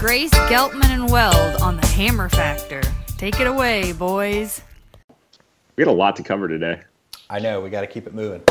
Grace, 0.00 0.30
Geltman, 0.30 0.86
and 0.86 1.10
Weld 1.10 1.60
on 1.60 1.76
the 1.76 1.86
Hammer 1.88 2.30
Factor. 2.30 2.80
Take 3.18 3.38
it 3.38 3.46
away, 3.46 3.92
boys. 3.92 4.62
We 5.76 5.84
got 5.84 5.90
a 5.90 5.92
lot 5.92 6.16
to 6.16 6.22
cover 6.22 6.48
today. 6.48 6.80
I 7.28 7.38
know. 7.38 7.60
We 7.60 7.68
got 7.68 7.82
to 7.82 7.86
keep 7.86 8.06
it 8.06 8.14
moving. 8.14 8.42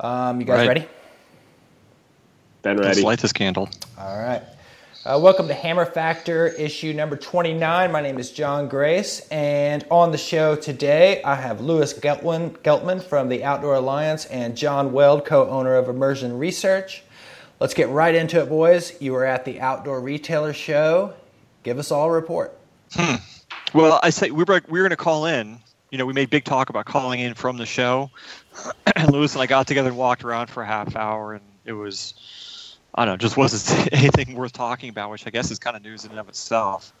Um, 0.00 0.40
you 0.40 0.44
guys 0.44 0.58
Right. 0.58 0.68
ready? 0.68 0.88
Ben 2.62 2.76
Let's 2.76 3.00
light 3.02 3.20
this 3.20 3.32
candle. 3.32 3.68
All 3.96 4.18
right. 4.18 4.42
Uh, 5.04 5.16
welcome 5.22 5.46
to 5.46 5.54
Hammer 5.54 5.86
Factor, 5.86 6.48
issue 6.48 6.92
number 6.92 7.14
29. 7.14 7.92
My 7.92 8.00
name 8.00 8.18
is 8.18 8.32
John 8.32 8.66
Grace, 8.66 9.20
and 9.28 9.86
on 9.92 10.10
the 10.10 10.18
show 10.18 10.56
today, 10.56 11.22
I 11.22 11.36
have 11.36 11.60
Louis 11.60 11.92
Geltman, 12.00 12.58
Geltman 12.64 13.00
from 13.00 13.28
the 13.28 13.44
Outdoor 13.44 13.76
Alliance 13.76 14.24
and 14.24 14.56
John 14.56 14.90
Weld, 14.92 15.24
co 15.24 15.48
owner 15.48 15.76
of 15.76 15.88
Immersion 15.88 16.36
Research. 16.36 17.04
Let's 17.58 17.72
get 17.74 17.88
right 17.88 18.14
into 18.14 18.40
it, 18.40 18.48
boys. 18.48 19.00
You 19.00 19.12
were 19.12 19.24
at 19.24 19.44
the 19.44 19.60
Outdoor 19.60 20.00
Retailer 20.00 20.52
Show. 20.52 21.14
Give 21.62 21.78
us 21.78 21.90
all 21.90 22.06
a 22.06 22.10
report. 22.10 22.56
Well, 23.72 23.98
I 24.02 24.10
say 24.10 24.30
we 24.30 24.44
were 24.44 24.60
we 24.68 24.78
were 24.78 24.84
going 24.84 24.90
to 24.90 24.96
call 24.96 25.26
in. 25.26 25.58
You 25.90 25.98
know, 25.98 26.06
we 26.06 26.12
made 26.12 26.30
big 26.30 26.44
talk 26.44 26.68
about 26.68 26.84
calling 26.84 27.20
in 27.20 27.34
from 27.34 27.56
the 27.56 27.66
show. 27.66 28.10
and 28.96 29.10
Lewis 29.10 29.34
and 29.34 29.42
I 29.42 29.46
got 29.46 29.66
together 29.66 29.88
and 29.88 29.96
walked 29.96 30.24
around 30.24 30.48
for 30.48 30.62
a 30.62 30.66
half 30.66 30.96
hour, 30.96 31.34
and 31.34 31.44
it 31.64 31.72
was, 31.72 32.76
I 32.94 33.04
don't 33.04 33.14
know, 33.14 33.16
just 33.16 33.36
wasn't 33.36 33.92
anything 33.92 34.34
worth 34.34 34.52
talking 34.52 34.90
about, 34.90 35.10
which 35.10 35.26
I 35.26 35.30
guess 35.30 35.50
is 35.50 35.58
kind 35.58 35.76
of 35.76 35.82
news 35.82 36.04
in 36.04 36.10
and 36.10 36.20
of 36.20 36.28
itself. 36.28 36.92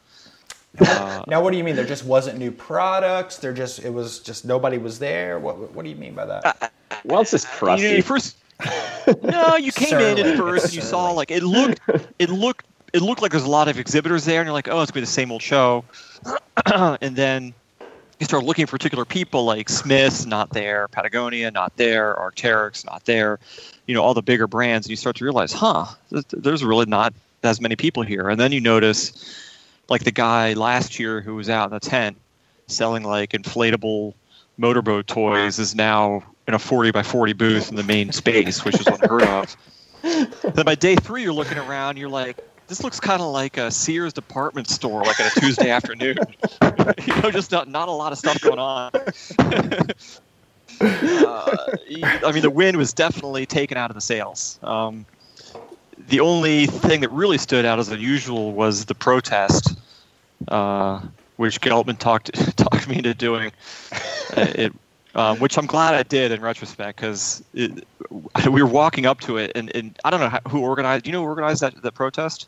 Uh, 0.78 1.22
Now, 1.28 1.42
what 1.42 1.50
do 1.50 1.58
you 1.58 1.64
mean? 1.64 1.76
There 1.76 1.84
just 1.84 2.04
wasn't 2.04 2.38
new 2.38 2.50
products? 2.50 3.36
There 3.36 3.52
just, 3.52 3.84
it 3.84 3.90
was 3.90 4.20
just 4.20 4.44
nobody 4.44 4.78
was 4.78 4.98
there? 4.98 5.38
What, 5.38 5.72
what 5.72 5.82
do 5.84 5.90
you 5.90 5.96
mean 5.96 6.14
by 6.14 6.26
that? 6.26 6.72
Well, 7.04 7.20
it's 7.20 7.32
just 7.32 7.46
you 7.46 7.50
know, 7.52 7.76
crusty. 7.76 8.00
first, 8.00 8.36
no, 9.22 9.56
you 9.56 9.72
came 9.72 9.98
in 9.98 10.18
at 10.18 10.36
first 10.36 10.66
and 10.66 10.74
you 10.74 10.80
saw 10.80 11.10
like 11.10 11.30
it 11.30 11.42
looked, 11.42 11.80
it 12.18 12.30
looked, 12.30 12.66
it 12.92 13.02
looked 13.02 13.22
like 13.22 13.30
there's 13.30 13.44
a 13.44 13.50
lot 13.50 13.68
of 13.68 13.78
exhibitors 13.78 14.24
there, 14.24 14.40
and 14.40 14.46
you're 14.46 14.54
like, 14.54 14.68
oh, 14.68 14.80
it's 14.80 14.90
gonna 14.90 15.02
be 15.02 15.04
the 15.04 15.06
same 15.06 15.30
old 15.30 15.42
show. 15.42 15.84
and 16.74 17.14
then 17.16 17.52
you 18.18 18.24
start 18.24 18.44
looking 18.44 18.66
for 18.66 18.72
particular 18.72 19.04
people 19.04 19.44
like 19.44 19.68
Smith's 19.68 20.24
not 20.24 20.50
there, 20.50 20.88
Patagonia 20.88 21.50
not 21.50 21.76
there, 21.76 22.14
Arc'teryx 22.14 22.86
not 22.86 23.04
there, 23.04 23.38
you 23.86 23.94
know, 23.94 24.02
all 24.02 24.14
the 24.14 24.22
bigger 24.22 24.46
brands, 24.46 24.86
and 24.86 24.90
you 24.90 24.96
start 24.96 25.16
to 25.16 25.24
realize, 25.24 25.52
huh, 25.52 25.86
there's 26.30 26.64
really 26.64 26.86
not 26.86 27.12
as 27.42 27.60
many 27.60 27.76
people 27.76 28.02
here. 28.02 28.28
And 28.28 28.40
then 28.40 28.52
you 28.52 28.60
notice, 28.60 29.52
like 29.88 30.04
the 30.04 30.10
guy 30.12 30.54
last 30.54 30.98
year 30.98 31.20
who 31.20 31.34
was 31.34 31.50
out 31.50 31.66
in 31.66 31.74
the 31.74 31.80
tent 31.80 32.16
selling 32.66 33.04
like 33.04 33.30
inflatable 33.30 34.14
motorboat 34.56 35.06
toys 35.06 35.58
is 35.58 35.74
now 35.74 36.22
in 36.46 36.54
a 36.54 36.58
40 36.58 36.90
by 36.92 37.02
40 37.02 37.32
booth 37.32 37.70
in 37.70 37.76
the 37.76 37.82
main 37.82 38.12
space, 38.12 38.64
which 38.64 38.78
is 38.80 38.86
unheard 38.86 39.24
of. 39.24 39.56
then 40.02 40.64
by 40.64 40.74
day 40.74 40.96
three, 40.96 41.22
you're 41.22 41.32
looking 41.32 41.58
around, 41.58 41.96
you're 41.96 42.08
like, 42.08 42.38
this 42.68 42.82
looks 42.82 42.98
kind 42.98 43.22
of 43.22 43.32
like 43.32 43.56
a 43.58 43.70
Sears 43.70 44.12
department 44.12 44.68
store, 44.68 45.02
like 45.02 45.18
on 45.20 45.26
a 45.26 45.40
Tuesday 45.40 45.70
afternoon. 45.70 46.16
you 47.06 47.22
know, 47.22 47.30
just 47.30 47.52
not, 47.52 47.68
not 47.68 47.88
a 47.88 47.92
lot 47.92 48.12
of 48.12 48.18
stuff 48.18 48.40
going 48.40 48.58
on. 48.58 48.90
uh, 50.80 51.76
I 52.24 52.32
mean, 52.32 52.42
the 52.42 52.50
wind 52.52 52.76
was 52.76 52.92
definitely 52.92 53.46
taken 53.46 53.78
out 53.78 53.90
of 53.90 53.94
the 53.94 54.00
sails. 54.00 54.58
Um, 54.62 55.06
the 56.08 56.20
only 56.20 56.66
thing 56.66 57.00
that 57.00 57.10
really 57.10 57.38
stood 57.38 57.64
out 57.64 57.78
as 57.78 57.88
unusual 57.88 58.52
was 58.52 58.84
the 58.84 58.94
protest, 58.94 59.78
uh, 60.48 61.00
which 61.36 61.60
Geltman 61.60 61.98
talked 61.98 62.32
talked 62.56 62.88
me 62.88 62.96
into 62.98 63.14
doing. 63.14 63.52
Uh, 64.36 64.46
it, 64.54 64.72
um, 65.16 65.38
which 65.38 65.56
I'm 65.56 65.66
glad 65.66 65.94
I 65.94 66.02
did 66.02 66.30
in 66.30 66.42
retrospect 66.42 67.00
because 67.00 67.42
we 67.54 68.62
were 68.62 68.66
walking 68.66 69.06
up 69.06 69.20
to 69.22 69.38
it, 69.38 69.50
and, 69.54 69.74
and 69.74 69.98
I 70.04 70.10
don't 70.10 70.20
know 70.20 70.28
how, 70.28 70.40
who 70.48 70.60
organized. 70.60 71.04
Do 71.04 71.10
you 71.10 71.12
know 71.12 71.22
who 71.22 71.28
organized 71.28 71.62
that, 71.62 71.80
that 71.82 71.94
protest? 71.94 72.46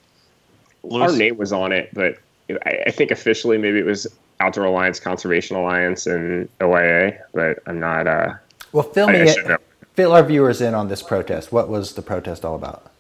Our 0.92 1.10
name 1.12 1.38
was 1.38 1.52
on 1.52 1.72
it, 1.72 1.90
but 1.92 2.18
I, 2.64 2.84
I 2.86 2.90
think 2.90 3.10
officially 3.10 3.58
maybe 3.58 3.78
it 3.78 3.86
was 3.86 4.06
Outdoor 4.40 4.66
Alliance, 4.66 5.00
Conservation 5.00 5.56
Alliance, 5.56 6.06
and 6.06 6.48
OIA. 6.60 7.18
But 7.32 7.58
I'm 7.66 7.80
not. 7.80 8.06
Uh, 8.06 8.34
Well, 8.72 8.84
fill 8.84 9.08
me 9.08 9.20
I 9.20 9.22
in, 9.22 9.34
should 9.34 9.46
know. 9.48 9.56
fill 9.94 10.12
our 10.12 10.22
viewers 10.22 10.60
in 10.60 10.74
on 10.74 10.88
this 10.88 11.02
protest. 11.02 11.50
What 11.50 11.68
was 11.68 11.94
the 11.94 12.02
protest 12.02 12.44
all 12.44 12.54
about? 12.54 12.90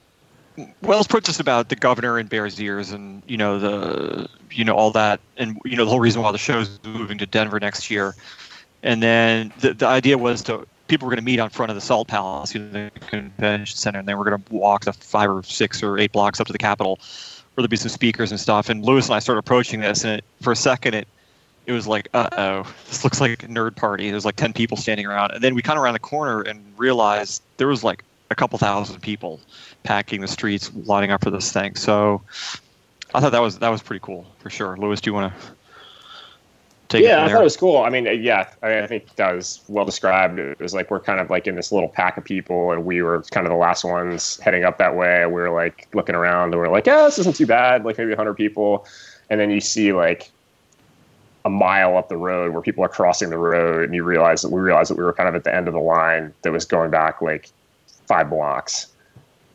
Well, 0.82 0.98
it's 0.98 1.06
protest 1.06 1.38
about 1.38 1.68
the 1.68 1.76
governor 1.76 2.18
and 2.18 2.28
Bears 2.28 2.60
Ears, 2.60 2.90
and 2.90 3.22
you 3.26 3.36
know 3.36 3.58
the 3.58 4.28
you 4.50 4.64
know 4.64 4.74
all 4.74 4.90
that, 4.92 5.20
and 5.36 5.60
you 5.64 5.76
know 5.76 5.84
the 5.84 5.90
whole 5.90 6.00
reason 6.00 6.22
why 6.22 6.32
the 6.32 6.38
show's 6.38 6.80
moving 6.84 7.18
to 7.18 7.26
Denver 7.26 7.60
next 7.60 7.90
year. 7.90 8.14
And 8.82 9.02
then 9.02 9.52
the 9.60 9.74
the 9.74 9.86
idea 9.86 10.18
was 10.18 10.42
to 10.44 10.66
people 10.86 11.06
were 11.06 11.10
going 11.10 11.22
to 11.22 11.24
meet 11.24 11.38
on 11.38 11.50
front 11.50 11.70
of 11.70 11.76
the 11.76 11.80
Salt 11.80 12.08
Palace, 12.08 12.54
you 12.54 12.60
know, 12.60 12.90
the 12.94 13.00
convention 13.00 13.76
center, 13.76 13.98
and 13.98 14.08
then 14.08 14.18
we're 14.18 14.24
going 14.24 14.42
to 14.42 14.54
walk 14.54 14.84
the 14.84 14.92
five 14.92 15.30
or 15.30 15.42
six 15.42 15.82
or 15.82 15.98
eight 15.98 16.12
blocks 16.12 16.40
up 16.40 16.46
to 16.46 16.52
the 16.52 16.58
Capitol, 16.58 16.98
where 17.54 17.62
there'd 17.62 17.70
be 17.70 17.76
some 17.76 17.90
speakers 17.90 18.30
and 18.30 18.40
stuff. 18.40 18.68
And 18.68 18.84
Lewis 18.84 19.06
and 19.06 19.14
I 19.14 19.18
started 19.18 19.40
approaching 19.40 19.80
this, 19.80 20.04
and 20.04 20.18
it, 20.18 20.24
for 20.40 20.52
a 20.52 20.56
second 20.56 20.94
it 20.94 21.08
it 21.68 21.72
was 21.72 21.86
like, 21.86 22.08
uh 22.14 22.30
oh, 22.32 22.74
this 22.88 23.04
looks 23.04 23.20
like 23.20 23.42
a 23.42 23.46
nerd 23.46 23.76
party. 23.76 24.10
There's 24.10 24.24
like 24.24 24.36
10 24.36 24.54
people 24.54 24.78
standing 24.78 25.04
around. 25.04 25.32
And 25.32 25.44
then 25.44 25.54
we 25.54 25.60
kind 25.60 25.78
of 25.78 25.84
around 25.84 25.92
the 25.92 25.98
corner 25.98 26.40
and 26.40 26.64
realized 26.78 27.42
there 27.58 27.68
was 27.68 27.84
like 27.84 28.02
a 28.30 28.34
couple 28.34 28.58
thousand 28.58 29.00
people 29.02 29.38
packing 29.82 30.22
the 30.22 30.28
streets, 30.28 30.72
lining 30.74 31.10
up 31.10 31.22
for 31.22 31.30
this 31.30 31.52
thing. 31.52 31.74
So 31.74 32.22
I 33.14 33.20
thought 33.20 33.32
that 33.32 33.42
was 33.42 33.58
that 33.58 33.68
was 33.68 33.82
pretty 33.82 34.00
cool 34.02 34.24
for 34.38 34.48
sure. 34.48 34.78
Lewis, 34.78 35.02
do 35.02 35.10
you 35.10 35.14
want 35.14 35.30
to 35.30 35.40
take 36.88 37.04
yeah, 37.04 37.24
I 37.24 37.28
thought 37.28 37.40
it 37.40 37.44
was 37.44 37.56
cool. 37.56 37.78
I 37.78 37.90
mean, 37.90 38.06
uh, 38.06 38.12
yeah, 38.12 38.48
I, 38.62 38.80
I 38.80 38.86
think 38.86 39.14
that 39.16 39.34
was 39.34 39.60
well 39.68 39.84
described. 39.84 40.38
It 40.38 40.58
was 40.58 40.74
like 40.74 40.90
we're 40.90 41.00
kind 41.00 41.20
of 41.20 41.30
like 41.30 41.46
in 41.46 41.54
this 41.54 41.70
little 41.70 41.88
pack 41.88 42.16
of 42.16 42.24
people, 42.24 42.72
and 42.72 42.84
we 42.84 43.02
were 43.02 43.22
kind 43.30 43.46
of 43.46 43.50
the 43.50 43.58
last 43.58 43.84
ones 43.84 44.38
heading 44.40 44.64
up 44.64 44.78
that 44.78 44.96
way. 44.96 45.24
We 45.26 45.32
were 45.32 45.50
like 45.50 45.88
looking 45.94 46.14
around, 46.14 46.52
and 46.52 46.60
we 46.60 46.66
are 46.66 46.72
like, 46.72 46.86
yeah, 46.86 47.04
this 47.04 47.18
isn't 47.18 47.36
too 47.36 47.46
bad. 47.46 47.84
Like 47.84 47.98
maybe 47.98 48.10
100 48.10 48.34
people, 48.34 48.86
and 49.30 49.40
then 49.40 49.50
you 49.50 49.60
see 49.60 49.92
like 49.92 50.30
a 51.44 51.50
mile 51.50 51.96
up 51.96 52.08
the 52.08 52.16
road 52.16 52.52
where 52.52 52.62
people 52.62 52.84
are 52.84 52.88
crossing 52.88 53.30
the 53.30 53.38
road, 53.38 53.84
and 53.84 53.94
you 53.94 54.02
realize 54.02 54.42
that 54.42 54.50
we 54.50 54.60
realized 54.60 54.90
that 54.90 54.98
we 54.98 55.04
were 55.04 55.12
kind 55.12 55.28
of 55.28 55.34
at 55.34 55.44
the 55.44 55.54
end 55.54 55.68
of 55.68 55.74
the 55.74 55.80
line 55.80 56.32
that 56.42 56.52
was 56.52 56.64
going 56.64 56.90
back 56.90 57.20
like 57.20 57.50
five 58.06 58.30
blocks, 58.30 58.86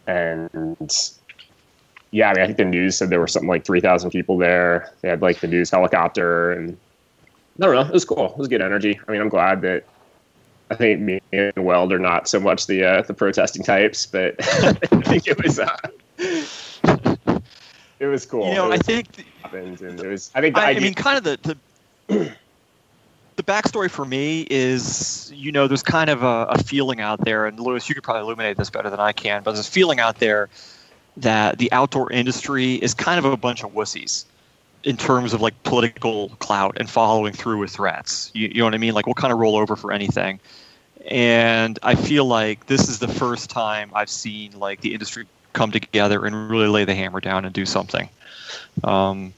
and 0.07 0.49
yeah, 2.11 2.29
I 2.29 2.33
mean, 2.35 2.43
I 2.43 2.45
think 2.45 2.57
the 2.59 2.65
news 2.65 2.95
said 2.95 3.09
there 3.09 3.19
were 3.19 3.27
something 3.27 3.49
like 3.49 3.65
3,000 3.65 4.11
people 4.11 4.37
there. 4.37 4.93
They 5.01 5.09
had 5.09 5.23
like 5.23 5.39
the 5.39 5.47
news 5.47 5.71
helicopter 5.71 6.51
and 6.51 6.77
I 7.61 7.65
don't 7.65 7.75
know. 7.75 7.81
It 7.81 7.93
was 7.93 8.05
cool. 8.05 8.31
It 8.31 8.37
was 8.37 8.47
good 8.47 8.61
energy. 8.61 8.99
I 9.07 9.11
mean, 9.11 9.21
I'm 9.21 9.29
glad 9.29 9.61
that 9.61 9.85
I 10.71 10.75
think 10.75 11.01
me 11.01 11.21
and 11.31 11.53
Weld 11.57 11.93
are 11.93 11.99
not 11.99 12.27
so 12.27 12.39
much 12.39 12.65
the 12.65 12.83
uh, 12.83 13.01
the 13.03 13.13
protesting 13.13 13.63
types, 13.63 14.05
but 14.07 14.35
I 14.41 14.73
think 14.73 15.27
it 15.27 15.41
was 15.43 15.59
uh, 15.59 15.77
it 17.99 18.07
was 18.07 18.25
cool. 18.25 18.47
You 18.47 18.55
know, 18.55 18.71
It 18.71 18.75
I 18.75 18.77
think 18.79 19.11
th- 19.11 19.27
happened, 19.41 19.81
and 19.81 19.99
it 19.99 20.07
was. 20.07 20.31
I 20.33 20.41
think 20.41 20.55
the 20.55 20.61
I, 20.61 20.71
I 20.71 20.79
mean, 20.79 20.95
kind 20.95 21.17
of 21.17 21.23
the, 21.23 21.57
the 22.09 22.35
the 23.35 23.43
backstory 23.43 23.89
for 23.89 24.05
me 24.05 24.47
is, 24.49 25.31
you 25.35 25.51
know, 25.51 25.67
there's 25.67 25.83
kind 25.83 26.09
of 26.09 26.23
a, 26.23 26.45
a 26.49 26.63
feeling 26.63 27.01
out 27.01 27.23
there, 27.23 27.45
and 27.45 27.59
Lewis, 27.59 27.87
you 27.87 27.93
could 27.93 28.03
probably 28.03 28.23
illuminate 28.23 28.57
this 28.57 28.71
better 28.71 28.89
than 28.89 28.99
I 28.99 29.11
can, 29.11 29.43
but 29.43 29.53
there's 29.53 29.67
a 29.67 29.71
feeling 29.71 29.99
out 29.99 30.17
there 30.17 30.49
that 31.17 31.59
the 31.59 31.71
outdoor 31.71 32.11
industry 32.11 32.75
is 32.75 32.95
kind 32.95 33.19
of 33.19 33.25
a 33.25 33.37
bunch 33.37 33.63
of 33.63 33.71
wussies 33.73 34.25
in 34.83 34.97
terms 34.97 35.33
of 35.33 35.41
like 35.41 35.61
political 35.63 36.29
clout 36.39 36.77
and 36.79 36.89
following 36.89 37.33
through 37.33 37.59
with 37.59 37.71
threats. 37.71 38.31
You, 38.33 38.47
you 38.49 38.57
know 38.59 38.65
what 38.65 38.73
I 38.73 38.77
mean? 38.77 38.93
Like 38.93 39.05
we'll 39.05 39.13
kind 39.15 39.31
of 39.31 39.39
roll 39.39 39.55
over 39.55 39.75
for 39.75 39.91
anything. 39.91 40.39
And 41.09 41.79
I 41.83 41.95
feel 41.95 42.25
like 42.25 42.67
this 42.67 42.89
is 42.89 42.99
the 42.99 43.07
first 43.07 43.49
time 43.49 43.91
I've 43.93 44.09
seen 44.09 44.57
like 44.59 44.81
the 44.81 44.93
industry 44.93 45.25
come 45.53 45.71
together 45.71 46.25
and 46.25 46.49
really 46.49 46.67
lay 46.67 46.85
the 46.85 46.95
hammer 46.95 47.19
down 47.19 47.45
and 47.45 47.53
do 47.53 47.65
something. 47.65 48.09
Um, 48.83 49.33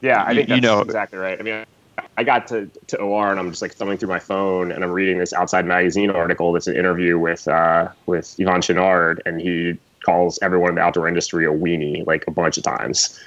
Yeah, 0.00 0.22
I 0.22 0.30
You- 0.30 0.36
think 0.36 0.48
you 0.48 0.54
that's 0.56 0.62
know- 0.62 0.80
exactly 0.80 1.18
right. 1.18 1.38
I 1.38 1.42
mean, 1.42 1.64
I 2.16 2.22
got 2.22 2.46
to, 2.48 2.70
to 2.88 2.98
OR 2.98 3.30
and 3.32 3.40
I'm 3.40 3.50
just 3.50 3.60
like 3.62 3.74
thumbing 3.74 3.98
through 3.98 4.08
my 4.08 4.20
phone 4.20 4.70
and 4.70 4.84
I'm 4.84 4.90
reading 4.92 5.18
this 5.18 5.32
Outside 5.32 5.66
Magazine 5.66 6.10
article 6.10 6.52
that's 6.52 6.68
an 6.68 6.76
interview 6.76 7.18
with 7.18 7.46
uh, 7.48 7.88
with 8.06 8.26
Yvon 8.38 8.58
Chouinard 8.62 9.18
and 9.26 9.40
he 9.40 9.76
calls 10.04 10.38
everyone 10.42 10.70
in 10.70 10.74
the 10.76 10.80
outdoor 10.80 11.08
industry 11.08 11.44
a 11.44 11.50
weenie 11.50 12.06
like 12.06 12.24
a 12.28 12.30
bunch 12.30 12.56
of 12.56 12.62
times. 12.62 13.18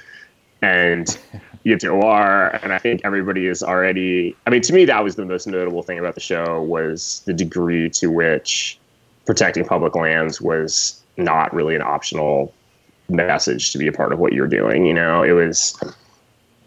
And 0.62 1.18
you 1.64 1.72
get 1.74 1.80
to 1.80 1.88
OR 1.88 2.58
and 2.62 2.72
I 2.72 2.78
think 2.78 3.02
everybody 3.04 3.46
is 3.46 3.62
already. 3.62 4.34
I 4.46 4.50
mean, 4.50 4.62
to 4.62 4.72
me, 4.72 4.84
that 4.86 5.04
was 5.04 5.16
the 5.16 5.24
most 5.24 5.46
notable 5.46 5.82
thing 5.82 5.98
about 5.98 6.14
the 6.14 6.20
show 6.20 6.62
was 6.62 7.22
the 7.26 7.34
degree 7.34 7.90
to 7.90 8.10
which 8.10 8.78
protecting 9.26 9.64
public 9.64 9.94
lands 9.94 10.40
was 10.40 11.02
not 11.16 11.52
really 11.52 11.74
an 11.74 11.82
optional 11.82 12.54
message 13.08 13.72
to 13.72 13.78
be 13.78 13.86
a 13.86 13.92
part 13.92 14.12
of 14.12 14.18
what 14.18 14.32
you're 14.32 14.46
doing. 14.46 14.86
You 14.86 14.94
know, 14.94 15.22
it 15.22 15.32
was 15.32 15.78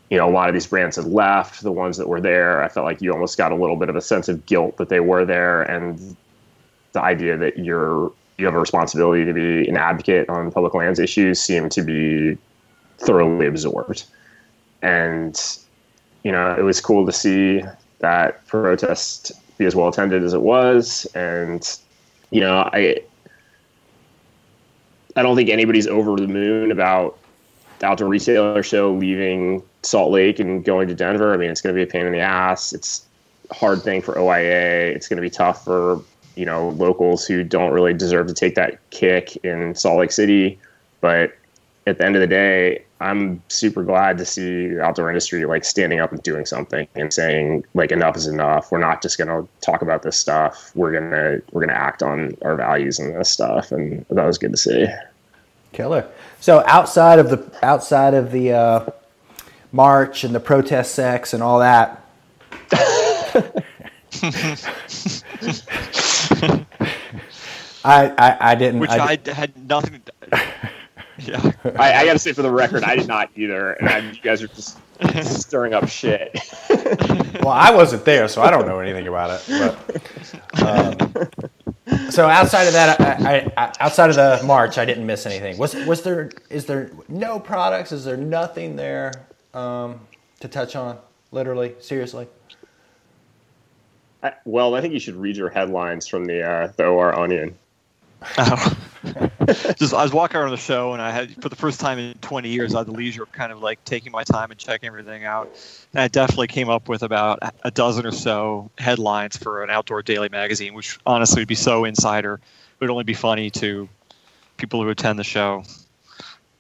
you 0.10 0.18
know, 0.18 0.30
a 0.30 0.32
lot 0.32 0.50
of 0.50 0.54
these 0.54 0.68
brands 0.68 0.98
had 0.98 1.06
left. 1.06 1.64
The 1.64 1.72
ones 1.72 1.98
that 1.98 2.08
were 2.08 2.22
there, 2.22 2.62
I 2.64 2.68
felt 2.68 2.86
like 2.86 3.02
you 3.02 3.12
almost 3.12 3.38
got 3.38 3.52
a 3.52 3.56
little 3.56 3.76
bit 3.76 3.90
of 3.90 3.96
a 3.96 4.02
sense 4.02 4.28
of 4.28 4.46
guilt 4.46 4.78
that 4.78 4.90
they 4.90 5.00
were 5.00 5.26
there, 5.26 5.64
and 5.64 6.16
the 6.94 7.02
idea 7.02 7.38
that 7.38 7.58
you're 7.58 8.12
you 8.38 8.46
have 8.46 8.54
a 8.54 8.60
responsibility 8.60 9.24
to 9.26 9.34
be 9.34 9.68
an 9.68 9.78
advocate 9.78 10.30
on 10.30 10.52
public 10.52 10.74
lands 10.74 11.00
issues 11.00 11.40
seemed 11.40 11.72
to 11.72 11.82
be 11.82 12.38
thoroughly 12.98 13.48
absorbed. 13.48 14.06
And 14.82 15.40
you 16.24 16.32
know, 16.32 16.56
it 16.58 16.64
was 16.64 16.82
cool 16.82 17.06
to 17.06 17.12
see 17.12 17.64
that 18.00 18.46
protest 18.48 19.32
be 19.58 19.66
as 19.66 19.76
well 19.76 19.88
attended 19.88 20.24
as 20.24 20.34
it 20.34 20.42
was, 20.42 21.06
and 21.16 21.78
you 22.32 22.42
know, 22.42 22.70
I 22.74 23.02
I 25.16 25.24
don't 25.24 25.36
think 25.36 25.50
anybody's 25.50 25.88
over 25.88 26.16
the 26.16 26.28
moon 26.28 26.72
about 26.72 27.18
the 27.80 27.88
outdoor 27.88 28.08
retailer 28.10 28.64
show 28.64 28.92
leaving 28.92 29.64
Salt 29.84 30.12
Lake 30.12 30.40
and 30.40 30.64
going 30.64 30.88
to 30.88 30.96
Denver. 30.96 31.34
I 31.34 31.38
mean, 31.38 31.50
it's 31.50 31.62
going 31.62 31.74
to 31.74 31.78
be 31.78 31.84
a 31.84 31.92
pain 31.92 32.06
in 32.06 32.12
the 32.12 32.20
ass. 32.20 32.74
It's 32.74 33.06
a 33.50 33.54
hard 33.54 33.82
thing 33.82 34.02
for 34.02 34.18
OIA. 34.18 34.94
It's 34.94 35.08
going 35.08 35.18
to 35.18 35.22
be 35.22 35.30
tough 35.30 35.64
for 35.64 36.02
you 36.36 36.46
know 36.46 36.70
locals 36.70 37.26
who 37.26 37.44
don't 37.44 37.72
really 37.72 37.94
deserve 37.94 38.28
to 38.28 38.34
take 38.34 38.56
that 38.56 38.90
kick 38.90 39.38
in 39.38 39.76
Salt 39.76 40.00
Lake 40.00 40.12
City. 40.12 40.60
But 41.02 41.36
at 41.88 41.98
the 41.98 42.06
end 42.06 42.16
of 42.16 42.22
the 42.22 42.28
day, 42.28 42.84
I'm 43.00 43.42
super 43.48 43.84
glad 43.84 44.18
to 44.18 44.26
see 44.26 44.68
the 44.68 44.82
outdoor 44.82 45.10
industry 45.10 45.46
like 45.46 45.64
standing 45.64 46.00
up 46.00 46.12
and 46.12 46.22
doing 46.24 46.46
something 46.46 46.88
and 46.96 47.14
saying 47.14 47.66
like 47.74 47.92
enough 47.92 48.18
is 48.18 48.28
enough. 48.28 48.72
We're 48.72 48.80
not 48.80 49.02
just 49.02 49.18
gonna 49.18 49.48
talk 49.62 49.82
about 49.82 50.02
this 50.02 50.18
stuff. 50.18 50.72
We're 50.76 50.94
gonna 50.94 51.42
we're 51.52 51.62
gonna 51.62 51.78
act 51.78 52.02
on 52.02 52.36
our 52.42 52.56
values 52.56 53.00
and 53.00 53.16
this 53.16 53.30
stuff, 53.30 53.72
and 53.72 54.06
that 54.10 54.26
was 54.26 54.38
good 54.38 54.52
to 54.52 54.58
see. 54.58 54.88
Killer. 55.74 56.10
So 56.40 56.64
outside 56.66 57.20
of 57.20 57.30
the 57.30 57.52
outside 57.62 58.14
of 58.14 58.32
the 58.32 58.54
uh, 58.54 58.90
march 59.72 60.24
and 60.24 60.34
the 60.34 60.40
protest 60.40 60.96
sex 60.96 61.34
and 61.34 61.44
all 61.44 61.60
that. 61.60 62.02
I, 67.86 68.12
I, 68.18 68.52
I 68.52 68.56
didn't. 68.56 68.80
Which 68.80 68.90
I, 68.90 69.20
I, 69.28 69.32
had 69.32 69.70
nothing. 69.70 70.02
To, 70.06 70.32
yeah. 71.20 71.52
I, 71.78 71.94
I 71.94 72.06
got 72.06 72.14
to 72.14 72.20
say 72.20 72.34
for 72.34 72.42
the 72.42 72.52
record, 72.52 72.84
I 72.84 72.96
did 72.96 73.08
not 73.08 73.30
either, 73.36 73.74
and 73.74 73.90
I, 73.90 74.00
you 74.12 74.22
guys 74.22 74.42
are 74.42 74.48
just 74.48 74.78
stirring 75.24 75.74
up 75.74 75.88
shit. 75.88 76.38
well, 77.42 77.50
I 77.50 77.72
wasn't 77.72 78.06
there, 78.06 78.28
so 78.28 78.42
I 78.42 78.52
don't 78.52 78.66
know 78.68 78.80
anything 78.80 79.08
about 79.08 79.42
it. 79.48 79.76
But, 80.58 80.64
um, 80.64 82.10
so 82.10 82.28
outside 82.28 82.66
of 82.68 82.74
that, 82.74 83.00
I, 83.02 83.52
I, 83.58 83.74
outside 83.80 84.10
of 84.10 84.16
the 84.16 84.42
march, 84.46 84.78
I 84.78 84.86
didn't 84.86 85.06
miss 85.06 85.26
anything. 85.26 85.58
Was 85.58 85.76
was 85.86 86.02
there? 86.04 86.32
Is 86.50 86.66
there 86.66 86.92
no 87.08 87.40
products? 87.40 87.92
Is 87.92 88.06
there 88.06 88.18
nothing 88.18 88.76
there 88.76 89.12
um, 89.54 90.00
to 90.40 90.48
touch 90.48 90.76
on? 90.76 90.98
Literally, 91.32 91.76
seriously. 91.80 92.28
I, 94.24 94.34
well, 94.46 94.74
I 94.74 94.82
think 94.82 94.94
you 94.94 95.00
should 95.00 95.16
read 95.16 95.38
your 95.38 95.50
headlines 95.50 96.08
from 96.08 96.26
the 96.26 96.42
uh, 96.42 96.72
the 96.78 96.86
OR 96.86 97.18
Onion. 97.18 97.58
Oh. 98.38 98.78
just 99.78 99.94
I 99.94 100.04
was 100.04 100.12
walking 100.12 100.38
around 100.38 100.52
the 100.52 100.58
show 100.58 100.94
and 100.94 101.02
I 101.02 101.12
had 101.12 101.42
for 101.42 101.50
the 101.50 101.56
first 101.56 101.80
time 101.80 102.00
in 102.00 102.14
20 102.16 102.50
years 102.50 102.74
I 102.74 102.80
had 102.80 102.88
the 102.88 102.92
leisure 102.92 103.24
of 103.24 103.32
kind 103.32 103.52
of 103.52 103.62
like 103.62 103.84
taking 103.86 104.12
my 104.12 104.24
time 104.24 104.52
and 104.52 104.60
checking 104.60 104.88
everything 104.88 105.26
out. 105.26 105.50
And 105.94 106.02
I 106.02 106.08
definitely 106.08 106.48
came 106.48 106.70
up 106.70 106.90
with 106.90 107.04
about 107.04 107.40
a 107.64 107.72
dozen 107.72 108.06
or 108.06 108.12
so 108.12 108.72
headlines 108.78 109.38
for 109.38 109.64
an 109.64 109.70
outdoor 109.70 110.02
daily 110.02 110.30
magazine, 110.30 110.74
which 110.74 111.00
honestly 111.06 111.42
would 111.42 111.48
be 111.48 111.56
so 111.56 111.86
insider. 111.86 112.36
It 112.36 112.84
would 112.84 112.90
only 112.90 113.04
be 113.04 113.14
funny 113.14 113.50
to 113.52 113.88
people 114.58 114.82
who 114.82 114.90
attend 114.90 115.20
the 115.20 115.24
show. 115.24 115.64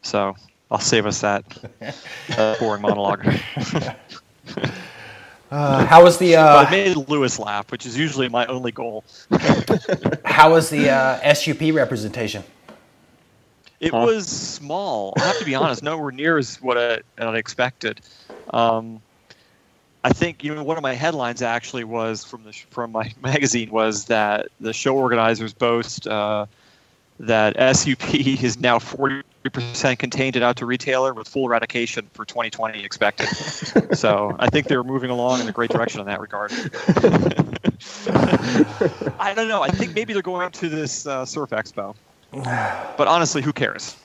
So 0.01 0.35
I'll 0.69 0.79
save 0.79 1.05
us 1.05 1.21
that 1.21 1.43
uh, 2.37 2.55
boring 2.59 2.81
monologue. 2.81 3.25
Uh, 5.51 5.85
how 5.85 6.03
was 6.03 6.17
the? 6.17 6.35
Uh, 6.35 6.65
I 6.65 6.71
made 6.71 6.95
Lewis 6.95 7.37
laugh, 7.39 7.71
which 7.71 7.85
is 7.85 7.97
usually 7.97 8.29
my 8.29 8.45
only 8.47 8.71
goal. 8.71 9.03
how 10.25 10.51
was 10.51 10.69
the 10.69 10.89
uh, 10.89 11.33
SUP 11.33 11.73
representation? 11.73 12.43
It 13.79 13.91
huh? 13.91 14.05
was 14.05 14.27
small. 14.27 15.13
I 15.17 15.21
have 15.21 15.39
to 15.39 15.45
be 15.45 15.55
honest, 15.55 15.83
nowhere 15.83 16.11
near 16.11 16.37
as 16.37 16.61
what 16.61 16.77
I, 16.77 16.99
I 17.17 17.35
expected. 17.37 18.01
Um, 18.49 19.01
I 20.03 20.09
think 20.09 20.43
you 20.43 20.53
know 20.53 20.63
one 20.63 20.77
of 20.77 20.83
my 20.83 20.93
headlines 20.93 21.41
actually 21.41 21.83
was 21.83 22.23
from 22.23 22.43
the 22.43 22.51
from 22.69 22.91
my 22.91 23.11
magazine 23.21 23.71
was 23.71 24.05
that 24.05 24.47
the 24.59 24.73
show 24.73 24.95
organizers 24.95 25.53
boast 25.53 26.07
uh, 26.07 26.45
that 27.19 27.75
SUP 27.75 28.13
is 28.15 28.59
now 28.59 28.79
40% 29.45 29.99
contained 29.99 30.35
it 30.35 30.43
out 30.43 30.57
to 30.57 30.65
retailer 30.65 31.13
with 31.13 31.27
full 31.27 31.45
eradication 31.45 32.09
for 32.13 32.25
2020 32.25 32.83
expected. 32.83 33.27
so 33.95 34.35
I 34.39 34.49
think 34.49 34.67
they're 34.67 34.83
moving 34.83 35.11
along 35.11 35.41
in 35.41 35.47
a 35.47 35.51
great 35.51 35.69
direction 35.69 36.01
in 36.01 36.07
that 36.07 36.19
regard. 36.19 36.51
I 39.19 39.33
don't 39.33 39.47
know. 39.47 39.61
I 39.61 39.69
think 39.69 39.93
maybe 39.93 40.13
they're 40.13 40.21
going 40.21 40.51
to 40.51 40.69
this 40.69 41.05
uh, 41.05 41.25
Surf 41.25 41.51
Expo. 41.51 41.95
But 42.97 43.07
honestly, 43.07 43.41
who 43.41 43.53
cares? 43.53 43.95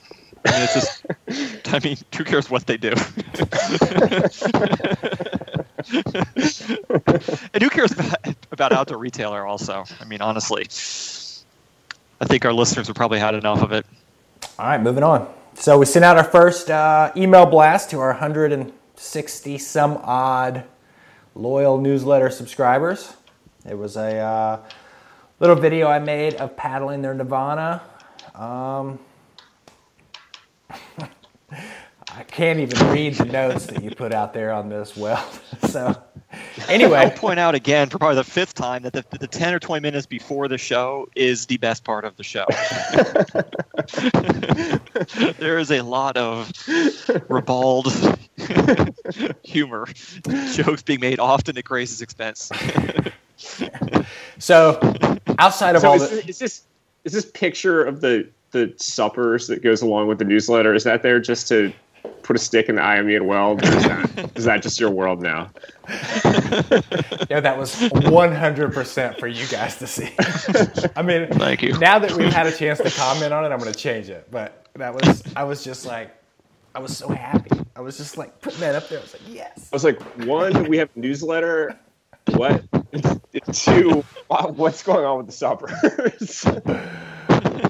I 0.45 0.51
mean, 0.51 0.61
it's 0.61 0.73
just, 0.73 1.05
I 1.73 1.79
mean, 1.79 1.97
who 2.15 2.23
cares 2.23 2.49
what 2.49 2.65
they 2.65 2.77
do? 2.77 2.89
and 7.53 7.63
who 7.63 7.69
cares 7.69 7.91
about, 7.91 8.35
about 8.51 8.73
outdoor 8.73 8.97
retailer 8.97 9.45
also? 9.45 9.85
I 9.99 10.05
mean, 10.05 10.21
honestly. 10.21 10.67
I 12.19 12.25
think 12.25 12.45
our 12.45 12.53
listeners 12.53 12.87
have 12.87 12.95
probably 12.95 13.19
had 13.19 13.33
enough 13.33 13.61
of 13.61 13.71
it. 13.71 13.85
All 14.61 14.67
right, 14.67 14.79
moving 14.79 15.01
on. 15.01 15.27
So 15.55 15.79
we 15.79 15.87
sent 15.87 16.05
out 16.05 16.17
our 16.17 16.23
first 16.23 16.69
uh, 16.69 17.11
email 17.17 17.47
blast 17.47 17.89
to 17.89 17.99
our 17.99 18.09
160 18.09 19.57
some 19.57 19.99
odd 20.03 20.65
loyal 21.33 21.81
newsletter 21.81 22.29
subscribers. 22.29 23.15
It 23.67 23.75
was 23.75 23.97
a 23.97 24.19
uh, 24.19 24.59
little 25.39 25.55
video 25.55 25.87
I 25.87 25.97
made 25.97 26.35
of 26.35 26.55
paddling 26.55 27.01
their 27.01 27.15
Nirvana. 27.15 27.81
Um, 28.35 28.99
I 30.69 32.23
can't 32.27 32.59
even 32.59 32.87
read 32.91 33.15
the 33.15 33.25
notes 33.25 33.65
that 33.65 33.83
you 33.83 33.89
put 33.89 34.13
out 34.13 34.31
there 34.31 34.53
on 34.53 34.69
this 34.69 34.95
well. 34.95 35.27
so 35.69 35.99
anyway, 36.67 36.99
I'll 36.99 37.11
point 37.11 37.39
out 37.39 37.55
again 37.55 37.89
for 37.89 37.97
probably 37.97 38.15
the 38.15 38.23
fifth 38.23 38.53
time 38.53 38.83
that 38.83 38.93
the, 38.93 39.05
the 39.17 39.27
10 39.27 39.53
or 39.53 39.59
20 39.59 39.81
minutes 39.81 40.05
before 40.05 40.47
the 40.47 40.57
show 40.57 41.07
is 41.15 41.45
the 41.45 41.57
best 41.57 41.83
part 41.83 42.05
of 42.05 42.15
the 42.17 42.23
show. 42.23 42.45
there 45.39 45.57
is 45.57 45.71
a 45.71 45.81
lot 45.81 46.17
of 46.17 46.51
ribald 47.29 47.87
humor, 49.43 49.87
jokes 50.53 50.81
being 50.83 50.99
made 50.99 51.19
often 51.19 51.57
at 51.57 51.63
Grace's 51.63 52.01
expense. 52.01 52.51
so, 54.37 54.79
outside 55.39 55.75
of 55.75 55.81
so 55.81 55.89
all 55.89 55.95
is, 55.95 56.09
the, 56.09 56.29
is 56.29 56.39
this 56.39 56.63
is 57.03 57.13
this 57.13 57.25
picture 57.25 57.83
of 57.83 58.01
the 58.01 58.27
the 58.51 58.67
SUPers 58.77 59.47
that 59.47 59.63
goes 59.63 59.81
along 59.81 60.07
with 60.07 60.19
the 60.19 60.25
newsletter 60.25 60.73
is 60.73 60.83
that 60.83 61.03
there 61.03 61.19
just 61.19 61.47
to 61.47 61.73
put 62.23 62.35
a 62.35 62.39
stick 62.39 62.69
in 62.69 62.75
the 62.75 62.81
eye 62.81 62.97
of 62.97 63.05
me 63.05 63.15
and 63.15 63.27
weld? 63.27 63.63
Is 63.63 63.83
that, 63.83 64.31
is 64.35 64.45
that 64.45 64.61
just 64.61 64.79
your 64.79 64.89
world 64.89 65.21
now? 65.21 65.49
yeah, 67.29 67.39
that 67.39 67.55
was 67.57 67.75
100% 67.75 69.19
for 69.19 69.27
you 69.27 69.47
guys 69.47 69.77
to 69.77 69.87
see. 69.87 70.13
I 70.95 71.01
mean, 71.01 71.27
thank 71.27 71.61
you. 71.61 71.77
Now 71.79 71.99
that 71.99 72.11
we've 72.13 72.33
had 72.33 72.47
a 72.47 72.51
chance 72.51 72.79
to 72.79 72.89
comment 72.91 73.33
on 73.33 73.43
it, 73.43 73.49
I'm 73.49 73.59
going 73.59 73.71
to 73.71 73.77
change 73.77 74.09
it. 74.09 74.27
But 74.31 74.67
that 74.75 74.93
was, 74.93 75.23
I 75.35 75.43
was 75.43 75.63
just 75.63 75.85
like, 75.85 76.15
I 76.73 76.79
was 76.79 76.97
so 76.97 77.09
happy. 77.09 77.51
I 77.75 77.81
was 77.81 77.97
just 77.97 78.17
like 78.17 78.39
putting 78.41 78.61
that 78.61 78.75
up 78.75 78.87
there. 78.87 78.99
I 78.99 79.01
was 79.01 79.13
like, 79.13 79.23
yes. 79.27 79.69
I 79.71 79.75
was 79.75 79.83
like, 79.83 80.01
one, 80.25 80.69
we 80.69 80.77
have 80.77 80.89
a 80.95 80.99
newsletter. 80.99 81.77
What? 82.27 82.63
Two, 83.51 84.03
what's 84.27 84.83
going 84.83 85.05
on 85.05 85.17
with 85.17 85.27
the 85.27 85.33
SUPers? 85.33 86.45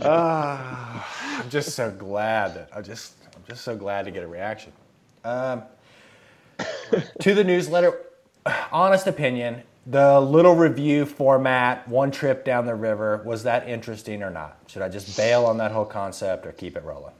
uh, 0.06 1.04
I'm 1.42 1.50
just 1.50 1.76
so 1.76 1.92
glad 1.92 2.56
that 2.56 2.70
I 2.76 2.82
just 2.82 3.16
just 3.52 3.66
so 3.66 3.76
glad 3.76 4.06
to 4.06 4.12
get 4.12 4.24
a 4.24 4.28
reaction. 4.28 4.72
Um, 5.26 5.64
to 7.20 7.34
the 7.34 7.44
newsletter, 7.44 8.00
honest 8.72 9.08
opinion, 9.08 9.62
the 9.86 10.22
little 10.22 10.56
review 10.56 11.06
format, 11.06 11.86
one 11.88 12.12
trip 12.12 12.46
down 12.46 12.66
the 12.66 12.76
river, 12.76 13.22
was 13.26 13.44
that 13.44 13.68
interesting 13.68 14.24
or 14.24 14.30
not? 14.30 14.58
Should 14.68 14.82
I 14.82 14.88
just 14.88 15.18
bail 15.18 15.46
on 15.46 15.58
that 15.58 15.74
whole 15.74 15.86
concept 15.86 16.46
or 16.46 16.54
keep 16.54 16.78
it 16.78 16.84
rolling? 16.86 17.14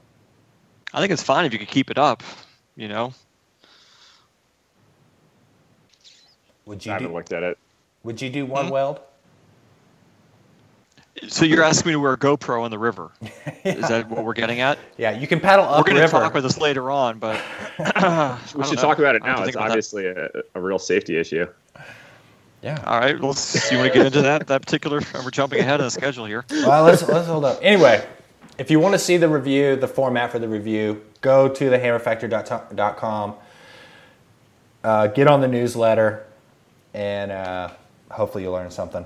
I 0.94 1.00
think 1.00 1.12
it's 1.12 1.22
fine 1.22 1.44
if 1.44 1.52
you 1.52 1.58
could 1.58 1.68
keep 1.68 1.90
it 1.90 1.98
up, 1.98 2.22
you 2.76 2.88
know. 2.88 3.12
Would 6.64 6.86
you 6.86 6.92
I 6.92 6.94
haven't 6.94 7.08
do, 7.08 7.14
looked 7.14 7.32
at 7.34 7.42
it. 7.42 7.58
Would 8.04 8.22
you 8.22 8.30
do 8.30 8.46
one 8.46 8.64
mm-hmm. 8.64 8.72
weld? 8.72 9.00
So 11.28 11.44
you're 11.44 11.62
asking 11.62 11.90
me 11.90 11.92
to 11.92 12.00
wear 12.00 12.14
a 12.14 12.18
GoPro 12.18 12.64
in 12.64 12.70
the 12.70 12.78
river? 12.78 13.10
yeah. 13.20 13.30
Is 13.64 13.88
that 13.88 14.08
what 14.08 14.24
we're 14.24 14.32
getting 14.32 14.60
at? 14.60 14.78
Yeah, 14.98 15.10
you 15.18 15.26
can 15.26 15.40
paddle 15.40 15.64
up. 15.64 15.78
We're 15.78 15.92
going 15.92 16.04
to 16.04 16.08
talk 16.08 16.30
about 16.30 16.42
this 16.42 16.58
later 16.58 16.90
on, 16.90 17.18
but 17.18 17.40
we 17.78 18.64
should 18.64 18.76
know. 18.76 18.82
talk 18.82 18.98
about 18.98 19.16
it 19.16 19.22
now. 19.22 19.42
It's 19.42 19.56
obviously 19.56 20.06
a, 20.06 20.28
a, 20.54 20.60
real 20.60 20.78
safety 20.78 21.16
issue. 21.16 21.46
Yeah. 22.62 22.82
All 22.86 23.00
right. 23.00 23.18
Well, 23.18 23.36
you 23.70 23.78
want 23.78 23.92
to 23.92 23.98
get 23.98 24.06
into 24.06 24.22
that 24.22 24.46
that 24.46 24.62
particular? 24.62 25.00
We're 25.14 25.30
jumping 25.30 25.60
ahead 25.60 25.80
of 25.80 25.86
the 25.86 25.90
schedule 25.90 26.24
here. 26.26 26.44
Well, 26.50 26.84
let's 26.84 27.02
let's 27.08 27.26
hold 27.26 27.44
up. 27.44 27.58
Anyway, 27.62 28.06
if 28.58 28.70
you 28.70 28.78
want 28.78 28.94
to 28.94 28.98
see 28.98 29.16
the 29.16 29.28
review, 29.28 29.74
the 29.76 29.88
format 29.88 30.30
for 30.30 30.38
the 30.38 30.48
review, 30.48 31.02
go 31.20 31.48
to 31.48 31.64
thehammerfactor.com. 31.64 33.34
Uh, 34.84 35.06
get 35.08 35.26
on 35.26 35.40
the 35.40 35.48
newsletter, 35.48 36.26
and 36.94 37.32
uh, 37.32 37.70
hopefully 38.10 38.44
you'll 38.44 38.52
learn 38.52 38.70
something. 38.70 39.04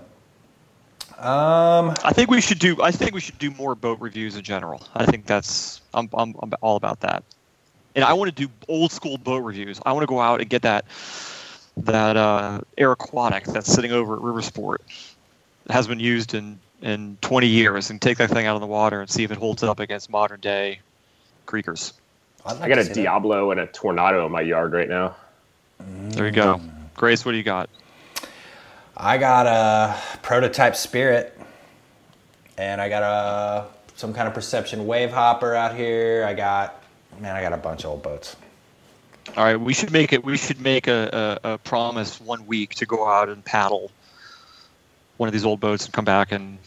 Um, 1.18 1.94
I 2.04 2.12
think 2.12 2.30
we 2.30 2.40
should 2.42 2.58
do. 2.58 2.82
I 2.82 2.90
think 2.90 3.14
we 3.14 3.20
should 3.20 3.38
do 3.38 3.50
more 3.50 3.74
boat 3.74 4.00
reviews 4.00 4.36
in 4.36 4.42
general. 4.42 4.82
I 4.94 5.06
think 5.06 5.26
that's. 5.26 5.80
I'm. 5.94 6.10
I'm, 6.12 6.34
I'm 6.42 6.52
all 6.60 6.76
about 6.76 7.00
that. 7.00 7.24
And 7.94 8.04
I 8.04 8.12
want 8.12 8.34
to 8.34 8.46
do 8.46 8.52
old 8.68 8.92
school 8.92 9.16
boat 9.16 9.38
reviews. 9.38 9.80
I 9.86 9.92
want 9.92 10.02
to 10.02 10.06
go 10.06 10.20
out 10.20 10.40
and 10.42 10.50
get 10.50 10.62
that 10.62 10.84
that 11.78 12.16
uh, 12.16 12.60
Air 12.76 12.92
Aquatic 12.92 13.44
that's 13.44 13.72
sitting 13.72 13.92
over 13.92 14.16
at 14.16 14.20
Riversport. 14.20 14.76
It 15.64 15.72
has 15.72 15.86
been 15.86 16.00
used 16.00 16.34
in 16.34 16.58
in 16.82 17.16
20 17.22 17.46
years, 17.46 17.88
and 17.88 18.00
take 18.00 18.18
that 18.18 18.28
thing 18.28 18.44
out 18.44 18.54
of 18.54 18.60
the 18.60 18.66
water 18.66 19.00
and 19.00 19.08
see 19.08 19.24
if 19.24 19.30
it 19.30 19.38
holds 19.38 19.62
up 19.62 19.80
against 19.80 20.10
modern 20.10 20.40
day 20.40 20.80
creekers. 21.46 21.94
I'd 22.44 22.52
like 22.54 22.62
I 22.62 22.68
got 22.68 22.78
a 22.78 22.84
see 22.84 22.88
that. 22.88 22.94
Diablo 22.94 23.50
and 23.50 23.60
a 23.60 23.66
Tornado 23.66 24.26
in 24.26 24.32
my 24.32 24.42
yard 24.42 24.72
right 24.74 24.88
now. 24.88 25.16
There 25.80 26.26
you 26.26 26.32
go. 26.32 26.60
Grace, 26.94 27.24
what 27.24 27.32
do 27.32 27.38
you 27.38 27.44
got? 27.44 27.70
I 28.96 29.18
got 29.18 29.46
a 29.46 29.96
prototype 30.22 30.74
Spirit, 30.74 31.38
and 32.56 32.80
I 32.80 32.88
got 32.88 33.02
a 33.02 33.66
some 33.96 34.12
kind 34.14 34.28
of 34.28 34.34
Perception 34.34 34.86
Wave 34.86 35.10
Hopper 35.10 35.54
out 35.54 35.74
here. 35.74 36.24
I 36.26 36.34
got 36.34 36.82
man, 37.20 37.36
I 37.36 37.42
got 37.42 37.52
a 37.52 37.56
bunch 37.58 37.84
of 37.84 37.90
old 37.90 38.02
boats. 38.02 38.36
All 39.36 39.44
right, 39.44 39.56
we 39.60 39.74
should 39.74 39.90
make 39.90 40.12
it. 40.12 40.24
We 40.24 40.36
should 40.36 40.60
make 40.60 40.86
a, 40.86 41.38
a, 41.44 41.54
a 41.54 41.58
promise 41.58 42.20
one 42.20 42.46
week 42.46 42.74
to 42.76 42.86
go 42.86 43.06
out 43.06 43.28
and 43.28 43.44
paddle 43.44 43.90
one 45.18 45.28
of 45.28 45.32
these 45.32 45.44
old 45.44 45.60
boats 45.60 45.84
and 45.84 45.92
come 45.92 46.04
back 46.04 46.32
and 46.32 46.58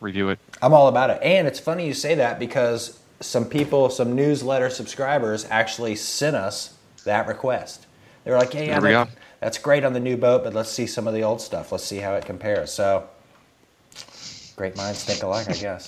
review 0.00 0.30
it. 0.30 0.38
I'm 0.62 0.72
all 0.72 0.88
about 0.88 1.10
it. 1.10 1.20
And 1.22 1.46
it's 1.46 1.60
funny 1.60 1.86
you 1.86 1.94
say 1.94 2.14
that 2.16 2.38
because 2.38 2.98
some 3.20 3.44
people, 3.44 3.90
some 3.90 4.14
newsletter 4.16 4.70
subscribers 4.70 5.46
actually 5.50 5.96
sent 5.96 6.34
us 6.34 6.74
that 7.04 7.26
request. 7.26 7.86
They 8.24 8.30
were 8.30 8.38
like, 8.38 8.54
"Yeah, 8.54 8.60
yeah, 8.62 8.80
There 8.80 8.88
we 8.90 8.94
that- 8.94 9.08
go. 9.08 9.12
That's 9.40 9.58
great 9.58 9.84
on 9.84 9.92
the 9.92 10.00
new 10.00 10.16
boat, 10.16 10.44
but 10.44 10.54
let's 10.54 10.70
see 10.70 10.86
some 10.86 11.06
of 11.08 11.14
the 11.14 11.22
old 11.22 11.40
stuff. 11.40 11.72
Let's 11.72 11.84
see 11.84 11.98
how 11.98 12.14
it 12.14 12.24
compares." 12.24 12.72
So, 12.72 13.08
great 14.56 14.76
minds 14.76 15.04
think 15.04 15.22
alike, 15.22 15.48
I 15.50 15.54
guess. 15.54 15.86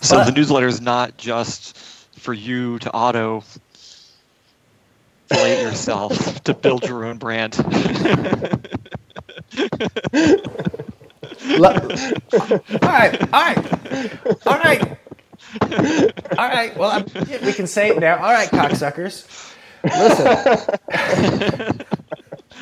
So 0.00 0.16
But- 0.16 0.24
the 0.26 0.32
newsletter 0.32 0.66
is 0.66 0.80
not 0.80 1.16
just 1.16 1.76
for 2.18 2.32
you 2.34 2.78
to 2.80 2.92
auto 2.92 3.42
flate 5.28 5.62
yourself 5.62 6.42
to 6.44 6.54
build 6.54 6.84
your 6.84 7.04
own 7.04 7.18
brand. 7.18 7.56
All 11.46 11.60
right, 12.82 13.32
all 13.32 13.40
right, 13.40 14.18
all 14.46 14.58
right, 14.58 14.98
all 15.62 16.48
right. 16.48 16.76
Well, 16.76 16.90
I'm, 16.90 17.04
we 17.44 17.52
can 17.52 17.66
say 17.66 17.90
it 17.90 17.98
now. 17.98 18.16
All 18.16 18.32
right, 18.32 18.48
cocksuckers. 18.48 19.53
Listen, 19.84 20.66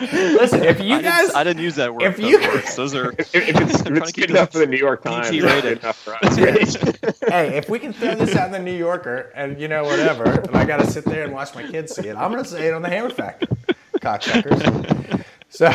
listen. 0.00 0.64
If 0.64 0.81
you 0.81 0.97
I, 0.97 1.02
guys, 1.02 1.26
didn't, 1.26 1.37
I 1.37 1.45
didn't 1.45 1.62
use 1.62 1.75
that 1.76 1.95
word. 1.95 2.02
if 2.02 2.19
you- 2.19 2.41
words. 2.41 2.75
Those 2.76 2.95
are. 2.95 3.12
If, 3.19 3.35
if 3.35 3.61
it's, 3.61 3.81
if 3.81 3.83
trying 3.87 3.97
it's 3.99 4.07
to 4.07 4.12
keep 4.12 4.29
good 4.29 4.31
this 4.31 4.31
enough 4.31 4.52
for 4.52 4.59
the 4.59 4.67
New 4.67 4.76
York 4.79 5.02
Times, 5.02 5.31
PG 5.31 5.43
rated. 5.43 5.62
good 5.62 5.79
enough 5.81 5.99
for 5.99 6.14
us. 6.25 6.38
Right? 6.38 7.33
hey, 7.33 7.57
if 7.57 7.69
we 7.69 7.79
can 7.79 7.93
throw 7.93 8.14
this 8.14 8.35
out 8.37 8.47
in 8.47 8.52
the 8.52 8.59
New 8.59 8.76
Yorker 8.76 9.33
and 9.35 9.61
you 9.61 9.69
know 9.69 9.85
whatever, 9.85 10.25
and 10.25 10.57
I 10.57 10.64
got 10.64 10.79
to 10.81 10.87
sit 10.91 11.05
there 11.05 11.25
and 11.25 11.33
watch 11.33 11.55
my 11.55 11.62
kids 11.67 11.95
see 11.95 12.09
it, 12.09 12.17
I'm 12.17 12.31
gonna 12.31 12.45
say 12.45 12.67
it 12.69 12.75
on 12.75 12.83
the 12.83 12.88
Hammer 12.88 13.11
Factor, 13.11 13.47
cocksuckers. 14.00 15.25
So, 15.49 15.71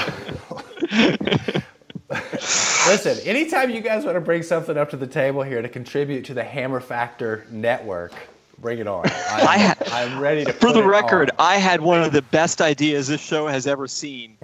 listen. 2.90 3.18
Anytime 3.28 3.70
you 3.70 3.82
guys 3.82 4.04
want 4.06 4.16
to 4.16 4.22
bring 4.22 4.44
something 4.44 4.78
up 4.78 4.90
to 4.92 4.98
the 4.98 5.08
table 5.08 5.44
here 5.44 5.62
to 5.62 5.70
contribute 5.70 6.26
to 6.26 6.34
the 6.34 6.44
Hammer 6.44 6.80
Factor 6.80 7.46
network, 7.52 8.14
bring 8.60 8.80
it 8.80 8.88
on. 8.88 9.06
I'm, 9.06 9.12
I 9.48 9.58
ha- 9.58 9.76
I'm 9.92 10.20
ready 10.20 10.46
to. 10.46 10.54
For 10.54 10.68
put 10.68 10.74
the 10.74 10.84
it 10.84 10.86
record, 10.86 11.32
on. 11.32 11.36
I 11.40 11.58
had 11.58 11.82
one 11.82 12.02
of 12.02 12.12
the 12.12 12.22
best 12.22 12.62
ideas 12.62 13.08
this 13.08 13.22
show 13.22 13.48
has 13.48 13.68
ever 13.68 13.88
seen 13.88 14.38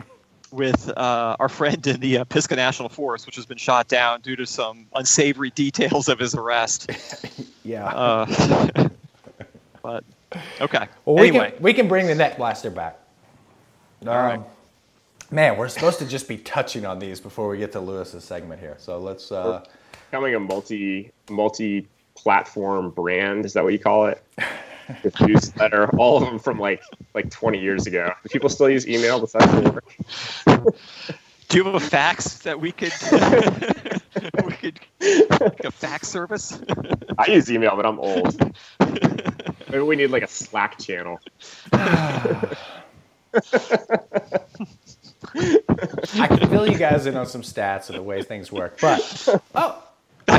with 0.51 0.89
uh, 0.98 1.36
our 1.39 1.50
friend 1.50 1.86
in 1.88 2.00
the 2.00 2.20
uh, 2.20 2.24
Pisgah 2.25 2.55
National 2.55 2.89
Forest, 2.89 3.25
which 3.25 3.36
has 3.36 3.46
been 3.46 3.58
shot 3.58 3.88
down 3.88 4.22
due 4.22 4.36
to 4.36 4.46
some 4.46 4.86
unsavory 4.96 5.50
details 5.50 6.08
of 6.08 6.20
his 6.20 6.36
arrest. 6.36 6.91
yeah. 7.63 7.86
Uh, 7.86 8.89
but 9.82 10.03
okay. 10.62 10.88
well, 11.05 11.15
we 11.15 11.29
anyway, 11.29 11.51
can 11.51 11.63
we 11.63 11.74
can 11.74 11.88
bring 11.88 12.08
the 12.08 12.15
net 12.15 12.38
blaster 12.38 12.70
back. 12.70 13.00
Um, 14.03 14.08
right. 14.10 14.41
Man, 15.32 15.58
we're 15.58 15.70
supposed 15.70 15.98
to 16.00 16.05
just 16.05 16.27
be 16.27 16.38
touching 16.38 16.86
on 16.86 17.00
these 17.00 17.20
before 17.20 17.50
we 17.50 17.58
get 17.58 17.72
to 17.72 17.79
Lewis's 17.79 18.24
segment 18.24 18.60
here. 18.60 18.75
So 18.77 19.00
let's. 19.00 19.32
Uh, 19.32 19.65
Becoming 20.12 20.36
a 20.36 20.39
multi 20.39 21.12
multi 21.32 21.88
platform 22.15 22.89
brand 22.89 23.46
is 23.46 23.53
that 23.53 23.63
what 23.63 23.74
you 23.74 23.79
call 23.79 24.08
it? 24.08 24.24
With 25.03 25.20
newsletter, 25.22 25.89
all 25.98 26.17
of 26.17 26.25
them 26.25 26.39
from 26.39 26.60
like 26.60 26.82
like 27.13 27.29
20 27.29 27.60
years 27.60 27.88
ago. 27.88 28.13
Do 28.24 28.29
people 28.29 28.50
still 28.50 28.70
use 28.70 28.88
email 28.88 29.20
besides 29.20 29.72
work? 29.72 29.86
do 31.48 31.58
you 31.58 31.63
have 31.63 31.75
a 31.75 31.79
fax 31.79 32.39
that 32.39 32.60
we 32.60 32.72
could 32.72 32.91
we 34.46 34.51
could 34.51 34.79
like 35.39 35.63
a 35.63 35.72
fax 35.72 36.10
service? 36.10 36.60
I 37.17 37.32
use 37.32 37.51
email, 37.51 37.75
but 37.75 37.86
I'm 37.86 38.00
old. 38.00 38.39
Maybe 39.70 39.84
we 39.84 39.96
need 39.96 40.12
like 40.12 40.24
a 40.24 40.27
Slack 40.27 40.79
channel. 40.79 41.20
I 41.74 42.58
can 46.27 46.50
fill 46.50 46.67
you 46.67 46.77
guys 46.77 47.05
in 47.05 47.15
on 47.15 47.25
some 47.25 47.41
stats 47.41 47.89
of 47.89 47.96
the 47.96 48.03
way 48.03 48.22
things 48.22 48.51
work. 48.51 48.79
But 48.79 49.41
oh, 49.55 49.84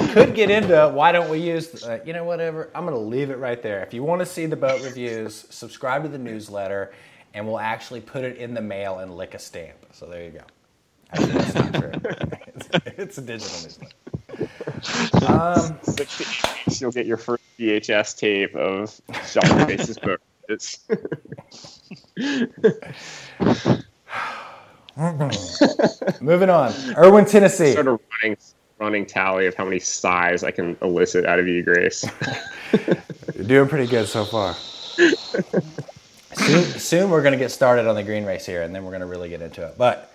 I 0.04 0.12
could 0.12 0.34
get 0.34 0.50
into 0.50 0.88
why 0.94 1.12
don't 1.12 1.30
we 1.30 1.38
use 1.38 1.82
uh, 1.84 2.00
you 2.04 2.12
know 2.12 2.24
whatever. 2.24 2.70
I'm 2.74 2.84
gonna 2.84 2.98
leave 2.98 3.30
it 3.30 3.38
right 3.38 3.62
there. 3.62 3.82
If 3.82 3.94
you 3.94 4.02
want 4.02 4.20
to 4.20 4.26
see 4.26 4.46
the 4.46 4.56
boat 4.56 4.82
reviews, 4.82 5.46
subscribe 5.50 6.02
to 6.02 6.08
the 6.08 6.18
newsletter, 6.18 6.92
and 7.32 7.46
we'll 7.46 7.58
actually 7.58 8.00
put 8.00 8.24
it 8.24 8.36
in 8.36 8.54
the 8.54 8.60
mail 8.60 8.98
and 8.98 9.16
lick 9.16 9.34
a 9.34 9.38
stamp. 9.38 9.76
So 9.92 10.06
there 10.06 10.24
you 10.24 10.30
go. 10.30 10.40
Actually, 11.10 11.32
that's 11.32 11.54
not 11.54 11.74
true. 11.74 11.92
It's, 12.54 12.68
it's 12.98 13.18
a 13.18 13.22
digital 13.22 13.62
newsletter. 13.62 13.94
Um, 15.26 15.78
Six 15.82 16.18
to 16.18 16.24
eight 16.24 16.66
weeks, 16.66 16.80
you'll 16.80 16.92
get 16.92 17.06
your 17.06 17.16
first 17.16 17.42
VHS 17.58 18.18
tape 18.18 18.54
of 18.54 19.00
Sean 19.26 19.66
Face's 19.66 19.98
book. 19.98 20.20
Moving 26.20 26.50
on. 26.50 26.72
Erwin, 26.96 27.24
Tennessee. 27.24 27.72
sort 27.72 27.88
of 27.88 28.00
running 28.22 28.36
running 28.78 29.06
tally 29.06 29.46
of 29.46 29.54
how 29.54 29.64
many 29.64 29.78
sighs 29.78 30.42
I 30.44 30.50
can 30.50 30.76
elicit 30.82 31.24
out 31.26 31.38
of 31.38 31.46
you, 31.48 31.62
Grace. 31.62 32.04
You're 33.34 33.44
doing 33.46 33.68
pretty 33.68 33.86
good 33.86 34.06
so 34.08 34.24
far. 34.24 34.54
soon, 36.34 36.64
soon 36.64 37.10
we're 37.10 37.22
going 37.22 37.32
to 37.32 37.38
get 37.38 37.50
started 37.50 37.86
on 37.86 37.94
the 37.94 38.02
green 38.02 38.24
race 38.24 38.46
here, 38.46 38.62
and 38.62 38.74
then 38.74 38.84
we're 38.84 38.90
going 38.90 39.00
to 39.00 39.06
really 39.06 39.28
get 39.28 39.42
into 39.42 39.66
it. 39.66 39.76
But 39.78 40.12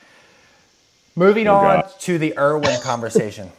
moving 1.15 1.47
Oh, 1.47 1.55
on 1.55 1.81
God. 1.81 1.91
to 2.01 2.17
the 2.17 2.37
Erwin 2.37 2.79
conversation. 2.83 3.51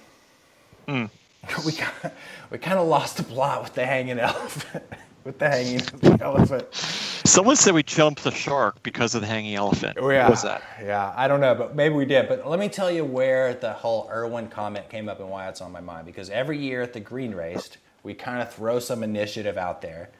Hmm. 0.88 1.06
We 1.64 1.72
kind 1.72 2.12
we 2.50 2.58
kind 2.58 2.78
of 2.78 2.86
lost 2.86 3.16
the 3.16 3.22
plot 3.22 3.62
with 3.62 3.74
the 3.74 3.86
hanging 3.86 4.18
elephant. 4.18 4.84
With 5.24 5.38
the 5.38 5.48
hanging 5.48 5.80
elephant. 6.20 6.66
Someone 6.72 7.56
said 7.56 7.74
we 7.74 7.82
jumped 7.82 8.24
the 8.24 8.30
shark 8.30 8.82
because 8.82 9.14
of 9.14 9.20
the 9.20 9.26
hanging 9.26 9.54
elephant. 9.54 9.98
Oh, 10.00 10.10
yeah. 10.10 10.22
What 10.22 10.30
was 10.30 10.42
that? 10.42 10.62
Yeah, 10.82 11.12
I 11.16 11.28
don't 11.28 11.40
know, 11.40 11.54
but 11.54 11.76
maybe 11.76 11.94
we 11.94 12.06
did. 12.06 12.28
But 12.28 12.48
let 12.48 12.58
me 12.58 12.68
tell 12.68 12.90
you 12.90 13.04
where 13.04 13.54
the 13.54 13.72
whole 13.72 14.08
Erwin 14.10 14.48
comment 14.48 14.88
came 14.88 15.08
up 15.08 15.20
and 15.20 15.28
why 15.28 15.48
it's 15.48 15.60
on 15.60 15.70
my 15.70 15.80
mind. 15.80 16.06
Because 16.06 16.30
every 16.30 16.58
year 16.58 16.82
at 16.82 16.92
the 16.92 17.00
Green 17.00 17.34
Race, 17.34 17.70
we 18.02 18.14
kind 18.14 18.40
of 18.40 18.52
throw 18.52 18.78
some 18.78 19.02
initiative 19.02 19.58
out 19.58 19.82
there. 19.82 20.10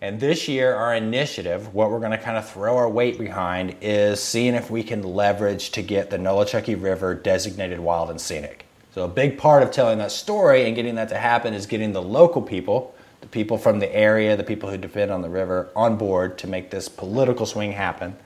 And 0.00 0.20
this 0.20 0.46
year, 0.46 0.74
our 0.74 0.94
initiative, 0.94 1.74
what 1.74 1.90
we're 1.90 2.00
going 2.00 2.10
to 2.10 2.18
kind 2.18 2.36
of 2.36 2.48
throw 2.48 2.76
our 2.76 2.88
weight 2.88 3.18
behind, 3.18 3.76
is 3.80 4.22
seeing 4.22 4.54
if 4.54 4.70
we 4.70 4.82
can 4.82 5.02
leverage 5.02 5.70
to 5.70 5.82
get 5.82 6.10
the 6.10 6.18
Nolichucky 6.18 6.80
River 6.80 7.14
designated 7.14 7.80
wild 7.80 8.10
and 8.10 8.20
scenic. 8.20 8.66
So, 8.94 9.04
a 9.04 9.08
big 9.08 9.38
part 9.38 9.62
of 9.62 9.70
telling 9.70 9.98
that 9.98 10.12
story 10.12 10.66
and 10.66 10.76
getting 10.76 10.94
that 10.96 11.08
to 11.10 11.18
happen 11.18 11.54
is 11.54 11.66
getting 11.66 11.92
the 11.92 12.02
local 12.02 12.42
people, 12.42 12.94
the 13.26 13.30
people 13.32 13.58
from 13.58 13.80
the 13.80 13.92
area, 13.92 14.36
the 14.36 14.44
people 14.44 14.70
who 14.70 14.78
depend 14.78 15.10
on 15.10 15.20
the 15.20 15.28
river, 15.28 15.68
on 15.74 15.96
board 15.96 16.38
to 16.38 16.46
make 16.46 16.70
this 16.70 16.88
political 16.88 17.44
swing 17.44 17.72
happen. 17.72 18.16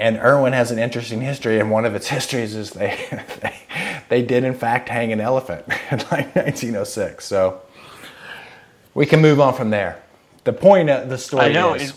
And 0.00 0.16
Erwin 0.16 0.52
has 0.52 0.72
an 0.72 0.80
interesting 0.80 1.20
history, 1.20 1.60
and 1.60 1.70
one 1.70 1.84
of 1.84 1.94
its 1.94 2.08
histories 2.16 2.56
is 2.56 2.70
they, 2.72 2.98
they, 3.40 3.56
they 4.08 4.22
did 4.22 4.42
in 4.42 4.54
fact 4.54 4.88
hang 4.88 5.12
an 5.12 5.20
elephant 5.20 5.64
in 5.92 5.98
like 6.10 6.34
1906. 6.34 7.24
So 7.24 7.60
we 8.94 9.06
can 9.06 9.22
move 9.22 9.38
on 9.38 9.54
from 9.54 9.70
there. 9.70 10.02
The 10.42 10.52
point 10.52 10.90
of 10.90 11.08
the 11.08 11.18
story 11.18 11.44
I 11.44 11.52
know, 11.52 11.74
is 11.74 11.90
it- 11.90 11.96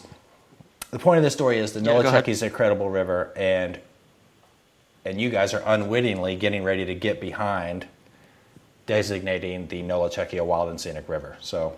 the 0.91 0.99
point 0.99 1.17
of 1.17 1.23
the 1.23 1.31
story 1.31 1.57
is 1.57 1.73
the 1.73 1.79
Yeah. 1.79 1.93
Nolichucky 1.93 2.27
is 2.27 2.43
a 2.43 2.49
credible 2.51 2.91
river, 2.91 3.33
and 3.35 3.79
and 5.03 5.19
you 5.19 5.29
guys 5.31 5.53
are 5.53 5.63
unwittingly 5.65 6.35
getting 6.35 6.63
ready 6.63 6.85
to 6.85 6.93
get 6.95 7.19
behind 7.19 7.87
designating 8.85 9.67
the 9.67 9.81
Nolichucky 9.81 10.43
wild 10.45 10.69
and 10.69 10.79
scenic 10.79 11.07
river. 11.09 11.37
So 11.41 11.77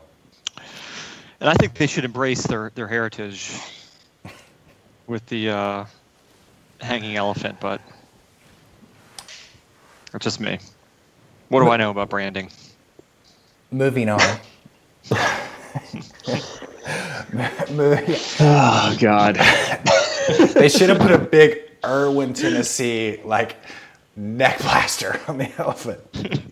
And 1.39 1.49
I 1.49 1.53
think 1.53 1.75
they 1.75 1.87
should 1.87 2.05
embrace 2.05 2.43
their, 2.43 2.71
their 2.75 2.87
heritage 2.87 3.53
with 5.07 5.25
the 5.27 5.49
uh, 5.49 5.85
hanging 6.81 7.15
elephant, 7.15 7.59
but 7.59 7.81
that's 10.11 10.23
just 10.23 10.39
me. 10.39 10.59
What 11.49 11.61
do 11.61 11.69
I 11.69 11.77
know 11.77 11.91
about 11.91 12.09
branding? 12.09 12.51
moving 13.71 14.09
on. 14.09 14.21
Oh 18.39 18.95
God. 18.99 19.35
They 20.53 20.69
should 20.69 20.89
have 20.89 20.99
put 20.99 21.11
a 21.11 21.17
big 21.17 21.59
Erwin, 21.85 22.33
Tennessee, 22.33 23.19
like 23.23 23.57
neck 24.17 24.59
blaster 24.59 25.19
on 25.27 25.37
the 25.37 25.49
elephant. 25.57 25.99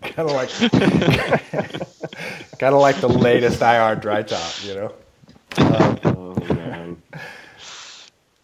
kind 0.01 0.29
of 0.29 0.31
like, 0.31 0.49
kind 2.59 2.75
of 2.75 2.81
like 2.81 2.97
the 3.01 3.09
latest 3.09 3.61
IR 3.61 3.95
dry 3.95 4.23
top, 4.23 4.53
you 4.63 4.75
know. 4.75 4.93
Oh 5.57 6.35
man. 6.53 7.01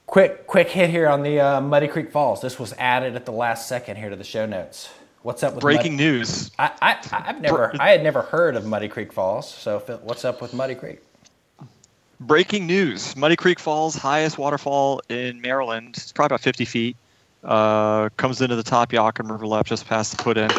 Quick, 0.08 0.46
quick 0.48 0.70
hit 0.70 0.90
here 0.90 1.08
on 1.08 1.24
the 1.24 1.40
uh, 1.40 1.62
Muddy 1.62 1.88
Creek 1.88 2.12
Falls. 2.12 2.42
This 2.42 2.60
was 2.60 2.74
added 2.74 3.16
at 3.16 3.26
the 3.26 3.32
last 3.32 3.70
second 3.70 3.96
here 3.96 4.10
to 4.10 4.16
the 4.16 4.24
show 4.26 4.46
notes. 4.46 4.90
What's 5.22 5.44
up 5.44 5.54
with 5.54 5.62
Breaking 5.62 5.94
Muddy? 5.94 6.04
news. 6.04 6.52
I, 6.58 6.72
I 6.82 6.98
I've 7.12 7.40
never 7.40 7.72
I 7.80 7.92
had 7.92 8.04
never 8.04 8.24
heard 8.24 8.56
of 8.56 8.66
Muddy 8.66 8.90
Creek 8.90 9.14
Falls. 9.14 9.50
So 9.54 9.80
what's 10.04 10.26
up 10.26 10.42
with 10.42 10.54
Muddy 10.54 10.76
Creek? 10.76 11.00
Breaking 12.20 12.68
news. 12.68 13.16
Muddy 13.16 13.36
Creek 13.36 13.60
Falls, 13.60 13.96
highest 13.96 14.38
waterfall 14.38 15.02
in 15.10 15.42
Maryland. 15.42 15.96
It's 15.98 16.12
probably 16.12 16.36
about 16.36 16.42
50 16.42 16.66
feet. 16.66 16.98
Uh, 17.44 18.10
comes 18.18 18.42
into 18.42 18.56
the 18.56 18.64
top 18.64 18.94
Yakima 18.94 19.34
River 19.34 19.48
left 19.48 19.68
just 19.68 19.88
past 19.88 20.16
the 20.16 20.24
put 20.24 20.38
in. 20.38 20.50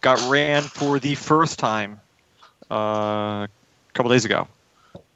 Got 0.00 0.20
ran 0.30 0.62
for 0.62 0.98
the 0.98 1.16
first 1.16 1.58
time 1.58 2.00
uh, 2.70 3.46
a 3.46 3.48
couple 3.94 4.10
days 4.10 4.24
ago. 4.24 4.46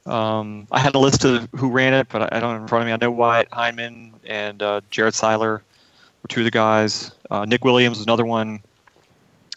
Um, 0.05 0.67
I 0.71 0.79
had 0.79 0.95
a 0.95 0.99
list 0.99 1.23
of 1.23 1.47
who 1.55 1.69
ran 1.69 1.93
it, 1.93 2.07
but 2.09 2.23
I, 2.23 2.37
I 2.37 2.39
don't 2.41 2.51
have 2.51 2.59
it 2.59 2.63
in 2.63 2.67
front 2.67 2.81
of 2.83 2.87
me. 2.87 2.91
I 2.91 2.97
know 2.97 3.11
Wyatt 3.11 3.47
Heineman 3.53 4.13
and 4.25 4.61
uh, 4.61 4.81
Jared 4.89 5.13
Seiler 5.13 5.63
were 6.21 6.27
two 6.27 6.41
of 6.41 6.45
the 6.45 6.51
guys. 6.51 7.11
Uh, 7.31 7.45
Nick 7.45 7.63
Williams 7.63 7.97
was 7.97 8.05
another 8.05 8.25
one. 8.25 8.59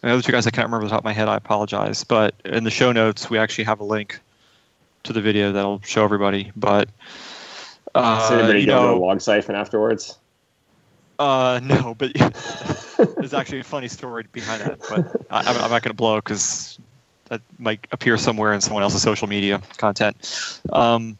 And 0.03 0.11
the 0.11 0.13
other 0.13 0.23
two 0.23 0.31
guys 0.31 0.47
I 0.47 0.51
can't 0.51 0.67
remember 0.67 0.85
off 0.85 0.91
the 0.91 0.95
top 0.95 1.01
of 1.01 1.05
my 1.05 1.13
head. 1.13 1.27
I 1.27 1.37
apologize. 1.37 2.05
But 2.05 2.35
in 2.45 2.63
the 2.63 2.71
show 2.71 2.93
notes, 2.93 3.29
we 3.29 3.39
actually 3.39 3.65
have 3.65 3.81
a 3.81 3.85
link 3.85 4.21
to 5.03 5.13
the 5.13 5.21
video 5.21 5.51
that'll 5.51 5.81
show 5.83 6.05
everybody. 6.05 6.53
But 6.55 6.89
uh, 7.95 8.21
Does 8.21 8.31
anybody 8.31 8.61
you 8.61 8.67
go 8.67 8.83
to 8.83 8.89
know, 8.89 8.99
a 8.99 9.01
log 9.05 9.21
siphon 9.21 9.57
afterwards? 9.57 10.17
Uh, 11.19 11.61
no, 11.65 11.95
but 11.95 12.13
there's 13.17 13.35
actually 13.35 13.61
a 13.61 13.65
funny 13.65 13.89
story 13.89 14.25
behind 14.33 14.63
that. 14.63 14.79
But 14.89 15.27
I, 15.31 15.41
I'm, 15.41 15.57
I'm 15.57 15.71
not 15.71 15.83
going 15.83 15.91
to 15.91 15.95
blow 15.95 16.17
because 16.17 16.79
that 17.27 17.41
might 17.59 17.87
appear 17.93 18.17
somewhere 18.17 18.53
in 18.53 18.61
someone 18.61 18.83
else's 18.83 19.03
social 19.03 19.29
media 19.29 19.61
content. 19.77 20.61
Um, 20.73 21.19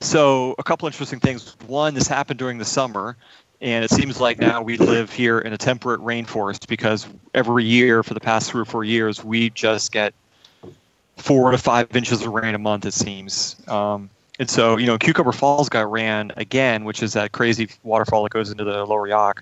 so 0.00 0.54
a 0.58 0.62
couple 0.62 0.86
interesting 0.86 1.20
things. 1.20 1.56
One, 1.66 1.94
this 1.94 2.08
happened 2.08 2.38
during 2.38 2.58
the 2.58 2.64
summer, 2.64 3.16
and 3.60 3.84
it 3.84 3.90
seems 3.90 4.20
like 4.20 4.38
now 4.38 4.62
we 4.62 4.78
live 4.78 5.12
here 5.12 5.38
in 5.38 5.52
a 5.52 5.58
temperate 5.58 6.00
rainforest 6.00 6.66
because 6.66 7.06
every 7.34 7.64
year 7.64 8.02
for 8.02 8.14
the 8.14 8.20
past 8.20 8.50
three 8.50 8.62
or 8.62 8.64
four 8.64 8.84
years 8.84 9.22
we 9.22 9.50
just 9.50 9.92
get 9.92 10.14
four 11.18 11.50
to 11.50 11.58
five 11.58 11.94
inches 11.94 12.22
of 12.22 12.32
rain 12.32 12.54
a 12.54 12.58
month. 12.58 12.86
It 12.86 12.94
seems. 12.94 13.56
Um, 13.68 14.08
and 14.40 14.48
so, 14.48 14.78
you 14.78 14.86
know, 14.86 14.96
Cucumber 14.96 15.32
Falls 15.32 15.68
got 15.68 15.90
ran 15.90 16.32
again, 16.38 16.84
which 16.84 17.02
is 17.02 17.12
that 17.12 17.32
crazy 17.32 17.68
waterfall 17.82 18.22
that 18.22 18.32
goes 18.32 18.50
into 18.50 18.64
the 18.64 18.86
lower 18.86 19.06
Yough 19.06 19.34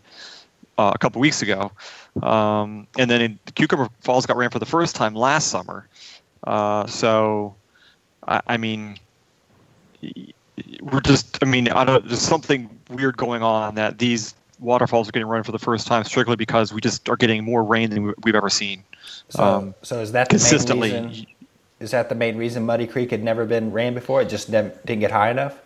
uh, 0.76 0.92
a 0.92 0.98
couple 0.98 1.20
weeks 1.20 1.40
ago. 1.40 1.70
Um, 2.20 2.88
and 2.98 3.08
then 3.08 3.22
in, 3.22 3.38
Cucumber 3.54 3.88
Falls 4.00 4.26
got 4.26 4.36
ran 4.36 4.50
for 4.50 4.58
the 4.58 4.66
first 4.66 4.96
time 4.96 5.14
last 5.14 5.48
summer. 5.48 5.86
Uh, 6.42 6.84
so, 6.88 7.54
I, 8.26 8.40
I 8.48 8.56
mean, 8.56 8.98
we're 10.82 11.00
just, 11.00 11.38
I 11.42 11.46
mean, 11.46 11.68
I 11.68 11.84
don't, 11.84 12.04
there's 12.08 12.20
something 12.20 12.68
weird 12.90 13.16
going 13.16 13.44
on 13.44 13.76
that 13.76 13.98
these 13.98 14.34
waterfalls 14.58 15.08
are 15.08 15.12
getting 15.12 15.28
run 15.28 15.44
for 15.44 15.52
the 15.52 15.60
first 15.60 15.86
time 15.86 16.02
strictly 16.02 16.34
because 16.34 16.72
we 16.72 16.80
just 16.80 17.08
are 17.08 17.16
getting 17.16 17.44
more 17.44 17.62
rain 17.62 17.90
than 17.90 18.02
we- 18.02 18.14
we've 18.24 18.34
ever 18.34 18.50
seen. 18.50 18.82
So, 19.28 19.44
Um, 19.44 19.74
so 19.82 20.00
is 20.00 20.10
that 20.10 20.28
the 20.28 20.34
main 20.34 20.40
Consistently. 20.40 21.28
Is 21.80 21.92
that 21.92 22.08
the 22.08 22.14
main 22.14 22.36
reason 22.36 22.66
Muddy 22.66 22.86
Creek 22.86 23.10
had 23.10 23.22
never 23.22 23.44
been 23.44 23.70
ran 23.72 23.94
before? 23.94 24.22
It 24.22 24.28
just 24.28 24.48
nev- 24.48 24.78
didn't 24.84 25.00
get 25.00 25.12
high 25.12 25.30
enough. 25.30 25.58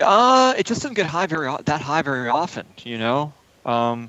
Uh, 0.00 0.54
it 0.56 0.66
just 0.66 0.82
didn't 0.82 0.96
get 0.96 1.06
high 1.06 1.26
very 1.26 1.54
that 1.64 1.80
high 1.80 2.02
very 2.02 2.28
often, 2.28 2.66
you 2.84 2.98
know. 2.98 3.32
Um, 3.64 4.08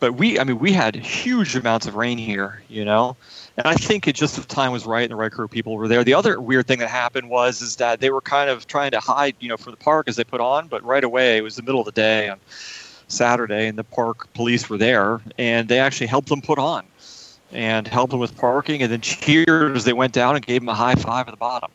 but 0.00 0.14
we, 0.14 0.38
I 0.38 0.44
mean, 0.44 0.58
we 0.58 0.72
had 0.72 0.94
huge 0.94 1.56
amounts 1.56 1.86
of 1.86 1.96
rain 1.96 2.18
here, 2.18 2.62
you 2.68 2.84
know, 2.84 3.16
and 3.56 3.66
I 3.66 3.74
think 3.74 4.06
it 4.06 4.14
just 4.14 4.36
the 4.36 4.42
time 4.42 4.70
was 4.70 4.86
right 4.86 5.02
and 5.02 5.10
the 5.10 5.16
right 5.16 5.32
crew 5.32 5.46
of 5.46 5.50
people 5.50 5.76
were 5.76 5.88
there. 5.88 6.04
The 6.04 6.14
other 6.14 6.40
weird 6.40 6.66
thing 6.68 6.78
that 6.78 6.88
happened 6.88 7.28
was 7.28 7.60
is 7.62 7.76
that 7.76 8.00
they 8.00 8.10
were 8.10 8.20
kind 8.20 8.48
of 8.50 8.66
trying 8.68 8.92
to 8.92 9.00
hide, 9.00 9.34
you 9.40 9.48
know, 9.48 9.56
for 9.56 9.70
the 9.72 9.76
park 9.76 10.08
as 10.08 10.14
they 10.14 10.24
put 10.24 10.40
on, 10.40 10.68
but 10.68 10.82
right 10.84 11.02
away 11.02 11.38
it 11.38 11.42
was 11.42 11.56
the 11.56 11.62
middle 11.62 11.80
of 11.80 11.86
the 11.86 11.92
day 11.92 12.28
on 12.28 12.38
Saturday, 13.08 13.66
and 13.66 13.78
the 13.78 13.84
park 13.84 14.32
police 14.34 14.68
were 14.68 14.78
there, 14.78 15.20
and 15.38 15.68
they 15.68 15.80
actually 15.80 16.06
helped 16.06 16.28
them 16.28 16.42
put 16.42 16.58
on 16.58 16.84
and 17.52 17.86
helped 17.86 18.10
them 18.10 18.20
with 18.20 18.36
parking, 18.36 18.82
and 18.82 18.92
then 18.92 19.00
cheered 19.00 19.76
as 19.76 19.84
they 19.84 19.92
went 19.92 20.12
down 20.12 20.36
and 20.36 20.44
gave 20.44 20.60
them 20.60 20.68
a 20.68 20.74
high 20.74 20.94
five 20.94 21.26
at 21.28 21.30
the 21.30 21.36
bottom. 21.36 21.70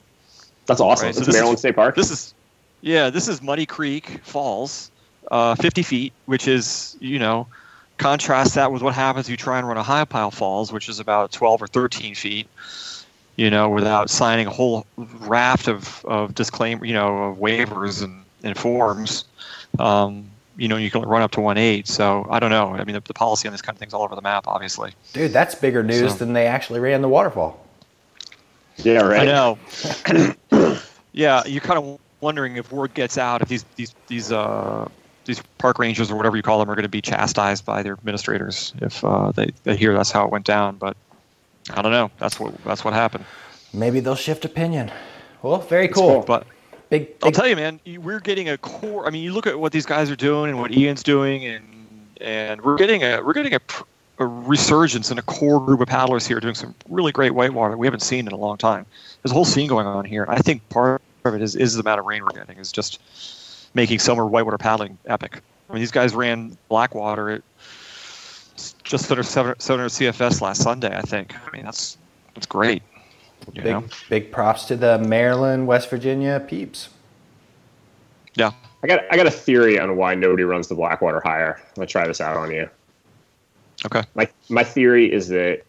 That's 0.66 0.80
awesome. 0.80 1.08
Right, 1.08 1.16
so 1.16 1.20
this 1.22 1.30
is- 1.30 1.34
Maryland 1.34 1.60
State 1.60 1.76
Park. 1.76 1.96
This 1.96 2.12
is, 2.12 2.34
yeah, 2.82 3.10
this 3.10 3.28
is 3.28 3.42
Muddy 3.42 3.66
Creek 3.66 4.20
Falls, 4.24 4.92
uh, 5.32 5.56
50 5.56 5.84
feet, 5.84 6.14
which 6.26 6.48
is, 6.48 6.96
you 7.00 7.20
know, 7.20 7.48
contrast 7.98 8.56
that 8.56 8.72
with 8.72 8.82
what 8.82 8.94
happens 8.94 9.28
if 9.28 9.32
you 9.32 9.38
try 9.38 9.58
and 9.60 9.68
run 9.68 9.78
Ohiopyle 9.78 10.34
falls, 10.34 10.72
which 10.72 10.90
is 10.90 11.00
about 11.00 11.32
12 11.32 11.62
or 11.62 11.68
13 11.68 12.16
feet, 12.16 12.48
you 13.36 13.50
know, 13.50 13.70
without 13.70 14.10
signing 14.10 14.48
a 14.48 14.50
whole 14.52 14.86
raft 14.98 15.68
of, 15.68 16.04
of 16.06 16.36
disclaimer, 16.36 16.86
you 16.86 16.94
know, 16.94 17.18
of 17.24 17.38
waivers 17.38 18.04
and, 18.04 18.24
and 18.44 18.58
forms. 18.58 19.26
Um, 19.80 20.30
you 20.58 20.68
know, 20.68 20.78
you 20.78 20.92
can 20.92 21.02
run 21.02 21.22
up 21.22 21.32
to 21.32 21.39
1.8. 21.39 21.88
So 21.88 22.28
I 22.30 22.39
don't 22.39 22.50
know. 22.52 22.70
I 22.76 22.84
mean, 22.84 22.94
the, 22.96 23.02
the 23.02 23.13
policy 23.13 23.48
on 23.48 23.54
this 23.54 23.62
kind 23.62 23.76
of 23.76 23.80
thing's 23.80 23.94
all 23.94 24.04
over 24.04 24.16
the 24.16 24.22
map, 24.22 24.48
obviously. 24.48 24.94
Dude, 25.13 25.32
that's 25.34 25.56
bigger 25.56 25.84
news 25.84 26.12
So- 26.13 26.18
than 26.20 26.34
they 26.34 26.48
actually 26.48 26.80
ran 26.80 27.02
the 27.02 27.10
waterfall. 27.10 27.60
yeah, 28.78 29.02
right. 29.02 29.22
I 29.22 29.26
know. 29.26 29.58
yeah, 31.13 31.44
you're 31.46 31.62
kind 31.62 31.80
of 31.80 32.00
wondering 32.22 32.56
if 32.58 32.72
word 32.72 32.94
gets 32.94 33.18
out 33.18 33.42
if 33.42 33.50
these 33.50 33.66
these 33.76 33.94
these 34.08 34.32
uh 34.32 34.88
these 35.26 35.42
park 35.58 35.78
rangers 35.78 36.10
or 36.10 36.16
whatever 36.16 36.38
you 36.38 36.44
call 36.44 36.58
them 36.60 36.70
are 36.70 36.76
going 36.76 36.84
to 36.84 36.89
be 36.89 37.02
chastised 37.02 37.66
by 37.66 37.84
their 37.84 37.94
administrators 37.94 38.74
if 38.82 39.04
uh, 39.04 39.32
they 39.32 39.50
they 39.63 39.76
hear 39.76 39.94
that's 39.94 40.12
how 40.12 40.26
it 40.26 40.32
went 40.32 40.46
down. 40.46 40.76
But 40.78 40.96
I 41.72 41.82
don't 41.82 41.92
know. 41.92 42.12
That's 42.20 42.39
what 42.39 42.54
that's 42.63 42.84
what 42.84 42.94
happened. 42.94 43.26
Maybe 43.74 44.00
they'll 44.00 44.16
shift 44.16 44.46
opinion. 44.46 44.92
Well, 45.42 45.60
very 45.60 45.88
cool. 45.88 46.13
cool. 46.13 46.22
But 46.24 46.48
Big, 46.94 47.10
I'll 47.24 47.32
tell 47.32 47.48
you, 47.48 47.56
man, 47.56 47.80
we're 47.88 48.20
getting 48.20 48.50
a 48.50 48.58
core. 48.60 49.08
I 49.08 49.10
mean, 49.10 49.24
you 49.24 49.34
look 49.34 49.48
at 49.48 49.60
what 49.60 49.72
these 49.72 49.88
guys 49.88 50.12
are 50.12 50.16
doing 50.16 50.52
and 50.52 50.60
what 50.60 50.72
Ian's 50.72 51.02
doing, 51.02 51.44
and 51.44 51.66
and 52.22 52.62
we're 52.62 52.78
getting 52.78 53.02
a 53.02 53.20
we're 53.24 53.34
getting 53.34 53.56
a, 53.56 53.60
a 54.20 54.28
resurgence 54.28 55.10
in 55.10 55.18
a 55.18 55.24
core 55.24 55.60
group 55.60 55.82
of 55.82 55.88
paddlers 55.88 56.28
here 56.28 56.40
doing 56.40 56.54
some 56.54 56.76
really 56.88 57.12
great 57.12 57.32
whitewater 57.32 57.76
we 57.76 57.88
haven't 57.88 58.02
seen 58.02 58.28
in 58.28 58.32
a 58.32 58.38
long 58.38 58.58
time. 58.58 58.86
There's 59.24 59.32
a 59.32 59.34
whole 59.34 59.44
scene 59.44 59.68
going 59.68 59.88
on 59.88 60.06
here. 60.06 60.22
and 60.22 60.32
I 60.32 60.38
think 60.38 60.70
part 60.70 61.02
of 61.26 61.34
it 61.34 61.42
is 61.42 61.56
is 61.56 61.74
the 61.74 61.80
amount 61.80 62.00
of 62.00 62.06
rain 62.06 62.22
we're 62.22 62.30
getting 62.30 62.60
is 62.60 62.72
just 62.72 63.00
making 63.74 63.98
summer 63.98 64.28
whitewater 64.28 64.60
paddling 64.60 64.96
epic. 65.08 65.42
I 65.72 65.74
mean, 65.74 65.80
these 65.80 65.90
guys 65.90 66.14
ran 66.14 66.56
Blackwater 66.70 67.32
at 67.32 67.42
just 68.84 69.10
under 69.10 69.24
700 69.24 69.60
700 69.60 69.90
CFS 69.90 70.42
last 70.42 70.62
Sunday. 70.62 70.96
I 70.96 71.02
think. 71.02 71.34
I 71.48 71.50
mean, 71.50 71.66
that's 71.66 71.98
that's 72.36 72.46
great. 72.46 72.84
You 73.54 73.62
big, 73.62 73.72
know? 73.72 73.84
big 74.10 74.32
props 74.32 74.66
to 74.66 74.76
the 74.76 75.00
Maryland, 75.00 75.68
West 75.68 75.90
Virginia 75.90 76.44
peeps. 76.48 76.90
Yeah. 78.36 78.52
I 78.84 78.88
got 78.88 79.02
I 79.12 79.18
got 79.18 79.28
a 79.28 79.32
theory 79.32 79.80
on 79.80 79.96
why 79.96 80.16
nobody 80.16 80.44
runs 80.44 80.68
the 80.68 80.76
Blackwater 80.76 81.22
higher. 81.24 81.58
I'm 81.58 81.74
gonna 81.76 81.88
try 81.88 82.08
this 82.08 82.20
out 82.22 82.36
on 82.36 82.52
you. 82.52 82.70
Okay. 83.86 84.04
My 84.16 84.28
my 84.50 84.64
theory 84.64 85.12
is 85.12 85.28
that 85.30 85.64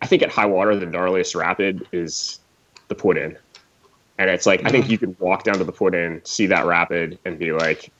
I 0.00 0.06
think 0.06 0.22
at 0.22 0.30
high 0.30 0.46
water 0.46 0.76
the 0.76 0.86
gnarliest 0.86 1.34
rapid 1.34 1.86
is 1.92 2.40
the 2.88 2.94
put 2.94 3.16
in. 3.16 3.36
And 4.18 4.30
it's 4.30 4.46
like 4.46 4.64
I 4.64 4.70
think 4.70 4.84
mm-hmm. 4.84 4.92
you 4.92 4.98
can 4.98 5.16
walk 5.18 5.44
down 5.44 5.56
to 5.56 5.64
the 5.64 5.72
put 5.72 5.94
in, 5.94 6.24
see 6.24 6.46
that 6.46 6.66
rapid, 6.66 7.18
and 7.24 7.38
be 7.38 7.52
like, 7.52 7.92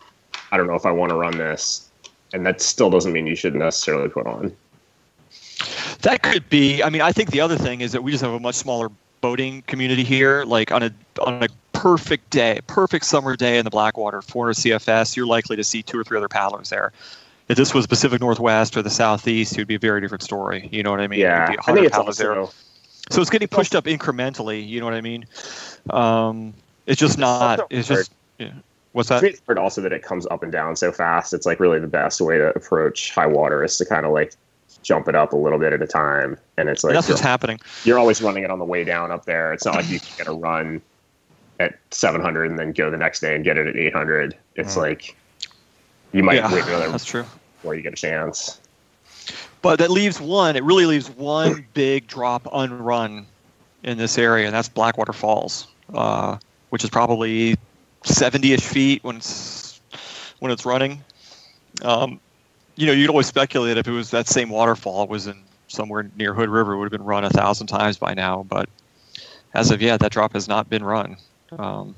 I 0.52 0.56
don't 0.56 0.66
know 0.66 0.74
if 0.74 0.86
I 0.86 0.92
want 0.92 1.10
to 1.10 1.16
run 1.16 1.36
this. 1.38 1.88
And 2.32 2.46
that 2.46 2.60
still 2.60 2.90
doesn't 2.90 3.12
mean 3.12 3.26
you 3.26 3.34
should 3.34 3.54
necessarily 3.54 4.08
put 4.08 4.26
on. 4.26 4.54
That 6.02 6.22
could 6.22 6.48
be. 6.48 6.82
I 6.82 6.90
mean, 6.90 7.02
I 7.02 7.12
think 7.12 7.30
the 7.30 7.40
other 7.40 7.56
thing 7.56 7.80
is 7.80 7.92
that 7.92 8.02
we 8.02 8.10
just 8.10 8.22
have 8.22 8.32
a 8.32 8.40
much 8.40 8.56
smaller 8.56 8.90
boating 9.20 9.62
community 9.62 10.04
here. 10.04 10.44
Like 10.44 10.72
on 10.72 10.82
a 10.82 10.92
on 11.20 11.42
a 11.42 11.48
perfect 11.72 12.30
day, 12.30 12.60
perfect 12.66 13.04
summer 13.04 13.36
day 13.36 13.58
in 13.58 13.64
the 13.64 13.70
Blackwater, 13.70 14.22
400 14.22 14.54
CFS, 14.54 15.16
you're 15.16 15.26
likely 15.26 15.56
to 15.56 15.64
see 15.64 15.82
two 15.82 15.98
or 15.98 16.04
three 16.04 16.18
other 16.18 16.28
paddlers 16.28 16.70
there. 16.70 16.92
If 17.48 17.56
this 17.56 17.74
was 17.74 17.86
Pacific 17.86 18.20
Northwest 18.20 18.76
or 18.76 18.82
the 18.82 18.90
Southeast, 18.90 19.54
it 19.54 19.58
would 19.58 19.68
be 19.68 19.74
a 19.74 19.78
very 19.78 20.00
different 20.00 20.22
story. 20.22 20.68
You 20.70 20.82
know 20.82 20.90
what 20.90 21.00
I 21.00 21.08
mean? 21.08 21.20
Yeah, 21.20 21.54
I 21.66 21.72
think 21.72 21.86
it's 21.86 21.96
paddlers 21.96 22.18
there. 22.18 22.46
So 23.10 23.20
it's 23.20 23.30
getting 23.30 23.48
pushed 23.48 23.74
up 23.74 23.84
incrementally. 23.84 24.66
You 24.66 24.80
know 24.80 24.86
what 24.86 24.94
I 24.94 25.00
mean? 25.00 25.26
Um, 25.90 26.54
it's 26.86 27.00
just 27.00 27.18
not. 27.18 27.60
It's 27.70 27.88
just. 27.88 28.12
Yeah. 28.38 28.52
What's 28.92 29.08
that? 29.08 29.24
it's 29.24 29.40
also 29.56 29.80
that 29.80 29.92
it 29.92 30.02
comes 30.02 30.26
up 30.26 30.42
and 30.42 30.52
down 30.52 30.76
so 30.76 30.92
fast. 30.92 31.32
It's 31.32 31.46
like 31.46 31.60
really 31.60 31.80
the 31.80 31.86
best 31.86 32.20
way 32.20 32.36
to 32.38 32.50
approach 32.50 33.10
high 33.12 33.26
water 33.26 33.64
is 33.64 33.76
to 33.78 33.86
kind 33.86 34.04
of 34.04 34.12
like 34.12 34.34
jump 34.82 35.08
it 35.08 35.14
up 35.14 35.32
a 35.32 35.36
little 35.36 35.58
bit 35.58 35.72
at 35.72 35.82
a 35.82 35.86
time. 35.86 36.38
And 36.56 36.68
it's 36.68 36.84
like 36.84 36.90
And 36.92 36.98
that's 36.98 37.08
what's 37.08 37.20
happening. 37.20 37.60
you're 37.84 37.98
always 37.98 38.20
running 38.22 38.44
it 38.44 38.50
on 38.50 38.58
the 38.58 38.64
way 38.64 38.84
down 38.84 39.10
up 39.10 39.24
there. 39.24 39.52
It's 39.52 39.64
not 39.64 39.76
like 39.76 39.88
you 39.88 40.00
can 40.00 40.18
get 40.18 40.26
a 40.28 40.32
run 40.32 40.82
at 41.60 41.78
700 41.90 42.50
and 42.50 42.58
then 42.58 42.72
go 42.72 42.90
the 42.90 42.96
next 42.96 43.20
day 43.20 43.34
and 43.34 43.44
get 43.44 43.56
it 43.56 43.66
at 43.66 43.76
800. 43.76 44.36
It's 44.56 44.76
like 44.76 45.16
you 46.12 46.22
might 46.22 46.36
yeah, 46.36 46.52
wait 46.52 46.64
another 46.66 46.90
that's 46.90 47.04
true. 47.04 47.24
before 47.56 47.74
you 47.74 47.82
get 47.82 47.92
a 47.92 47.96
chance. 47.96 48.60
But 49.62 49.78
that 49.78 49.90
leaves 49.90 50.20
one. 50.20 50.56
It 50.56 50.64
really 50.64 50.86
leaves 50.86 51.08
one 51.08 51.66
big 51.74 52.06
drop 52.06 52.46
unrun 52.52 53.26
in 53.84 53.98
this 53.98 54.18
area, 54.18 54.46
and 54.46 54.54
that's 54.54 54.68
Blackwater 54.68 55.12
Falls, 55.12 55.68
uh, 55.94 56.36
which 56.70 56.84
is 56.84 56.90
probably 56.90 57.56
70-ish 58.04 58.64
feet 58.64 59.02
when 59.04 59.16
it's 59.16 59.80
when 60.40 60.50
it's 60.50 60.66
running. 60.66 61.02
Um, 61.82 62.20
you 62.76 62.86
know, 62.86 62.92
you'd 62.92 63.10
always 63.10 63.26
speculate 63.26 63.76
if 63.76 63.86
it 63.86 63.92
was 63.92 64.10
that 64.10 64.26
same 64.26 64.48
waterfall 64.48 65.06
was 65.06 65.26
in 65.26 65.42
somewhere 65.68 66.10
near 66.16 66.34
Hood 66.34 66.48
River, 66.48 66.74
it 66.74 66.78
would 66.78 66.84
have 66.84 66.92
been 66.92 67.06
run 67.06 67.24
a 67.24 67.30
thousand 67.30 67.66
times 67.66 67.98
by 67.98 68.14
now. 68.14 68.44
But 68.48 68.68
as 69.54 69.70
of 69.70 69.82
yet, 69.82 70.00
that 70.00 70.12
drop 70.12 70.32
has 70.32 70.48
not 70.48 70.68
been 70.70 70.84
run. 70.84 71.16
Um, 71.58 71.94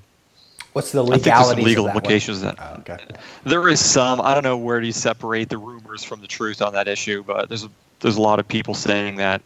What's 0.72 0.90
the 0.90 1.04
I 1.04 1.10
think 1.18 1.22
there's 1.22 1.46
some 1.48 1.58
legal 1.60 1.86
of 1.86 1.92
that 1.92 1.96
implications 1.96 2.42
of 2.42 2.56
that. 2.56 2.58
Oh, 2.58 2.80
okay. 2.80 2.98
There 3.44 3.68
is 3.68 3.78
some. 3.78 4.20
I 4.20 4.34
don't 4.34 4.42
know 4.42 4.56
where 4.56 4.80
do 4.80 4.86
you 4.86 4.92
separate 4.92 5.48
the 5.48 5.58
rumors 5.58 6.02
from 6.02 6.20
the 6.20 6.26
truth 6.26 6.60
on 6.60 6.72
that 6.72 6.88
issue, 6.88 7.22
but 7.22 7.48
there's 7.48 7.62
a, 7.62 7.70
there's 8.00 8.16
a 8.16 8.20
lot 8.20 8.40
of 8.40 8.48
people 8.48 8.74
saying 8.74 9.14
that 9.16 9.40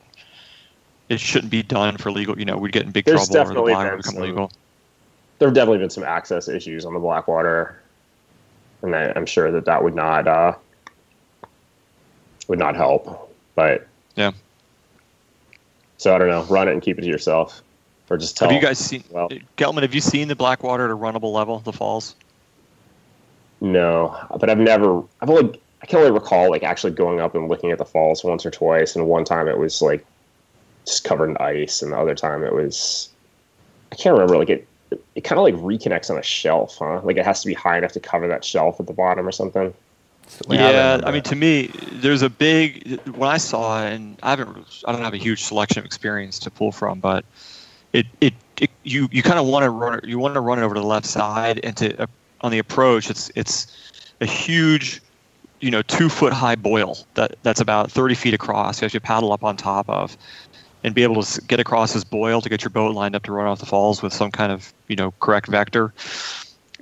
it 1.10 1.20
shouldn't 1.20 1.50
be 1.50 1.62
done 1.62 1.98
for 1.98 2.10
legal. 2.10 2.38
You 2.38 2.46
know, 2.46 2.56
we'd 2.56 2.72
get 2.72 2.84
in 2.84 2.92
big 2.92 3.04
There's 3.04 3.28
trouble 3.28 3.36
or 3.36 3.44
the 3.44 3.44
definitely 3.44 3.72
Blackwater 3.72 3.90
been 3.90 3.98
become 3.98 4.14
some- 4.14 4.22
legal. 4.22 4.52
there 5.38 5.48
have 5.48 5.54
definitely 5.54 5.78
been 5.78 5.90
some 5.90 6.04
access 6.04 6.48
issues 6.48 6.86
on 6.86 6.94
the 6.94 7.00
Blackwater, 7.00 7.78
and 8.80 8.96
I, 8.96 9.12
I'm 9.14 9.26
sure 9.26 9.50
that 9.52 9.66
that 9.66 9.84
would 9.84 9.94
not 9.94 10.26
uh, 10.26 10.54
would 12.48 12.58
not 12.58 12.74
help. 12.74 13.32
But 13.54 13.87
Yeah. 14.16 14.32
So 15.98 16.14
I 16.14 16.18
don't 16.18 16.28
know. 16.28 16.42
Run 16.44 16.68
it 16.68 16.72
and 16.72 16.82
keep 16.82 16.98
it 16.98 17.02
to 17.02 17.06
yourself, 17.08 17.62
or 18.11 18.16
just 18.16 18.37
tell. 18.37 18.48
Have 18.48 18.54
you 18.54 18.66
guys 18.66 18.78
seen 18.78 19.04
well- 19.11 19.28
Geltman? 19.56 19.82
Have 19.82 19.94
you 19.94 20.00
seen 20.00 20.28
the 20.28 20.37
Blackwater 20.37 20.84
at 20.84 20.90
a 20.90 20.96
runnable 20.96 21.32
level, 21.32 21.61
the 21.61 21.72
falls? 21.72 22.14
No, 23.61 24.16
but 24.38 24.48
I've 24.48 24.58
never. 24.58 25.02
I've 25.20 25.30
only. 25.30 25.61
I 25.82 25.87
can 25.87 26.00
only 26.00 26.11
recall 26.11 26.50
like 26.50 26.62
actually 26.64 26.92
going 26.92 27.20
up 27.20 27.34
and 27.34 27.48
looking 27.48 27.70
at 27.70 27.78
the 27.78 27.84
falls 27.84 28.24
once 28.24 28.44
or 28.44 28.50
twice, 28.50 28.96
and 28.96 29.06
one 29.06 29.24
time 29.24 29.46
it 29.48 29.58
was 29.58 29.82
like 29.82 30.04
just 30.87 31.04
covered 31.04 31.30
in 31.30 31.37
ice, 31.38 31.82
and 31.82 31.92
the 31.92 31.98
other 31.98 32.14
time 32.14 32.44
it 32.44 32.52
was. 32.52 33.11
I 33.92 33.96
can't 33.96 34.12
remember. 34.14 34.38
Like 34.38 34.50
it. 34.50 34.66
It 35.14 35.22
kind 35.22 35.38
of 35.38 35.44
like 35.44 35.54
reconnects 35.56 36.11
on 36.11 36.16
a 36.16 36.22
shelf, 36.22 36.76
huh? 36.78 37.00
Like 37.02 37.16
it 37.16 37.24
has 37.24 37.42
to 37.42 37.46
be 37.46 37.54
high 37.54 37.76
enough 37.76 37.92
to 37.92 38.00
cover 38.00 38.26
that 38.28 38.44
shelf 38.44 38.80
at 38.80 38.87
the 38.87 38.92
bottom 38.92 39.26
or 39.28 39.32
something. 39.32 39.74
Way 40.46 40.58
I 40.58 40.70
yeah, 40.70 41.00
I 41.04 41.10
mean, 41.10 41.22
to 41.22 41.36
me, 41.36 41.66
there's 41.92 42.22
a 42.22 42.30
big. 42.30 43.00
When 43.14 43.28
I 43.28 43.38
saw 43.38 43.84
it, 43.84 43.92
and 43.94 44.18
I 44.22 44.30
haven't, 44.30 44.66
I 44.86 44.92
don't 44.92 45.02
have 45.02 45.14
a 45.14 45.18
huge 45.18 45.42
selection 45.42 45.78
of 45.80 45.84
experience 45.84 46.38
to 46.40 46.50
pull 46.50 46.72
from, 46.72 47.00
but 47.00 47.24
it, 47.92 48.06
it, 48.20 48.34
it 48.60 48.70
you, 48.84 49.08
you 49.10 49.22
kind 49.22 49.38
of 49.38 49.46
want 49.46 49.64
to 49.64 49.70
run, 49.70 49.98
it- 49.98 50.04
you 50.04 50.18
want 50.18 50.34
to 50.34 50.40
run 50.40 50.58
it 50.58 50.62
over 50.62 50.74
to 50.74 50.80
the 50.80 50.86
left 50.86 51.06
side, 51.06 51.60
and 51.64 51.76
to 51.78 52.02
uh, 52.02 52.06
on 52.42 52.52
the 52.52 52.58
approach, 52.58 53.10
it's, 53.10 53.30
it's 53.34 53.66
a 54.20 54.26
huge, 54.26 55.00
you 55.60 55.70
know, 55.70 55.82
two 55.82 56.08
foot 56.08 56.32
high 56.32 56.54
boil 56.56 56.96
that 57.14 57.34
that's 57.42 57.60
about 57.60 57.90
30 57.90 58.14
feet 58.14 58.34
across. 58.34 58.80
You 58.80 58.84
have 58.86 58.92
to 58.92 59.00
paddle 59.00 59.32
up 59.32 59.42
on 59.42 59.56
top 59.56 59.88
of, 59.88 60.16
and 60.84 60.94
be 60.94 61.02
able 61.02 61.22
to 61.22 61.40
get 61.42 61.58
across 61.58 61.92
this 61.94 62.04
boil 62.04 62.40
to 62.40 62.48
get 62.48 62.62
your 62.62 62.70
boat 62.70 62.94
lined 62.94 63.16
up 63.16 63.24
to 63.24 63.32
run 63.32 63.46
off 63.46 63.58
the 63.58 63.66
falls 63.66 64.02
with 64.02 64.12
some 64.12 64.30
kind 64.30 64.52
of, 64.52 64.72
you 64.88 64.96
know, 64.96 65.12
correct 65.20 65.48
vector 65.48 65.92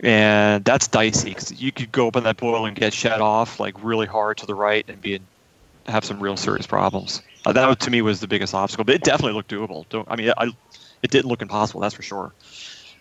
and 0.02 0.64
that's 0.64 0.88
dicey 0.88 1.30
because 1.30 1.60
you 1.60 1.72
could 1.72 1.90
go 1.92 2.08
up 2.08 2.16
on 2.16 2.24
that 2.24 2.36
boil 2.36 2.66
and 2.66 2.76
get 2.76 2.92
shed 2.92 3.20
off 3.20 3.58
like 3.58 3.74
really 3.82 4.06
hard 4.06 4.36
to 4.38 4.46
the 4.46 4.54
right 4.54 4.84
and 4.88 5.00
be 5.00 5.14
in, 5.14 5.26
have 5.86 6.04
some 6.04 6.20
real 6.20 6.36
serious 6.36 6.66
problems. 6.66 7.22
Uh, 7.46 7.52
that 7.52 7.80
to 7.80 7.90
me 7.90 8.02
was 8.02 8.20
the 8.20 8.28
biggest 8.28 8.54
obstacle, 8.54 8.84
but 8.84 8.94
it 8.94 9.04
definitely 9.04 9.32
looked 9.32 9.50
doable. 9.50 9.88
Don't, 9.88 10.06
I 10.10 10.16
mean, 10.16 10.32
I, 10.36 10.50
it 11.02 11.10
didn't 11.10 11.26
look 11.26 11.42
impossible, 11.42 11.80
that's 11.80 11.94
for 11.94 12.02
sure. 12.02 12.32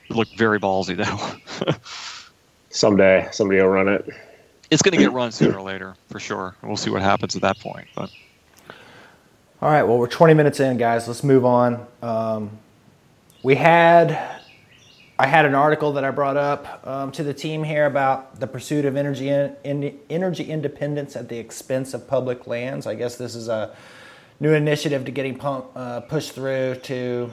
It 0.10 0.16
looked 0.16 0.38
very 0.38 0.60
ballsy 0.60 0.96
though. 1.66 1.76
Someday, 2.70 3.28
somebody 3.32 3.60
will 3.62 3.70
run 3.70 3.88
it. 3.88 4.08
it's 4.70 4.82
going 4.82 4.92
to 4.92 4.98
get 4.98 5.12
run 5.12 5.32
sooner 5.32 5.58
or 5.58 5.62
later 5.62 5.96
for 6.10 6.20
sure. 6.20 6.56
We'll 6.62 6.78
see 6.78 6.90
what 6.90 7.02
happens 7.02 7.36
at 7.36 7.42
that 7.42 7.60
point. 7.60 7.88
But 7.96 8.12
All 9.62 9.70
right, 9.70 9.84
well, 9.84 9.98
we're 9.98 10.08
20 10.08 10.34
minutes 10.34 10.60
in, 10.60 10.78
guys. 10.78 11.08
Let's 11.08 11.24
move 11.24 11.46
on. 11.46 11.86
Um, 12.02 12.52
we 13.44 13.56
had, 13.56 14.42
I 15.18 15.28
had 15.28 15.46
an 15.46 15.56
article 15.56 15.94
that 15.94 16.04
I 16.04 16.12
brought 16.12 16.36
up 16.36 16.86
um, 16.86 17.10
to 17.14 17.24
the 17.24 17.34
team 17.34 17.64
here 17.64 17.86
about 17.86 18.38
the 18.38 18.48
pursuit 18.48 18.84
of 18.84 18.98
energy 18.98 19.30
in, 19.30 19.56
in, 19.64 19.98
energy 20.10 20.44
independence 20.44 21.16
at 21.16 21.30
the 21.30 21.38
expense 21.38 21.94
of 21.94 22.06
public 22.06 22.48
lands. 22.48 22.86
I 22.86 22.96
guess 22.96 23.16
this 23.16 23.34
is 23.34 23.48
a 23.48 23.74
new 24.42 24.54
initiative 24.54 25.06
to 25.06 25.12
getting 25.12 25.38
pump, 25.38 25.68
uh, 25.74 26.02
pushed 26.02 26.34
through 26.34 26.76
to, 26.84 27.32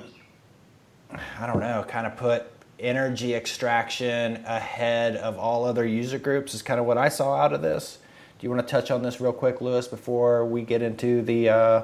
I 1.40 1.48
don't 1.48 1.58
know, 1.58 1.84
kind 1.88 2.06
of 2.06 2.16
put 2.16 2.46
energy 2.78 3.34
extraction 3.34 4.36
ahead 4.46 5.16
of 5.16 5.36
all 5.36 5.64
other 5.64 5.84
user 5.84 6.20
groups. 6.20 6.54
Is 6.54 6.62
kind 6.62 6.78
of 6.78 6.86
what 6.86 6.98
I 6.98 7.08
saw 7.08 7.34
out 7.34 7.52
of 7.52 7.62
this. 7.62 7.98
Do 8.38 8.46
you 8.46 8.50
want 8.50 8.64
to 8.64 8.70
touch 8.70 8.92
on 8.92 9.02
this 9.02 9.20
real 9.20 9.32
quick, 9.32 9.60
Lewis, 9.60 9.88
before 9.88 10.46
we 10.46 10.62
get 10.62 10.82
into 10.82 11.22
the 11.22 11.48
uh, 11.48 11.82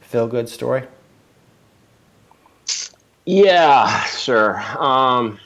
feel 0.00 0.26
good 0.26 0.48
story? 0.48 0.82
Yeah, 3.30 4.04
sure. 4.04 4.58
Um, 4.82 5.38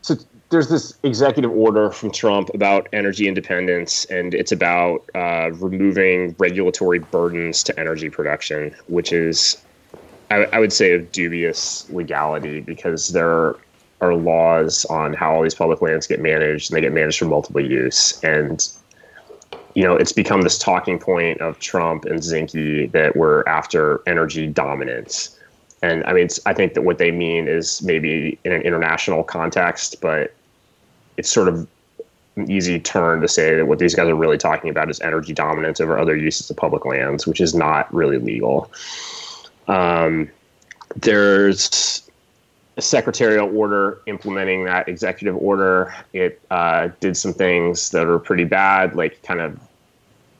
so 0.00 0.16
there's 0.48 0.70
this 0.70 0.98
executive 1.02 1.50
order 1.50 1.90
from 1.90 2.10
Trump 2.10 2.48
about 2.54 2.88
energy 2.94 3.28
independence, 3.28 4.06
and 4.06 4.32
it's 4.32 4.52
about 4.52 5.04
uh, 5.14 5.50
removing 5.52 6.34
regulatory 6.38 6.98
burdens 6.98 7.62
to 7.64 7.78
energy 7.78 8.08
production, 8.08 8.74
which 8.86 9.12
is, 9.12 9.62
I, 10.30 10.44
I 10.44 10.60
would 10.60 10.72
say, 10.72 10.94
of 10.94 11.12
dubious 11.12 11.90
legality 11.90 12.60
because 12.60 13.08
there 13.08 13.54
are 14.00 14.14
laws 14.14 14.86
on 14.86 15.12
how 15.12 15.34
all 15.34 15.42
these 15.42 15.54
public 15.54 15.82
lands 15.82 16.06
get 16.06 16.20
managed, 16.20 16.70
and 16.70 16.76
they 16.78 16.80
get 16.80 16.94
managed 16.94 17.18
for 17.18 17.26
multiple 17.26 17.60
use. 17.60 18.18
And 18.24 18.66
you 19.74 19.82
know, 19.82 19.94
it's 19.94 20.12
become 20.12 20.40
this 20.40 20.56
talking 20.56 20.98
point 20.98 21.38
of 21.42 21.58
Trump 21.58 22.06
and 22.06 22.20
Zinke 22.20 22.90
that 22.92 23.14
we're 23.14 23.42
after 23.46 24.00
energy 24.06 24.46
dominance. 24.46 25.38
And 25.82 26.04
I 26.04 26.12
mean, 26.12 26.28
I 26.46 26.54
think 26.54 26.74
that 26.74 26.82
what 26.82 26.98
they 26.98 27.10
mean 27.10 27.48
is 27.48 27.82
maybe 27.82 28.38
in 28.44 28.52
an 28.52 28.62
international 28.62 29.24
context, 29.24 30.00
but 30.00 30.32
it's 31.16 31.28
sort 31.28 31.48
of 31.48 31.66
an 32.36 32.50
easy 32.50 32.78
turn 32.78 33.20
to 33.20 33.28
say 33.28 33.56
that 33.56 33.66
what 33.66 33.78
these 33.78 33.94
guys 33.94 34.08
are 34.08 34.14
really 34.14 34.38
talking 34.38 34.70
about 34.70 34.88
is 34.88 35.00
energy 35.00 35.34
dominance 35.34 35.80
over 35.80 35.98
other 35.98 36.16
uses 36.16 36.48
of 36.48 36.56
public 36.56 36.84
lands, 36.86 37.26
which 37.26 37.40
is 37.40 37.54
not 37.54 37.92
really 37.92 38.18
legal. 38.18 38.70
Um, 39.68 40.30
there's 40.96 42.08
a 42.76 42.82
secretarial 42.82 43.54
order 43.56 44.00
implementing 44.06 44.64
that 44.64 44.88
executive 44.88 45.36
order. 45.36 45.94
It 46.12 46.40
uh, 46.50 46.88
did 47.00 47.16
some 47.16 47.34
things 47.34 47.90
that 47.90 48.06
are 48.06 48.18
pretty 48.18 48.44
bad, 48.44 48.94
like 48.94 49.22
kind 49.22 49.40
of 49.40 49.58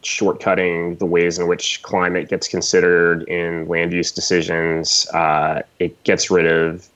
shortcutting 0.03 0.99
the 0.99 1.07
ways 1.07 1.39
in 1.39 1.47
which 1.47 1.83
climate 1.83 2.29
gets 2.29 2.49
considered 2.49 3.23
in 3.25 3.69
land 3.69 3.93
use 3.93 4.13
decisions. 4.13 5.09
Uh, 5.11 5.63
it 5.79 6.03
gets 6.05 6.31
rid 6.31 6.47
of 6.47 6.89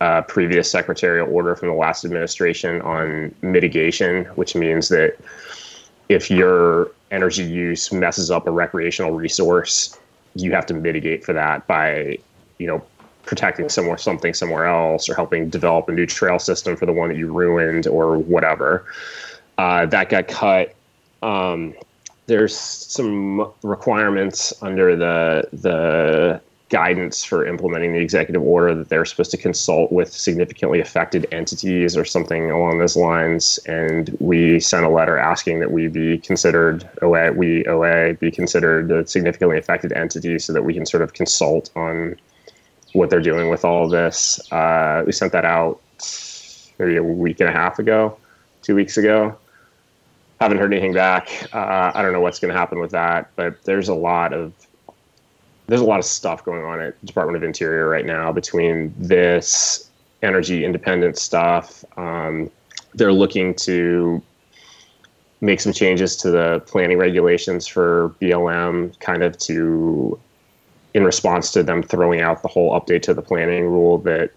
uh, 0.00 0.22
previous 0.22 0.70
secretarial 0.70 1.32
order 1.32 1.56
from 1.56 1.68
the 1.68 1.74
last 1.74 2.04
administration 2.04 2.82
on 2.82 3.34
mitigation, 3.42 4.24
which 4.36 4.54
means 4.54 4.88
that 4.88 5.16
if 6.08 6.30
your 6.30 6.90
energy 7.10 7.44
use 7.44 7.92
messes 7.92 8.30
up 8.30 8.46
a 8.46 8.50
recreational 8.50 9.12
resource, 9.12 9.98
you 10.34 10.52
have 10.52 10.66
to 10.66 10.74
mitigate 10.74 11.24
for 11.24 11.32
that 11.32 11.66
by, 11.66 12.18
you 12.58 12.66
know, 12.66 12.84
protecting 13.24 13.68
somewhere 13.68 13.98
something 13.98 14.32
somewhere 14.32 14.66
else 14.66 15.08
or 15.08 15.14
helping 15.14 15.48
develop 15.48 15.88
a 15.88 15.92
new 15.92 16.06
trail 16.06 16.38
system 16.38 16.76
for 16.76 16.86
the 16.86 16.92
one 16.92 17.08
that 17.08 17.16
you 17.16 17.32
ruined 17.32 17.86
or 17.86 18.18
whatever. 18.18 18.84
Uh, 19.58 19.86
that 19.86 20.08
got 20.08 20.28
cut. 20.28 20.74
Um, 21.22 21.74
there's 22.26 22.56
some 22.56 23.52
requirements 23.62 24.52
under 24.62 24.96
the 24.96 25.48
the 25.52 26.40
guidance 26.68 27.24
for 27.24 27.46
implementing 27.46 27.92
the 27.92 28.00
executive 28.00 28.42
order 28.42 28.74
that 28.74 28.88
they're 28.88 29.04
supposed 29.04 29.30
to 29.30 29.36
consult 29.36 29.92
with 29.92 30.12
significantly 30.12 30.80
affected 30.80 31.24
entities 31.30 31.96
or 31.96 32.04
something 32.04 32.50
along 32.50 32.78
those 32.78 32.96
lines. 32.96 33.60
And 33.66 34.16
we 34.18 34.58
sent 34.58 34.84
a 34.84 34.88
letter 34.88 35.16
asking 35.16 35.60
that 35.60 35.70
we 35.70 35.86
be 35.86 36.18
considered 36.18 36.88
OA, 37.02 37.30
we 37.32 37.64
OA 37.66 38.14
be 38.14 38.32
considered 38.32 38.90
a 38.90 39.06
significantly 39.06 39.58
affected 39.58 39.92
entity 39.92 40.40
so 40.40 40.52
that 40.52 40.62
we 40.62 40.74
can 40.74 40.84
sort 40.84 41.04
of 41.04 41.12
consult 41.12 41.70
on 41.76 42.16
what 42.94 43.10
they're 43.10 43.20
doing 43.20 43.48
with 43.48 43.64
all 43.64 43.84
of 43.84 43.92
this. 43.92 44.40
Uh, 44.50 45.04
we 45.06 45.12
sent 45.12 45.30
that 45.32 45.44
out 45.44 45.80
maybe 46.80 46.96
a 46.96 47.02
week 47.02 47.38
and 47.38 47.48
a 47.48 47.52
half 47.52 47.78
ago, 47.78 48.16
two 48.62 48.74
weeks 48.74 48.96
ago 48.96 49.36
haven't 50.40 50.58
heard 50.58 50.72
anything 50.72 50.92
back. 50.92 51.48
Uh, 51.52 51.92
I 51.94 52.02
don't 52.02 52.12
know 52.12 52.20
what's 52.20 52.38
going 52.38 52.52
to 52.52 52.58
happen 52.58 52.78
with 52.78 52.90
that, 52.90 53.30
but 53.36 53.62
there's 53.64 53.88
a 53.88 53.94
lot 53.94 54.32
of 54.32 54.52
there's 55.68 55.80
a 55.80 55.84
lot 55.84 55.98
of 55.98 56.04
stuff 56.04 56.44
going 56.44 56.64
on 56.64 56.80
at 56.80 57.04
Department 57.04 57.36
of 57.36 57.42
Interior 57.42 57.88
right 57.88 58.06
now 58.06 58.30
between 58.30 58.94
this 58.98 59.90
energy 60.22 60.64
independence 60.64 61.20
stuff. 61.20 61.84
Um, 61.96 62.50
they're 62.94 63.12
looking 63.12 63.54
to 63.54 64.22
make 65.40 65.60
some 65.60 65.72
changes 65.72 66.16
to 66.16 66.30
the 66.30 66.62
planning 66.66 66.98
regulations 66.98 67.66
for 67.66 68.14
BLM, 68.20 68.98
kind 69.00 69.22
of 69.22 69.36
to 69.38 70.18
in 70.94 71.04
response 71.04 71.50
to 71.52 71.62
them 71.62 71.82
throwing 71.82 72.20
out 72.20 72.42
the 72.42 72.48
whole 72.48 72.78
update 72.78 73.02
to 73.02 73.12
the 73.12 73.20
planning 73.20 73.64
rule 73.64 73.98
that 73.98 74.30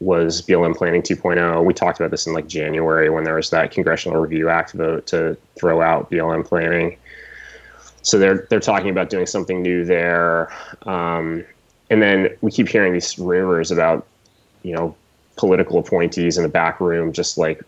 was 0.00 0.42
BLM 0.42 0.76
Planning 0.76 1.02
2.0. 1.02 1.64
We 1.64 1.72
talked 1.72 1.98
about 1.98 2.10
this 2.10 2.26
in 2.26 2.32
like 2.34 2.46
January 2.46 3.08
when 3.10 3.24
there 3.24 3.34
was 3.34 3.50
that 3.50 3.70
Congressional 3.70 4.20
Review 4.20 4.48
Act 4.48 4.72
vote 4.72 5.06
to 5.08 5.36
throw 5.58 5.80
out 5.80 6.10
BLM 6.10 6.44
planning. 6.46 6.96
So 8.02 8.18
they're 8.18 8.46
they're 8.50 8.60
talking 8.60 8.90
about 8.90 9.10
doing 9.10 9.26
something 9.26 9.62
new 9.62 9.84
there, 9.84 10.52
um, 10.82 11.44
and 11.90 12.00
then 12.02 12.36
we 12.40 12.50
keep 12.52 12.68
hearing 12.68 12.92
these 12.92 13.18
rumors 13.18 13.70
about, 13.72 14.06
you 14.62 14.74
know, 14.74 14.94
political 15.36 15.78
appointees 15.78 16.36
in 16.36 16.42
the 16.44 16.48
back 16.48 16.80
room 16.80 17.12
just 17.12 17.36
like, 17.36 17.62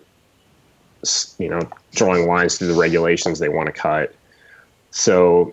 you 1.38 1.49
know, 1.49 1.61
drawing 1.93 2.27
lines 2.29 2.57
through 2.59 2.69
the 2.69 2.79
regulations 2.81 3.38
they 3.38 3.49
want 3.49 3.67
to 3.67 3.73
cut. 3.73 4.14
So 4.91 5.53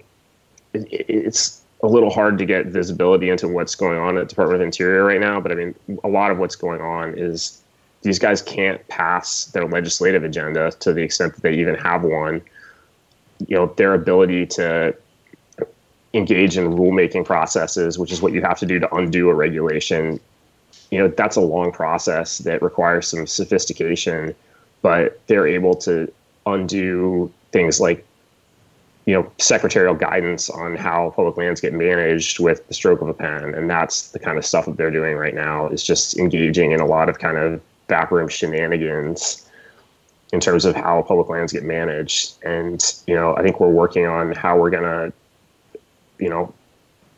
it, 0.73 0.83
it- 0.91 1.05
it's 1.09 1.61
a 1.83 1.87
little 1.87 2.09
hard 2.09 2.37
to 2.37 2.45
get 2.45 2.67
visibility 2.67 3.29
into 3.29 3.47
what's 3.47 3.75
going 3.75 3.97
on 3.97 4.17
at 4.17 4.21
the 4.21 4.29
Department 4.29 4.61
of 4.61 4.65
Interior 4.65 5.03
right 5.03 5.19
now. 5.19 5.39
But 5.39 5.51
I 5.51 5.55
mean, 5.55 5.75
a 6.03 6.07
lot 6.07 6.31
of 6.31 6.37
what's 6.37 6.55
going 6.55 6.81
on 6.81 7.13
is 7.17 7.61
these 8.01 8.19
guys 8.19 8.41
can't 8.41 8.85
pass 8.87 9.45
their 9.45 9.65
legislative 9.67 10.23
agenda 10.23 10.71
to 10.71 10.93
the 10.93 11.01
extent 11.01 11.33
that 11.35 11.41
they 11.41 11.55
even 11.55 11.75
have 11.75 12.03
one. 12.03 12.41
You 13.47 13.57
know, 13.57 13.65
their 13.77 13.93
ability 13.93 14.45
to 14.47 14.95
engage 16.13 16.57
in 16.57 16.71
rulemaking 16.71 17.25
processes, 17.25 17.99
which 17.99 18.11
is 18.11 18.21
what 18.21 18.31
you 18.31 18.41
have 18.41 18.57
to 18.59 18.65
do 18.65 18.79
to 18.79 18.95
undo 18.95 19.29
a 19.29 19.33
regulation, 19.33 20.19
you 20.91 20.99
know, 20.99 21.07
that's 21.09 21.35
a 21.35 21.41
long 21.41 21.71
process 21.71 22.39
that 22.39 22.61
requires 22.61 23.07
some 23.07 23.27
sophistication, 23.27 24.33
but 24.81 25.19
they're 25.27 25.47
able 25.47 25.75
to 25.75 26.11
undo 26.45 27.31
things 27.51 27.79
like 27.79 28.05
you 29.05 29.13
know 29.13 29.31
secretarial 29.37 29.93
guidance 29.93 30.49
on 30.49 30.75
how 30.75 31.11
public 31.15 31.37
lands 31.37 31.61
get 31.61 31.73
managed 31.73 32.39
with 32.39 32.67
the 32.67 32.73
stroke 32.73 33.01
of 33.01 33.07
a 33.07 33.13
pen. 33.13 33.53
And 33.53 33.69
that's 33.69 34.11
the 34.11 34.19
kind 34.19 34.37
of 34.37 34.45
stuff 34.45 34.65
that 34.65 34.77
they're 34.77 34.91
doing 34.91 35.15
right 35.15 35.35
now 35.35 35.67
is 35.67 35.83
just 35.83 36.17
engaging 36.17 36.71
in 36.71 36.79
a 36.79 36.85
lot 36.85 37.09
of 37.09 37.19
kind 37.19 37.37
of 37.37 37.61
backroom 37.87 38.27
shenanigans 38.27 39.47
in 40.33 40.39
terms 40.39 40.65
of 40.65 40.75
how 40.75 41.03
public 41.03 41.29
lands 41.29 41.53
get 41.53 41.63
managed. 41.63 42.33
And 42.43 42.81
you 43.07 43.15
know 43.15 43.35
i 43.35 43.43
think 43.43 43.59
we're 43.59 43.69
working 43.69 44.05
on 44.05 44.33
how 44.33 44.57
we're 44.57 44.71
going 44.71 44.83
to 44.83 45.13
you 46.17 46.29
know 46.29 46.53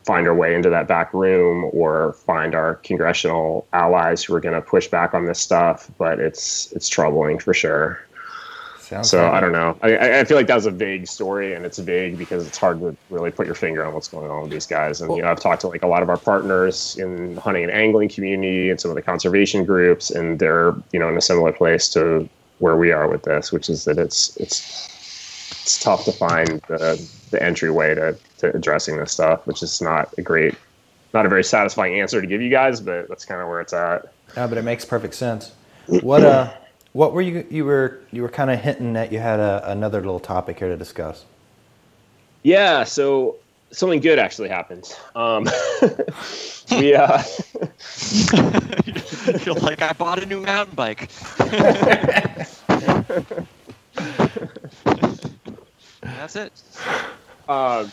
find 0.08 0.26
our 0.26 0.34
way 0.34 0.54
into 0.54 0.70
that 0.70 0.88
back 0.88 1.12
room 1.12 1.68
or 1.74 2.14
find 2.24 2.54
our 2.54 2.76
congressional 2.76 3.66
allies 3.74 4.24
who 4.24 4.34
are 4.34 4.40
going 4.40 4.54
to 4.54 4.62
push 4.62 4.88
back 4.88 5.12
on 5.12 5.26
this 5.26 5.38
stuff. 5.38 5.90
But 5.98 6.18
it's 6.18 6.72
it's 6.72 6.88
troubling 6.88 7.38
for 7.38 7.52
sure 7.52 8.00
Sounds 8.88 9.10
so 9.10 9.30
I 9.30 9.38
don't 9.38 9.52
know. 9.52 9.76
I, 9.82 10.20
I 10.20 10.24
feel 10.24 10.38
like 10.38 10.46
that 10.46 10.54
was 10.54 10.64
a 10.64 10.70
vague 10.70 11.06
story, 11.06 11.52
and 11.52 11.66
it's 11.66 11.76
vague 11.76 12.16
because 12.16 12.46
it's 12.46 12.56
hard 12.56 12.80
to 12.80 12.96
really 13.10 13.30
put 13.30 13.44
your 13.44 13.54
finger 13.54 13.84
on 13.84 13.92
what's 13.92 14.08
going 14.08 14.30
on 14.30 14.42
with 14.42 14.50
these 14.50 14.64
guys. 14.66 15.02
And 15.02 15.14
you 15.14 15.20
know, 15.20 15.30
I've 15.30 15.40
talked 15.40 15.60
to 15.60 15.68
like 15.68 15.82
a 15.82 15.86
lot 15.86 16.02
of 16.02 16.08
our 16.08 16.16
partners 16.16 16.96
in 16.96 17.34
the 17.34 17.40
hunting 17.42 17.64
and 17.64 17.72
angling 17.72 18.08
community 18.08 18.70
and 18.70 18.80
some 18.80 18.90
of 18.90 18.94
the 18.94 19.02
conservation 19.02 19.66
groups, 19.66 20.10
and 20.10 20.38
they're 20.38 20.74
you 20.92 20.98
know 20.98 21.10
in 21.10 21.18
a 21.18 21.20
similar 21.20 21.52
place 21.52 21.90
to 21.90 22.26
where 22.60 22.76
we 22.76 22.90
are 22.90 23.06
with 23.08 23.24
this, 23.24 23.52
which 23.52 23.68
is 23.68 23.84
that 23.84 23.98
it's 23.98 24.34
it's 24.38 25.50
it's 25.50 25.78
tough 25.82 26.06
to 26.06 26.12
find 26.12 26.62
the 26.68 26.98
the 27.30 27.42
entryway 27.42 27.94
to, 27.94 28.16
to 28.38 28.56
addressing 28.56 28.96
this 28.96 29.12
stuff, 29.12 29.46
which 29.46 29.62
is 29.62 29.82
not 29.82 30.14
a 30.16 30.22
great, 30.22 30.54
not 31.12 31.26
a 31.26 31.28
very 31.28 31.44
satisfying 31.44 32.00
answer 32.00 32.22
to 32.22 32.26
give 32.26 32.40
you 32.40 32.48
guys, 32.48 32.80
but 32.80 33.06
that's 33.10 33.26
kind 33.26 33.42
of 33.42 33.48
where 33.48 33.60
it's 33.60 33.74
at. 33.74 34.14
Yeah, 34.34 34.46
but 34.46 34.56
it 34.56 34.62
makes 34.62 34.86
perfect 34.86 35.14
sense. 35.14 35.52
What 35.88 36.24
uh 36.24 36.50
what 36.92 37.12
were 37.12 37.20
you 37.20 37.46
you 37.50 37.64
were 37.64 38.00
you 38.10 38.22
were 38.22 38.28
kind 38.28 38.50
of 38.50 38.60
hinting 38.60 38.94
that 38.94 39.12
you 39.12 39.18
had 39.18 39.40
a, 39.40 39.70
another 39.70 40.00
little 40.00 40.20
topic 40.20 40.58
here 40.58 40.68
to 40.68 40.76
discuss? 40.76 41.24
Yeah, 42.42 42.84
so 42.84 43.36
something 43.70 44.00
good 44.00 44.18
actually 44.18 44.48
happened. 44.48 44.94
Um, 45.14 45.44
we 46.70 46.94
uh, 46.94 47.22
you're 49.44 49.54
like 49.54 49.82
I 49.82 49.92
bought 49.96 50.22
a 50.22 50.26
new 50.26 50.40
mountain 50.40 50.74
bike. 50.74 51.10
That's 56.00 56.36
it. 56.36 56.62
Um, 57.48 57.92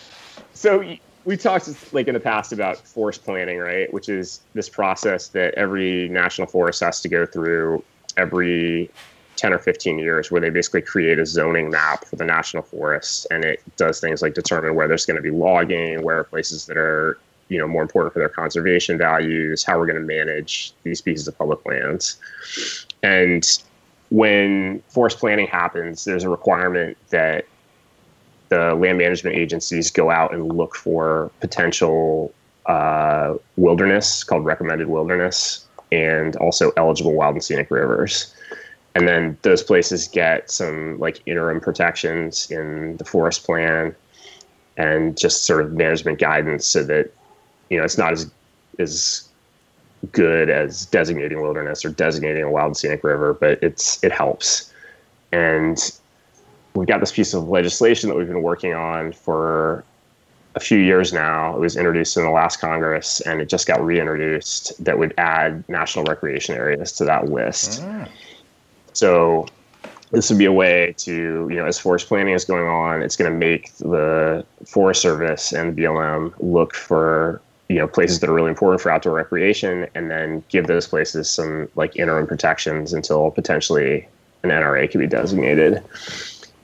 so 0.53 0.97
we 1.25 1.37
talked 1.37 1.93
like 1.93 2.07
in 2.07 2.13
the 2.13 2.19
past 2.19 2.53
about 2.53 2.77
forest 2.77 3.23
planning, 3.23 3.57
right? 3.57 3.91
Which 3.93 4.09
is 4.09 4.41
this 4.53 4.69
process 4.69 5.29
that 5.29 5.53
every 5.55 6.07
national 6.09 6.47
forest 6.47 6.81
has 6.81 7.01
to 7.01 7.09
go 7.09 7.25
through 7.25 7.83
every 8.17 8.89
10 9.35 9.53
or 9.53 9.59
15 9.59 9.99
years 9.99 10.31
where 10.31 10.39
they 10.39 10.49
basically 10.49 10.81
create 10.81 11.19
a 11.19 11.25
zoning 11.25 11.69
map 11.69 12.05
for 12.05 12.15
the 12.15 12.25
national 12.25 12.63
forests 12.63 13.25
and 13.31 13.43
it 13.43 13.61
does 13.75 13.99
things 13.99 14.21
like 14.21 14.33
determine 14.33 14.75
where 14.75 14.87
there's 14.87 15.05
going 15.05 15.17
to 15.17 15.21
be 15.21 15.31
logging 15.31 16.01
where 16.03 16.19
are 16.19 16.23
places 16.23 16.65
that 16.65 16.77
are 16.77 17.17
you 17.49 17.57
know 17.57 17.67
more 17.67 17.81
important 17.81 18.13
for 18.13 18.19
their 18.19 18.29
conservation 18.29 18.97
values 18.97 19.63
how 19.63 19.77
we're 19.77 19.85
going 19.85 19.99
to 19.99 20.05
manage 20.05 20.73
these 20.83 21.01
pieces 21.01 21.27
of 21.27 21.37
public 21.37 21.63
lands. 21.65 22.17
And 23.03 23.45
when 24.09 24.81
forest 24.87 25.19
planning 25.19 25.47
happens 25.47 26.05
there's 26.05 26.23
a 26.23 26.29
requirement 26.29 26.97
that 27.09 27.45
the 28.49 28.75
land 28.75 28.97
management 28.99 29.35
agencies 29.35 29.89
go 29.91 30.11
out 30.11 30.33
and 30.33 30.53
look 30.53 30.75
for 30.75 31.31
potential 31.39 32.33
uh, 32.67 33.35
wilderness 33.57 34.23
called 34.23 34.45
recommended 34.45 34.87
wilderness 34.87 35.67
and 35.91 36.35
also 36.37 36.71
eligible 36.77 37.13
wild 37.13 37.35
and 37.35 37.43
scenic 37.43 37.69
rivers. 37.71 38.33
And 38.95 39.07
then 39.07 39.37
those 39.41 39.61
places 39.61 40.07
get 40.07 40.49
some 40.49 40.97
like 40.99 41.21
interim 41.25 41.59
protections 41.59 42.49
in 42.49 42.97
the 42.97 43.05
forest 43.05 43.43
plan 43.43 43.93
and 44.77 45.17
just 45.17 45.45
sort 45.45 45.61
of 45.61 45.73
management 45.73 46.19
guidance 46.19 46.65
so 46.65 46.83
that 46.83 47.11
you 47.69 47.77
know 47.77 47.83
it's 47.83 47.97
not 47.97 48.13
as 48.13 48.31
as 48.79 49.27
good 50.11 50.49
as 50.49 50.85
designating 50.87 51.41
wilderness 51.41 51.83
or 51.83 51.89
designating 51.89 52.43
a 52.43 52.49
wild 52.49 52.67
and 52.67 52.77
scenic 52.77 53.03
river, 53.03 53.33
but 53.33 53.61
it's 53.61 54.03
it 54.03 54.11
helps. 54.11 54.71
And 55.31 55.77
we've 56.73 56.87
got 56.87 56.99
this 56.99 57.11
piece 57.11 57.33
of 57.33 57.49
legislation 57.49 58.09
that 58.09 58.15
we've 58.15 58.27
been 58.27 58.43
working 58.43 58.73
on 58.73 59.11
for 59.11 59.83
a 60.55 60.59
few 60.59 60.77
years 60.77 61.13
now. 61.13 61.55
It 61.55 61.59
was 61.59 61.75
introduced 61.75 62.17
in 62.17 62.23
the 62.23 62.31
last 62.31 62.57
Congress, 62.57 63.21
and 63.21 63.41
it 63.41 63.49
just 63.49 63.67
got 63.67 63.83
reintroduced 63.83 64.83
that 64.83 64.97
would 64.97 65.13
add 65.17 65.67
national 65.69 66.05
recreation 66.05 66.55
areas 66.55 66.91
to 66.93 67.05
that 67.05 67.29
list. 67.29 67.81
Mm. 67.81 68.09
So 68.93 69.47
this 70.11 70.29
would 70.29 70.39
be 70.39 70.45
a 70.45 70.53
way 70.53 70.95
to, 70.99 71.47
you 71.49 71.55
know, 71.55 71.65
as 71.65 71.77
forest 71.77 72.07
planning 72.07 72.33
is 72.33 72.45
going 72.45 72.67
on, 72.67 73.01
it's 73.01 73.17
going 73.17 73.31
to 73.31 73.37
make 73.37 73.75
the 73.77 74.45
Forest 74.65 75.01
Service 75.01 75.51
and 75.51 75.75
the 75.75 75.83
BLM 75.83 76.33
look 76.39 76.73
for, 76.73 77.41
you 77.67 77.75
know, 77.75 77.87
places 77.87 78.21
that 78.21 78.29
are 78.29 78.33
really 78.33 78.49
important 78.49 78.81
for 78.81 78.89
outdoor 78.89 79.13
recreation, 79.13 79.87
and 79.93 80.09
then 80.09 80.41
give 80.47 80.67
those 80.67 80.87
places 80.87 81.29
some 81.29 81.67
like 81.75 81.97
interim 81.97 82.27
protections 82.27 82.93
until 82.93 83.29
potentially 83.31 84.07
an 84.43 84.51
NRA 84.51 84.89
could 84.89 84.99
be 84.99 85.07
designated. 85.07 85.83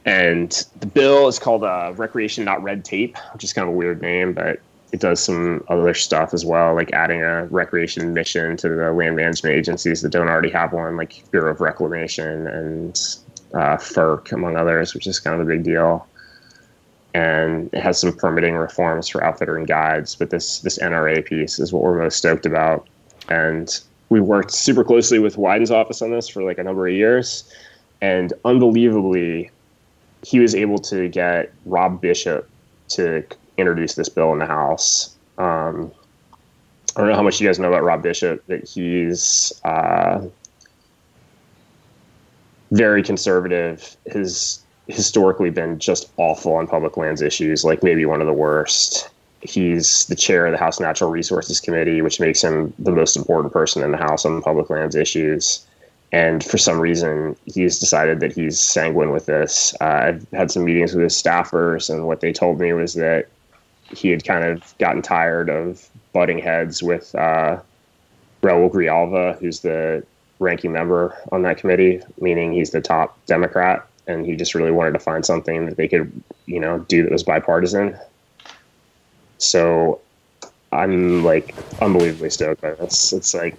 And 0.06 0.52
the 0.80 0.88
bill 0.88 1.28
is 1.28 1.38
called 1.38 1.64
uh, 1.64 1.94
Recreation 1.96 2.44
Not 2.44 2.64
Red 2.64 2.84
Tape, 2.84 3.18
which 3.34 3.44
is 3.44 3.54
kind 3.54 3.68
of 3.68 3.74
a 3.74 3.78
weird 3.78 4.02
name, 4.02 4.34
but 4.34 4.60
it 4.92 5.00
does 5.00 5.20
some 5.24 5.64
other 5.70 5.94
stuff 5.94 6.34
as 6.34 6.46
well, 6.46 6.76
like 6.76 6.92
adding 6.92 7.22
a 7.22 7.46
recreation 7.46 8.14
mission 8.14 8.58
to 8.58 8.70
the 8.70 8.92
land 8.92 9.16
management 9.16 9.56
agencies 9.56 10.02
that 10.02 10.10
don't 10.10 10.28
already 10.28 10.50
have 10.50 10.74
one, 10.74 10.98
like 10.98 11.24
Bureau 11.32 11.52
of 11.52 11.62
Reclamation 11.62 12.48
and 12.48 13.00
uh, 13.54 13.78
FERC, 13.78 14.32
among 14.32 14.58
others, 14.58 14.94
which 14.94 15.08
is 15.08 15.20
kind 15.20 15.40
of 15.40 15.48
a 15.48 15.50
big 15.50 15.64
deal. 15.64 16.08
And 17.14 17.70
it 17.74 17.82
has 17.82 18.00
some 18.00 18.14
permitting 18.14 18.56
reforms 18.56 19.08
for 19.08 19.24
outfitter 19.24 19.58
and 19.58 19.68
guides, 19.68 20.16
but 20.16 20.30
this 20.30 20.60
this 20.60 20.80
NRA 20.80 21.26
piece 21.26 21.60
is 21.60 21.74
what 21.74 21.84
we're 21.84 22.02
most 22.02 22.18
stoked 22.18 22.46
about. 22.46 22.88
And 23.30 23.80
we 24.10 24.20
worked 24.20 24.52
super 24.52 24.84
closely 24.84 25.20
with 25.20 25.38
Wyden's 25.38 25.72
office 25.72 26.02
on 26.02 26.12
this 26.12 26.28
for 26.28 26.42
like 26.44 26.58
a 26.58 26.64
number 26.64 26.88
of 26.88 26.94
years, 26.94 27.44
and 28.02 28.34
unbelievably, 28.46 29.52
he 30.24 30.40
was 30.40 30.56
able 30.56 30.78
to 30.80 31.08
get 31.10 31.52
Rob 31.66 32.02
Bishop 32.02 32.50
to 32.90 33.24
introduce 33.58 33.96
this 33.96 34.10
bill 34.10 34.34
in 34.34 34.40
the 34.40 34.46
House. 34.46 35.16
Um, 35.38 35.92
I 36.96 37.00
don't 37.00 37.10
know 37.10 37.16
how 37.16 37.24
much 37.24 37.40
you 37.40 37.48
guys 37.48 37.60
know 37.60 37.70
about 37.70 37.84
Rob 37.84 38.04
Bishop, 38.04 38.44
but 38.48 38.68
he's 38.68 39.54
uh, 39.64 40.28
very 42.72 43.02
conservative. 43.02 43.96
Has 44.12 44.62
historically 44.88 45.50
been 45.50 45.80
just 45.80 46.12
awful 46.18 46.54
on 46.54 46.68
public 46.68 46.98
lands 46.98 47.22
issues, 47.22 47.64
like 47.64 47.82
maybe 47.82 48.06
one 48.06 48.22
of 48.22 48.28
the 48.28 48.34
worst. 48.34 49.10
He's 49.42 50.06
the 50.06 50.16
chair 50.16 50.46
of 50.46 50.52
the 50.52 50.58
House 50.58 50.80
Natural 50.80 51.10
Resources 51.10 51.60
Committee, 51.60 52.02
which 52.02 52.20
makes 52.20 52.44
him 52.44 52.74
the 52.78 52.92
most 52.92 53.16
important 53.16 53.54
person 53.54 53.84
in 53.84 53.92
the 53.92 53.98
House 53.98 54.26
on 54.26 54.42
public 54.42 54.70
lands 54.70 54.96
issues 54.96 55.66
and 56.12 56.43
for 56.43 56.58
some 56.58 56.80
reason 56.80 57.36
he's 57.45 57.80
decided 57.80 58.19
that 58.19 58.34
he's 58.34 58.60
sanguine 58.60 59.12
with 59.12 59.26
this. 59.26 59.74
Uh, 59.82 59.86
I've 59.86 60.28
had 60.32 60.52
some 60.52 60.65
meetings 60.65 60.93
with 60.93 61.04
his 61.04 61.13
staffers, 61.13 61.89
and 61.89 62.08
what 62.08 62.21
they 62.21 62.34
told 62.34 62.60
me 62.60 62.74
was 62.74 62.93
that 62.95 63.28
he 63.89 64.10
had 64.10 64.24
kind 64.24 64.43
of 64.45 64.74
gotten 64.78 65.02
tired 65.02 65.50
of 65.50 65.89
butting 66.13 66.39
heads 66.39 66.82
with 66.82 67.13
uh, 67.15 67.60
Raul 68.41 68.71
Grijalva, 68.71 69.38
who's 69.39 69.60
the 69.62 70.04
ranking 70.39 70.71
member 70.71 71.15
on 71.32 71.43
that 71.43 71.58
committee, 71.58 72.02
meaning 72.19 72.52
he's 72.52 72.71
the 72.71 72.82
top 72.82 73.17
Democrat, 73.26 73.86
and 74.08 74.26
he 74.26 74.36
just 74.36 74.56
really 74.56 74.71
wanted 74.71 74.93
to 74.93 75.00
find 75.00 75.26
something 75.26 75.65
that 75.67 75.78
they 75.78 75.88
could, 75.88 76.12
you 76.45 76.60
know, 76.60 76.80
do 76.80 77.04
that 77.04 77.12
was 77.12 77.24
bipartisan. 77.24 77.97
So 79.38 80.02
I'm 80.71 81.24
like 81.24 81.54
unbelievably 81.82 82.30
stoked 82.30 82.62
by 82.62 82.71
this. 82.71 83.13
It's 83.13 83.34
like 83.34 83.58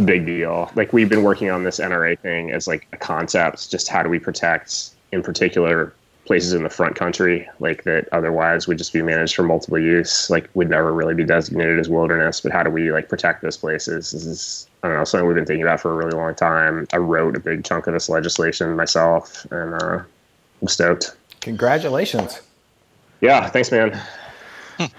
big 0.00 0.26
deal. 0.26 0.70
Like 0.74 0.92
we've 0.92 1.08
been 1.08 1.22
working 1.22 1.50
on 1.50 1.64
this 1.64 1.78
NRA 1.78 2.18
thing 2.18 2.50
as 2.50 2.66
like 2.66 2.86
a 2.92 2.96
concept. 2.96 3.70
Just 3.70 3.88
how 3.88 4.02
do 4.02 4.08
we 4.08 4.18
protect, 4.18 4.90
in 5.12 5.22
particular, 5.22 5.92
places 6.26 6.52
in 6.52 6.62
the 6.62 6.70
front 6.70 6.94
country, 6.94 7.48
like 7.58 7.82
that 7.84 8.08
otherwise 8.12 8.68
would 8.68 8.78
just 8.78 8.92
be 8.92 9.02
managed 9.02 9.34
for 9.34 9.42
multiple 9.42 9.78
use, 9.78 10.30
like 10.30 10.48
would 10.54 10.70
never 10.70 10.92
really 10.92 11.14
be 11.14 11.24
designated 11.24 11.78
as 11.78 11.88
wilderness. 11.88 12.40
But 12.40 12.52
how 12.52 12.62
do 12.62 12.70
we 12.70 12.92
like 12.92 13.08
protect 13.08 13.42
those 13.42 13.56
places? 13.56 14.12
This 14.12 14.26
is 14.26 14.68
I 14.82 14.88
don't 14.88 14.96
know 14.96 15.04
something 15.04 15.26
we've 15.26 15.34
been 15.34 15.44
thinking 15.44 15.64
about 15.64 15.80
for 15.80 15.92
a 15.92 15.94
really 15.94 16.16
long 16.16 16.34
time. 16.34 16.86
I 16.92 16.98
wrote 16.98 17.36
a 17.36 17.40
big 17.40 17.64
chunk 17.64 17.86
of 17.86 17.94
this 17.94 18.08
legislation 18.08 18.76
myself, 18.76 19.44
and 19.50 19.74
uh, 19.74 20.02
I'm 20.62 20.68
stoked. 20.68 21.16
Congratulations! 21.40 22.40
Yeah, 23.20 23.48
thanks, 23.48 23.72
man. 23.72 24.00
I'm 24.78 24.90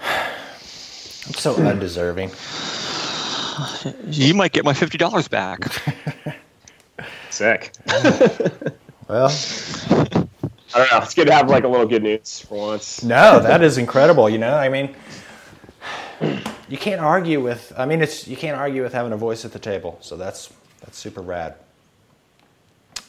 so 1.34 1.54
undeserving 1.56 2.30
you 4.06 4.34
might 4.34 4.52
get 4.52 4.64
my 4.64 4.74
fifty 4.74 4.98
dollars 4.98 5.28
back. 5.28 5.60
Sick. 7.30 7.72
Well, 9.08 9.28
I 10.74 10.78
don't 10.78 10.90
know. 10.92 10.98
It's 11.02 11.14
good 11.14 11.26
to 11.26 11.32
have 11.32 11.50
like 11.50 11.64
a 11.64 11.68
little 11.68 11.86
good 11.86 12.02
news 12.02 12.40
for 12.40 12.68
once. 12.68 13.02
no, 13.02 13.40
that 13.40 13.62
is 13.62 13.78
incredible. 13.78 14.30
You 14.30 14.38
know, 14.38 14.54
I 14.54 14.68
mean, 14.68 14.94
you 16.68 16.78
can't 16.78 17.00
argue 17.00 17.40
with. 17.42 17.72
I 17.76 17.84
mean, 17.84 18.00
it's 18.00 18.26
you 18.26 18.36
can't 18.36 18.56
argue 18.56 18.82
with 18.82 18.92
having 18.92 19.12
a 19.12 19.16
voice 19.16 19.44
at 19.44 19.52
the 19.52 19.58
table. 19.58 19.98
So 20.00 20.16
that's 20.16 20.52
that's 20.80 20.96
super 20.98 21.20
rad. 21.20 21.56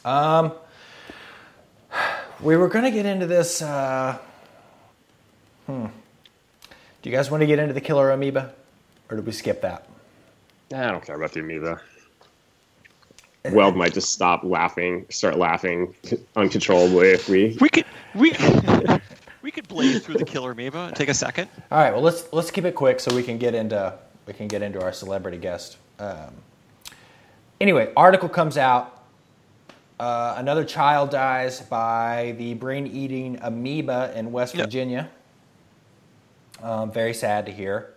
Um, 0.04 0.52
we 2.40 2.56
were 2.56 2.68
gonna 2.68 2.90
get 2.90 3.06
into 3.06 3.26
this. 3.26 3.62
Uh, 3.62 4.18
hmm. 5.66 5.86
Do 7.02 7.10
you 7.10 7.16
guys 7.16 7.30
want 7.30 7.42
to 7.42 7.46
get 7.46 7.58
into 7.58 7.74
the 7.74 7.80
killer 7.80 8.10
amoeba, 8.10 8.52
or 9.10 9.16
did 9.16 9.26
we 9.26 9.32
skip 9.32 9.62
that? 9.62 9.86
I 10.72 10.90
don't 10.90 11.04
care 11.04 11.16
about 11.16 11.32
the 11.32 11.40
amoeba. 11.40 11.80
Weld 13.50 13.76
might 13.76 13.92
just 13.92 14.10
stop 14.12 14.42
laughing, 14.42 15.04
start 15.10 15.36
laughing 15.36 15.94
uncontrollably 16.36 17.10
if 17.10 17.28
we. 17.28 17.56
We 17.60 17.68
could 17.68 17.84
we 18.14 18.32
we 19.42 19.50
could 19.50 19.68
blaze 19.68 20.02
through 20.02 20.14
the 20.14 20.24
killer 20.24 20.52
amoeba 20.52 20.86
and 20.86 20.96
take 20.96 21.10
a 21.10 21.14
second. 21.14 21.50
All 21.70 21.78
right. 21.78 21.92
Well, 21.92 22.00
let's 22.02 22.32
let's 22.32 22.50
keep 22.50 22.64
it 22.64 22.74
quick 22.74 23.00
so 23.00 23.14
we 23.14 23.22
can 23.22 23.36
get 23.36 23.54
into 23.54 23.98
we 24.26 24.32
can 24.32 24.48
get 24.48 24.62
into 24.62 24.82
our 24.82 24.92
celebrity 24.92 25.36
guest. 25.36 25.76
Um, 25.98 26.32
anyway, 27.60 27.92
article 27.96 28.28
comes 28.28 28.56
out. 28.56 29.02
Uh, 30.00 30.34
another 30.38 30.64
child 30.64 31.10
dies 31.10 31.60
by 31.60 32.34
the 32.38 32.54
brain-eating 32.54 33.38
amoeba 33.42 34.12
in 34.16 34.32
West 34.32 34.54
Yep. 34.54 34.66
Virginia. 34.66 35.08
Um, 36.62 36.90
very 36.90 37.14
sad 37.14 37.46
to 37.46 37.52
hear. 37.52 37.93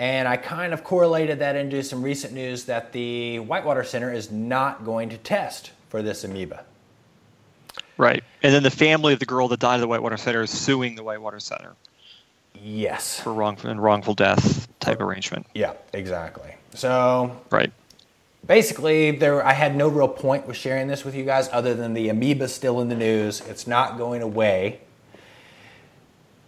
And 0.00 0.26
I 0.26 0.38
kind 0.38 0.72
of 0.72 0.82
correlated 0.82 1.40
that 1.40 1.56
into 1.56 1.82
some 1.82 2.02
recent 2.02 2.32
news 2.32 2.64
that 2.64 2.90
the 2.92 3.38
Whitewater 3.40 3.84
Center 3.84 4.10
is 4.10 4.30
not 4.30 4.82
going 4.82 5.10
to 5.10 5.18
test 5.18 5.72
for 5.90 6.00
this 6.00 6.24
amoeba. 6.24 6.64
Right. 7.98 8.24
And 8.42 8.54
then 8.54 8.62
the 8.62 8.70
family 8.70 9.12
of 9.12 9.18
the 9.18 9.26
girl 9.26 9.46
that 9.48 9.60
died 9.60 9.74
at 9.74 9.80
the 9.80 9.88
Whitewater 9.88 10.16
Center 10.16 10.40
is 10.40 10.48
suing 10.50 10.94
the 10.94 11.02
Whitewater 11.04 11.38
Center 11.38 11.74
Yes. 12.54 13.20
for 13.20 13.34
wrongful 13.34 13.68
and 13.68 13.82
wrongful 13.82 14.14
death 14.14 14.68
type 14.80 15.02
arrangement. 15.02 15.46
Yeah, 15.52 15.74
exactly. 15.92 16.54
So 16.72 17.38
Right. 17.50 17.70
basically 18.46 19.10
there 19.10 19.44
i 19.44 19.52
had 19.52 19.76
no 19.76 19.86
real 19.86 20.08
point 20.08 20.46
with 20.46 20.56
sharing 20.56 20.88
this 20.88 21.04
with 21.04 21.14
you 21.14 21.24
guys 21.26 21.50
other 21.52 21.74
than 21.74 21.92
the 21.92 22.08
amoeba 22.08 22.48
still 22.48 22.80
in 22.80 22.88
the 22.88 22.94
news 22.94 23.42
it's 23.42 23.66
not 23.66 23.98
going 23.98 24.22
away 24.22 24.80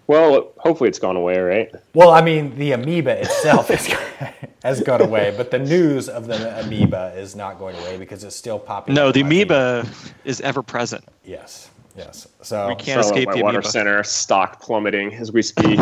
Well, 0.06 0.52
hopefully 0.58 0.88
it's 0.88 0.98
gone 0.98 1.16
away, 1.16 1.38
right? 1.38 1.72
well 1.94 2.10
i 2.10 2.20
mean 2.22 2.56
the 2.58 2.72
amoeba 2.72 3.20
itself 3.20 3.70
is, 3.70 3.86
has 4.64 4.80
gone 4.80 5.00
away 5.02 5.32
but 5.36 5.50
the 5.50 5.58
news 5.58 6.08
of 6.08 6.26
the 6.26 6.60
amoeba 6.60 7.12
is 7.16 7.34
not 7.36 7.58
going 7.58 7.76
away 7.76 7.96
because 7.96 8.24
it's 8.24 8.36
still 8.36 8.58
popping 8.58 8.94
No, 8.94 9.12
the 9.12 9.22
on 9.22 9.28
my 9.28 9.34
amoeba 9.36 9.86
is 10.24 10.40
ever 10.40 10.62
present. 10.62 11.04
yes 11.24 11.70
yes 11.96 12.26
so 12.42 12.68
We 12.68 12.74
can't 12.74 12.86
Charlotte 12.86 13.04
escape 13.06 13.28
the 13.30 13.36
Whitewater 13.36 13.58
amoeba. 13.58 13.68
Center 13.70 14.04
stock 14.04 14.60
plummeting 14.60 15.14
as 15.14 15.30
we 15.32 15.42
speak. 15.42 15.78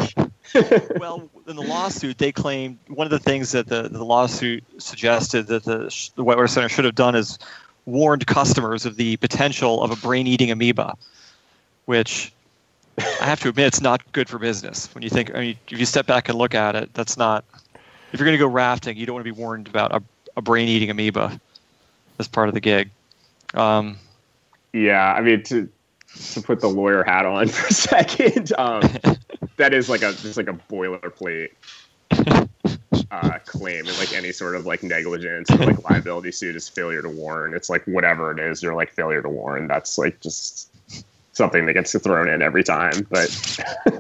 well, 0.99 1.29
in 1.47 1.55
the 1.55 1.63
lawsuit, 1.63 2.19
they 2.19 2.33
claimed 2.33 2.77
one 2.89 3.07
of 3.07 3.13
the 3.13 3.21
things 3.21 3.53
that 3.53 3.69
the, 3.69 3.83
the 3.89 4.05
lawsuit 4.05 4.65
suggested 4.79 5.47
that 5.47 5.63
the, 5.65 6.11
the 6.17 6.25
Whitewater 6.25 6.49
Center 6.49 6.69
should 6.69 6.85
have 6.85 6.97
done 6.97 7.15
is 7.15 7.39
warned 7.87 8.27
customers 8.27 8.85
of 8.85 8.97
the 8.97 9.17
potential 9.19 9.81
of 9.85 9.93
a 9.93 9.97
brain-eating 9.97 10.51
amoeba, 10.51 10.95
which 11.85 12.33
I 12.99 13.25
have 13.25 13.41
to 13.41 13.49
admit, 13.49 13.67
it's 13.67 13.81
not 13.81 14.01
good 14.13 14.29
for 14.29 14.39
business. 14.39 14.93
When 14.95 15.03
you 15.03 15.11
think, 15.11 15.35
I 15.35 15.41
mean, 15.41 15.57
if 15.69 15.79
you 15.79 15.87
step 15.87 16.07
back 16.07 16.29
and 16.29 16.37
look 16.37 16.55
at 16.55 16.77
it, 16.77 16.93
that's 16.95 17.17
not. 17.17 17.45
If 18.13 18.19
you're 18.19 18.27
going 18.27 18.37
to 18.37 18.43
go 18.43 18.49
rafting, 18.49 18.97
you 18.97 19.07
don't 19.07 19.15
want 19.15 19.25
to 19.25 19.33
be 19.33 19.39
warned 19.39 19.69
about 19.69 19.95
a, 19.95 20.03
a 20.37 20.43
brain-eating 20.43 20.91
amoeba 20.91 21.41
as 22.19 22.29
part 22.29 22.49
of 22.49 22.55
the 22.55 22.61
gig. 22.61 22.91
Um, 23.55 23.97
yeah, 24.73 25.13
I 25.13 25.21
mean 25.21 25.43
to 25.45 25.69
to 26.33 26.43
put 26.43 26.61
the 26.61 26.69
lawyer 26.69 27.03
hat 27.03 27.27
on 27.27 27.49
for 27.49 27.67
a 27.67 27.73
second, 27.73 28.53
um, 28.59 28.83
that 29.57 29.75
is 29.75 29.89
like 29.89 30.03
a 30.03 30.13
just 30.13 30.37
like 30.37 30.49
a 30.49 30.59
boilerplate 30.71 31.51
uh, 33.11 33.39
claim 33.45 33.87
in 33.87 33.97
like 33.99 34.13
any 34.13 34.33
sort 34.33 34.55
of 34.55 34.67
like 34.67 34.83
negligence 34.83 35.51
or 35.51 35.57
like 35.59 35.83
liability 35.91 36.33
suit 36.33 36.57
is 36.57 36.69
failure 36.69 37.03
to 37.03 37.09
warn. 37.09 37.55
It's 37.55 37.71
like 37.71 37.85
whatever 37.85 38.31
it 38.31 38.39
is, 38.39 38.63
you're 38.63 38.75
like 38.75 38.93
failure 38.93 39.23
to 39.23 39.29
warn. 39.29 39.67
That's 39.67 39.99
like 39.99 40.21
just 40.21 40.70
something 41.41 41.65
that 41.65 41.73
gets 41.73 41.99
thrown 41.99 42.29
in 42.29 42.43
every 42.43 42.63
time. 42.63 43.07
But 43.09 43.31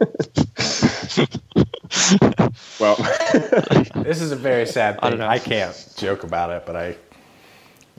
well, 2.78 2.96
this 4.04 4.20
is 4.20 4.30
a 4.30 4.36
very 4.36 4.66
sad 4.66 4.98
I 5.02 5.08
thing 5.08 5.18
don't 5.20 5.26
I, 5.26 5.38
can't 5.38 5.94
joke 5.96 6.22
about 6.22 6.50
it 6.50 6.66
but 6.66 6.76
i 6.76 6.96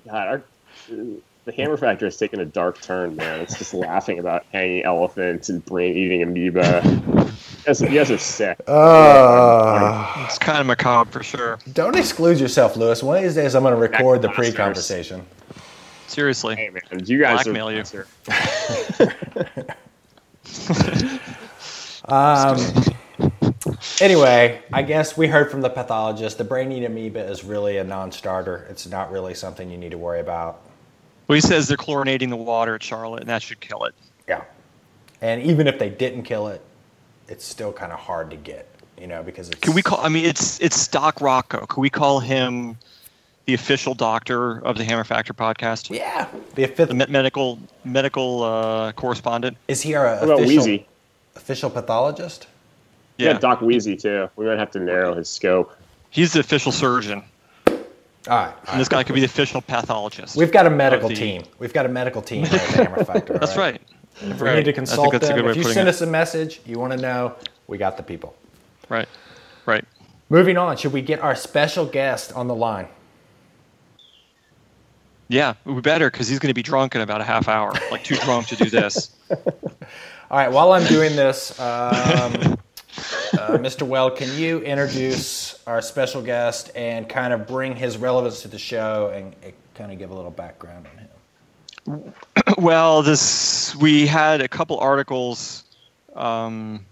God, 0.06 0.28
our, 0.28 0.44
the 1.46 1.52
Hammer 1.54 1.78
Factor 1.78 2.06
has 2.06 2.18
taken 2.18 2.40
a 2.40 2.46
dark 2.46 2.82
turn, 2.82 3.16
man. 3.16 3.40
It's 3.42 3.56
just 3.58 3.74
laughing 3.74 4.18
about 4.18 4.46
hanging 4.52 4.84
elephants 4.84 5.48
and 5.50 5.64
brain 5.64 5.96
eating 5.96 6.24
amoeba. 6.24 6.82
You 6.84 7.32
guys, 7.66 7.82
you 7.82 7.90
guys 7.90 8.12
are 8.12 8.18
sick. 8.18 8.60
uh, 8.68 10.26
it's 10.26 10.40
kind 10.40 10.60
of 10.60 10.68
macabre 10.68 11.12
for 11.12 11.24
sure. 11.24 11.60
don't 11.74 11.96
exclude 11.96 12.40
yourself 12.40 12.76
lewis 12.76 13.04
one 13.04 13.18
of 13.18 13.24
these 13.24 13.36
days 13.36 13.54
i'm 13.56 13.62
going 13.64 13.76
to 13.76 13.80
record 13.80 14.22
the 14.22 14.30
pre-conversation 14.30 15.24
Seriously. 16.12 16.56
Hey 16.56 16.70
man, 16.70 17.06
you 17.06 17.20
guys 17.20 17.44
Blackmail 17.44 17.70
are, 17.70 17.74
you. 17.74 18.06
Um, 22.06 22.58
anyway, 24.02 24.62
I 24.74 24.82
guess 24.82 25.16
we 25.16 25.28
heard 25.28 25.52
from 25.52 25.62
the 25.62 25.70
pathologist 25.70 26.38
the 26.38 26.44
brain 26.44 26.72
eating 26.72 26.86
amoeba 26.86 27.24
is 27.26 27.44
really 27.44 27.78
a 27.78 27.84
non 27.84 28.12
starter. 28.12 28.68
It's 28.70 28.88
not 28.88 29.12
really 29.12 29.34
something 29.34 29.70
you 29.70 29.78
need 29.78 29.92
to 29.92 29.98
worry 29.98 30.20
about. 30.20 30.62
Well, 31.28 31.36
he 31.36 31.42
says 31.42 31.68
they're 31.68 31.78
chlorinating 31.78 32.30
the 32.30 32.36
water 32.36 32.76
at 32.76 32.84
Charlotte, 32.84 33.22
and 33.22 33.30
that 33.30 33.42
should 33.42 33.60
kill 33.60 33.86
it. 33.86 33.94
Yeah. 34.28 34.44
And 35.22 35.42
even 35.44 35.68
if 35.68 35.78
they 35.78 35.90
didn't 35.90 36.24
kill 36.24 36.48
it, 36.48 36.62
it's 37.28 37.46
still 37.46 37.72
kind 37.72 37.94
of 37.94 38.00
hard 38.00 38.32
to 38.32 38.36
get, 38.36 38.68
you 39.00 39.08
know, 39.08 39.22
because 39.24 39.50
it's. 39.50 39.60
Can 39.60 39.74
we 39.74 39.82
call? 39.82 40.00
I 40.02 40.10
mean, 40.10 40.26
it's 40.26 40.60
it's 40.60 40.88
Doc 40.88 41.22
Rocco. 41.22 41.66
Can 41.68 41.82
we 41.82 41.90
call 41.90 42.20
him 42.20 42.78
the 43.46 43.54
official 43.54 43.94
doctor 43.94 44.60
of 44.66 44.78
the 44.78 44.84
Hammer 44.84 45.04
Factor 45.04 45.34
podcast? 45.34 45.90
Yeah. 45.96 46.28
The 46.56 46.68
fifth, 46.68 46.90
The 46.90 46.94
medical 47.08 47.60
medical 47.84 48.44
uh, 48.44 48.92
correspondent. 48.94 49.58
is 49.68 49.82
he 49.82 49.96
our 49.96 50.16
What 50.16 50.24
about 50.24 50.40
official, 50.42 50.66
Wheezy? 50.66 50.86
official 51.36 51.70
pathologist? 51.70 52.48
Yeah, 53.18 53.34
Doc 53.38 53.62
Wheezy 53.62 53.96
too. 53.98 54.30
We 54.36 54.46
might 54.46 54.58
have 54.58 54.72
to 54.72 54.80
narrow 54.80 55.14
his 55.14 55.30
scope. 55.30 55.76
he's 56.10 56.34
the 56.34 56.40
official 56.40 56.72
surgeon, 56.72 57.24
All 57.68 57.74
right. 57.78 57.88
all 58.28 58.54
and 58.70 58.80
this 58.80 58.88
right. 58.88 58.90
guy 59.00 59.04
could 59.04 59.14
be 59.14 59.20
the 59.22 59.26
official 59.28 59.62
pathologist. 59.62 60.36
We've 60.36 60.52
got 60.52 60.66
a 60.66 60.70
medical 60.72 61.10
the- 61.10 61.16
team. 61.16 61.44
We've 61.60 61.74
got 61.74 61.86
a 61.86 61.90
medical 61.90 62.22
team 62.22 62.46
at 62.46 62.52
Hammer 62.52 63.04
Factor. 63.04 63.34
That's 63.40 63.58
right. 63.58 63.80
If 64.22 64.42
we 64.42 64.54
need 64.56 64.66
to 64.66 64.74
consult 64.74 65.14
that's 65.14 65.30
a 65.30 65.34
them, 65.34 65.48
if 65.48 65.56
you 65.56 65.64
send 65.64 65.88
it. 65.88 65.96
us 65.96 66.02
a 66.02 66.06
message, 66.06 66.62
you 66.66 66.78
want 66.78 66.92
to 66.94 66.98
know, 67.00 67.36
we 67.68 67.78
got 67.78 67.96
the 67.98 68.04
people. 68.04 68.36
Right. 68.90 69.08
Right. 69.66 69.86
Moving 70.30 70.58
on, 70.58 70.78
should 70.78 70.94
we 70.94 71.02
get 71.02 71.22
our 71.22 71.34
special 71.36 71.86
guest 71.86 72.32
on 72.34 72.48
the 72.48 72.54
line? 72.56 72.88
Yeah, 75.32 75.54
we 75.64 75.80
better 75.80 76.12
because 76.12 76.28
he's 76.28 76.40
going 76.40 76.50
to 76.50 76.54
be 76.54 76.62
drunk 76.62 76.94
in 76.94 77.00
about 77.00 77.22
a 77.22 77.24
half 77.24 77.48
hour, 77.48 77.72
like 77.90 78.04
too 78.04 78.18
drunk 78.18 78.48
to 78.48 78.58
do 78.58 78.70
this. 78.70 79.12
All 79.32 79.38
right, 80.38 80.52
while 80.52 80.74
I'm 80.74 80.86
doing 80.88 81.16
this, 81.16 81.58
um, 81.58 82.34
uh, 82.36 83.58
Mr. 83.58 83.84
Well, 83.84 84.12
can 84.12 84.38
you 84.38 84.60
introduce 84.60 85.66
our 85.66 85.82
special 85.82 86.22
guest 86.22 86.72
and 86.76 87.08
kind 87.08 87.32
of 87.32 87.48
bring 87.48 87.78
his 87.78 87.98
relevance 87.98 88.42
to 88.42 88.50
the 88.50 88.60
show 88.60 89.10
and 89.16 89.34
uh, 89.46 89.52
kind 89.74 89.94
of 89.94 89.98
give 89.98 90.12
a 90.12 90.14
little 90.14 90.32
background 90.32 90.86
on 91.88 91.96
him? 91.96 92.14
well, 92.58 93.02
this 93.02 93.74
we 93.78 94.06
had 94.06 94.42
a 94.42 94.50
couple 94.50 94.80
articles 94.80 95.64
um, 96.14 96.86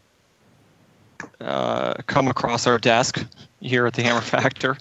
uh, 1.42 1.96
come 2.08 2.30
across 2.30 2.68
our 2.68 2.78
desk 2.78 3.22
here 3.60 3.86
at 3.86 3.96
the 3.96 4.02
Hammer 4.02 4.22
Factor 4.22 4.78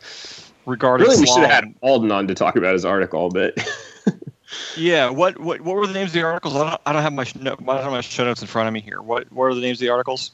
regarding. 0.69 1.07
Really, 1.07 1.21
we 1.21 1.27
should 1.27 1.43
have 1.43 1.51
had 1.51 1.75
Alden 1.81 2.13
on 2.13 2.29
to 2.29 2.35
talk 2.35 2.57
about 2.57 2.75
his 2.75 2.85
article, 2.85 3.31
but 3.31 3.59
Yeah. 4.77 5.11
What, 5.11 5.39
what 5.41 5.61
what 5.61 5.77
were 5.77 5.87
the 5.87 5.93
names 5.93 6.11
of 6.11 6.15
the 6.15 6.23
articles? 6.23 6.55
I 6.57 6.71
don't, 6.71 6.81
I 6.87 6.93
don't 6.93 7.03
have 7.03 7.13
my 7.13 7.27
no, 7.41 7.53
I 7.53 7.57
don't 7.57 7.83
have 7.83 7.93
my 7.93 8.01
show 8.01 8.25
notes 8.25 8.41
in 8.41 8.47
front 8.49 8.69
of 8.69 8.75
me 8.75 8.81
here. 8.81 9.03
What 9.03 9.31
what 9.33 9.45
are 9.47 9.55
the 9.55 9.61
names 9.61 9.79
of 9.79 9.81
the 9.81 9.89
articles? 9.91 10.31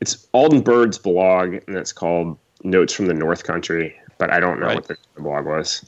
it's 0.00 0.28
Alden 0.32 0.60
Bird's 0.60 0.96
blog, 0.96 1.54
and 1.66 1.76
it's 1.76 1.92
called 1.92 2.38
Notes 2.62 2.92
from 2.92 3.06
the 3.06 3.14
North 3.14 3.42
Country. 3.42 3.96
But 4.18 4.30
I 4.32 4.38
don't 4.38 4.60
know 4.60 4.66
Right. 4.66 4.76
what 4.76 4.86
the, 4.86 4.96
the 5.16 5.22
blog 5.22 5.44
was. 5.46 5.84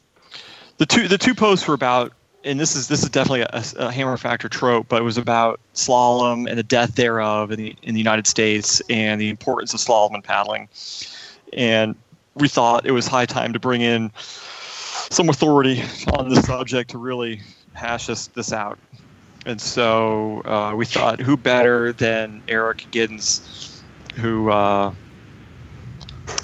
The 0.79 0.87
two 0.87 1.07
the 1.07 1.19
two 1.19 1.35
posts 1.35 1.69
were 1.69 1.75
about, 1.75 2.13
and 2.43 2.59
this 2.59 2.75
is 2.75 2.89
this 2.89 3.03
is 3.05 3.09
definitely 3.11 3.43
a, 3.43 3.63
a 3.77 3.93
Hammer 3.93 4.17
Factor 4.17 4.49
trope, 4.49 4.87
but 4.89 5.01
it 5.01 5.05
was 5.05 5.17
about 5.19 5.61
slalom 5.75 6.49
and 6.49 6.59
the 6.59 6.63
death 6.65 6.97
thereof 6.97 7.53
in 7.53 7.59
the 7.59 7.77
in 7.83 7.95
the 7.95 8.01
United 8.01 8.27
States 8.27 8.83
and 8.91 9.21
the 9.21 9.29
importance 9.29 9.73
of 9.75 9.79
slalom 9.81 10.15
and 10.15 10.25
paddling. 10.25 10.69
And 11.53 11.95
we 12.41 12.49
thought 12.49 12.87
it 12.87 12.93
was 12.93 13.07
high 13.07 13.27
time 13.27 13.53
to 13.53 13.61
bring 13.61 13.83
in 13.83 14.11
some 14.17 15.29
authority 15.29 15.83
on 16.15 16.29
this 16.29 16.45
subject 16.47 16.91
to 16.91 16.99
really 16.99 17.41
hash 17.75 18.07
this 18.07 18.29
this 18.29 18.53
out. 18.53 18.79
And 19.47 19.61
so 19.61 20.43
uh, 20.45 20.75
we 20.77 20.85
thought, 20.85 21.21
who 21.21 21.37
better 21.37 21.93
than 21.93 22.43
Eric 22.49 22.87
Giddens, 22.91 23.81
who 24.17 24.51
uh, 24.51 24.93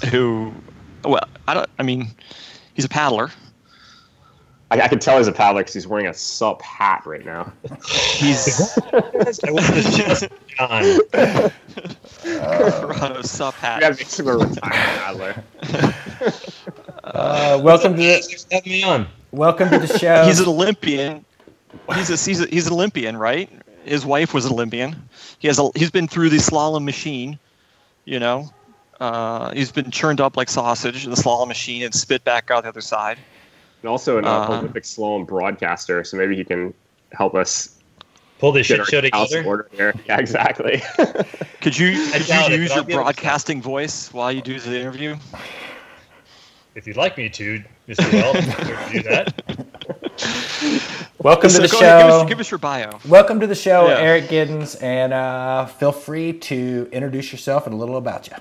who 0.09 0.53
well, 1.03 1.27
I 1.47 1.53
don't. 1.53 1.69
I 1.79 1.83
mean, 1.83 2.07
he's 2.73 2.85
a 2.85 2.89
paddler 2.89 3.31
I, 4.69 4.81
I 4.81 4.87
can 4.89 4.99
tell 4.99 5.17
he's 5.17 5.27
a 5.27 5.31
paddler 5.31 5.61
because 5.61 5.73
he's 5.73 5.87
wearing 5.87 6.07
a 6.07 6.13
sup 6.13 6.61
hat 6.61 7.05
right 7.05 7.25
now. 7.25 7.51
He's 8.17 8.77
I 8.93 9.51
want 9.51 9.65
this 9.73 9.95
just 9.95 10.27
John. 10.47 10.99
Corrado 12.23 13.21
sup 13.21 13.55
We 13.55 13.61
gotta 13.61 13.85
hat. 13.85 13.97
make 13.97 14.11
him 14.11 14.27
a 14.27 14.37
retired 14.37 14.59
paddler. 14.63 15.43
Uh, 17.03 17.57
welcome 17.63 17.93
to 17.93 17.97
the, 17.97 18.19
Thanks 18.19 18.45
having 18.51 18.71
me 18.73 18.83
on. 18.83 19.07
welcome 19.31 19.69
to 19.69 19.79
the 19.79 19.97
show. 19.97 20.25
He's 20.25 20.41
an 20.41 20.49
Olympian. 20.49 21.23
He's 21.95 22.09
a, 22.09 22.29
he's 22.29 22.41
a, 22.41 22.47
he's 22.47 22.67
an 22.67 22.73
Olympian, 22.73 23.15
right? 23.15 23.49
His 23.85 24.05
wife 24.05 24.33
was 24.33 24.45
an 24.45 24.51
Olympian. 24.51 25.07
He 25.39 25.47
has 25.47 25.57
a, 25.57 25.69
he's 25.73 25.89
been 25.89 26.09
through 26.09 26.31
the 26.31 26.37
slalom 26.37 26.83
machine, 26.83 27.39
you 28.03 28.19
know. 28.19 28.49
Uh, 28.99 29.51
he's 29.53 29.71
been 29.71 29.89
churned 29.89 30.19
up 30.19 30.35
like 30.35 30.49
sausage 30.49 31.05
in 31.05 31.11
the 31.11 31.15
slalom 31.15 31.47
machine 31.47 31.81
and 31.83 31.93
spit 31.95 32.25
back 32.25 32.51
out 32.51 32.63
the 32.63 32.69
other 32.69 32.81
side. 32.81 33.17
And 33.87 33.91
also 33.93 34.17
an 34.17 34.25
uh, 34.25 34.39
Uh-huh. 34.41 34.53
Olympic 34.57 34.83
slalom 34.83 35.25
broadcaster, 35.25 36.03
so 36.03 36.17
maybe 36.17 36.35
he 36.35 36.43
can 36.43 36.73
help 37.13 37.35
us 37.35 37.79
Pull 38.37 38.51
this 38.51 38.67
shit 38.67 38.81
our 38.81 38.85
show 38.85 38.99
together. 38.99 39.45
order 39.45 39.69
here. 39.71 39.93
Yeah, 40.05 40.19
exactly. 40.19 40.83
Could 41.61 41.79
you, 41.79 41.93
could 42.11 42.27
you 42.27 42.27
use 42.27 42.27
but 42.27 42.27
your 42.29 42.33
I'll 42.33 42.49
give 42.49 42.61
it 42.61 42.71
a 42.77 42.83
broadcasting 42.83 43.61
voice 43.61 44.11
while 44.13 44.29
you 44.29 44.41
do 44.41 44.59
the 44.59 44.77
interview? 44.77 45.15
If 46.75 46.85
you'd 46.85 46.97
like 46.97 47.17
me 47.17 47.29
to, 47.29 47.63
Mr. 47.87 48.11
Well, 48.13 48.33
do 48.91 49.01
that. 49.03 49.33
welcome 51.19 51.49
to 51.49 51.61
the 51.61 51.67
go 51.69 51.79
ahead, 51.79 52.01
give, 52.03 52.09
show. 52.11 52.19
us, 52.21 52.29
give 52.29 52.39
us 52.41 52.51
your 52.51 52.57
bio. 52.57 52.99
welcome 53.07 53.39
to 53.39 53.47
the 53.47 53.55
show, 53.55 53.87
Yeah. 53.87 53.99
Eric 53.99 54.25
Giddens, 54.25 54.81
and 54.83 55.13
uh, 55.13 55.65
feel 55.65 55.93
free 55.93 56.33
to 56.33 56.89
introduce 56.91 57.31
yourself 57.31 57.65
and 57.65 57.73
a 57.73 57.77
little 57.77 57.95
about 57.97 58.27
you. 58.27 58.35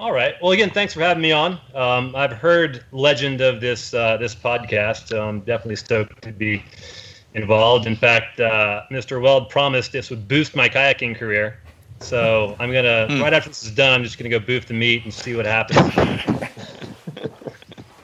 All 0.00 0.12
right. 0.12 0.34
Well, 0.40 0.52
again, 0.52 0.70
thanks 0.70 0.94
for 0.94 1.00
having 1.00 1.20
me 1.20 1.30
on. 1.30 1.60
Um, 1.74 2.16
I've 2.16 2.32
heard 2.32 2.82
legend 2.90 3.42
of 3.42 3.60
this 3.60 3.92
uh, 3.92 4.16
this 4.16 4.34
podcast. 4.34 5.08
So 5.08 5.28
I'm 5.28 5.40
definitely 5.40 5.76
stoked 5.76 6.22
to 6.22 6.32
be 6.32 6.64
involved. 7.34 7.86
In 7.86 7.94
fact, 7.94 8.40
uh, 8.40 8.84
Mr. 8.90 9.20
Weld 9.20 9.50
promised 9.50 9.92
this 9.92 10.08
would 10.08 10.26
boost 10.26 10.56
my 10.56 10.70
kayaking 10.70 11.18
career. 11.18 11.58
So 11.98 12.56
I'm 12.58 12.72
gonna 12.72 13.08
Hmm. 13.08 13.20
right 13.20 13.34
after 13.34 13.50
this 13.50 13.62
is 13.62 13.72
done, 13.72 13.92
I'm 13.92 14.02
just 14.02 14.16
gonna 14.16 14.30
go 14.30 14.38
boof 14.38 14.66
the 14.66 14.72
meat 14.72 15.04
and 15.04 15.12
see 15.12 15.34
what 15.34 15.44
happens. 15.44 15.78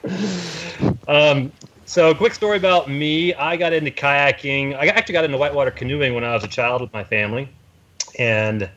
um, 1.07 1.51
so, 1.85 2.13
quick 2.13 2.35
story 2.35 2.57
about 2.57 2.91
me. 2.91 3.33
I 3.33 3.57
got 3.57 3.73
into 3.73 3.89
kayaking. 3.89 4.75
I 4.75 4.85
actually 4.85 5.13
got 5.13 5.25
into 5.25 5.39
whitewater 5.39 5.71
canoeing 5.71 6.13
when 6.13 6.23
I 6.23 6.35
was 6.35 6.43
a 6.43 6.47
child 6.47 6.81
with 6.81 6.93
my 6.93 7.03
family, 7.03 7.49
and 8.19 8.69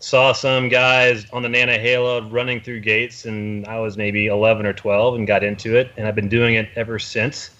saw 0.00 0.32
some 0.32 0.68
guys 0.68 1.28
on 1.32 1.42
the 1.42 1.48
Nantahala 1.48 2.30
running 2.30 2.60
through 2.60 2.80
gates, 2.80 3.24
and 3.24 3.66
I 3.66 3.80
was 3.80 3.96
maybe 3.96 4.26
11 4.26 4.66
or 4.66 4.72
12 4.72 5.16
and 5.16 5.26
got 5.26 5.42
into 5.42 5.76
it, 5.76 5.90
and 5.96 6.06
I've 6.06 6.14
been 6.14 6.28
doing 6.28 6.54
it 6.54 6.68
ever 6.76 6.98
since. 6.98 7.50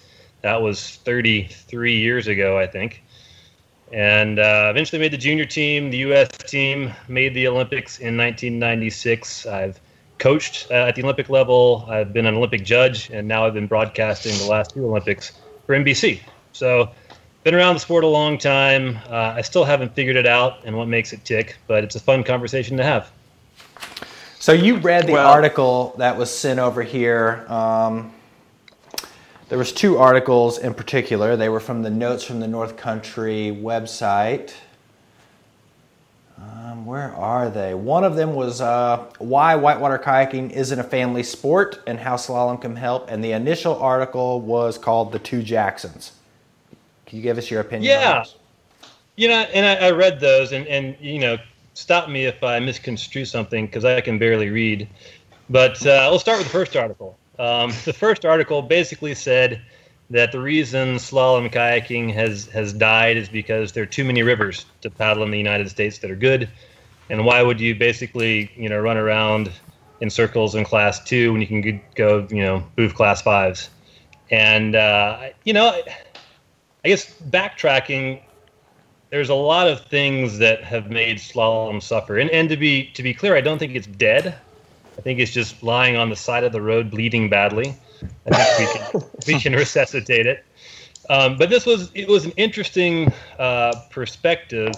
That 0.41 0.61
was 0.61 0.95
33 0.97 1.97
years 1.97 2.27
ago, 2.27 2.57
I 2.57 2.65
think. 2.65 3.03
And 3.91 4.39
uh, 4.39 4.67
eventually 4.69 4.99
made 4.99 5.11
the 5.11 5.17
junior 5.17 5.45
team, 5.45 5.89
the 5.89 5.97
U.S. 5.97 6.29
team, 6.47 6.93
made 7.07 7.33
the 7.33 7.47
Olympics 7.47 7.99
in 7.99 8.15
1996. 8.15 9.45
I've 9.47 9.81
coached 10.19 10.67
uh, 10.69 10.75
at 10.75 10.95
the 10.95 11.03
Olympic 11.03 11.29
level. 11.29 11.85
I've 11.89 12.13
been 12.13 12.25
an 12.25 12.35
Olympic 12.35 12.63
judge, 12.63 13.09
and 13.09 13.27
now 13.27 13.45
I've 13.45 13.53
been 13.53 13.67
broadcasting 13.67 14.37
the 14.37 14.45
last 14.45 14.73
two 14.73 14.85
Olympics 14.85 15.33
for 15.65 15.75
NBC. 15.75 16.21
So 16.53 16.91
been 17.43 17.55
around 17.55 17.75
the 17.75 17.79
sport 17.79 18.03
a 18.03 18.07
long 18.07 18.37
time. 18.37 18.99
Uh, 19.09 19.33
I 19.35 19.41
still 19.41 19.63
haven't 19.63 19.93
figured 19.93 20.15
it 20.15 20.27
out 20.27 20.59
and 20.65 20.77
what 20.77 20.87
makes 20.87 21.13
it 21.13 21.23
tick, 21.23 21.57
but 21.67 21.83
it's 21.83 21.95
a 21.95 21.99
fun 21.99 22.23
conversation 22.23 22.77
to 22.77 22.83
have. 22.83 23.11
So 24.39 24.51
you 24.51 24.77
read 24.77 25.07
the 25.07 25.13
Well- 25.13 25.29
article 25.29 25.95
that 25.97 26.17
was 26.17 26.29
sent 26.29 26.59
over 26.59 26.81
here. 26.81 27.45
Um, 27.49 28.13
there 29.47 29.57
was 29.57 29.71
two 29.71 29.97
articles 29.97 30.57
in 30.59 30.73
particular. 30.73 31.35
They 31.35 31.49
were 31.49 31.59
from 31.59 31.81
the 31.81 31.89
Notes 31.89 32.23
from 32.23 32.39
the 32.39 32.47
North 32.47 32.77
Country 32.77 33.57
website. 33.61 34.51
Um, 36.37 36.85
where 36.85 37.13
are 37.15 37.49
they? 37.49 37.73
One 37.73 38.03
of 38.03 38.15
them 38.15 38.33
was 38.33 38.61
uh, 38.61 39.05
why 39.17 39.55
whitewater 39.55 39.97
kayaking 39.97 40.51
isn't 40.51 40.79
a 40.79 40.83
family 40.83 41.23
sport 41.23 41.81
and 41.87 41.99
how 41.99 42.15
slalom 42.15 42.61
can 42.61 42.75
help. 42.75 43.09
And 43.09 43.23
the 43.23 43.31
initial 43.33 43.77
article 43.81 44.39
was 44.39 44.77
called 44.77 45.11
"The 45.11 45.19
Two 45.19 45.41
Jacksons." 45.41 46.13
Can 47.09 47.17
you 47.17 47.23
give 47.23 47.37
us 47.37 47.49
your 47.49 47.61
opinion? 47.61 47.89
Yeah. 47.89 48.23
You 49.15 49.27
know, 49.27 49.41
and 49.53 49.65
I, 49.65 49.87
I 49.87 49.91
read 49.91 50.19
those, 50.19 50.53
and, 50.53 50.65
and 50.67 50.95
you 51.01 51.19
know, 51.19 51.37
stop 51.73 52.07
me 52.07 52.25
if 52.25 52.43
I 52.43 52.59
misconstrue 52.59 53.25
something 53.25 53.65
because 53.65 53.83
I 53.83 53.99
can 54.01 54.19
barely 54.19 54.49
read. 54.49 54.87
But 55.49 55.85
uh, 55.85 56.07
we'll 56.09 56.19
start 56.19 56.37
with 56.37 56.47
the 56.47 56.53
first 56.53 56.75
article. 56.75 57.17
Um, 57.39 57.71
the 57.85 57.93
first 57.93 58.25
article 58.25 58.61
basically 58.61 59.15
said 59.15 59.61
that 60.11 60.31
the 60.31 60.39
reason 60.39 60.95
slalom 60.95 61.51
kayaking 61.51 62.13
has 62.13 62.47
has 62.47 62.73
died 62.73 63.17
is 63.17 63.29
because 63.29 63.71
there 63.71 63.83
are 63.83 63.87
too 63.87 64.03
many 64.03 64.21
rivers 64.23 64.65
to 64.81 64.89
paddle 64.89 65.23
in 65.23 65.31
the 65.31 65.37
United 65.37 65.69
States 65.69 65.99
that 65.99 66.11
are 66.11 66.15
good, 66.15 66.49
and 67.09 67.25
why 67.25 67.41
would 67.41 67.59
you 67.59 67.75
basically 67.75 68.51
you 68.55 68.69
know 68.69 68.79
run 68.79 68.97
around 68.97 69.51
in 70.01 70.09
circles 70.09 70.53
in 70.55 70.63
class 70.63 71.03
two 71.03 71.31
when 71.31 71.41
you 71.41 71.47
can 71.47 71.81
go 71.95 72.27
you 72.29 72.43
know 72.43 72.63
move 72.77 72.93
class 72.93 73.21
fives, 73.21 73.69
and 74.29 74.75
uh, 74.75 75.29
you 75.43 75.53
know. 75.53 75.81
I 76.83 76.89
guess 76.89 77.13
backtracking, 77.29 78.21
there's 79.09 79.29
a 79.29 79.35
lot 79.35 79.67
of 79.67 79.85
things 79.85 80.37
that 80.37 80.63
have 80.63 80.89
made 80.89 81.17
slalom 81.17 81.81
suffer. 81.81 82.17
And 82.17 82.29
and 82.29 82.49
to 82.49 82.57
be 82.57 82.85
to 82.91 83.03
be 83.03 83.13
clear, 83.13 83.35
I 83.35 83.41
don't 83.41 83.59
think 83.59 83.75
it's 83.75 83.87
dead. 83.87 84.35
I 84.97 85.01
think 85.01 85.19
it's 85.19 85.31
just 85.31 85.63
lying 85.63 85.95
on 85.95 86.09
the 86.09 86.15
side 86.15 86.43
of 86.43 86.51
the 86.51 86.61
road, 86.61 86.91
bleeding 86.91 87.29
badly. 87.29 87.75
I 88.29 88.35
think 88.35 88.59
we 88.59 88.79
can 88.79 89.09
we 89.27 89.39
can 89.39 89.53
resuscitate 89.53 90.25
it. 90.25 90.45
Um, 91.09 91.37
but 91.37 91.49
this 91.49 91.65
was 91.65 91.91
it 91.95 92.07
was 92.07 92.25
an 92.25 92.31
interesting 92.37 93.11
uh, 93.39 93.73
perspective, 93.89 94.71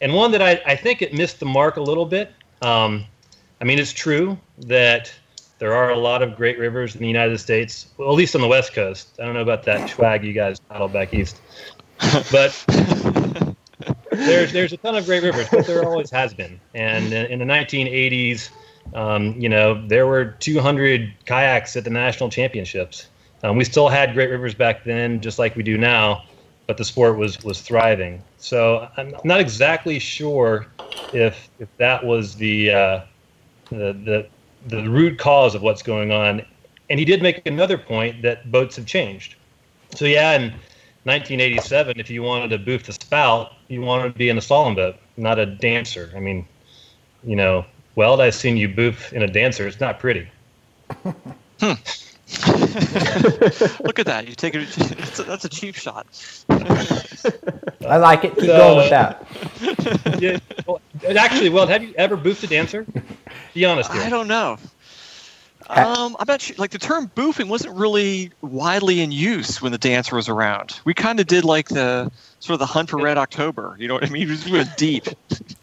and 0.00 0.14
one 0.14 0.30
that 0.32 0.42
I, 0.42 0.62
I 0.64 0.76
think 0.76 1.02
it 1.02 1.12
missed 1.12 1.40
the 1.40 1.46
mark 1.46 1.76
a 1.76 1.82
little 1.82 2.06
bit. 2.06 2.32
Um, 2.62 3.04
I 3.60 3.64
mean, 3.64 3.78
it's 3.78 3.92
true 3.92 4.38
that 4.58 5.12
there 5.62 5.74
are 5.74 5.90
a 5.90 5.96
lot 5.96 6.22
of 6.22 6.34
great 6.34 6.58
rivers 6.58 6.96
in 6.96 7.00
the 7.00 7.06
United 7.06 7.38
States, 7.38 7.86
well, 7.96 8.08
at 8.08 8.16
least 8.16 8.34
on 8.34 8.40
the 8.40 8.48
West 8.48 8.72
Coast. 8.72 9.10
I 9.20 9.24
don't 9.24 9.32
know 9.32 9.42
about 9.42 9.62
that 9.62 9.88
swag 9.88 10.24
you 10.24 10.32
guys 10.32 10.58
paddle 10.58 10.88
back 10.88 11.14
east, 11.14 11.40
but 12.32 12.64
there's 14.10 14.52
there's 14.52 14.72
a 14.72 14.76
ton 14.78 14.96
of 14.96 15.04
great 15.04 15.22
rivers, 15.22 15.46
but 15.52 15.64
there 15.64 15.84
always 15.84 16.10
has 16.10 16.34
been. 16.34 16.60
And 16.74 17.12
in, 17.12 17.38
the 17.38 17.44
1980s, 17.44 18.50
um, 18.92 19.40
you 19.40 19.48
know, 19.48 19.86
there 19.86 20.08
were 20.08 20.32
200 20.40 21.14
kayaks 21.26 21.76
at 21.76 21.84
the 21.84 21.90
national 21.90 22.28
championships. 22.28 23.06
Um, 23.44 23.56
we 23.56 23.62
still 23.62 23.88
had 23.88 24.14
great 24.14 24.30
rivers 24.30 24.54
back 24.56 24.82
then, 24.82 25.20
just 25.20 25.38
like 25.38 25.54
we 25.54 25.62
do 25.62 25.78
now, 25.78 26.24
but 26.66 26.76
the 26.76 26.84
sport 26.84 27.18
was 27.18 27.40
was 27.44 27.60
thriving. 27.60 28.20
So 28.36 28.88
I'm 28.96 29.14
not 29.22 29.38
exactly 29.38 30.00
sure 30.00 30.66
if 31.12 31.48
if 31.60 31.68
that 31.76 32.04
was 32.04 32.34
the 32.34 32.72
uh, 32.72 33.00
the 33.70 33.92
the 33.92 34.26
the 34.66 34.88
root 34.88 35.18
cause 35.18 35.54
of 35.54 35.62
what's 35.62 35.82
going 35.82 36.12
on. 36.12 36.44
And 36.90 36.98
he 36.98 37.04
did 37.04 37.22
make 37.22 37.46
another 37.46 37.78
point 37.78 38.22
that 38.22 38.50
boats 38.50 38.76
have 38.76 38.86
changed. 38.86 39.36
So 39.94 40.04
yeah, 40.04 40.32
in 40.32 40.42
1987, 41.04 41.98
if 41.98 42.10
you 42.10 42.22
wanted 42.22 42.50
to 42.50 42.58
boof 42.58 42.84
the 42.84 42.92
spout, 42.92 43.52
you 43.68 43.80
wanted 43.80 44.12
to 44.12 44.18
be 44.18 44.28
in 44.28 44.38
a 44.38 44.40
slalom 44.40 44.76
boat, 44.76 44.96
not 45.16 45.38
a 45.38 45.46
dancer. 45.46 46.12
I 46.14 46.20
mean, 46.20 46.46
you 47.24 47.36
know, 47.36 47.64
Weld, 47.94 48.20
I've 48.20 48.34
seen 48.34 48.56
you 48.56 48.68
boof 48.68 49.12
in 49.12 49.22
a 49.22 49.26
dancer. 49.26 49.66
It's 49.66 49.80
not 49.80 49.98
pretty. 49.98 50.28
Hmm. 51.60 51.74
Look 53.84 53.98
at 53.98 54.06
that. 54.06 54.26
You 54.28 54.34
take 54.34 54.54
it. 54.54 54.68
That's 55.12 55.18
a, 55.18 55.22
that's 55.24 55.44
a 55.44 55.48
cheap 55.48 55.74
shot. 55.74 56.06
I 56.50 57.96
like 57.98 58.24
it. 58.24 58.34
Keep 58.34 58.44
So- 58.46 58.56
going 58.56 58.76
with 58.78 58.90
that. 58.90 60.20
yeah, 60.22 60.38
well, 60.66 60.80
actually, 61.18 61.50
Weld, 61.50 61.68
have 61.68 61.82
you 61.82 61.92
ever 61.96 62.16
boofed 62.16 62.42
a 62.44 62.46
dancer? 62.46 62.86
Be 63.54 63.64
honest 63.64 63.92
here. 63.92 64.02
I 64.02 64.08
don't 64.08 64.28
know. 64.28 64.56
Um, 65.68 66.16
I'm 66.18 66.26
not 66.26 66.40
sure. 66.40 66.56
Like 66.58 66.70
the 66.70 66.78
term 66.78 67.10
boofing 67.14 67.48
wasn't 67.48 67.76
really 67.76 68.30
widely 68.42 69.00
in 69.00 69.12
use 69.12 69.62
when 69.62 69.72
the 69.72 69.78
dancer 69.78 70.16
was 70.16 70.28
around. 70.28 70.80
We 70.84 70.92
kind 70.94 71.20
of 71.20 71.26
did 71.26 71.44
like 71.44 71.68
the 71.68 72.10
sort 72.40 72.54
of 72.54 72.58
the 72.60 72.66
hunt 72.66 72.90
for 72.90 72.98
Red 72.98 73.16
October. 73.18 73.76
You 73.78 73.88
know 73.88 73.94
what 73.94 74.04
I 74.04 74.10
mean? 74.10 74.28
We 74.28 74.34
just 74.36 74.50
went 74.50 74.76
deep. 74.76 75.06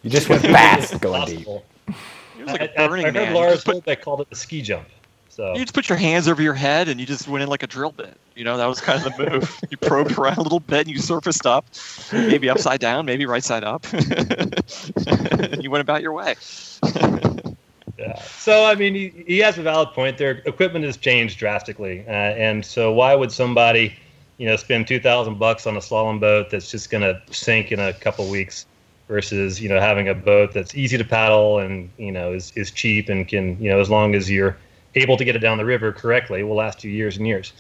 You 0.04 0.10
just 0.10 0.30
went 0.30 0.42
fast 0.44 1.00
going 1.02 1.26
deep. 1.26 1.48
It 1.48 2.44
was 2.44 2.48
like 2.48 2.62
I, 2.62 2.66
a 2.66 2.86
I- 2.86 2.88
Burning 2.88 3.06
I 3.06 3.08
heard 3.10 3.14
Man. 3.16 3.34
Lars 3.34 3.54
just, 3.56 3.66
put, 3.66 3.84
they 3.86 3.96
called 3.96 4.22
it 4.22 4.30
the 4.30 4.36
ski 4.36 4.62
jump. 4.62 4.88
So 5.30 5.54
you 5.54 5.62
just 5.62 5.74
put 5.74 5.88
your 5.90 5.98
hands 5.98 6.28
over 6.28 6.42
your 6.42 6.54
head 6.54 6.90
and 6.90 7.00
you 7.00 7.06
just 7.06 7.28
went 7.28 7.44
in 7.44 7.50
like 7.50 7.64
a 7.64 7.68
drill 7.68 7.92
bit. 7.92 8.18
You 8.36 8.44
know, 8.44 8.58
that 8.58 8.66
was 8.66 8.82
kind 8.82 9.06
of 9.06 9.16
the 9.16 9.30
move. 9.30 9.60
you 9.70 9.78
probed 9.78 10.18
around 10.18 10.38
a 10.38 10.42
little 10.42 10.60
bit 10.60 10.88
and 10.88 10.90
you 10.90 11.00
surfaced 11.00 11.46
up, 11.46 11.66
maybe 12.12 12.50
upside 12.50 12.80
down, 12.80 13.06
maybe 13.06 13.26
right 13.26 13.44
side 13.44 13.64
up. 13.64 13.86
you 15.62 15.72
went 15.72 15.82
about 15.82 16.02
your 16.02 16.14
way. 16.14 16.36
Yeah. 17.98 18.18
So 18.22 18.64
I 18.64 18.76
mean, 18.76 18.96
he, 18.96 19.10
he 19.28 19.40
has 19.40 19.58
a 19.58 19.62
valid 19.62 19.90
point. 19.90 20.18
Their 20.18 20.42
equipment 20.46 20.86
has 20.86 20.96
changed 20.96 21.38
drastically, 21.38 22.06
uh, 22.08 22.12
and 22.12 22.66
so 22.66 22.94
why 22.94 23.14
would 23.14 23.30
somebody, 23.30 23.94
you 24.38 24.48
know, 24.48 24.56
spend 24.56 24.88
two 24.88 25.02
thousand 25.02 25.38
bucks 25.38 25.68
on 25.68 25.76
a 25.76 25.82
slalom 25.82 26.18
boat 26.18 26.50
that's 26.50 26.72
just 26.72 26.90
going 26.90 27.02
to 27.02 27.22
sink 27.34 27.74
in 27.74 27.80
a 27.82 27.92
couple 27.92 28.30
weeks, 28.30 28.66
versus 29.10 29.60
you 29.60 29.68
know 29.68 29.82
having 29.82 30.08
a 30.08 30.16
boat 30.16 30.54
that's 30.54 30.76
easy 30.76 30.98
to 30.98 31.04
paddle 31.04 31.60
and 31.60 31.90
you 31.98 32.12
know 32.12 32.32
is 32.32 32.54
is 32.56 32.72
cheap 32.72 33.10
and 33.10 33.28
can 33.28 33.62
you 33.62 33.70
know 33.70 33.80
as 33.80 33.90
long 33.90 34.16
as 34.16 34.32
you're 34.32 34.56
able 34.96 35.18
to 35.18 35.26
get 35.26 35.36
it 35.36 35.40
down 35.40 35.58
the 35.58 35.66
river 35.66 35.92
correctly 35.92 36.44
will 36.44 36.56
last 36.56 36.84
you 36.84 36.92
years 36.92 37.18
and 37.18 37.28
years. 37.28 37.54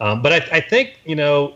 Um, 0.00 0.22
but 0.22 0.32
I, 0.32 0.56
I 0.56 0.60
think 0.60 0.98
you 1.04 1.14
know 1.14 1.54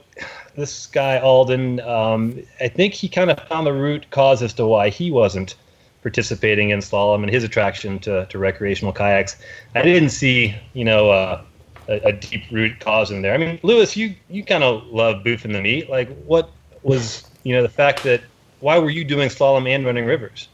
this 0.54 0.86
guy 0.86 1.18
Alden. 1.18 1.80
Um, 1.80 2.42
I 2.60 2.68
think 2.68 2.94
he 2.94 3.08
kind 3.08 3.30
of 3.30 3.38
found 3.48 3.66
the 3.66 3.72
root 3.72 4.10
cause 4.10 4.42
as 4.42 4.52
to 4.54 4.66
why 4.66 4.90
he 4.90 5.10
wasn't 5.10 5.56
participating 6.02 6.68
in 6.68 6.80
slalom 6.80 7.22
and 7.22 7.30
his 7.30 7.42
attraction 7.42 7.98
to, 7.98 8.26
to 8.26 8.38
recreational 8.38 8.92
kayaks. 8.92 9.36
I 9.74 9.80
didn't 9.82 10.10
see 10.10 10.54
you 10.74 10.84
know 10.84 11.10
uh, 11.10 11.42
a, 11.88 12.08
a, 12.08 12.12
deep 12.12 12.44
root 12.50 12.78
cause 12.80 13.10
in 13.10 13.22
there. 13.22 13.32
I 13.32 13.38
mean, 13.38 13.58
Lewis, 13.62 13.96
you 13.96 14.14
you 14.28 14.44
kind 14.44 14.62
of 14.62 14.86
love 14.88 15.24
boofing 15.24 15.52
the 15.52 15.62
meat. 15.62 15.88
Like, 15.88 16.14
what 16.24 16.50
was 16.82 17.26
you 17.42 17.54
know 17.54 17.62
the 17.62 17.68
fact 17.70 18.02
that 18.04 18.22
why 18.60 18.78
were 18.78 18.90
you 18.90 19.04
doing 19.04 19.28
slalom 19.30 19.68
and 19.68 19.84
running 19.84 20.04
rivers? 20.04 20.48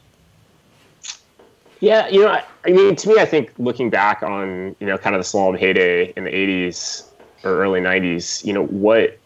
Yeah, 1.81 2.07
you 2.09 2.21
know, 2.21 2.29
I, 2.29 2.45
I, 2.65 2.69
mean, 2.69 2.95
to 2.95 3.09
me, 3.09 3.15
I 3.19 3.25
think 3.25 3.51
looking 3.57 3.89
back 3.89 4.21
on 4.21 4.75
you 4.79 4.85
know 4.87 4.97
kind 4.99 5.15
of 5.15 5.19
the 5.19 5.25
slalom 5.25 5.57
heyday 5.57 6.13
in 6.15 6.23
the 6.23 6.29
'80s 6.29 7.03
or 7.43 7.55
early 7.59 7.81
'90s, 7.81 8.45
you 8.45 8.53
know 8.53 8.65
what. 8.65 9.17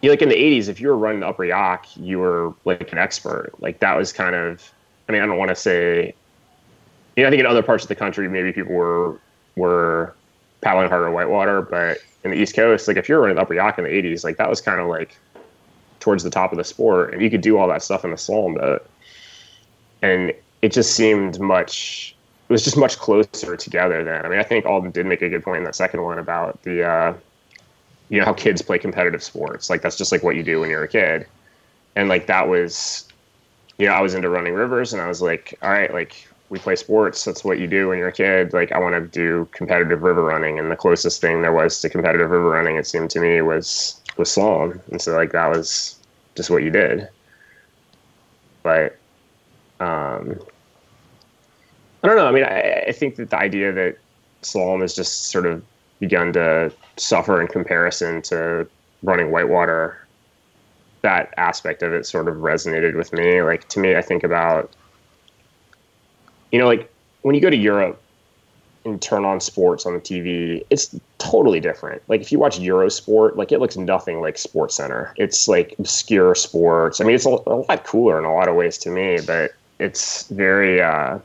You 0.00 0.08
know, 0.08 0.12
like 0.12 0.22
in 0.22 0.30
the 0.30 0.36
'80s, 0.36 0.68
if 0.68 0.80
you 0.80 0.88
were 0.88 0.96
running 0.96 1.22
upper 1.22 1.44
Yough, 1.44 1.80
you 1.96 2.18
were 2.18 2.54
like 2.64 2.92
an 2.92 2.98
expert. 2.98 3.52
Like 3.58 3.80
that 3.80 3.96
was 3.96 4.12
kind 4.12 4.34
of. 4.34 4.72
I 5.08 5.12
mean, 5.12 5.22
I 5.22 5.26
don't 5.26 5.36
want 5.36 5.50
to 5.50 5.54
say. 5.54 6.14
You 7.14 7.24
know, 7.24 7.28
I 7.28 7.30
think 7.30 7.40
in 7.40 7.46
other 7.46 7.62
parts 7.62 7.84
of 7.84 7.88
the 7.88 7.94
country, 7.94 8.26
maybe 8.28 8.50
people 8.52 8.74
were 8.74 9.20
were 9.54 10.14
paddling 10.62 10.88
harder 10.88 11.10
whitewater, 11.10 11.60
but 11.60 11.98
in 12.24 12.30
the 12.30 12.38
East 12.38 12.56
Coast, 12.56 12.88
like 12.88 12.96
if 12.96 13.06
you 13.06 13.16
were 13.16 13.20
running 13.20 13.38
upper 13.38 13.52
Yough 13.52 13.74
in 13.76 13.84
the 13.84 13.90
'80s, 13.90 14.24
like 14.24 14.38
that 14.38 14.48
was 14.48 14.62
kind 14.62 14.80
of 14.80 14.86
like 14.86 15.14
towards 16.00 16.22
the 16.24 16.30
top 16.30 16.52
of 16.52 16.58
the 16.58 16.64
sport, 16.64 17.12
and 17.12 17.20
you 17.20 17.28
could 17.28 17.42
do 17.42 17.58
all 17.58 17.68
that 17.68 17.82
stuff 17.82 18.02
in 18.02 18.12
the 18.12 18.16
slalom 18.16 18.56
boat. 18.56 18.88
And 20.00 20.32
it 20.62 20.72
just 20.72 20.94
seemed 20.94 21.40
much 21.40 22.16
it 22.48 22.52
was 22.52 22.64
just 22.64 22.78
much 22.78 22.98
closer 22.98 23.56
together 23.56 24.02
then. 24.02 24.24
I 24.24 24.28
mean, 24.28 24.38
I 24.38 24.42
think 24.42 24.64
Alden 24.64 24.90
did 24.90 25.04
make 25.04 25.20
a 25.20 25.28
good 25.28 25.42
point 25.42 25.58
in 25.58 25.64
that 25.64 25.74
second 25.74 26.02
one 26.02 26.18
about 26.18 26.62
the, 26.62 26.82
uh, 26.82 27.14
you 28.08 28.18
know, 28.18 28.24
how 28.24 28.32
kids 28.32 28.62
play 28.62 28.78
competitive 28.78 29.22
sports. 29.22 29.68
Like 29.68 29.82
that's 29.82 29.96
just 29.96 30.12
like 30.12 30.22
what 30.22 30.34
you 30.34 30.42
do 30.42 30.60
when 30.60 30.70
you're 30.70 30.84
a 30.84 30.88
kid, 30.88 31.26
and 31.94 32.08
like 32.08 32.26
that 32.26 32.48
was, 32.48 33.06
you 33.76 33.86
know, 33.86 33.92
I 33.92 34.00
was 34.00 34.14
into 34.14 34.30
running 34.30 34.54
rivers, 34.54 34.94
and 34.94 35.02
I 35.02 35.08
was 35.08 35.20
like, 35.20 35.58
all 35.60 35.70
right, 35.70 35.92
like 35.92 36.26
we 36.48 36.58
play 36.58 36.74
sports. 36.74 37.22
That's 37.22 37.44
what 37.44 37.58
you 37.58 37.66
do 37.66 37.88
when 37.88 37.98
you're 37.98 38.08
a 38.08 38.12
kid. 38.12 38.54
Like 38.54 38.72
I 38.72 38.78
want 38.78 38.94
to 38.94 39.06
do 39.06 39.46
competitive 39.52 40.02
river 40.02 40.22
running, 40.22 40.58
and 40.58 40.70
the 40.70 40.76
closest 40.76 41.20
thing 41.20 41.42
there 41.42 41.52
was 41.52 41.78
to 41.82 41.90
competitive 41.90 42.30
river 42.30 42.48
running, 42.48 42.76
it 42.76 42.86
seemed 42.86 43.10
to 43.10 43.20
me, 43.20 43.42
was 43.42 44.00
was 44.16 44.30
slalom, 44.30 44.80
and 44.88 45.02
so 45.02 45.14
like 45.14 45.32
that 45.32 45.50
was 45.50 45.96
just 46.34 46.48
what 46.48 46.62
you 46.62 46.70
did. 46.70 47.08
But 48.62 48.97
um, 49.80 50.38
I 52.02 52.06
don't 52.06 52.16
know. 52.16 52.26
I 52.26 52.32
mean, 52.32 52.44
I, 52.44 52.84
I 52.88 52.92
think 52.92 53.16
that 53.16 53.30
the 53.30 53.38
idea 53.38 53.72
that 53.72 53.98
slalom 54.42 54.82
has 54.82 54.94
just 54.94 55.26
sort 55.26 55.46
of 55.46 55.62
begun 55.98 56.32
to 56.32 56.72
suffer 56.96 57.40
in 57.40 57.48
comparison 57.48 58.22
to 58.22 58.68
running 59.02 59.30
whitewater, 59.30 59.98
that 61.02 61.32
aspect 61.36 61.82
of 61.82 61.92
it 61.92 62.06
sort 62.06 62.28
of 62.28 62.36
resonated 62.36 62.96
with 62.96 63.12
me. 63.12 63.42
Like 63.42 63.68
to 63.68 63.80
me, 63.80 63.96
I 63.96 64.02
think 64.02 64.24
about, 64.24 64.70
you 66.52 66.58
know, 66.58 66.66
like 66.66 66.90
when 67.22 67.34
you 67.34 67.40
go 67.40 67.50
to 67.50 67.56
Europe 67.56 68.00
and 68.84 69.00
turn 69.02 69.24
on 69.24 69.40
sports 69.40 69.86
on 69.86 69.94
the 69.94 70.00
TV, 70.00 70.64
it's 70.70 70.94
totally 71.18 71.60
different. 71.60 72.02
Like 72.08 72.20
if 72.20 72.30
you 72.30 72.38
watch 72.38 72.58
Eurosport, 72.58 73.36
like 73.36 73.52
it 73.52 73.60
looks 73.60 73.76
nothing 73.76 74.20
like 74.20 74.38
Sports 74.38 74.76
Center. 74.76 75.12
It's 75.16 75.48
like 75.48 75.74
obscure 75.78 76.34
sports. 76.34 77.00
I 77.00 77.04
mean, 77.04 77.16
it's 77.16 77.26
a, 77.26 77.30
a 77.30 77.56
lot 77.68 77.84
cooler 77.84 78.18
in 78.18 78.24
a 78.24 78.34
lot 78.34 78.48
of 78.48 78.54
ways 78.54 78.78
to 78.78 78.90
me, 78.90 79.18
but 79.26 79.52
it's 79.78 80.28
very 80.28 80.80
uh, 80.80 81.18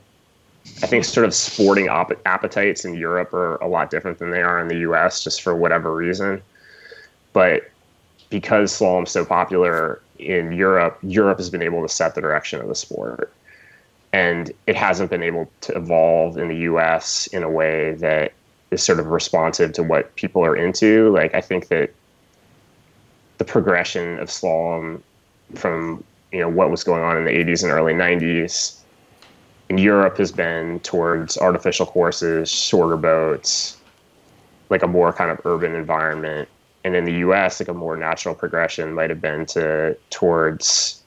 I 0.81 0.87
think 0.87 1.05
sort 1.05 1.25
of 1.25 1.33
sporting 1.33 1.89
op- 1.89 2.19
appetites 2.25 2.85
in 2.85 2.95
Europe 2.95 3.33
are 3.33 3.55
a 3.57 3.67
lot 3.67 3.89
different 3.89 4.19
than 4.19 4.31
they 4.31 4.41
are 4.41 4.59
in 4.59 4.67
the 4.67 4.79
U.S. 4.79 5.23
just 5.23 5.41
for 5.41 5.55
whatever 5.55 5.93
reason. 5.93 6.41
But 7.33 7.69
because 8.29 8.71
slalom's 8.71 9.11
so 9.11 9.25
popular 9.25 10.01
in 10.19 10.53
Europe, 10.53 10.97
Europe 11.01 11.37
has 11.37 11.49
been 11.49 11.61
able 11.61 11.81
to 11.81 11.89
set 11.89 12.15
the 12.15 12.21
direction 12.21 12.61
of 12.61 12.67
the 12.67 12.75
sport, 12.75 13.33
and 14.13 14.51
it 14.67 14.75
hasn't 14.75 15.09
been 15.09 15.23
able 15.23 15.49
to 15.61 15.75
evolve 15.75 16.37
in 16.37 16.47
the 16.47 16.57
U.S. 16.57 17.27
in 17.27 17.43
a 17.43 17.49
way 17.49 17.93
that 17.95 18.33
is 18.71 18.81
sort 18.81 18.99
of 18.99 19.07
responsive 19.07 19.73
to 19.73 19.83
what 19.83 20.15
people 20.15 20.43
are 20.45 20.55
into. 20.55 21.09
Like 21.11 21.35
I 21.35 21.41
think 21.41 21.67
that 21.67 21.91
the 23.37 23.45
progression 23.45 24.19
of 24.19 24.29
slalom 24.29 25.01
from 25.55 26.03
you 26.33 26.39
know 26.39 26.49
what 26.49 26.69
was 26.69 26.83
going 26.83 27.03
on 27.03 27.15
in 27.15 27.25
the 27.25 27.31
80s 27.31 27.63
and 27.63 27.71
early 27.71 27.93
90s 27.93 28.83
in 29.69 29.77
Europe 29.77 30.17
has 30.17 30.31
been 30.31 30.79
towards 30.81 31.37
artificial 31.37 31.85
courses, 31.85 32.49
shorter 32.49 32.97
boats, 32.97 33.77
like 34.69 34.83
a 34.83 34.87
more 34.87 35.13
kind 35.13 35.31
of 35.31 35.39
urban 35.45 35.75
environment. 35.75 36.49
And 36.83 36.95
in 36.95 37.05
the 37.05 37.13
US, 37.27 37.59
like 37.59 37.69
a 37.69 37.73
more 37.73 37.95
natural 37.95 38.35
progression 38.35 38.93
might 38.93 39.09
have 39.09 39.21
been 39.21 39.45
to 39.47 39.97
towards 40.09 41.01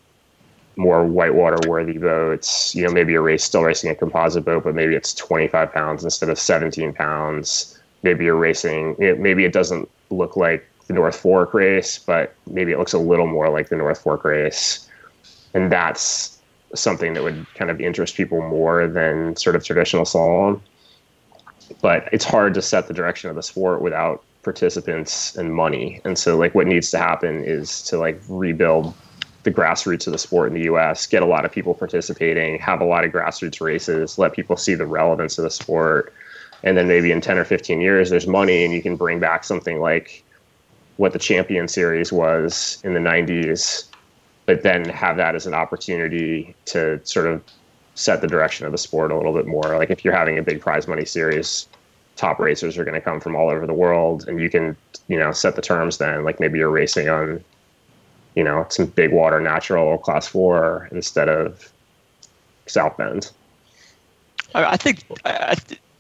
more 0.77 1.05
whitewater 1.05 1.69
worthy 1.69 1.99
boats. 1.99 2.75
You 2.75 2.85
know, 2.85 2.93
maybe 2.93 3.15
a 3.15 3.21
race 3.21 3.45
still 3.45 3.63
racing 3.63 3.91
a 3.91 3.95
composite 3.95 4.45
boat, 4.45 4.65
but 4.65 4.75
maybe 4.75 4.95
it's 4.95 5.15
25 5.15 5.73
pounds 5.73 6.05
instead 6.05 6.29
of 6.29 6.39
17 6.39 6.93
pounds. 6.93 7.79
Maybe 8.03 8.25
you're 8.25 8.37
racing, 8.37 8.97
maybe 8.99 9.45
it 9.45 9.53
doesn't 9.53 9.89
look 10.11 10.37
like 10.37 10.67
the 10.87 10.93
North 10.93 11.17
Fork 11.17 11.53
race, 11.53 11.99
but 11.99 12.35
maybe 12.49 12.73
it 12.73 12.79
looks 12.79 12.93
a 12.93 12.99
little 12.99 13.27
more 13.27 13.49
like 13.49 13.69
the 13.69 13.77
North 13.77 14.01
Fork 14.01 14.25
race 14.25 14.86
and 15.57 15.73
that's 15.73 16.39
something 16.75 17.15
that 17.15 17.23
would 17.23 17.47
kind 17.55 17.71
of 17.71 17.81
interest 17.81 18.15
people 18.15 18.43
more 18.43 18.87
than 18.87 19.35
sort 19.37 19.57
of 19.57 19.65
traditional 19.65 20.05
slalom. 20.05 20.61
But 21.81 22.11
it's 22.13 22.27
hard 22.27 22.53
to 22.55 22.63
set 22.63 22.89
the 22.89 22.93
direction 22.93 23.31
of 23.31 23.37
the 23.37 23.43
sport 23.43 23.81
without 23.81 24.23
participants 24.43 25.35
and 25.35 25.55
money. 25.55 26.03
And 26.05 26.19
so 26.19 26.37
like 26.37 26.55
what 26.55 26.67
needs 26.67 26.91
to 26.91 26.99
happen 26.99 27.43
is 27.43 27.83
to 27.85 27.97
like 27.97 28.21
rebuild 28.29 28.93
the 29.45 29.51
grassroots 29.51 30.07
of 30.07 30.13
the 30.13 30.19
sport 30.19 30.49
in 30.49 30.55
the 30.55 30.65
US, 30.75 31.07
get 31.07 31.23
a 31.23 31.27
lot 31.27 31.47
of 31.47 31.53
people 31.53 31.73
participating, 31.73 32.59
have 32.59 32.83
a 32.83 32.85
lot 32.85 33.05
of 33.05 33.11
grassroots 33.11 33.59
races, 33.63 34.19
let 34.19 34.35
people 34.35 34.59
see 34.59 34.75
the 34.75 34.87
relevance 34.87 35.39
of 35.39 35.45
the 35.45 35.51
sport. 35.51 36.13
And 36.65 36.77
then 36.77 36.87
maybe 36.87 37.11
in 37.11 37.23
10 37.23 37.39
or 37.39 37.47
15 37.47 37.81
years 37.81 38.11
there's 38.11 38.27
money 38.27 38.63
and 38.63 38.75
you 38.75 38.83
can 38.83 38.95
bring 38.95 39.21
back 39.21 39.43
something 39.43 39.81
like 39.81 40.23
what 40.99 41.15
the 41.15 41.19
champion 41.19 41.67
series 41.67 42.13
was 42.13 42.79
in 42.85 42.93
the 42.93 43.01
90s 43.01 43.89
but 44.47 44.63
then 44.63 44.89
have 44.89 45.17
that 45.17 45.35
as 45.35 45.47
an 45.47 45.55
opportunity 45.55 46.55
to 46.67 47.01
sort 47.05 47.27
of 47.27 47.43
set 47.97 48.21
the 48.21 48.29
direction 48.29 48.65
of 48.65 48.73
the 48.73 48.79
sport 48.79 49.11
a 49.11 49.17
little 49.17 49.33
bit 49.33 49.47
more. 49.47 49.77
Like 49.77 49.91
if 49.91 50.05
you're 50.05 50.15
having 50.15 50.39
a 50.39 50.43
big 50.43 50.61
prize 50.61 50.87
money 50.87 51.05
series, 51.05 51.67
top 52.15 52.39
racers 52.39 52.79
are 52.79 52.85
going 52.85 52.95
to 52.95 53.01
come 53.01 53.21
from 53.21 53.35
all 53.35 53.51
over 53.51 53.67
the 53.67 53.75
world, 53.75 54.27
and 54.29 54.41
you 54.41 54.49
can 54.49 54.77
you 55.09 55.19
know 55.19 55.33
set 55.33 55.57
the 55.57 55.63
terms. 55.63 55.99
Then 55.99 56.25
like 56.25 56.41
maybe 56.41 56.59
you're 56.59 56.71
racing 56.71 57.09
on 57.09 57.45
you 58.35 58.45
know 58.45 58.67
some 58.71 58.87
big 58.87 59.13
water 59.13 59.41
natural 59.41 59.99
class 59.99 60.27
four 60.27 60.89
instead 60.93 61.29
of 61.29 61.73
South 62.67 62.97
Bend. 62.97 63.31
I 64.55 64.77
think 64.77 65.05
I, 65.25 65.57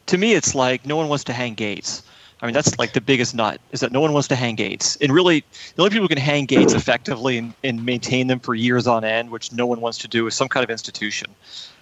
to 0.06 0.18
me 0.18 0.34
it's 0.34 0.54
like 0.54 0.86
no 0.86 0.96
one 0.96 1.08
wants 1.08 1.24
to 1.24 1.32
hang 1.32 1.54
gates. 1.54 2.02
I 2.42 2.46
mean, 2.46 2.52
that's 2.52 2.78
like 2.78 2.92
the 2.92 3.00
biggest 3.00 3.34
nut 3.34 3.60
is 3.72 3.80
that 3.80 3.92
no 3.92 4.00
one 4.00 4.12
wants 4.12 4.28
to 4.28 4.36
hang 4.36 4.56
gates. 4.56 4.96
And 4.96 5.10
really, 5.12 5.42
the 5.74 5.82
only 5.82 5.90
people 5.90 6.04
who 6.04 6.08
can 6.08 6.18
hang 6.18 6.44
gates 6.44 6.74
effectively 6.74 7.38
and, 7.38 7.54
and 7.64 7.84
maintain 7.84 8.26
them 8.26 8.40
for 8.40 8.54
years 8.54 8.86
on 8.86 9.04
end, 9.04 9.30
which 9.30 9.52
no 9.52 9.66
one 9.66 9.80
wants 9.80 9.98
to 9.98 10.08
do, 10.08 10.26
is 10.26 10.34
some 10.34 10.48
kind 10.48 10.62
of 10.62 10.68
institution, 10.70 11.28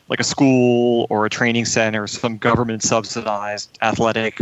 like 0.08 0.20
a 0.20 0.24
school 0.24 1.08
or 1.10 1.26
a 1.26 1.30
training 1.30 1.64
center, 1.64 2.06
some 2.06 2.38
government 2.38 2.84
subsidized 2.84 3.76
athletic, 3.82 4.38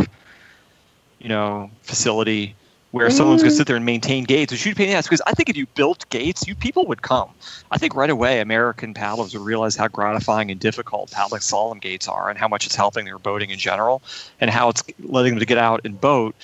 you 1.19 1.29
know, 1.29 1.71
facility 1.81 2.55
where 2.93 3.09
someone's 3.09 3.41
going 3.41 3.49
to 3.49 3.55
mm. 3.55 3.57
sit 3.57 3.65
there 3.65 3.75
and 3.75 3.85
maintain 3.85 4.23
gates 4.23 4.51
and 4.51 4.59
shoot 4.59 4.77
pain 4.77 4.85
pay 4.85 4.91
the 4.91 4.97
ass. 4.97 5.07
Because 5.07 5.21
I 5.25 5.31
think 5.31 5.49
if 5.49 5.57
you 5.57 5.65
built 5.65 6.07
gates, 6.09 6.47
you 6.47 6.53
people 6.53 6.85
would 6.85 7.01
come. 7.01 7.27
I 7.71 7.79
think 7.79 7.95
right 7.95 8.09
away 8.09 8.39
American 8.39 8.93
paddlers 8.93 9.33
would 9.33 9.43
realize 9.43 9.75
how 9.75 9.87
gratifying 9.87 10.51
and 10.51 10.59
difficult 10.59 11.09
paddling 11.09 11.41
slalom 11.41 11.81
gates 11.81 12.07
are, 12.07 12.29
and 12.29 12.37
how 12.37 12.47
much 12.47 12.67
it's 12.67 12.75
helping 12.75 13.05
their 13.05 13.17
boating 13.17 13.49
in 13.49 13.57
general, 13.57 14.03
and 14.39 14.51
how 14.51 14.69
it's 14.69 14.83
letting 14.99 15.31
them 15.31 15.39
to 15.39 15.45
get 15.45 15.57
out 15.57 15.81
and 15.85 15.99
boat 15.99 16.35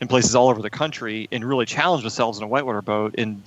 in 0.00 0.08
places 0.08 0.34
all 0.34 0.48
over 0.48 0.60
the 0.60 0.68
country 0.68 1.28
and 1.30 1.44
really 1.44 1.64
challenge 1.64 2.02
themselves 2.02 2.38
in 2.38 2.44
a 2.44 2.48
whitewater 2.48 2.82
boat 2.82 3.14
in 3.14 3.40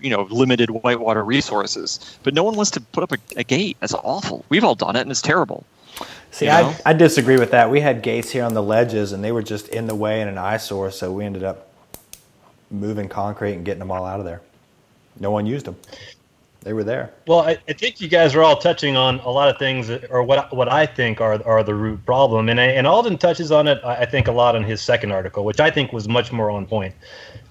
you 0.00 0.10
know 0.10 0.22
limited 0.22 0.70
whitewater 0.70 1.22
resources. 1.24 2.18
But 2.24 2.34
no 2.34 2.42
one 2.42 2.56
wants 2.56 2.72
to 2.72 2.80
put 2.80 3.04
up 3.04 3.12
a, 3.12 3.18
a 3.36 3.44
gate. 3.44 3.76
That's 3.78 3.94
awful. 3.94 4.44
We've 4.48 4.64
all 4.64 4.74
done 4.74 4.96
it, 4.96 5.02
and 5.02 5.10
it's 5.12 5.22
terrible. 5.22 5.64
See, 6.32 6.48
I, 6.48 6.74
I 6.84 6.94
disagree 6.94 7.36
with 7.38 7.52
that. 7.52 7.70
We 7.70 7.78
had 7.78 8.02
gates 8.02 8.30
here 8.30 8.42
on 8.42 8.54
the 8.54 8.62
ledges, 8.62 9.12
and 9.12 9.22
they 9.22 9.30
were 9.30 9.42
just 9.42 9.68
in 9.68 9.86
the 9.86 9.94
way 9.94 10.20
and 10.20 10.28
an 10.28 10.38
eyesore, 10.38 10.90
so 10.90 11.12
we 11.12 11.24
ended 11.24 11.44
up 11.44 11.68
moving 12.72 13.08
concrete 13.08 13.54
and 13.54 13.64
getting 13.64 13.80
them 13.80 13.90
all 13.90 14.04
out 14.04 14.18
of 14.18 14.26
there. 14.26 14.40
No 15.20 15.30
one 15.30 15.46
used 15.46 15.66
them. 15.66 15.76
They 16.62 16.72
were 16.72 16.84
there. 16.84 17.12
Well, 17.26 17.40
I, 17.40 17.58
I 17.68 17.72
think 17.72 18.00
you 18.00 18.08
guys 18.08 18.34
are 18.36 18.42
all 18.42 18.56
touching 18.56 18.96
on 18.96 19.18
a 19.20 19.28
lot 19.28 19.48
of 19.48 19.58
things, 19.58 19.90
or 20.10 20.22
what 20.22 20.54
what 20.54 20.70
I 20.70 20.86
think 20.86 21.20
are 21.20 21.42
are 21.44 21.64
the 21.64 21.74
root 21.74 22.04
problem, 22.06 22.48
and 22.48 22.60
and 22.60 22.86
Alden 22.86 23.18
touches 23.18 23.50
on 23.50 23.66
it. 23.66 23.82
I 23.84 24.06
think 24.06 24.28
a 24.28 24.32
lot 24.32 24.54
in 24.54 24.62
his 24.62 24.80
second 24.80 25.10
article, 25.10 25.44
which 25.44 25.58
I 25.58 25.70
think 25.70 25.92
was 25.92 26.08
much 26.08 26.30
more 26.30 26.50
on 26.50 26.66
point. 26.66 26.94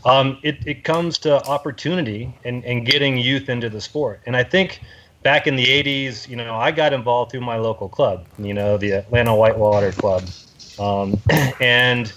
Um, 0.05 0.37
it 0.43 0.65
it 0.65 0.85
comes 0.85 1.17
to 1.19 1.45
opportunity 1.45 2.33
and 2.45 2.63
and 2.63 2.85
getting 2.85 3.17
youth 3.17 3.49
into 3.49 3.69
the 3.69 3.81
sport, 3.81 4.21
and 4.25 4.37
I 4.37 4.45
think 4.45 4.81
back 5.23 5.45
in 5.45 5.55
the 5.55 5.65
80s, 5.65 6.27
you 6.27 6.35
know, 6.35 6.55
I 6.55 6.71
got 6.71 6.93
involved 6.93 7.31
through 7.31 7.41
my 7.41 7.57
local 7.57 7.87
club, 7.87 8.25
you 8.39 8.53
know, 8.53 8.77
the 8.77 8.91
Atlanta 8.91 9.35
Whitewater 9.35 9.91
Club. 9.91 10.23
Um, 10.79 11.19
and 11.61 12.11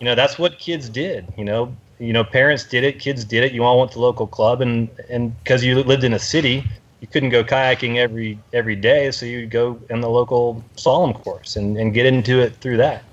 you 0.00 0.04
know 0.04 0.14
that's 0.14 0.38
what 0.38 0.58
kids 0.58 0.88
did. 0.88 1.26
You 1.36 1.44
know, 1.44 1.74
you 1.98 2.12
know 2.12 2.24
parents 2.24 2.64
did 2.64 2.84
it, 2.84 2.98
kids 2.98 3.24
did 3.24 3.44
it. 3.44 3.52
You 3.52 3.64
all 3.64 3.78
went 3.78 3.92
to 3.92 4.00
local 4.00 4.26
club, 4.26 4.60
and 4.60 4.88
and 5.08 5.36
because 5.42 5.64
you 5.64 5.82
lived 5.82 6.04
in 6.04 6.14
a 6.14 6.18
city, 6.18 6.64
you 7.00 7.06
couldn't 7.06 7.30
go 7.30 7.44
kayaking 7.44 7.96
every 7.96 8.38
every 8.52 8.76
day, 8.76 9.10
so 9.10 9.26
you'd 9.26 9.50
go 9.50 9.78
in 9.90 10.00
the 10.00 10.08
local 10.08 10.64
slalom 10.76 11.14
course 11.22 11.56
and, 11.56 11.76
and 11.76 11.94
get 11.94 12.06
into 12.06 12.40
it 12.40 12.56
through 12.56 12.78
that. 12.78 13.04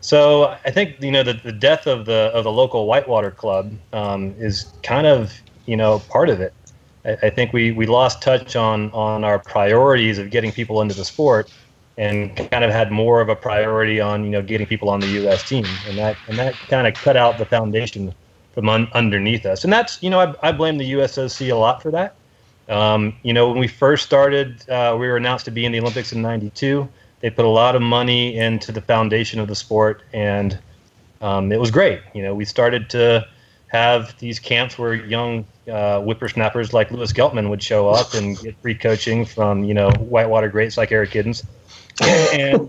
So 0.00 0.56
I 0.64 0.70
think 0.70 1.00
you 1.00 1.10
know 1.10 1.22
the, 1.22 1.32
the 1.32 1.52
death 1.52 1.86
of 1.86 2.06
the 2.06 2.30
of 2.34 2.44
the 2.44 2.52
local 2.52 2.86
whitewater 2.86 3.30
club 3.30 3.72
um, 3.92 4.34
is 4.38 4.72
kind 4.82 5.06
of 5.06 5.32
you 5.66 5.76
know 5.76 5.98
part 6.10 6.28
of 6.28 6.40
it. 6.40 6.52
I, 7.04 7.16
I, 7.24 7.30
think 7.30 7.52
we, 7.52 7.72
we 7.72 7.86
lost 7.86 8.22
touch 8.22 8.54
on 8.54 8.90
on 8.92 9.24
our 9.24 9.38
priorities 9.38 10.18
of 10.18 10.30
getting 10.30 10.52
people 10.52 10.80
into 10.80 10.94
the 10.94 11.04
sport, 11.04 11.50
and 11.96 12.36
kind 12.50 12.64
of 12.64 12.70
had 12.70 12.90
more 12.90 13.20
of 13.20 13.28
a 13.28 13.36
priority 13.36 14.00
on 14.00 14.24
you 14.24 14.30
know 14.30 14.42
getting 14.42 14.66
people 14.66 14.90
on 14.90 15.00
the 15.00 15.08
U.S. 15.08 15.48
team, 15.48 15.66
and 15.88 15.98
that 15.98 16.16
and 16.28 16.38
that 16.38 16.54
kind 16.68 16.86
of 16.86 16.94
cut 16.94 17.16
out 17.16 17.38
the 17.38 17.46
foundation 17.46 18.14
from 18.52 18.68
un, 18.68 18.88
underneath 18.92 19.46
us. 19.46 19.64
And 19.64 19.72
that's 19.72 20.02
you 20.02 20.10
know 20.10 20.20
I, 20.20 20.48
I 20.48 20.52
blame 20.52 20.78
the 20.78 20.92
USOC 20.92 21.50
a 21.50 21.56
lot 21.56 21.82
for 21.82 21.90
that. 21.90 22.16
Um, 22.68 23.14
you 23.22 23.32
know 23.32 23.48
when 23.48 23.58
we 23.58 23.68
first 23.68 24.04
started, 24.04 24.68
uh, 24.68 24.96
we 24.98 25.06
were 25.06 25.16
announced 25.16 25.44
to 25.46 25.50
be 25.50 25.64
in 25.64 25.72
the 25.72 25.80
Olympics 25.80 26.12
in 26.12 26.22
'92 26.22 26.88
they 27.24 27.30
put 27.30 27.46
a 27.46 27.48
lot 27.48 27.74
of 27.74 27.80
money 27.80 28.36
into 28.36 28.70
the 28.70 28.82
foundation 28.82 29.40
of 29.40 29.48
the 29.48 29.54
sport, 29.54 30.02
and 30.12 30.58
um, 31.22 31.52
it 31.52 31.58
was 31.58 31.70
great. 31.70 32.02
You 32.12 32.22
know, 32.22 32.34
we 32.34 32.44
started 32.44 32.90
to 32.90 33.26
have 33.68 34.14
these 34.18 34.38
camps 34.38 34.76
where 34.76 34.92
young 34.92 35.46
uh, 35.66 36.00
whippersnappers 36.00 36.74
like 36.74 36.90
Lewis 36.90 37.14
Geltman 37.14 37.48
would 37.48 37.62
show 37.62 37.88
up 37.88 38.12
and 38.12 38.38
get 38.38 38.54
free 38.60 38.74
coaching 38.74 39.24
from 39.24 39.64
you 39.64 39.72
know 39.72 39.90
whitewater 39.92 40.50
greats 40.50 40.76
like 40.76 40.92
Eric 40.92 41.12
Giddens, 41.12 41.46
and 42.00 42.68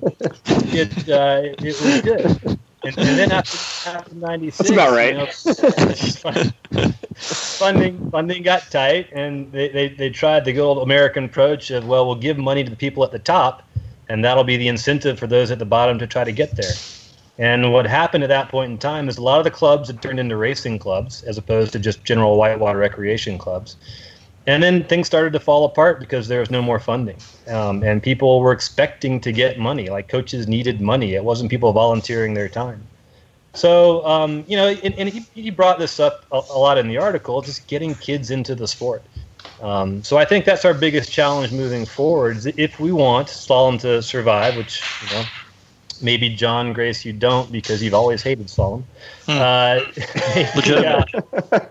it 0.74 1.10
uh, 1.10 1.42
it 1.60 1.82
was 1.82 2.02
good. 2.02 2.60
And, 2.84 2.98
and 3.00 3.18
then 3.18 3.32
after, 3.32 3.90
after 3.90 4.16
'96, 4.16 4.58
that's 4.58 4.70
about 4.70 4.92
right. 4.92 5.14
You 5.14 6.84
know, 6.84 6.92
funding 7.16 8.12
funding 8.12 8.44
got 8.44 8.70
tight, 8.70 9.08
and 9.12 9.52
they, 9.52 9.70
they, 9.70 9.88
they 9.90 10.10
tried 10.12 10.46
the 10.46 10.54
good 10.54 10.62
old 10.62 10.84
American 10.84 11.26
approach 11.26 11.72
of 11.72 11.88
well, 11.88 12.06
we'll 12.06 12.16
give 12.16 12.38
money 12.38 12.64
to 12.64 12.70
the 12.70 12.76
people 12.76 13.04
at 13.04 13.12
the 13.12 13.20
top, 13.20 13.64
and 14.08 14.24
that'll 14.24 14.44
be 14.44 14.58
the 14.58 14.68
incentive 14.68 15.18
for 15.18 15.26
those 15.26 15.50
at 15.50 15.58
the 15.58 15.66
bottom 15.66 15.98
to 16.00 16.06
try 16.06 16.24
to 16.24 16.32
get 16.32 16.56
there. 16.56 16.74
And 17.38 17.74
what 17.74 17.86
happened 17.86 18.24
at 18.24 18.28
that 18.28 18.50
point 18.50 18.72
in 18.72 18.78
time 18.78 19.10
is 19.10 19.18
a 19.18 19.22
lot 19.22 19.40
of 19.40 19.44
the 19.44 19.52
clubs 19.52 19.88
had 19.88 20.02
turned 20.02 20.20
into 20.20 20.38
racing 20.38 20.80
clubs 20.80 21.24
as 21.24 21.38
opposed 21.38 21.74
to 21.74 21.80
just 21.80 22.04
general 22.04 22.38
whitewater 22.38 22.78
recreation 22.78 23.38
clubs. 23.38 23.76
And 24.48 24.62
then 24.62 24.84
things 24.84 25.08
started 25.08 25.34
to 25.34 25.40
fall 25.40 25.66
apart 25.66 26.00
because 26.00 26.28
there 26.28 26.40
was 26.40 26.52
no 26.52 26.62
more 26.62 26.80
funding. 26.80 27.18
Um, 27.48 27.82
and 27.84 28.02
people 28.02 28.40
were 28.40 28.52
expecting 28.52 29.20
to 29.22 29.32
get 29.32 29.58
money, 29.58 29.90
like 29.90 30.08
coaches 30.08 30.48
needed 30.48 30.82
money. 30.82 31.16
It 31.16 31.24
wasn't 31.24 31.50
people 31.50 31.72
volunteering 31.74 32.36
their 32.36 32.50
time. 32.50 32.86
So, 33.54 34.06
um, 34.06 34.44
you 34.48 34.58
know, 34.58 34.68
and, 34.68 34.94
and 34.96 35.10
he, 35.10 35.26
he, 35.34 35.50
brought 35.50 35.80
this 35.80 36.00
up 36.00 36.26
a, 36.32 36.42
a 36.52 36.60
lot 36.60 36.78
in 36.78 36.90
the 36.90 36.98
article, 36.98 37.42
just 37.42 37.66
getting 37.68 37.96
kids 37.96 38.30
into 38.30 38.54
the 38.54 38.68
sport. 38.68 39.02
Um, 39.62 40.04
so 40.04 40.18
I 40.18 40.26
think 40.26 40.44
that's 40.44 40.66
our 40.66 40.74
biggest 40.74 41.10
challenge 41.10 41.54
moving 41.54 41.86
forward. 41.86 42.46
If 42.58 42.80
we 42.80 42.92
want 42.92 43.30
slalom 43.30 43.80
to 43.82 44.02
survive, 44.02 44.58
which 44.58 44.84
you 45.04 45.16
know 45.16 45.24
maybe 46.02 46.30
John 46.30 46.74
Grace 46.74 47.06
you 47.06 47.14
don't 47.14 47.50
because 47.52 47.82
you've 47.82 47.94
always 47.94 48.22
hated 48.22 48.48
slalom. 48.48 48.84
Hmm. 49.26 49.32
Uh, 49.32 49.80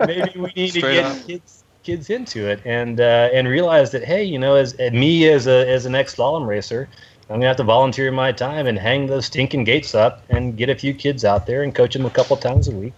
maybe, 0.07 0.23
maybe 0.23 0.41
we 0.41 0.53
need 0.57 0.69
Straight 0.71 1.03
to 1.03 1.03
get 1.03 1.27
kids 1.27 1.64
kids 1.85 2.11
into 2.11 2.49
it 2.49 2.61
and 2.65 3.01
uh, 3.01 3.29
and 3.33 3.47
realize 3.47 3.93
that 3.93 4.03
hey, 4.05 4.25
you 4.25 4.39
know, 4.39 4.57
as, 4.57 4.73
as 4.75 4.93
me 4.93 5.29
as 5.29 5.47
a 5.47 5.69
as 5.69 5.87
an 5.87 5.95
ex 5.95 6.17
slalom 6.17 6.47
racer, 6.47 6.89
I'm 7.29 7.37
gonna 7.37 7.47
have 7.47 7.57
to 7.59 7.65
volunteer 7.65 8.11
my 8.11 8.33
time 8.33 8.67
and 8.67 8.79
hang 8.79 9.07
those 9.07 9.27
stinking 9.27 9.65
gates 9.65 9.95
up 9.95 10.25
and 10.31 10.57
get 10.57 10.69
a 10.69 10.75
few 10.75 10.95
kids 10.95 11.25
out 11.25 11.47
there 11.47 11.63
and 11.63 11.75
coach 11.75 11.95
them 11.95 12.07
a 12.07 12.11
couple 12.11 12.37
times 12.37 12.67
a 12.69 12.73
week 12.73 12.95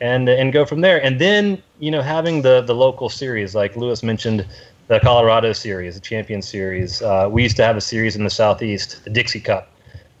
and 0.00 0.28
and 0.28 0.52
go 0.52 0.64
from 0.64 0.82
there. 0.82 1.02
And 1.02 1.20
then 1.20 1.62
you 1.80 1.90
know 1.90 2.02
having 2.02 2.42
the 2.42 2.60
the 2.60 2.74
local 2.74 3.08
series 3.08 3.54
like 3.54 3.74
Lewis 3.76 4.02
mentioned, 4.02 4.46
the 4.86 5.00
Colorado 5.00 5.52
series, 5.52 5.94
the 5.94 6.00
Champion 6.00 6.42
Series. 6.42 7.02
Uh, 7.02 7.28
we 7.30 7.42
used 7.42 7.56
to 7.56 7.64
have 7.64 7.76
a 7.76 7.80
series 7.80 8.14
in 8.14 8.24
the 8.24 8.30
Southeast, 8.30 9.02
the 9.04 9.10
Dixie 9.10 9.40
Cup. 9.40 9.70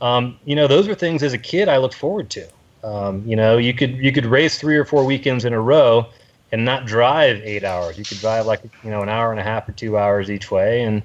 Um, 0.00 0.38
you 0.44 0.56
know 0.56 0.66
those 0.66 0.88
were 0.88 0.94
things 0.94 1.22
as 1.22 1.32
a 1.32 1.38
kid 1.38 1.68
I 1.68 1.76
looked 1.76 1.94
forward 1.94 2.30
to. 2.30 2.48
Um, 2.84 3.22
you 3.26 3.36
know 3.36 3.58
you 3.58 3.74
could 3.74 3.96
you 3.96 4.12
could 4.12 4.26
race 4.26 4.58
three 4.58 4.76
or 4.76 4.84
four 4.84 5.04
weekends 5.04 5.44
in 5.44 5.52
a 5.52 5.60
row 5.60 6.06
and 6.52 6.64
not 6.64 6.86
drive 6.86 7.40
eight 7.44 7.64
hours. 7.64 7.98
You 7.98 8.04
could 8.04 8.18
drive 8.18 8.46
like 8.46 8.62
you 8.82 8.90
know 8.90 9.02
an 9.02 9.08
hour 9.08 9.30
and 9.30 9.40
a 9.40 9.42
half 9.42 9.68
or 9.68 9.72
two 9.72 9.98
hours 9.98 10.30
each 10.30 10.50
way 10.50 10.82
and 10.82 11.02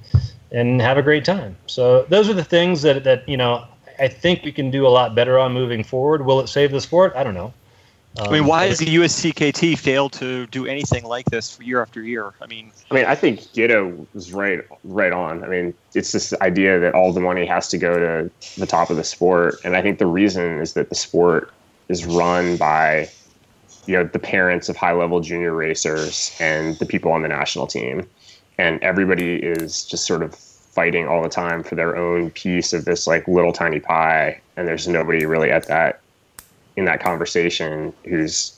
and 0.51 0.81
have 0.81 0.97
a 0.97 1.01
great 1.01 1.25
time. 1.25 1.55
So 1.67 2.03
those 2.03 2.29
are 2.29 2.33
the 2.33 2.43
things 2.43 2.81
that 2.83 3.03
that 3.03 3.27
you 3.27 3.37
know 3.37 3.65
I 3.99 4.07
think 4.07 4.43
we 4.43 4.51
can 4.51 4.71
do 4.71 4.87
a 4.87 4.89
lot 4.89 5.15
better 5.15 5.37
on 5.39 5.53
moving 5.53 5.83
forward. 5.83 6.25
Will 6.25 6.39
it 6.39 6.47
save 6.47 6.71
the 6.71 6.81
sport? 6.81 7.13
I 7.15 7.23
don't 7.23 7.35
know. 7.35 7.53
Um, 8.15 8.27
I 8.27 8.31
mean, 8.31 8.45
why 8.45 8.65
has 8.65 8.77
the 8.77 8.85
USCKT 8.85 9.77
failed 9.77 10.13
to 10.13 10.45
do 10.47 10.67
anything 10.67 11.03
like 11.03 11.25
this 11.25 11.55
for 11.55 11.63
year 11.63 11.81
after 11.81 12.03
year? 12.03 12.33
I 12.41 12.45
mean, 12.45 12.71
I 12.91 12.93
mean, 12.93 13.05
I 13.05 13.15
think 13.15 13.39
Giddo 13.39 14.05
was 14.13 14.31
right, 14.31 14.61
right 14.83 15.11
on. 15.11 15.43
I 15.43 15.47
mean, 15.47 15.73
it's 15.95 16.11
this 16.11 16.31
idea 16.33 16.79
that 16.79 16.93
all 16.93 17.11
the 17.11 17.19
money 17.19 17.45
has 17.47 17.67
to 17.69 17.77
go 17.79 17.97
to 17.97 18.29
the 18.59 18.67
top 18.67 18.91
of 18.91 18.97
the 18.97 19.03
sport, 19.03 19.55
and 19.63 19.75
I 19.75 19.81
think 19.81 19.97
the 19.97 20.05
reason 20.05 20.59
is 20.59 20.73
that 20.73 20.89
the 20.89 20.95
sport 20.95 21.51
is 21.89 22.05
run 22.05 22.55
by, 22.55 23.09
you 23.85 23.95
know, 23.95 24.03
the 24.03 24.19
parents 24.19 24.69
of 24.69 24.75
high-level 24.77 25.21
junior 25.21 25.53
racers 25.53 26.35
and 26.39 26.77
the 26.79 26.85
people 26.85 27.11
on 27.11 27.21
the 27.21 27.27
national 27.27 27.67
team, 27.67 28.07
and 28.57 28.81
everybody 28.81 29.35
is 29.35 29.85
just 29.85 30.05
sort 30.05 30.23
of 30.23 30.35
fighting 30.35 31.07
all 31.07 31.21
the 31.21 31.29
time 31.29 31.63
for 31.63 31.75
their 31.75 31.95
own 31.95 32.31
piece 32.31 32.73
of 32.73 32.85
this 32.85 33.05
like 33.05 33.27
little 33.27 33.53
tiny 33.53 33.79
pie, 33.79 34.39
and 34.57 34.67
there's 34.67 34.87
nobody 34.87 35.25
really 35.25 35.51
at 35.51 35.67
that 35.67 36.01
in 36.75 36.85
that 36.85 36.99
conversation 36.99 37.93
who's 38.05 38.57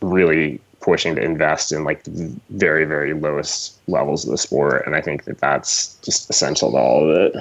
really 0.00 0.60
pushing 0.80 1.16
to 1.16 1.22
invest 1.22 1.72
in 1.72 1.82
like 1.82 2.04
the 2.04 2.32
very 2.50 2.84
very 2.84 3.12
lowest 3.12 3.80
levels 3.88 4.24
of 4.24 4.30
the 4.30 4.38
sport. 4.38 4.86
And 4.86 4.94
i 4.94 5.00
think 5.00 5.24
that 5.24 5.38
that's 5.38 5.96
just 5.96 6.30
essential 6.30 6.70
to 6.70 6.76
all 6.76 7.10
of 7.10 7.16
it. 7.16 7.36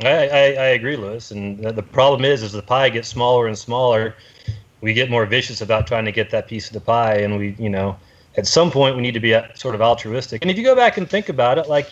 I, 0.00 0.28
I, 0.28 0.42
I 0.64 0.68
agree 0.74 0.96
lewis. 0.96 1.30
And 1.30 1.62
the 1.62 1.82
problem 1.82 2.24
is 2.24 2.42
as 2.42 2.52
the 2.52 2.62
pie 2.62 2.88
gets 2.88 3.08
smaller 3.08 3.46
and 3.46 3.56
smaller 3.56 4.14
we 4.80 4.92
get 4.92 5.10
more 5.10 5.26
vicious 5.26 5.60
about 5.60 5.86
trying 5.86 6.04
to 6.04 6.12
get 6.12 6.30
that 6.30 6.48
piece 6.48 6.66
of 6.66 6.72
the 6.72 6.80
pie 6.80 7.16
and 7.16 7.38
we 7.38 7.56
you 7.58 7.70
know 7.70 7.96
at 8.36 8.46
some 8.46 8.70
point 8.70 8.96
we 8.96 9.02
need 9.02 9.14
to 9.14 9.20
be 9.20 9.34
uh, 9.34 9.46
sort 9.54 9.74
of 9.74 9.80
altruistic 9.80 10.42
and 10.42 10.50
if 10.50 10.56
you 10.56 10.64
go 10.64 10.74
back 10.74 10.96
and 10.96 11.08
think 11.08 11.28
about 11.28 11.58
it 11.58 11.68
like 11.68 11.90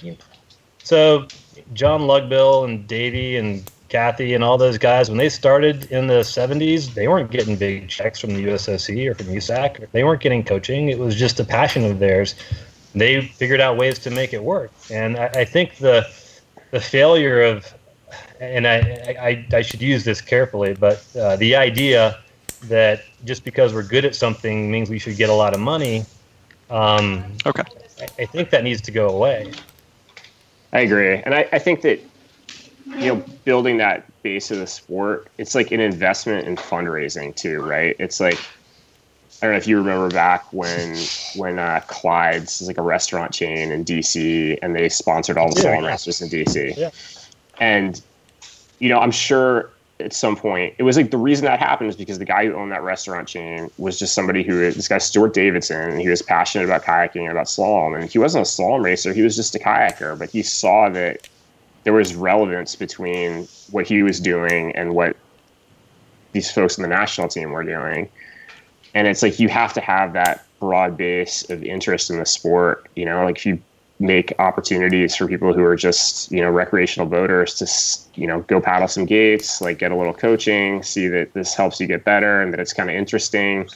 so 0.83 1.27
john 1.73 2.03
lugbill 2.03 2.65
and 2.65 2.87
davey 2.87 3.37
and 3.37 3.71
Kathy 3.95 4.35
and 4.35 4.43
all 4.43 4.59
those 4.59 4.77
guys, 4.77 5.09
when 5.09 5.19
they 5.19 5.29
started 5.29 5.85
in 5.93 6.09
the 6.09 6.21
70s, 6.21 6.95
they 6.95 7.07
weren't 7.07 7.31
getting 7.31 7.55
big 7.55 7.89
checks 7.89 8.19
from 8.19 8.35
the 8.35 8.45
USOC 8.45 9.09
or 9.09 9.15
from 9.15 9.27
USAC. 9.27 9.89
They 9.93 10.03
weren't 10.03 10.21
getting 10.21 10.43
coaching. 10.43 10.89
It 10.89 10.99
was 10.99 11.15
just 11.15 11.39
a 11.39 11.45
passion 11.45 11.85
of 11.85 12.01
theirs. 12.01 12.35
They 12.97 13.21
figured 13.21 13.61
out 13.61 13.77
ways 13.77 14.01
to 14.01 14.11
make 14.11 14.33
it 14.33 14.43
work. 14.43 14.73
And 14.91 15.17
I, 15.17 15.27
I 15.27 15.45
think 15.45 15.77
the 15.77 16.11
the 16.73 16.81
failure 16.81 17.41
of, 17.41 17.73
and 18.41 18.67
I, 18.67 18.79
I, 19.21 19.47
I 19.53 19.63
should 19.63 19.81
use 19.81 20.05
this 20.05 20.21
carefully, 20.21 20.75
but 20.75 21.05
uh, 21.15 21.37
the 21.37 21.55
idea 21.55 22.19
that 22.69 23.03
just 23.25 23.45
because 23.45 23.75
we're 23.75 23.83
good 23.83 24.05
at 24.05 24.15
something 24.15 24.71
means 24.71 24.91
we 24.91 24.99
should 24.99 25.17
get 25.17 25.31
a 25.31 25.35
lot 25.35 25.55
of 25.55 25.61
money. 25.61 26.05
Um, 26.71 27.25
okay. 27.47 27.63
I, 28.01 28.23
I 28.23 28.27
think 28.27 28.51
that 28.51 28.65
needs 28.65 28.81
to 28.83 28.91
go 28.91 29.09
away. 29.09 29.53
I 30.73 30.81
agree. 30.81 31.17
And 31.19 31.35
I, 31.35 31.49
I 31.53 31.59
think 31.59 31.83
that 31.83 32.01
you 32.87 33.15
know, 33.15 33.25
building 33.45 33.79
that 33.79 34.05
base 34.23 34.51
of 34.51 34.59
the 34.59 34.67
sport, 34.67 35.29
it's 35.39 35.55
like 35.55 35.73
an 35.73 35.81
investment 35.81 36.47
in 36.47 36.57
fundraising 36.57 37.35
too, 37.35 37.63
right? 37.63 37.97
It's 37.99 38.21
like 38.21 38.39
I 39.43 39.47
don't 39.47 39.53
know 39.53 39.59
if 39.59 39.67
you 39.67 39.79
remember 39.79 40.11
back 40.11 40.53
when 40.53 40.97
when 41.37 41.59
uh, 41.59 41.81
Clyde's 41.87 42.61
is 42.61 42.69
like 42.69 42.79
a 42.79 42.83
restaurant 42.83 43.33
chain 43.33 43.73
in 43.73 43.85
DC, 43.85 44.59
and 44.63 44.75
they 44.75 44.89
sponsored 44.89 45.39
all 45.39 45.53
the 45.53 45.63
yeah, 45.63 45.81
yeah. 45.81 45.87
restaurants 45.87 46.23
in 46.23 46.29
DC. 46.29 46.77
Yeah. 46.77 46.91
And 47.61 48.01
you 48.79 48.89
know, 48.89 48.99
I'm 48.99 49.11
sure 49.11 49.71
at 50.05 50.13
some 50.13 50.37
point 50.37 50.75
it 50.79 50.83
was 50.83 50.97
like 50.97 51.11
the 51.11 51.17
reason 51.17 51.45
that 51.47 51.59
happened 51.59 51.89
is 51.89 51.97
because 51.97 52.19
the 52.19 52.25
guy 52.25 52.47
who 52.47 52.55
owned 52.55 52.71
that 52.71 52.83
restaurant 52.83 53.27
chain 53.27 53.71
was 53.79 53.99
just 53.99 54.15
somebody 54.15 54.43
who 54.43 54.59
this 54.71 54.89
guy 54.89 54.99
Stuart 54.99 55.35
Davidson, 55.35 55.91
and 55.91 56.01
he 56.01 56.09
was 56.09 56.23
passionate 56.23 56.65
about 56.65 56.83
kayaking 56.83 57.23
and 57.23 57.31
about 57.31 57.47
slalom, 57.47 57.99
and 57.99 58.11
he 58.11 58.19
wasn't 58.19 58.47
a 58.47 58.49
slalom 58.49 58.85
racer, 58.85 59.13
he 59.13 59.23
was 59.23 59.35
just 59.35 59.55
a 59.55 59.59
kayaker, 59.59 60.19
but 60.19 60.31
he 60.31 60.43
saw 60.43 60.89
that 60.91 61.29
there 61.85 61.93
was 61.93 62.15
relevance 62.15 62.77
between 62.77 63.47
what 63.71 63.87
he 63.87 64.03
was 64.03 64.21
doing 64.21 64.73
and 64.73 64.95
what 64.95 65.17
these 66.33 66.51
folks 66.51 66.77
in 66.77 66.83
the 66.83 66.89
national 66.89 67.29
team 67.29 67.51
were 67.51 67.63
doing. 67.63 68.09
And 68.95 69.07
it's 69.07 69.23
like 69.23 69.39
you 69.39 69.49
have 69.49 69.73
to 69.75 69.81
have 69.81 70.13
that 70.15 70.47
broad 70.61 70.97
base 70.97 71.49
of 71.51 71.63
interest 71.63 72.11
in 72.11 72.19
the 72.19 72.27
sport. 72.27 72.89
You 72.97 73.05
know, 73.05 73.25
like 73.25 73.37
if 73.37 73.47
you 73.47 73.61
make 74.05 74.35
opportunities 74.39 75.17
for 75.17 75.27
people 75.27 75.55
who 75.55 75.65
are 75.65 75.77
just 75.77 76.31
you 76.31 76.41
know 76.41 76.51
recreational 76.51 77.09
boaters 77.09 77.55
to 77.55 78.21
you 78.21 78.27
know 78.27 78.43
go 78.43 78.61
paddle 78.61 78.87
some 78.87 79.07
gates, 79.07 79.61
like 79.61 79.79
get 79.79 79.91
a 79.91 79.97
little 79.97 80.13
coaching, 80.13 80.83
see 80.83 81.09
that 81.09 81.33
this 81.33 81.55
helps 81.55 81.81
you 81.81 81.87
get 81.87 82.05
better 82.05 82.43
and 82.43 82.53
that 82.53 82.61
it's 82.61 82.73
kind 82.73 82.91
of 82.91 82.97
interesting. 82.97 83.69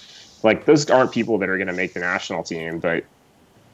Like 0.42 0.66
those 0.66 0.88
aren't 0.90 1.12
people 1.12 1.38
that 1.38 1.48
are 1.48 1.56
going 1.56 1.68
to 1.68 1.72
make 1.72 1.94
the 1.94 2.00
national 2.00 2.44
team, 2.44 2.78
but 2.78 3.04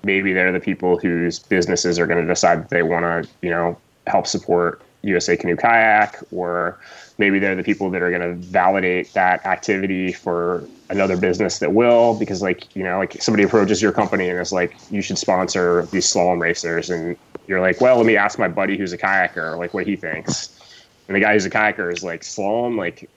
maybe 0.04 0.32
they're 0.32 0.52
the 0.52 0.60
people 0.60 0.96
whose 0.96 1.40
businesses 1.40 1.98
are 1.98 2.06
going 2.06 2.20
to 2.20 2.26
decide 2.26 2.62
that 2.62 2.70
they 2.70 2.82
want 2.82 3.04
to 3.04 3.30
you 3.42 3.50
know 3.50 3.76
help 4.06 4.26
support 4.26 4.80
USA 5.02 5.36
Canoe 5.36 5.56
Kayak, 5.56 6.22
or 6.30 6.78
maybe 7.18 7.38
they're 7.38 7.54
the 7.54 7.62
people 7.62 7.90
that 7.90 8.02
are 8.02 8.10
going 8.10 8.22
to 8.22 8.34
validate 8.34 9.12
that 9.14 9.44
activity 9.46 10.12
for 10.12 10.68
another 10.90 11.16
business 11.16 11.58
that 11.60 11.72
will, 11.72 12.14
because 12.18 12.42
like 12.42 12.74
you 12.74 12.82
know, 12.82 12.98
like 12.98 13.20
somebody 13.22 13.42
approaches 13.42 13.80
your 13.80 13.92
company 13.92 14.28
and 14.28 14.40
is 14.40 14.52
like, 14.52 14.76
you 14.90 15.02
should 15.02 15.18
sponsor 15.18 15.86
these 15.86 16.06
slalom 16.06 16.40
racers, 16.40 16.90
and 16.90 17.16
you're 17.46 17.60
like, 17.60 17.80
well, 17.80 17.96
let 17.96 18.06
me 18.06 18.16
ask 18.16 18.38
my 18.38 18.48
buddy 18.48 18.76
who's 18.76 18.92
a 18.92 18.98
kayaker, 18.98 19.58
like 19.58 19.74
what 19.74 19.86
he 19.86 19.96
thinks, 19.96 20.60
and 21.08 21.16
the 21.16 21.20
guy 21.20 21.32
who's 21.32 21.46
a 21.46 21.50
kayaker 21.50 21.92
is 21.92 22.02
like 22.02 22.22
slalom, 22.22 22.76
like 22.76 23.08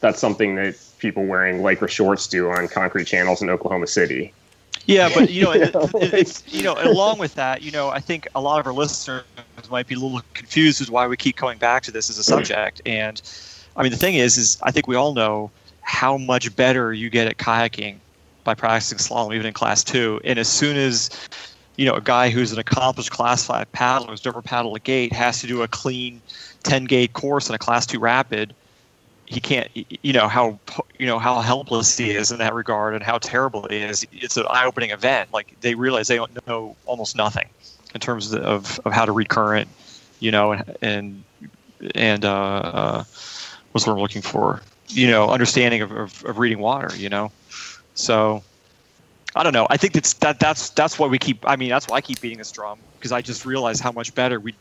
that's 0.00 0.20
something 0.20 0.56
that 0.56 0.76
people 0.98 1.24
wearing 1.24 1.60
lycra 1.60 1.88
shorts 1.88 2.26
do 2.26 2.50
on 2.50 2.68
concrete 2.68 3.04
channels 3.04 3.40
in 3.42 3.48
Oklahoma 3.50 3.86
City. 3.86 4.32
Yeah, 4.86 5.10
but 5.14 5.30
you 5.30 5.44
know, 5.44 5.52
it, 5.52 5.74
it, 5.74 6.14
it's 6.14 6.42
you 6.52 6.62
know, 6.62 6.74
along 6.78 7.18
with 7.18 7.34
that, 7.34 7.62
you 7.62 7.70
know, 7.70 7.88
I 7.88 8.00
think 8.00 8.28
a 8.34 8.40
lot 8.40 8.60
of 8.60 8.66
our 8.66 8.72
listeners 8.72 9.24
might 9.70 9.86
be 9.86 9.94
a 9.94 9.98
little 9.98 10.20
confused 10.34 10.80
as 10.80 10.90
why 10.90 11.06
we 11.06 11.16
keep 11.16 11.36
coming 11.36 11.58
back 11.58 11.82
to 11.84 11.90
this 11.90 12.10
as 12.10 12.18
a 12.18 12.24
subject. 12.24 12.82
And 12.84 13.20
I 13.76 13.82
mean, 13.82 13.92
the 13.92 13.98
thing 13.98 14.14
is, 14.14 14.36
is 14.36 14.58
I 14.62 14.70
think 14.70 14.86
we 14.86 14.96
all 14.96 15.14
know 15.14 15.50
how 15.82 16.16
much 16.16 16.54
better 16.56 16.92
you 16.92 17.10
get 17.10 17.26
at 17.26 17.38
kayaking 17.38 17.96
by 18.44 18.54
practicing 18.54 18.98
slalom, 18.98 19.34
even 19.34 19.46
in 19.46 19.52
class 19.52 19.84
two. 19.84 20.20
And 20.24 20.38
as 20.38 20.48
soon 20.48 20.76
as 20.76 21.10
you 21.76 21.86
know 21.86 21.94
a 21.94 22.00
guy 22.00 22.30
who's 22.30 22.52
an 22.52 22.58
accomplished 22.58 23.10
class 23.10 23.46
five 23.46 23.70
paddler 23.72 24.08
who's 24.08 24.24
never 24.24 24.42
paddled 24.42 24.76
a 24.76 24.80
gate 24.80 25.12
has 25.12 25.40
to 25.40 25.46
do 25.46 25.62
a 25.62 25.68
clean 25.68 26.20
10 26.64 26.84
gate 26.84 27.12
course 27.12 27.48
in 27.48 27.54
a 27.54 27.58
class 27.58 27.86
two 27.86 27.98
rapid 27.98 28.54
he 29.32 29.40
can't 29.40 29.68
you 29.74 30.12
know 30.12 30.28
how 30.28 30.58
you 30.98 31.06
know 31.06 31.18
how 31.18 31.40
helpless 31.40 31.96
he 31.96 32.10
is 32.10 32.30
in 32.30 32.38
that 32.38 32.52
regard 32.52 32.94
and 32.94 33.02
how 33.02 33.16
terrible 33.16 33.64
it 33.64 33.72
is 33.72 34.06
it's 34.12 34.36
an 34.36 34.44
eye-opening 34.50 34.90
event. 34.90 35.32
Like 35.32 35.58
they 35.60 35.74
realize 35.74 36.08
they 36.08 36.16
don't 36.16 36.46
know 36.46 36.76
almost 36.84 37.16
nothing 37.16 37.48
in 37.94 38.00
terms 38.00 38.34
of, 38.34 38.78
of 38.84 38.92
how 38.92 39.04
to 39.04 39.12
read 39.12 39.30
current 39.30 39.68
you 40.20 40.30
know 40.30 40.52
and 40.52 40.76
and, 40.82 41.24
and 41.94 42.24
uh, 42.24 42.30
uh, 42.30 43.04
what's 43.72 43.86
what 43.86 43.94
i'm 43.94 43.98
looking 43.98 44.22
for? 44.22 44.60
You 44.88 45.06
know 45.06 45.30
understanding 45.30 45.80
of, 45.80 45.92
of, 45.92 46.24
of 46.26 46.38
reading 46.38 46.58
water 46.58 46.94
you 46.96 47.08
know? 47.08 47.32
So 47.94 48.42
i 49.34 49.42
don't 49.42 49.54
know. 49.54 49.66
I 49.70 49.78
think 49.78 49.94
that's 49.94 50.12
that 50.14 50.40
that's 50.40 50.68
that's 50.70 50.98
why 50.98 51.06
we 51.06 51.18
keep 51.18 51.48
i 51.48 51.56
mean 51.56 51.70
that's 51.70 51.88
why 51.88 51.96
i 51.96 52.00
keep 52.02 52.20
beating 52.20 52.38
this 52.38 52.52
drum 52.52 52.78
because 52.98 53.12
i 53.12 53.22
just 53.22 53.46
realized 53.46 53.80
how 53.80 53.92
much 53.92 54.14
better 54.14 54.38
we 54.38 54.54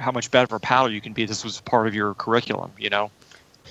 how 0.00 0.10
much 0.10 0.32
better 0.32 0.44
of 0.44 0.52
a 0.52 0.58
paddle 0.58 0.90
you 0.90 1.00
can 1.00 1.12
be 1.12 1.24
this 1.26 1.44
was 1.44 1.60
part 1.60 1.86
of 1.86 1.94
your 1.94 2.14
curriculum 2.14 2.72
you 2.76 2.90
know 2.90 3.08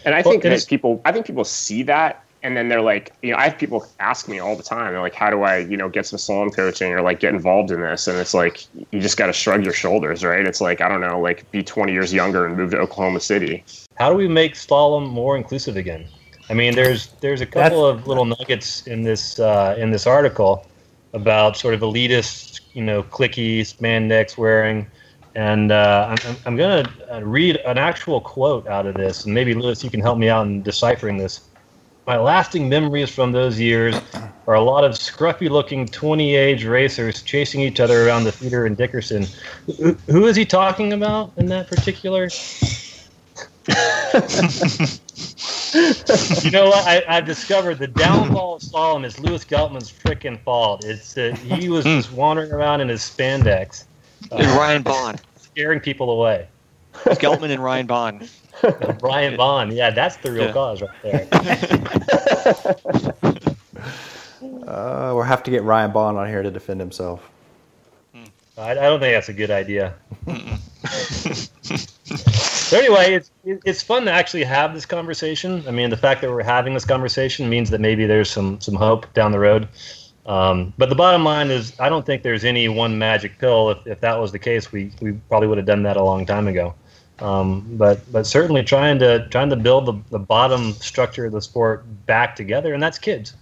and 0.03 0.15
I 0.15 0.21
think 0.21 0.43
that 0.43 0.65
people, 0.67 1.01
I 1.05 1.11
think 1.11 1.25
people 1.25 1.43
see 1.43 1.83
that, 1.83 2.23
and 2.43 2.55
then 2.55 2.69
they're 2.69 2.81
like, 2.81 3.11
you 3.23 3.31
know, 3.31 3.37
I 3.37 3.45
have 3.49 3.57
people 3.57 3.87
ask 3.99 4.27
me 4.27 4.37
all 4.37 4.55
the 4.55 4.63
time, 4.63 4.93
they're 4.93 5.01
like, 5.01 5.15
how 5.15 5.31
do 5.31 5.41
I, 5.41 5.57
you 5.57 5.77
know, 5.77 5.89
get 5.89 6.05
some 6.05 6.17
slalom 6.17 6.53
coaching 6.53 6.91
or 6.91 7.01
like 7.01 7.19
get 7.19 7.33
involved 7.33 7.71
in 7.71 7.81
this? 7.81 8.07
And 8.07 8.19
it's 8.19 8.35
like, 8.35 8.65
you 8.91 8.99
just 8.99 9.17
got 9.17 9.27
to 9.27 9.33
shrug 9.33 9.63
your 9.63 9.73
shoulders, 9.73 10.23
right? 10.23 10.45
It's 10.45 10.61
like, 10.61 10.79
I 10.79 10.87
don't 10.87 11.01
know, 11.01 11.19
like 11.19 11.49
be 11.51 11.63
20 11.63 11.91
years 11.91 12.13
younger 12.13 12.45
and 12.45 12.55
move 12.55 12.71
to 12.71 12.77
Oklahoma 12.77 13.19
City. 13.19 13.63
How 13.95 14.11
do 14.11 14.15
we 14.15 14.27
make 14.27 14.53
slalom 14.53 15.09
more 15.09 15.35
inclusive 15.35 15.75
again? 15.75 16.05
I 16.47 16.53
mean, 16.53 16.75
there's 16.75 17.07
there's 17.21 17.41
a 17.41 17.45
couple 17.47 17.91
That's... 17.91 18.01
of 18.01 18.07
little 18.07 18.25
nuggets 18.25 18.85
in 18.85 19.01
this 19.01 19.39
uh, 19.39 19.75
in 19.79 19.89
this 19.89 20.05
article 20.05 20.67
about 21.13 21.57
sort 21.57 21.73
of 21.73 21.79
elitist, 21.79 22.59
you 22.73 22.83
know, 22.83 23.01
clicky 23.01 23.61
spandex 23.61 24.37
wearing 24.37 24.85
and 25.35 25.71
uh, 25.71 26.15
I'm, 26.25 26.35
I'm 26.45 26.55
going 26.55 26.85
to 26.85 27.15
uh, 27.15 27.19
read 27.19 27.57
an 27.57 27.77
actual 27.77 28.21
quote 28.21 28.67
out 28.67 28.85
of 28.85 28.95
this, 28.95 29.25
and 29.25 29.33
maybe 29.33 29.53
Lewis, 29.53 29.83
you 29.83 29.89
can 29.89 29.99
help 29.99 30.17
me 30.17 30.29
out 30.29 30.47
in 30.47 30.63
deciphering 30.63 31.17
this. 31.17 31.41
My 32.07 32.17
lasting 32.17 32.69
memories 32.69 33.09
from 33.09 33.31
those 33.31 33.59
years 33.59 33.95
are 34.47 34.53
a 34.53 34.61
lot 34.61 34.83
of 34.83 34.93
scruffy-looking 34.93 35.87
20-age 35.87 36.63
racers 36.63 37.21
chasing 37.23 37.61
each 37.61 37.79
other 37.79 38.07
around 38.07 38.23
the 38.23 38.31
theater 38.31 38.67
in 38.67 38.75
Dickerson. 38.75 39.25
Who, 39.77 39.93
who 40.07 40.27
is 40.27 40.35
he 40.35 40.45
talking 40.45 40.93
about 40.93 41.31
in 41.37 41.47
that 41.47 41.67
particular? 41.67 42.29
you 46.43 46.51
know 46.51 46.69
what? 46.69 46.87
I, 46.87 47.03
have 47.07 47.25
discovered 47.25 47.79
the 47.79 47.87
downfall 47.87 48.55
of 48.55 48.61
Slalom 48.61 49.03
is 49.03 49.19
Lewis 49.19 49.43
Geltman's 49.43 49.91
freaking 49.91 50.39
fault. 50.41 50.85
It's 50.85 51.15
that 51.15 51.39
he 51.39 51.69
was 51.69 51.85
just 51.85 52.11
wandering 52.11 52.51
around 52.51 52.81
in 52.81 52.89
his 52.89 53.01
spandex 53.01 53.85
and 54.31 54.47
Ryan 54.47 54.83
Bond. 54.83 55.21
Scaring 55.37 55.79
people 55.79 56.11
away. 56.11 56.47
Geltman 56.93 57.51
and 57.51 57.63
Ryan 57.63 57.85
Bond. 57.85 58.29
Ryan 59.01 59.37
Bond. 59.37 59.73
Yeah, 59.73 59.91
that's 59.91 60.17
the 60.17 60.31
real 60.31 60.45
yeah. 60.45 60.53
cause 60.53 60.81
right 60.81 61.01
there. 61.01 61.27
uh, 64.67 65.11
we'll 65.13 65.23
have 65.23 65.43
to 65.43 65.51
get 65.51 65.63
Ryan 65.63 65.91
Bond 65.91 66.17
on 66.17 66.27
here 66.27 66.41
to 66.41 66.51
defend 66.51 66.79
himself. 66.79 67.29
I, 68.57 68.71
I 68.71 68.73
don't 68.73 68.99
think 68.99 69.13
that's 69.13 69.29
a 69.29 69.33
good 69.33 69.51
idea. 69.51 69.93
so 71.65 72.77
anyway, 72.77 73.15
it's 73.15 73.31
it's 73.43 73.83
fun 73.83 74.05
to 74.05 74.11
actually 74.11 74.45
have 74.45 74.73
this 74.73 74.85
conversation. 74.85 75.63
I 75.67 75.71
mean, 75.71 75.89
the 75.89 75.97
fact 75.97 76.21
that 76.21 76.29
we're 76.29 76.43
having 76.43 76.73
this 76.73 76.85
conversation 76.85 77.49
means 77.49 77.69
that 77.71 77.81
maybe 77.81 78.05
there's 78.05 78.29
some 78.29 78.61
some 78.61 78.75
hope 78.75 79.13
down 79.13 79.33
the 79.33 79.39
road. 79.39 79.67
Um, 80.25 80.73
but 80.77 80.89
the 80.89 80.95
bottom 80.95 81.23
line 81.23 81.51
is, 81.51 81.79
I 81.79 81.87
don't 81.87 82.05
think 82.05 82.23
there's 82.23 82.45
any 82.45 82.67
one 82.67 82.97
magic 82.97 83.37
pill. 83.37 83.69
If, 83.69 83.85
if 83.85 83.99
that 84.01 84.19
was 84.19 84.31
the 84.31 84.39
case, 84.39 84.71
we, 84.71 84.91
we 85.01 85.13
probably 85.29 85.47
would 85.47 85.57
have 85.57 85.67
done 85.67 85.83
that 85.83 85.97
a 85.97 86.03
long 86.03 86.25
time 86.25 86.47
ago. 86.47 86.73
Um, 87.19 87.65
but 87.77 88.11
but 88.11 88.27
certainly 88.27 88.61
trying 88.63 88.99
to 88.99 89.27
trying 89.29 89.49
to 89.49 89.55
build 89.55 89.85
the, 89.85 89.93
the 90.09 90.19
bottom 90.19 90.73
structure 90.73 91.25
of 91.25 91.31
the 91.31 91.41
sport 91.41 91.85
back 92.05 92.35
together, 92.35 92.73
and 92.73 92.83
that's 92.83 92.97
kids. 92.97 93.35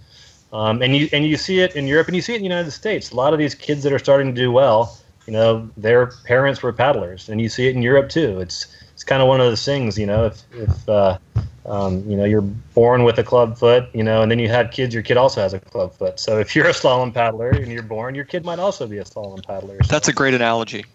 Um, 0.52 0.80
and 0.82 0.96
you 0.96 1.08
and 1.12 1.26
you 1.26 1.36
see 1.36 1.60
it 1.60 1.74
in 1.74 1.88
Europe, 1.88 2.06
and 2.06 2.14
you 2.14 2.22
see 2.22 2.34
it 2.34 2.36
in 2.36 2.42
the 2.42 2.48
United 2.48 2.70
States. 2.70 3.10
A 3.10 3.16
lot 3.16 3.32
of 3.32 3.40
these 3.40 3.54
kids 3.54 3.82
that 3.82 3.92
are 3.92 3.98
starting 3.98 4.32
to 4.32 4.40
do 4.40 4.52
well, 4.52 4.96
you 5.26 5.32
know, 5.32 5.68
their 5.76 6.12
parents 6.24 6.62
were 6.62 6.72
paddlers, 6.72 7.28
and 7.28 7.40
you 7.40 7.48
see 7.48 7.66
it 7.66 7.74
in 7.74 7.82
Europe 7.82 8.10
too. 8.10 8.38
It's 8.40 8.68
it's 9.04 9.10
kind 9.10 9.20
of 9.20 9.28
one 9.28 9.38
of 9.38 9.46
those 9.46 9.62
things, 9.62 9.98
you 9.98 10.06
know. 10.06 10.24
If 10.24 10.42
if 10.54 10.88
uh, 10.88 11.18
um, 11.66 12.08
you 12.08 12.16
know, 12.16 12.24
you're 12.24 12.40
born 12.40 13.04
with 13.04 13.18
a 13.18 13.22
club 13.22 13.58
foot, 13.58 13.84
you 13.92 14.02
know, 14.02 14.22
and 14.22 14.30
then 14.30 14.38
you 14.38 14.48
have 14.48 14.70
kids, 14.70 14.94
your 14.94 15.02
kid 15.02 15.18
also 15.18 15.42
has 15.42 15.52
a 15.52 15.60
club 15.60 15.92
foot. 15.92 16.18
So 16.18 16.38
if 16.38 16.56
you're 16.56 16.68
a 16.68 16.72
slalom 16.72 17.12
paddler 17.12 17.50
and 17.50 17.70
you're 17.70 17.82
born, 17.82 18.14
your 18.14 18.24
kid 18.24 18.46
might 18.46 18.58
also 18.58 18.86
be 18.86 18.96
a 18.96 19.04
slalom 19.04 19.46
paddler. 19.46 19.76
So 19.82 19.88
That's 19.90 20.08
a 20.08 20.12
great 20.14 20.32
analogy. 20.32 20.86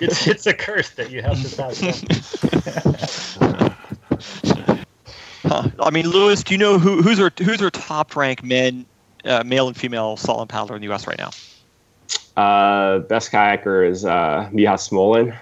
It's, 0.00 0.28
it's 0.28 0.46
a 0.46 0.54
curse 0.54 0.90
that 0.90 1.10
you 1.10 1.20
have 1.20 1.42
to 1.42 1.56
pass 1.56 1.80
huh. 5.42 5.68
I 5.80 5.90
mean, 5.90 6.08
Lewis, 6.08 6.44
do 6.44 6.54
you 6.54 6.58
know 6.58 6.78
who, 6.78 7.02
who's 7.02 7.18
our 7.18 7.32
who's 7.42 7.60
our 7.60 7.70
top 7.70 8.14
ranked 8.14 8.44
men, 8.44 8.86
uh, 9.24 9.42
male 9.44 9.66
and 9.66 9.76
female 9.76 10.16
slalom 10.16 10.48
paddler 10.48 10.76
in 10.76 10.80
the 10.80 10.86
U.S. 10.88 11.08
right 11.08 11.18
now? 11.18 11.30
Uh, 12.40 13.00
best 13.00 13.32
kayaker 13.32 13.84
is 13.88 14.04
uh, 14.04 14.48
Michal 14.52 14.76
Smolen. 14.76 15.36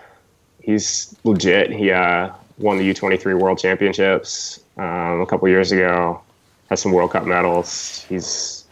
He's 0.67 1.15
legit. 1.23 1.71
He 1.71 1.93
uh, 1.93 2.33
won 2.59 2.77
the 2.77 2.93
U23 2.93 3.39
World 3.39 3.57
Championships 3.57 4.59
um, 4.77 5.21
a 5.21 5.27
couple 5.27 5.49
years 5.49 5.71
ago. 5.71 6.21
Has 6.71 6.83
some 6.83 6.91
World 6.91 7.13
Cup 7.13 7.25
medals. 7.25 8.05
He's 8.09 8.65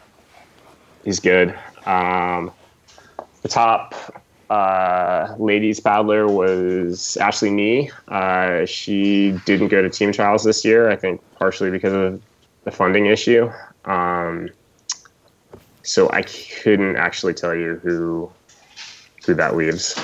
he's 1.05 1.21
good. 1.21 1.57
Um, 1.87 2.51
the 3.43 3.49
top 3.49 3.95
uh, 4.51 5.37
ladies 5.39 5.79
paddler 5.79 6.27
was 6.27 7.17
Ashley 7.19 7.51
Nee. 7.51 7.93
Uh, 8.09 8.67
she 8.67 9.39
didn't 9.47 9.69
go 9.69 9.81
to 9.81 9.89
team 9.89 10.11
trials 10.11 10.43
this 10.43 10.65
year. 10.65 10.91
I 10.91 10.97
think 10.97 11.21
partially 11.39 11.71
because 11.71 11.93
of 11.93 12.21
the 12.65 12.73
funding 12.73 13.07
issue. 13.07 13.49
Um, 13.85 14.51
so 15.85 16.11
I 16.11 16.23
couldn't 16.23 16.97
actually 16.97 17.35
tell 17.35 17.55
you 17.55 17.77
who 17.85 18.33
who 19.25 19.35
that 19.35 19.55
leaves. 19.55 19.95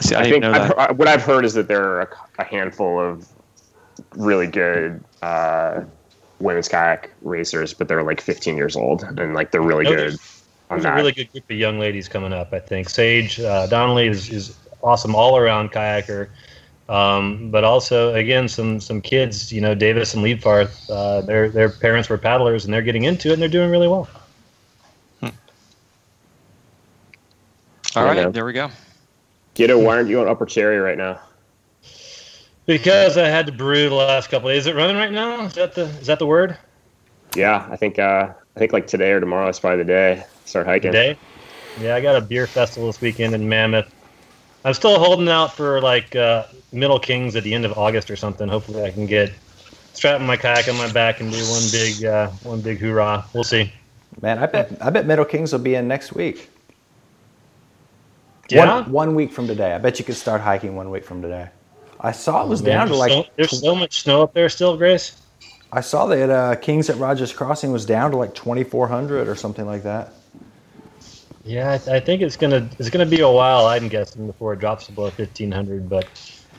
See, 0.00 0.14
I, 0.14 0.20
I 0.20 0.30
think 0.30 0.44
I've, 0.44 0.98
what 0.98 1.08
I've 1.08 1.22
heard 1.22 1.44
is 1.44 1.54
that 1.54 1.68
there 1.68 1.84
are 1.84 2.00
a, 2.02 2.08
a 2.40 2.44
handful 2.44 3.00
of 3.00 3.28
really 4.16 4.46
good 4.46 5.02
uh, 5.22 5.82
women's 6.40 6.68
kayak 6.68 7.10
racers, 7.22 7.74
but 7.74 7.88
they're 7.88 8.02
like 8.02 8.20
15 8.20 8.56
years 8.56 8.76
old 8.76 9.02
and 9.02 9.34
like 9.34 9.50
they're 9.50 9.62
really 9.62 9.84
good. 9.84 9.98
There's, 9.98 10.42
there's 10.70 10.84
a 10.84 10.94
really 10.94 11.12
good 11.12 11.30
group 11.32 11.44
of 11.50 11.56
young 11.56 11.78
ladies 11.78 12.08
coming 12.08 12.32
up. 12.32 12.52
I 12.52 12.58
think 12.58 12.88
Sage 12.88 13.40
uh, 13.40 13.66
Donnelly 13.66 14.08
is, 14.08 14.30
is 14.30 14.58
awesome 14.82 15.14
all 15.14 15.36
around 15.36 15.72
kayaker, 15.72 16.28
um, 16.88 17.50
but 17.50 17.64
also 17.64 18.14
again 18.14 18.48
some 18.48 18.80
some 18.80 19.00
kids. 19.00 19.52
You 19.52 19.60
know 19.60 19.74
Davis 19.74 20.14
and 20.14 20.24
Leibfarth, 20.24 20.90
uh, 20.90 21.20
their 21.22 21.48
their 21.48 21.68
parents 21.68 22.08
were 22.08 22.18
paddlers 22.18 22.64
and 22.64 22.74
they're 22.74 22.82
getting 22.82 23.04
into 23.04 23.28
it 23.28 23.34
and 23.34 23.42
they're 23.42 23.48
doing 23.48 23.70
really 23.70 23.88
well. 23.88 24.08
Hmm. 25.20 25.28
All 27.96 28.04
right, 28.04 28.32
there 28.32 28.44
we 28.44 28.52
go. 28.52 28.70
Giddo, 29.54 29.82
why 29.82 29.96
aren't 29.96 30.08
you 30.08 30.20
on 30.20 30.28
Upper 30.28 30.46
Cherry 30.46 30.78
right 30.78 30.98
now? 30.98 31.20
Because 32.66 33.18
I 33.18 33.28
had 33.28 33.46
to 33.46 33.52
brew 33.52 33.88
the 33.88 33.94
last 33.94 34.30
couple 34.30 34.48
days. 34.48 34.62
Is 34.62 34.66
it 34.68 34.74
running 34.74 34.96
right 34.96 35.12
now? 35.12 35.44
Is 35.44 35.54
that 35.54 35.74
the 35.74 35.82
is 35.82 36.06
that 36.06 36.18
the 36.18 36.26
word? 36.26 36.56
Yeah, 37.36 37.66
I 37.70 37.76
think 37.76 37.98
uh, 37.98 38.32
I 38.56 38.58
think 38.58 38.72
like 38.72 38.86
today 38.86 39.12
or 39.12 39.20
tomorrow 39.20 39.48
is 39.48 39.60
probably 39.60 39.78
the 39.78 39.84
day. 39.84 40.24
Start 40.44 40.66
hiking. 40.66 40.92
Today? 40.92 41.18
Yeah, 41.80 41.94
I 41.94 42.00
got 42.00 42.16
a 42.16 42.20
beer 42.20 42.46
festival 42.46 42.86
this 42.86 43.00
weekend 43.00 43.34
in 43.34 43.48
Mammoth. 43.48 43.92
I'm 44.64 44.74
still 44.74 44.98
holding 44.98 45.28
out 45.28 45.54
for 45.54 45.80
like 45.82 46.16
uh, 46.16 46.46
Middle 46.72 46.98
Kings 46.98 47.36
at 47.36 47.44
the 47.44 47.52
end 47.52 47.64
of 47.64 47.76
August 47.76 48.10
or 48.10 48.16
something. 48.16 48.48
Hopefully, 48.48 48.82
I 48.82 48.90
can 48.90 49.06
get 49.06 49.32
strapping 49.92 50.26
my 50.26 50.36
kayak 50.36 50.68
on 50.68 50.78
my 50.78 50.90
back 50.90 51.20
and 51.20 51.30
do 51.30 51.44
one 51.50 51.62
big 51.70 52.04
uh, 52.04 52.28
one 52.42 52.60
big 52.60 52.78
hoorah. 52.78 53.26
We'll 53.34 53.44
see. 53.44 53.70
Man, 54.22 54.38
I 54.38 54.46
bet 54.46 54.72
I 54.80 54.90
bet 54.90 55.06
Middle 55.06 55.24
Kings 55.24 55.52
will 55.52 55.60
be 55.60 55.74
in 55.74 55.86
next 55.86 56.12
week. 56.12 56.48
Yeah. 58.48 58.80
One, 58.80 58.92
one 58.92 59.14
week 59.14 59.32
from 59.32 59.46
today. 59.46 59.72
I 59.74 59.78
bet 59.78 59.98
you 59.98 60.04
could 60.04 60.16
start 60.16 60.40
hiking 60.40 60.76
one 60.76 60.90
week 60.90 61.04
from 61.04 61.22
today. 61.22 61.48
I 62.00 62.12
saw 62.12 62.44
it 62.44 62.48
was 62.48 62.62
Man, 62.62 62.76
down 62.76 62.88
to 62.88 62.96
like. 62.96 63.12
so, 63.12 63.26
there's 63.36 63.60
so 63.60 63.74
much 63.74 64.02
snow 64.02 64.22
up 64.22 64.34
there 64.34 64.48
still, 64.48 64.76
Grace. 64.76 65.20
I 65.72 65.80
saw 65.80 66.06
that 66.06 66.30
uh, 66.30 66.54
Kings 66.56 66.90
at 66.90 66.96
Rogers 66.98 67.32
Crossing 67.32 67.72
was 67.72 67.84
down 67.84 68.10
to 68.12 68.16
like 68.16 68.34
2,400 68.34 69.26
or 69.26 69.34
something 69.34 69.66
like 69.66 69.82
that. 69.82 70.12
Yeah, 71.44 71.78
I, 71.86 71.96
I 71.96 72.00
think 72.00 72.22
it's 72.22 72.36
gonna 72.36 72.68
it's 72.78 72.88
gonna 72.90 73.06
be 73.06 73.20
a 73.20 73.30
while. 73.30 73.66
I'm 73.66 73.88
guessing 73.88 74.26
before 74.26 74.54
it 74.54 74.60
drops 74.60 74.88
below 74.88 75.10
1500, 75.10 75.88
but 75.88 76.06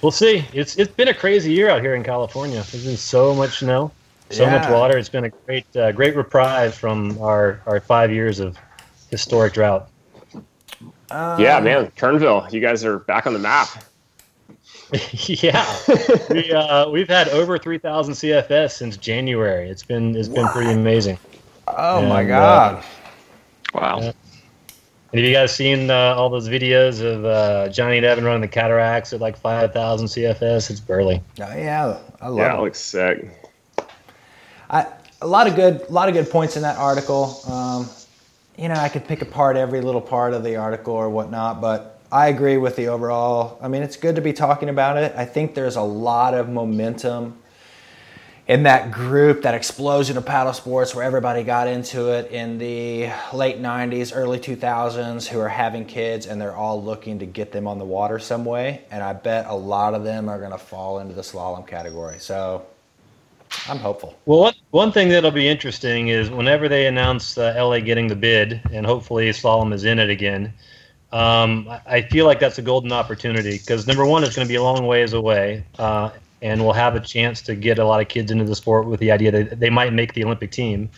we'll 0.01 0.11
see. 0.11 0.45
It's 0.53 0.77
it's 0.77 0.91
been 0.91 1.07
a 1.07 1.13
crazy 1.13 1.51
year 1.51 1.69
out 1.69 1.81
here 1.81 1.95
in 1.95 2.03
California. 2.03 2.63
There's 2.71 2.85
been 2.85 2.97
so 2.97 3.33
much 3.33 3.59
snow, 3.59 3.91
so 4.29 4.45
much 4.49 4.69
water. 4.69 4.97
It's 4.97 5.09
been 5.09 5.25
a 5.25 5.29
great 5.29 5.75
uh, 5.75 5.91
great 5.91 6.15
reprise 6.15 6.77
from 6.77 7.19
our 7.21 7.61
our 7.65 7.79
five 7.79 8.11
years 8.11 8.39
of 8.39 8.57
historic 9.09 9.53
drought. 9.53 9.89
Yeah, 11.11 11.59
man, 11.59 11.91
Kernville, 11.97 12.51
you 12.51 12.59
guys 12.61 12.83
are 12.85 12.99
back 12.99 13.27
on 13.27 13.33
the 13.33 13.39
map. 13.39 13.67
yeah, 15.25 15.65
we 16.29 16.51
uh, 16.51 16.87
we've 16.89 17.07
had 17.09 17.27
over 17.29 17.57
3,000 17.57 18.13
CFS 18.13 18.71
since 18.71 18.97
January. 18.97 19.67
It's 19.69 19.83
been 19.83 20.15
it's 20.15 20.27
been 20.27 20.47
pretty 20.49 20.71
amazing. 20.71 21.17
Oh 21.67 22.05
my 22.07 22.19
And, 22.19 22.29
God. 22.29 22.83
Wow. 23.73 23.99
Yeah. 24.01 24.11
And 25.11 25.19
have 25.21 25.29
you 25.29 25.33
guys 25.33 25.55
seen 25.55 25.89
uh, 25.89 26.13
all 26.17 26.29
those 26.29 26.49
videos 26.49 27.01
of 27.01 27.25
uh, 27.25 27.69
Johnny 27.69 27.97
and 27.97 28.05
Evan 28.05 28.25
running 28.25 28.41
the 28.41 28.47
cataracts 28.47 29.13
at 29.13 29.21
like 29.21 29.37
5,000 29.37 30.07
CFS? 30.07 30.69
It's 30.69 30.79
burly. 30.79 31.21
Oh, 31.41 31.55
yeah, 31.55 31.97
I 32.21 32.27
love 32.27 32.37
Yeah, 32.37 32.55
it. 32.55 32.59
it 32.59 32.61
looks 32.63 32.79
sick. 32.79 33.29
I, 34.69 34.85
a 35.21 35.27
lot 35.27 35.47
of 35.47 35.55
good, 35.55 35.81
a 35.87 35.91
lot 35.91 36.09
of 36.09 36.13
good 36.15 36.29
points 36.29 36.57
in 36.57 36.63
that 36.63 36.77
article. 36.77 37.39
Um, 37.47 37.87
you 38.57 38.69
know, 38.69 38.75
I 38.75 38.89
could 38.89 39.05
pick 39.05 39.21
apart 39.21 39.57
every 39.57 39.81
little 39.81 40.01
part 40.01 40.33
of 40.33 40.43
the 40.43 40.55
article 40.55 40.93
or 40.93 41.09
whatnot, 41.09 41.61
but 41.61 41.99
I 42.11 42.27
agree 42.27 42.57
with 42.57 42.75
the 42.75 42.87
overall. 42.87 43.57
I 43.61 43.67
mean, 43.67 43.83
it's 43.83 43.97
good 43.97 44.15
to 44.15 44.21
be 44.21 44.33
talking 44.33 44.69
about 44.69 44.97
it. 44.97 45.13
I 45.15 45.25
think 45.25 45.55
there's 45.55 45.75
a 45.75 45.81
lot 45.81 46.33
of 46.33 46.47
momentum 46.49 47.41
in 48.47 48.63
that 48.63 48.91
group, 48.91 49.41
that 49.41 49.55
explosion 49.55 50.17
of 50.17 50.25
paddle 50.25 50.53
sports 50.53 50.93
where 50.93 51.03
everybody 51.03 51.43
got 51.43 51.67
into 51.67 52.11
it 52.11 52.31
in 52.31 52.59
the 52.59 53.09
late 53.33 53.59
90s, 53.59 54.11
early 54.15 54.39
2000s, 54.39 55.27
who 55.27 55.39
are 55.39 55.49
having 55.49 55.83
kids 55.83 56.27
and 56.27 56.39
they're 56.39 56.55
all 56.55 56.81
looking 56.81 57.19
to 57.19 57.25
get 57.25 57.51
them 57.51 57.67
on 57.67 57.79
the 57.79 57.85
water 57.85 58.19
some 58.19 58.45
way. 58.45 58.83
And 58.91 59.03
I 59.03 59.13
bet 59.13 59.47
a 59.47 59.55
lot 59.55 59.95
of 59.95 60.03
them 60.03 60.29
are 60.29 60.37
going 60.37 60.51
to 60.51 60.59
fall 60.59 60.99
into 60.99 61.15
the 61.15 61.23
slalom 61.23 61.65
category. 61.65 62.19
So 62.19 62.67
I'm 63.67 63.79
hopeful. 63.79 64.15
Well, 64.25 64.39
one, 64.39 64.53
one 64.71 64.91
thing 64.91 65.09
that'll 65.09 65.31
be 65.31 65.47
interesting 65.47 66.09
is 66.09 66.29
whenever 66.29 66.67
they 66.69 66.87
announce 66.87 67.37
uh, 67.37 67.53
LA 67.57 67.79
getting 67.79 68.07
the 68.07 68.15
bid, 68.15 68.61
and 68.71 68.85
hopefully 68.85 69.29
Slalom 69.29 69.73
is 69.73 69.83
in 69.85 69.99
it 69.99 70.09
again, 70.09 70.53
um, 71.11 71.69
I- 71.87 72.01
feel 72.03 72.25
like 72.25 72.39
that's 72.39 72.57
a 72.57 72.61
golden 72.61 72.91
opportunity 72.91 73.57
because 73.57 73.87
number 73.87 74.05
one, 74.05 74.23
it's 74.23 74.35
going 74.35 74.47
to 74.47 74.51
be 74.51 74.55
a 74.55 74.63
long 74.63 74.85
ways 74.85 75.13
away, 75.13 75.63
uh, 75.79 76.09
and 76.41 76.61
we'll 76.63 76.73
have 76.73 76.95
a 76.95 76.99
chance 76.99 77.41
to 77.43 77.55
get 77.55 77.79
a 77.79 77.85
lot 77.85 78.01
of 78.01 78.07
kids 78.07 78.31
into 78.31 78.43
the 78.43 78.55
sport 78.55 78.85
with 78.85 78.99
the 78.99 79.11
idea 79.11 79.31
that 79.31 79.59
they 79.59 79.69
might 79.69 79.93
make 79.93 80.13
the 80.13 80.23
Olympic 80.23 80.51
team. 80.51 80.89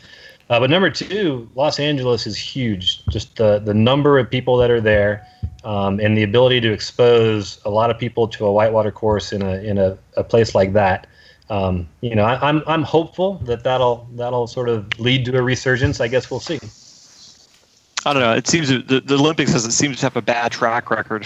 Uh, 0.50 0.60
but 0.60 0.70
number 0.70 0.90
two, 0.90 1.50
Los 1.56 1.80
Angeles 1.80 2.26
is 2.26 2.38
huge. 2.38 3.06
Just 3.08 3.36
the 3.36 3.60
the 3.60 3.74
number 3.74 4.18
of 4.18 4.30
people 4.30 4.56
that 4.58 4.72
are 4.72 4.80
there, 4.82 5.28
um, 5.66 6.00
and 6.00 6.18
the 6.18 6.24
ability 6.24 6.62
to 6.62 6.72
expose 6.72 7.60
a 7.66 7.70
lot 7.70 7.92
of 7.92 7.98
people 7.98 8.28
to 8.30 8.46
a 8.46 8.52
whitewater 8.52 8.92
course 8.92 9.34
in 9.34 9.42
a 9.42 9.56
in 9.56 9.78
a, 9.78 9.98
a 10.16 10.24
place 10.24 10.56
like 10.56 10.74
that. 10.74 11.06
Um, 11.50 11.88
you 12.02 12.14
know, 12.16 12.26
I, 12.26 12.50
I'm 12.50 12.62
I'm 12.68 12.84
hopeful 12.84 13.36
that 13.46 13.64
that'll 13.64 14.08
that'll 14.16 14.48
sort 14.48 14.68
of 14.70 15.00
lead 15.00 15.26
to 15.26 15.38
a 15.38 15.42
resurgence. 15.42 16.02
I 16.02 16.08
guess 16.10 16.30
we'll 16.30 16.42
see. 16.42 16.60
I 18.06 18.14
don't 18.14 18.22
know. 18.22 18.34
It 18.34 18.48
seems 18.48 18.70
that 18.70 18.88
the, 18.88 19.00
the 19.02 19.16
Olympics 19.16 19.52
doesn't 19.54 19.72
seem 19.72 19.94
to 19.94 20.02
have 20.02 20.16
a 20.16 20.22
bad 20.22 20.52
track 20.52 20.90
record 20.92 21.26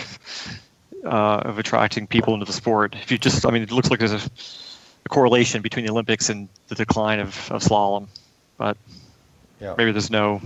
uh, 1.05 1.37
of 1.45 1.59
attracting 1.59 2.07
people 2.07 2.33
into 2.33 2.45
the 2.45 2.53
sport. 2.53 2.95
If 2.95 3.11
you 3.11 3.17
just, 3.17 3.45
I 3.45 3.51
mean, 3.51 3.61
it 3.61 3.71
looks 3.71 3.89
like 3.91 3.99
there's 3.99 4.13
a, 4.13 4.21
a 5.05 5.09
correlation 5.09 5.61
between 5.61 5.85
the 5.85 5.91
Olympics 5.91 6.29
and 6.29 6.47
the 6.69 6.75
decline 6.75 7.19
of, 7.19 7.51
of 7.51 7.61
slalom, 7.61 8.07
but 8.57 8.77
Yeah. 9.59 9.75
maybe 9.77 9.91
there's 9.91 10.09
no 10.09 10.41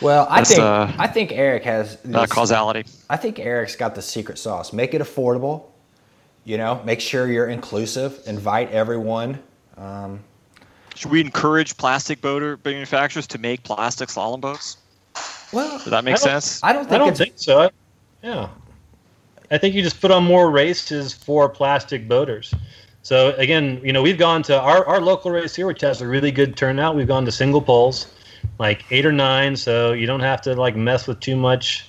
Well, 0.00 0.26
I 0.30 0.36
That's, 0.38 0.50
think 0.50 0.60
uh, 0.62 0.92
I 0.98 1.06
think 1.06 1.32
Eric 1.32 1.64
has 1.64 1.96
uh, 1.96 2.20
this- 2.22 2.30
causality. 2.32 2.84
I 3.10 3.16
think 3.18 3.38
Eric's 3.40 3.76
got 3.76 3.94
the 3.94 4.02
secret 4.02 4.38
sauce. 4.38 4.72
Make 4.72 4.94
it 4.94 5.02
affordable. 5.02 5.64
You 6.44 6.56
know, 6.56 6.82
make 6.84 7.00
sure 7.00 7.30
you're 7.30 7.48
inclusive. 7.48 8.20
Invite 8.26 8.70
everyone. 8.70 9.38
Um, 9.76 10.20
Should 10.94 11.10
we 11.10 11.20
encourage 11.20 11.76
plastic 11.76 12.20
boater 12.20 12.58
manufacturers 12.64 13.26
to 13.28 13.38
make 13.38 13.62
plastic 13.64 14.08
slalom 14.08 14.40
boats? 14.40 14.78
well, 15.52 15.78
Does 15.78 15.86
that 15.86 16.04
make 16.04 16.14
I 16.14 16.18
sense? 16.18 16.62
I 16.62 16.72
don't 16.72 16.84
think 16.84 16.94
I 16.94 16.98
don't 16.98 17.16
think 17.16 17.32
so. 17.36 17.60
I, 17.62 17.70
yeah, 18.22 18.48
I 19.50 19.58
think 19.58 19.74
you 19.74 19.82
just 19.82 20.00
put 20.00 20.10
on 20.10 20.24
more 20.24 20.50
races 20.50 21.12
for 21.12 21.48
plastic 21.48 22.08
boaters. 22.08 22.52
So 23.02 23.34
again, 23.36 23.80
you 23.82 23.92
know, 23.92 24.02
we've 24.02 24.18
gone 24.18 24.42
to 24.44 24.60
our, 24.60 24.84
our 24.86 25.00
local 25.00 25.30
race 25.30 25.54
here, 25.54 25.66
which 25.66 25.80
has 25.80 26.02
a 26.02 26.06
really 26.06 26.30
good 26.30 26.56
turnout. 26.56 26.94
We've 26.96 27.06
gone 27.06 27.24
to 27.24 27.32
single 27.32 27.62
poles, 27.62 28.12
like 28.58 28.84
eight 28.90 29.06
or 29.06 29.12
nine, 29.12 29.56
so 29.56 29.92
you 29.92 30.06
don't 30.06 30.20
have 30.20 30.42
to 30.42 30.54
like 30.54 30.76
mess 30.76 31.06
with 31.06 31.20
too 31.20 31.36
much, 31.36 31.87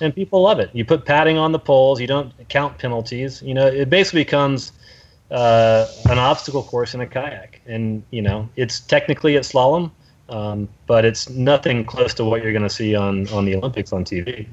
and 0.00 0.14
people 0.14 0.42
love 0.42 0.60
it. 0.60 0.70
You 0.72 0.84
put 0.84 1.04
padding 1.04 1.38
on 1.38 1.52
the 1.52 1.58
poles, 1.58 2.00
you 2.00 2.06
don't 2.06 2.32
count 2.48 2.78
penalties. 2.78 3.42
You 3.42 3.54
know, 3.54 3.66
it 3.66 3.90
basically 3.90 4.24
becomes 4.24 4.72
uh, 5.30 5.86
an 6.08 6.18
obstacle 6.18 6.62
course 6.62 6.94
in 6.94 7.00
a 7.00 7.06
kayak, 7.06 7.60
and 7.66 8.02
you 8.10 8.22
know, 8.22 8.48
it's 8.56 8.80
technically 8.80 9.36
at 9.36 9.42
slalom, 9.44 9.90
um, 10.28 10.68
but 10.86 11.04
it's 11.04 11.28
nothing 11.28 11.84
close 11.84 12.14
to 12.14 12.24
what 12.24 12.42
you're 12.42 12.52
going 12.52 12.62
to 12.62 12.70
see 12.70 12.94
on 12.94 13.28
on 13.28 13.44
the 13.44 13.54
Olympics 13.54 13.92
on 13.92 14.04
TV. 14.04 14.46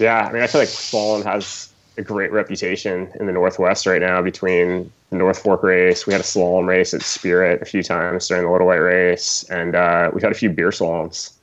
Yeah, 0.00 0.26
I 0.26 0.32
mean, 0.32 0.42
I 0.42 0.46
feel 0.46 0.62
like 0.62 0.68
slalom 0.68 1.24
has 1.24 1.72
a 1.98 2.02
great 2.02 2.32
reputation 2.32 3.12
in 3.20 3.26
the 3.26 3.32
Northwest 3.32 3.86
right 3.86 4.00
now 4.00 4.22
between 4.22 4.90
the 5.10 5.16
North 5.16 5.42
Fork 5.42 5.62
race. 5.62 6.06
We 6.06 6.14
had 6.14 6.20
a 6.20 6.24
slalom 6.24 6.66
race 6.66 6.94
at 6.94 7.02
Spirit 7.02 7.60
a 7.60 7.66
few 7.66 7.82
times 7.82 8.26
during 8.28 8.44
the 8.44 8.50
Little 8.50 8.66
White 8.66 8.76
race, 8.76 9.44
and 9.50 9.74
uh, 9.74 10.10
we've 10.12 10.22
had 10.22 10.32
a 10.32 10.34
few 10.34 10.48
beer 10.48 10.70
slaloms. 10.70 11.34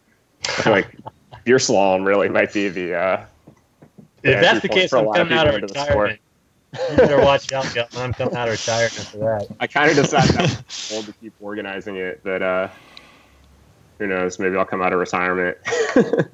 I 0.43 0.51
feel 0.63 0.73
like 0.73 0.97
beer 1.47 1.57
slalom 1.57 2.05
really 2.05 2.27
might 2.27 2.53
be 2.53 2.67
the. 2.67 2.93
Uh, 2.93 3.25
If 4.21 4.31
Yeah, 4.31 4.41
that's 4.41 4.61
the 4.61 4.67
case, 4.67 4.91
I'm 4.91 5.07
coming 5.13 5.33
out 5.33 5.47
of 5.47 5.53
people 5.53 5.55
into 5.55 5.73
the 5.73 5.79
sport. 5.79 5.87
retirement. 5.89 6.21
You 6.91 6.97
better 6.97 7.21
watch 7.21 7.53
out, 7.53 7.73
Gutman. 7.73 8.03
I'm 8.03 8.13
coming 8.13 8.35
out 8.35 8.49
of 8.49 8.51
retirement 8.51 8.93
for 8.93 9.17
that. 9.17 9.47
I 9.61 9.67
kind 9.67 9.89
of 9.89 9.95
decided 9.95 10.35
was 10.35 10.91
old 10.91 11.05
to 11.05 11.13
keep 11.13 11.33
organizing 11.39 11.95
it, 11.95 12.19
but 12.25 12.41
uh, 12.41 12.67
who 13.97 14.07
knows? 14.07 14.37
Maybe 14.39 14.57
I'll 14.57 14.65
come 14.65 14.81
out 14.81 14.91
of 14.93 14.99
retirement. 14.99 15.57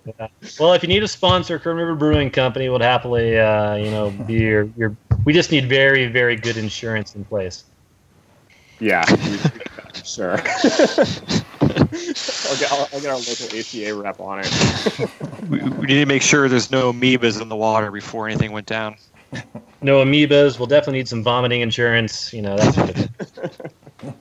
Well, 0.60 0.74
if 0.74 0.84
you 0.84 0.90
need 0.90 1.02
a 1.04 1.08
sponsor, 1.08 1.58
Kern 1.58 1.78
River 1.78 1.96
Brewing 1.96 2.30
Company 2.30 2.68
would 2.68 2.82
happily, 2.82 3.40
uh, 3.40 3.76
you 3.76 3.90
know, 3.90 4.12
be 4.12 4.34
your, 4.34 4.70
your. 4.76 4.96
We 5.26 5.32
just 5.32 5.52
need 5.52 5.70
very, 5.70 6.08
very 6.08 6.36
good 6.36 6.58
insurance 6.58 7.16
in 7.16 7.24
place. 7.24 7.64
yeah, 8.80 9.06
sure. 10.04 10.38
I'll, 11.78 12.58
get, 12.58 12.72
I'll, 12.72 12.90
I'll 12.94 13.02
get 13.02 13.10
our 13.10 13.18
local 13.18 13.58
ACA 13.58 13.96
rep 13.96 14.20
on 14.20 14.40
it. 14.40 15.10
We, 15.50 15.60
we 15.60 15.88
need 15.88 15.96
to 15.96 16.06
make 16.06 16.22
sure 16.22 16.48
there's 16.48 16.72
no 16.72 16.94
amoebas 16.94 17.42
in 17.42 17.50
the 17.50 17.56
water 17.56 17.92
before 17.92 18.30
anything 18.30 18.54
went 18.54 18.66
down. 18.66 18.96
No 19.82 20.02
amoebas. 20.02 20.58
We'll 20.58 20.68
definitely 20.68 21.00
need 21.00 21.10
some 21.10 21.22
vomiting 21.22 21.60
insurance. 21.60 22.32
You 22.32 22.44
know, 22.44 22.56
that 22.56 22.74
sort 22.74 22.90
of 22.90 22.96
thing. 22.96 24.14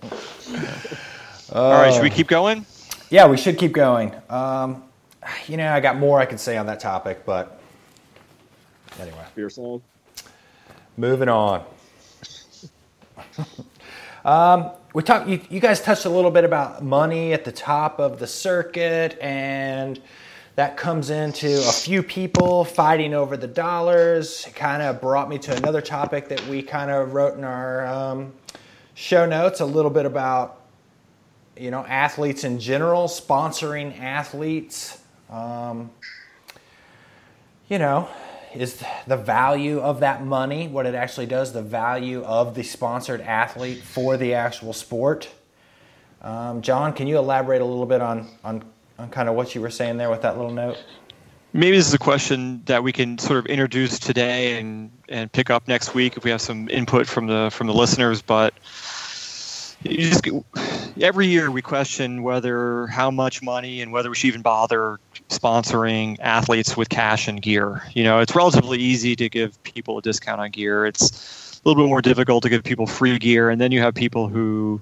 All 1.53 1.70
right, 1.70 1.88
uh, 1.88 1.92
should 1.92 2.03
we 2.03 2.11
keep 2.11 2.26
going? 2.26 2.66
Yeah, 3.11 3.28
we 3.28 3.36
should 3.36 3.57
keep 3.57 3.72
going. 3.72 4.12
Um, 4.30 4.82
you 5.46 5.57
know, 5.57 5.72
I 5.72 5.80
got 5.80 5.96
more 5.96 6.18
I 6.18 6.24
could 6.26 6.40
say 6.40 6.57
on 6.57 6.66
that 6.66 6.80
topic, 6.80 7.24
but 7.24 7.61
anyway, 8.98 9.24
Beer 9.34 9.48
slalom. 9.48 9.82
moving 10.96 11.28
on. 11.28 11.64
um, 14.24 14.70
we 14.95 15.03
talked. 15.03 15.28
You, 15.28 15.40
you 15.49 15.61
guys 15.61 15.80
touched 15.80 16.05
a 16.05 16.11
little 16.11 16.30
bit 16.30 16.45
about 16.45 16.82
money 16.82 17.32
at 17.32 17.45
the 17.45 17.53
top 17.53 17.99
of 17.99 18.18
the 18.18 18.26
circuit, 18.26 19.18
and 19.20 20.01
that 20.57 20.76
comes 20.76 21.11
into 21.11 21.49
a 21.49 21.72
few 21.72 22.03
people 22.03 22.64
fighting 22.64 23.14
over 23.14 23.36
the 23.36 23.47
dollars. 23.47 24.47
It 24.47 24.55
kind 24.55 24.82
of 24.82 25.01
brought 25.01 25.28
me 25.28 25.38
to 25.38 25.57
another 25.57 25.80
topic 25.80 26.28
that 26.28 26.47
we 26.47 26.62
kind 26.62 26.90
of 26.90 27.14
wrote 27.14 27.38
in 27.38 27.45
our 27.45 27.86
um, 27.86 28.32
show 28.95 29.24
notes 29.24 29.61
a 29.61 29.66
little 29.66 29.90
bit 29.90 30.05
about 30.05 30.62
you 31.57 31.70
know, 31.70 31.84
athletes 31.84 32.45
in 32.45 32.59
general, 32.59 33.09
sponsoring 33.09 33.99
athletes. 34.01 35.01
Um, 35.30 35.90
you 37.68 37.78
know, 37.78 38.09
is 38.55 38.82
the 39.07 39.16
value 39.16 39.80
of 39.80 40.00
that 40.00 40.24
money, 40.24 40.68
what 40.68 40.86
it 40.86 40.94
actually 40.94 41.26
does, 41.26 41.53
the 41.53 41.62
value 41.62 42.22
of 42.24 42.55
the 42.55 42.62
sponsored 42.62 43.20
athlete 43.20 43.82
for 43.82 44.16
the 44.16 44.34
actual 44.34 44.72
sport. 44.72 45.28
Um, 46.22 46.62
John, 46.62 46.92
can 46.92 47.07
you 47.07 47.18
elaborate 47.18 47.61
a 47.61 47.64
little 47.64 47.86
bit 47.86 48.00
on, 48.00 48.28
on, 48.44 48.64
on 48.98 49.11
kind 49.11 49.28
of 49.28 49.34
what 49.34 49.55
you 49.55 49.61
were 49.61 49.70
saying 49.70 49.96
there 49.96 50.11
with 50.11 50.22
that 50.22 50.36
little 50.36 50.53
note? 50.53 50.82
Maybe 51.53 51.76
this 51.76 51.86
is 51.86 51.94
a 51.94 51.98
question 51.98 52.62
that 52.64 52.82
we 52.82 52.92
can 52.92 53.18
sort 53.18 53.38
of 53.38 53.46
introduce 53.46 53.98
today 53.98 54.59
and, 54.59 54.90
and 55.09 55.30
pick 55.30 55.50
up 55.50 55.68
next 55.68 55.94
week 55.94 56.16
if 56.16 56.24
we 56.24 56.30
have 56.30 56.40
some 56.40 56.68
input 56.70 57.07
from 57.07 57.26
the 57.26 57.50
from 57.53 57.66
the 57.66 57.74
listeners. 57.74 58.22
But 58.22 58.55
you 59.82 60.09
just 60.09 60.22
every 61.01 61.26
year 61.26 61.51
we 61.51 61.62
question 61.62 62.22
whether 62.22 62.86
how 62.88 63.11
much 63.11 63.43
money 63.43 63.80
and 63.80 63.93
whether 63.93 64.09
we 64.09 64.16
should 64.16 64.28
even 64.28 64.43
bother 64.43 64.99
sponsoring 65.28 66.18
athletes 66.20 66.76
with 66.76 66.88
cash 66.88 67.28
and 67.28 67.40
gear. 67.40 67.82
You 67.95 68.05
know, 68.05 68.20
it's 68.20 68.34
relatively 68.34 68.78
easy 68.78 69.16
to 69.16 69.28
give 69.28 69.62
people 69.62 69.99
a 69.99 70.03
discount 70.03 70.40
on 70.40 70.51
gear. 70.51 70.86
It's 70.86 71.61
a 71.64 71.68
little 71.68 71.82
bit 71.82 71.88
more 71.88 72.03
difficult 72.03 72.43
to 72.43 72.49
give 72.49 72.64
people 72.64 72.86
free 72.86 73.18
gear, 73.18 73.51
and 73.51 73.61
then 73.61 73.72
you 73.72 73.80
have 73.80 73.95
people 73.95 74.28
who, 74.28 74.80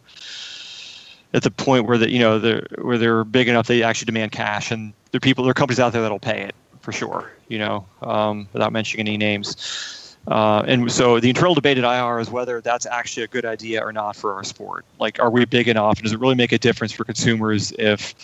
at 1.33 1.43
the 1.43 1.51
point 1.51 1.87
where 1.87 1.99
that 1.99 2.11
you 2.11 2.19
know 2.19 2.39
they're 2.39 2.67
where 2.81 2.99
they're 2.99 3.25
big 3.25 3.49
enough, 3.49 3.67
they 3.67 3.83
actually 3.83 4.07
demand 4.07 4.33
cash, 4.33 4.71
and 4.71 4.93
there 5.11 5.19
are 5.19 5.21
people, 5.21 5.45
there 5.45 5.51
are 5.51 5.55
companies 5.55 5.81
out 5.81 5.93
there 5.93 6.03
that'll 6.03 6.19
pay 6.19 6.43
it 6.43 6.55
for 6.81 6.93
sure. 6.93 7.31
You 7.49 7.59
know, 7.59 7.87
um, 8.03 8.49
without 8.53 8.73
mentioning 8.73 9.07
any 9.07 9.17
names. 9.17 10.00
Uh, 10.29 10.63
and 10.67 10.93
so 10.93 11.19
the 11.19 11.29
internal 11.29 11.55
debate 11.55 11.79
at 11.79 11.85
IR 11.85 12.21
is 12.21 12.31
whether 12.31 12.61
that's 12.61 12.87
actually 12.87 13.25
a 13.25 13.29
good 13.29 13.45
idea 13.45 13.83
or 13.83 13.93
not 13.93 14.15
for 14.15 14.35
our 14.35 14.45
sport. 14.45 14.85
Like, 14.99 15.19
are 15.19 15.31
we 15.31 15.45
big 15.45 15.67
enough? 15.69 15.99
And 15.99 16.05
does 16.05 16.13
it 16.13 16.21
really 16.21 16.35
make 16.35 16.53
a 16.53 16.59
difference 16.59 16.93
for 16.93 17.05
consumers 17.05 17.73
if 17.79 18.15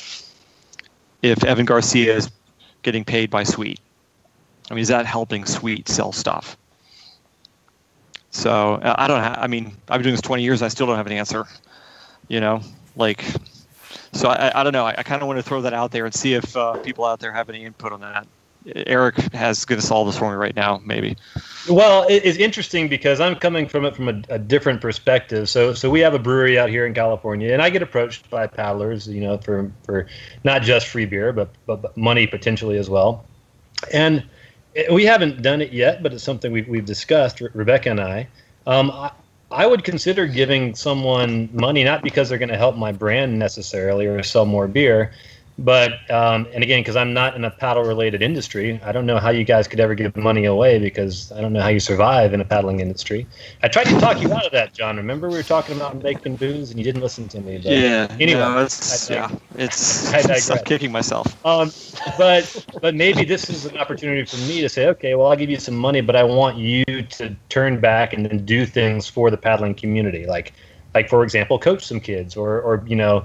if 1.23 1.43
Evan 1.45 1.65
Garcia 1.65 2.15
is 2.15 2.31
getting 2.83 3.05
paid 3.05 3.31
by 3.31 3.43
Sweet? 3.43 3.81
I 4.71 4.75
mean, 4.75 4.83
is 4.83 4.89
that 4.89 5.07
helping 5.07 5.45
Sweet 5.47 5.89
sell 5.89 6.13
stuff? 6.13 6.57
So 8.31 8.79
I 8.83 9.07
don't. 9.09 9.23
Ha- 9.23 9.39
I 9.39 9.47
mean, 9.47 9.73
I've 9.89 9.99
been 9.99 10.03
doing 10.03 10.15
this 10.15 10.21
20 10.21 10.43
years. 10.43 10.61
I 10.61 10.69
still 10.69 10.87
don't 10.87 10.97
have 10.97 11.07
an 11.07 11.13
answer. 11.13 11.47
You 12.29 12.41
know, 12.41 12.61
like, 12.97 13.25
so 14.13 14.29
I, 14.29 14.61
I 14.61 14.63
don't 14.63 14.73
know. 14.73 14.85
I, 14.85 14.95
I 14.99 15.03
kind 15.03 15.23
of 15.23 15.29
want 15.29 15.39
to 15.39 15.43
throw 15.43 15.63
that 15.63 15.73
out 15.73 15.91
there 15.93 16.05
and 16.05 16.15
see 16.15 16.35
if 16.35 16.57
uh, 16.57 16.77
people 16.77 17.05
out 17.05 17.19
there 17.21 17.33
have 17.33 17.49
any 17.49 17.65
input 17.65 17.93
on 17.93 18.01
that. 18.01 18.27
Eric 18.75 19.17
has 19.33 19.65
going 19.65 19.81
to 19.81 19.87
solve 19.87 20.09
this 20.09 20.19
for 20.19 20.31
me 20.31 20.37
right 20.37 20.57
now, 20.57 20.81
maybe. 20.85 21.17
Well, 21.69 22.07
it's 22.09 22.39
interesting 22.39 22.89
because 22.89 23.21
I'm 23.21 23.37
coming 23.37 23.69
from 23.69 23.85
it 23.85 23.95
from 23.95 24.09
a, 24.09 24.23
a, 24.29 24.39
different 24.39 24.81
perspective. 24.81 25.49
So, 25.49 25.73
so 25.75 25.91
we 25.91 26.01
have 26.01 26.15
a 26.15 26.19
brewery 26.19 26.59
out 26.59 26.69
here 26.69 26.87
in 26.87 26.95
California, 26.95 27.53
and 27.53 27.63
I 27.63 27.71
get 27.71 27.83
approached 27.83 28.29
by 28.31 28.47
paddlers, 28.47 29.09
you 29.09 29.21
know, 29.21 29.39
for 29.39 29.71
for 29.85 30.07
not 30.45 30.63
just 30.63 30.89
free 30.89 31.07
beer, 31.07 31.33
but 31.33 31.49
but, 31.67 31.83
but 31.83 31.97
money 31.97 32.27
potentially 32.27 32.79
as 32.79 32.91
well. 32.91 33.25
And 33.93 34.25
we 34.91 35.05
haven't 35.05 35.43
done 35.43 35.61
it 35.61 35.73
yet, 35.73 36.03
but 36.03 36.13
it's 36.13 36.25
something 36.25 36.53
we've 36.53 36.69
we've 36.69 36.85
discussed, 36.85 37.41
Rebecca 37.41 37.91
and 37.91 38.01
I. 38.01 38.29
Um, 38.67 38.91
I, 38.91 39.13
I 39.51 39.67
would 39.67 39.85
consider 39.85 40.27
giving 40.27 40.75
someone 40.75 41.49
money 41.53 41.85
not 41.85 42.03
because 42.03 42.29
they're 42.29 42.39
going 42.39 42.49
to 42.49 42.57
help 42.57 42.77
my 42.77 42.91
brand 42.91 43.39
necessarily 43.39 44.07
or 44.07 44.23
sell 44.23 44.45
more 44.45 44.67
beer, 44.67 45.13
but 45.59 46.11
um, 46.11 46.47
and 46.53 46.63
again, 46.63 46.81
because 46.81 46.97
I'm 46.97 47.15
not 47.15 47.35
in 47.35 47.45
a 47.45 47.51
paddle 47.51 47.83
related 47.83 48.21
industry, 48.21 48.79
I 48.85 48.93
don't 48.93 49.07
know 49.07 49.19
how 49.19 49.31
you 49.31 49.43
guys 49.43 49.67
could 49.67 49.81
ever 49.81 49.95
give 49.95 50.15
money 50.15 50.45
away 50.45 50.79
because 50.79 51.33
I 51.33 51.41
don't 51.41 51.55
know 51.55 51.63
how 51.63 51.69
you 51.69 51.81
survive 51.81 52.35
in 52.35 52.43
a 52.43 52.45
paddling 52.45 52.81
industry. 52.81 53.27
I 53.63 53.69
tried 53.69 53.85
to 53.85 53.99
talk 53.99 54.21
you 54.21 54.31
out 54.33 54.45
of 54.45 54.53
that, 54.53 54.75
John. 54.75 54.99
Remember 54.99 55.29
we 55.29 55.37
were 55.37 55.43
talking 55.43 55.77
about 55.77 56.03
making 56.03 56.37
booze 56.37 56.71
and 56.71 56.79
you 56.79 56.85
didn't 56.85 57.01
listen 57.01 57.27
to 57.29 57.41
me. 57.41 57.57
But 57.57 57.73
yeah. 57.73 58.15
Anyway, 58.21 58.41
no, 58.41 58.59
it's, 58.63 59.11
I, 59.11 59.15
yeah, 59.15 59.31
it's. 59.55 60.13
I, 60.13 60.19
I 60.19 60.59
am 60.59 60.65
kicking 60.67 60.93
myself. 60.93 61.27
Um, 61.47 61.73
but 62.19 62.67
but 62.83 62.95
maybe 62.95 63.25
this 63.25 63.49
is 63.49 63.65
an 63.65 63.79
opportunity 63.79 64.25
for 64.27 64.37
me 64.49 64.61
to 64.61 64.69
say, 64.69 64.89
okay, 64.89 65.15
well 65.15 65.29
I'll 65.29 65.37
give 65.37 65.51
you 65.51 65.59
some 65.59 65.77
money, 65.77 66.03
but 66.03 66.17
I 66.17 66.23
want 66.23 66.59
you 66.59 66.85
to 66.85 67.35
turn 67.49 67.81
back 67.81 68.13
and 68.13 68.27
then 68.27 68.45
do 68.45 68.67
things 68.67 69.09
for 69.09 69.31
the 69.31 69.39
paddling 69.39 69.75
community, 69.75 70.27
like 70.27 70.53
like 70.95 71.09
for 71.09 71.23
example, 71.23 71.59
coach 71.59 71.87
some 71.87 72.01
kids 72.01 72.37
or 72.37 72.61
or 72.61 72.85
you 72.87 72.97
know 72.97 73.25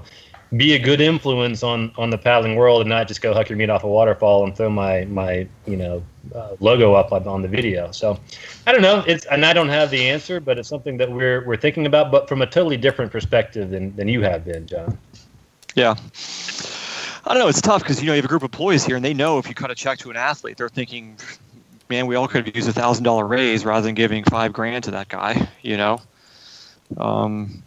be 0.56 0.74
a 0.74 0.78
good 0.78 1.00
influence 1.00 1.62
on 1.62 1.92
on 1.96 2.10
the 2.10 2.18
paddling 2.18 2.56
world 2.56 2.82
and 2.82 2.90
not 2.90 3.08
just 3.08 3.22
go 3.22 3.32
huck 3.32 3.48
your 3.48 3.56
meat 3.56 3.70
off 3.70 3.84
a 3.84 3.88
waterfall 3.88 4.44
and 4.44 4.56
throw 4.56 4.68
my 4.68 5.04
my 5.06 5.46
you 5.66 5.76
know 5.76 6.02
uh, 6.34 6.56
logo 6.60 6.94
up 6.94 7.12
on, 7.12 7.26
on 7.26 7.42
the 7.42 7.48
video. 7.48 7.90
So 7.90 8.18
I 8.66 8.72
don't 8.72 8.82
know. 8.82 9.02
It's 9.06 9.24
and 9.26 9.44
I 9.44 9.52
don't 9.52 9.68
have 9.68 9.90
the 9.90 10.08
answer, 10.08 10.40
but 10.40 10.58
it's 10.58 10.68
something 10.68 10.96
that 10.98 11.10
we're 11.10 11.44
we're 11.46 11.56
thinking 11.56 11.86
about, 11.86 12.10
but 12.10 12.28
from 12.28 12.42
a 12.42 12.46
totally 12.46 12.76
different 12.76 13.10
perspective 13.10 13.70
than 13.70 13.94
than 13.96 14.08
you 14.08 14.22
have 14.22 14.44
been, 14.44 14.66
John. 14.66 14.98
Yeah. 15.74 15.96
I 17.24 17.34
don't 17.34 17.38
know. 17.38 17.48
It's 17.48 17.60
tough 17.60 17.82
because 17.82 18.00
you 18.00 18.06
know 18.06 18.12
you 18.12 18.16
have 18.16 18.24
a 18.24 18.28
group 18.28 18.42
of 18.42 18.52
employees 18.52 18.84
here, 18.84 18.96
and 18.96 19.04
they 19.04 19.14
know 19.14 19.38
if 19.38 19.48
you 19.48 19.54
cut 19.54 19.70
a 19.70 19.74
check 19.74 19.98
to 20.00 20.10
an 20.10 20.16
athlete, 20.16 20.56
they're 20.56 20.68
thinking, 20.68 21.16
"Man, 21.88 22.06
we 22.06 22.16
all 22.16 22.28
could 22.28 22.54
use 22.54 22.66
a 22.66 22.72
thousand 22.72 23.04
dollar 23.04 23.26
raise 23.26 23.64
rather 23.64 23.86
than 23.86 23.94
giving 23.94 24.24
five 24.24 24.52
grand 24.52 24.84
to 24.84 24.90
that 24.90 25.08
guy." 25.08 25.48
You 25.62 25.76
know. 25.76 26.00
Um, 26.98 27.62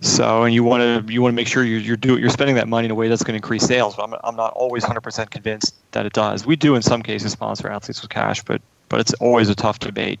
so, 0.00 0.42
and 0.42 0.54
you 0.54 0.64
want 0.64 1.06
to 1.06 1.12
you 1.12 1.22
want 1.22 1.32
to 1.32 1.36
make 1.36 1.46
sure 1.46 1.64
you're 1.64 1.80
you're, 1.80 1.96
do, 1.96 2.18
you're 2.18 2.30
spending 2.30 2.56
that 2.56 2.68
money 2.68 2.86
in 2.86 2.90
a 2.90 2.94
way 2.94 3.08
that's 3.08 3.22
going 3.22 3.34
to 3.34 3.36
increase 3.36 3.64
sales. 3.64 3.96
But 3.96 4.04
I'm, 4.04 4.14
I'm 4.24 4.36
not 4.36 4.52
always 4.54 4.84
100% 4.84 5.30
convinced 5.30 5.74
that 5.92 6.04
it 6.06 6.12
does. 6.12 6.44
We 6.44 6.56
do 6.56 6.74
in 6.74 6.82
some 6.82 7.02
cases 7.02 7.32
sponsor 7.32 7.68
athletes 7.68 8.02
with 8.02 8.10
cash, 8.10 8.42
but 8.42 8.60
but 8.88 9.00
it's 9.00 9.14
always 9.14 9.48
a 9.48 9.54
tough 9.54 9.78
debate. 9.78 10.20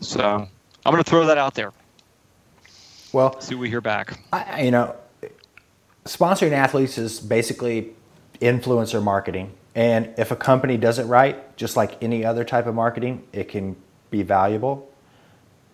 So 0.00 0.22
I'm 0.22 0.92
going 0.92 1.02
to 1.02 1.08
throw 1.08 1.26
that 1.26 1.38
out 1.38 1.54
there. 1.54 1.72
Well, 3.12 3.40
see 3.40 3.54
what 3.54 3.62
we 3.62 3.68
hear 3.68 3.80
back. 3.80 4.18
I, 4.32 4.62
you 4.62 4.70
know, 4.70 4.94
sponsoring 6.04 6.52
athletes 6.52 6.98
is 6.98 7.20
basically 7.20 7.94
influencer 8.40 9.02
marketing, 9.02 9.52
and 9.74 10.12
if 10.18 10.30
a 10.30 10.36
company 10.36 10.76
does 10.76 10.98
it 10.98 11.04
right, 11.04 11.56
just 11.56 11.76
like 11.76 12.02
any 12.02 12.24
other 12.24 12.44
type 12.44 12.66
of 12.66 12.74
marketing, 12.74 13.24
it 13.32 13.48
can 13.48 13.76
be 14.10 14.22
valuable. 14.22 14.90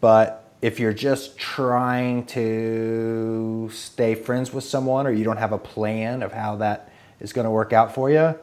But 0.00 0.43
if 0.64 0.80
you're 0.80 0.94
just 0.94 1.36
trying 1.36 2.24
to 2.24 3.68
stay 3.70 4.14
friends 4.14 4.50
with 4.50 4.64
someone 4.64 5.06
or 5.06 5.10
you 5.10 5.22
don't 5.22 5.36
have 5.36 5.52
a 5.52 5.58
plan 5.58 6.22
of 6.22 6.32
how 6.32 6.56
that 6.56 6.90
is 7.20 7.34
going 7.34 7.44
to 7.44 7.50
work 7.50 7.74
out 7.74 7.94
for 7.94 8.08
you, 8.08 8.34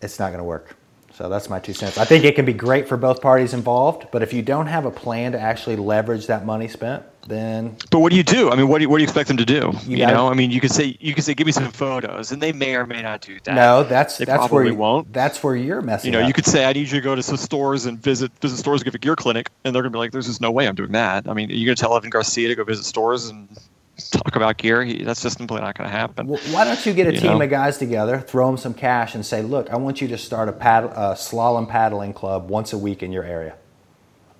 it's 0.00 0.20
not 0.20 0.28
going 0.28 0.38
to 0.38 0.44
work. 0.44 0.76
So 1.16 1.30
that's 1.30 1.48
my 1.48 1.58
two 1.58 1.72
cents. 1.72 1.96
I 1.96 2.04
think 2.04 2.24
it 2.24 2.34
can 2.34 2.44
be 2.44 2.52
great 2.52 2.86
for 2.86 2.98
both 2.98 3.22
parties 3.22 3.54
involved, 3.54 4.08
but 4.12 4.22
if 4.22 4.34
you 4.34 4.42
don't 4.42 4.66
have 4.66 4.84
a 4.84 4.90
plan 4.90 5.32
to 5.32 5.40
actually 5.40 5.76
leverage 5.76 6.26
that 6.26 6.44
money 6.44 6.68
spent, 6.68 7.04
then. 7.26 7.74
But 7.90 8.00
what 8.00 8.10
do 8.10 8.18
you 8.18 8.22
do? 8.22 8.50
I 8.50 8.54
mean, 8.54 8.68
what 8.68 8.78
do 8.78 8.82
you, 8.82 8.90
what 8.90 8.98
do 8.98 9.02
you 9.02 9.06
expect 9.06 9.28
them 9.28 9.38
to 9.38 9.46
do? 9.46 9.72
You, 9.86 9.96
you 9.96 10.06
know, 10.06 10.28
I 10.28 10.34
mean, 10.34 10.50
you 10.50 10.60
could 10.60 10.72
say 10.72 10.94
you 11.00 11.14
could 11.14 11.24
say, 11.24 11.32
give 11.32 11.46
me 11.46 11.52
some 11.52 11.72
photos, 11.72 12.32
and 12.32 12.42
they 12.42 12.52
may 12.52 12.74
or 12.74 12.86
may 12.86 13.00
not 13.00 13.22
do 13.22 13.38
that. 13.44 13.54
No, 13.54 13.82
that's 13.82 14.18
they 14.18 14.26
that's 14.26 14.50
where 14.50 14.66
you, 14.66 14.74
won't. 14.74 15.10
That's 15.10 15.42
where 15.42 15.56
you're 15.56 15.80
messing. 15.80 16.12
You 16.12 16.18
know, 16.18 16.22
up. 16.22 16.28
you 16.28 16.34
could 16.34 16.44
say, 16.44 16.66
I 16.66 16.74
need 16.74 16.80
you 16.90 16.98
to 16.98 17.00
go 17.00 17.14
to 17.14 17.22
some 17.22 17.38
stores 17.38 17.86
and 17.86 17.98
visit 17.98 18.30
visit 18.42 18.58
stores, 18.58 18.82
give 18.82 18.94
a 18.94 18.98
gear 18.98 19.16
clinic, 19.16 19.50
and 19.64 19.74
they're 19.74 19.82
gonna 19.82 19.92
be 19.92 19.98
like, 19.98 20.12
there's 20.12 20.26
just 20.26 20.42
no 20.42 20.50
way 20.50 20.68
I'm 20.68 20.74
doing 20.74 20.92
that. 20.92 21.26
I 21.26 21.32
mean, 21.32 21.50
are 21.50 21.54
you're 21.54 21.66
gonna 21.66 21.76
tell 21.76 21.96
Evan 21.96 22.10
Garcia 22.10 22.48
to 22.48 22.54
go 22.54 22.62
visit 22.62 22.84
stores 22.84 23.30
and 23.30 23.48
talk 23.96 24.36
about 24.36 24.56
gear. 24.58 24.84
He, 24.84 25.02
that's 25.02 25.22
just 25.22 25.38
simply 25.38 25.60
not 25.60 25.76
going 25.76 25.88
to 25.88 25.96
happen. 25.96 26.26
Well, 26.26 26.40
why 26.50 26.64
don't 26.64 26.84
you 26.84 26.92
get 26.92 27.06
a 27.06 27.14
you 27.14 27.20
team 27.20 27.38
know? 27.38 27.44
of 27.44 27.50
guys 27.50 27.78
together, 27.78 28.20
throw 28.20 28.46
them 28.46 28.56
some 28.56 28.74
cash, 28.74 29.14
and 29.14 29.24
say, 29.24 29.42
"Look, 29.42 29.70
I 29.70 29.76
want 29.76 30.00
you 30.00 30.08
to 30.08 30.18
start 30.18 30.48
a, 30.48 30.52
paddle, 30.52 30.90
a 30.90 31.14
slalom 31.14 31.68
paddling 31.68 32.12
club 32.12 32.48
once 32.48 32.72
a 32.72 32.78
week 32.78 33.02
in 33.02 33.12
your 33.12 33.24
area, 33.24 33.56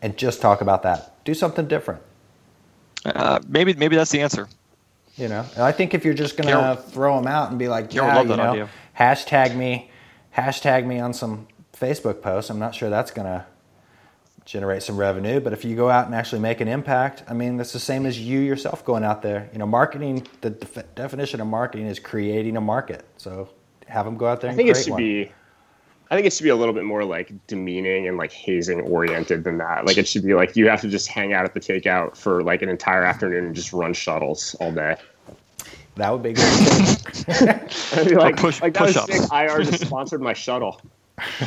and 0.02 0.16
just 0.16 0.40
talk 0.40 0.60
about 0.60 0.82
that. 0.82 1.24
Do 1.24 1.34
something 1.34 1.66
different." 1.66 2.02
Uh, 3.04 3.40
maybe 3.48 3.74
maybe 3.74 3.96
that's 3.96 4.10
the 4.10 4.20
answer. 4.20 4.48
You 5.16 5.28
know, 5.28 5.46
and 5.54 5.62
I 5.62 5.72
think 5.72 5.94
if 5.94 6.04
you're 6.04 6.14
just 6.14 6.36
going 6.36 6.48
to 6.48 6.82
throw 6.90 7.16
them 7.16 7.26
out 7.26 7.50
and 7.50 7.58
be 7.58 7.68
like, 7.68 7.94
"Yeah, 7.94 8.20
you 8.20 8.36
know, 8.36 8.50
idea. 8.50 8.68
hashtag 8.98 9.56
me, 9.56 9.90
hashtag 10.36 10.86
me 10.86 11.00
on 11.00 11.14
some 11.14 11.46
Facebook 11.72 12.20
posts," 12.20 12.50
I'm 12.50 12.58
not 12.58 12.74
sure 12.74 12.90
that's 12.90 13.10
going 13.10 13.26
to 13.26 13.46
generate 14.46 14.82
some 14.82 14.96
revenue. 14.96 15.40
But 15.40 15.52
if 15.52 15.64
you 15.64 15.76
go 15.76 15.90
out 15.90 16.06
and 16.06 16.14
actually 16.14 16.40
make 16.40 16.62
an 16.62 16.68
impact, 16.68 17.24
I 17.28 17.34
mean, 17.34 17.58
that's 17.58 17.72
the 17.72 17.80
same 17.80 18.06
as 18.06 18.18
you 18.18 18.38
yourself 18.38 18.84
going 18.84 19.04
out 19.04 19.20
there. 19.20 19.50
You 19.52 19.58
know, 19.58 19.66
marketing. 19.66 20.26
The 20.40 20.50
def- 20.50 20.94
definition 20.94 21.42
of 21.42 21.48
marketing 21.48 21.86
is 21.86 21.98
creating 21.98 22.56
a 22.56 22.60
market. 22.60 23.04
So 23.18 23.50
have 23.86 24.06
them 24.06 24.16
go 24.16 24.26
out 24.26 24.40
there. 24.40 24.50
I 24.50 24.54
think 24.54 24.70
it 24.70 24.76
should 24.76 24.92
one. 24.92 25.02
be. 25.02 25.30
I 26.08 26.14
think 26.14 26.26
it 26.26 26.32
should 26.32 26.44
be 26.44 26.50
a 26.50 26.56
little 26.56 26.72
bit 26.72 26.84
more 26.84 27.04
like 27.04 27.32
demeaning 27.48 28.06
and 28.06 28.16
like 28.16 28.30
hazing 28.30 28.80
oriented 28.82 29.42
than 29.42 29.58
that. 29.58 29.86
Like 29.86 29.98
it 29.98 30.06
should 30.06 30.22
be 30.22 30.34
like 30.34 30.56
you 30.56 30.68
have 30.68 30.80
to 30.82 30.88
just 30.88 31.08
hang 31.08 31.32
out 31.32 31.44
at 31.44 31.52
the 31.52 31.60
takeout 31.60 32.16
for 32.16 32.44
like 32.44 32.62
an 32.62 32.68
entire 32.68 33.02
afternoon 33.02 33.44
and 33.46 33.54
just 33.54 33.72
run 33.72 33.92
shuttles 33.92 34.54
all 34.60 34.70
day. 34.70 34.96
That 35.96 36.12
would 36.12 36.22
be 36.22 36.34
good. 36.34 36.44
I'd 37.98 38.08
be 38.08 38.14
like, 38.14 38.36
push, 38.36 38.60
like 38.60 38.74
that 38.74 38.82
was 38.82 39.04
sick. 39.06 39.32
IR 39.32 39.64
just 39.64 39.84
sponsored 39.84 40.20
my 40.20 40.34
shuttle. 40.34 40.80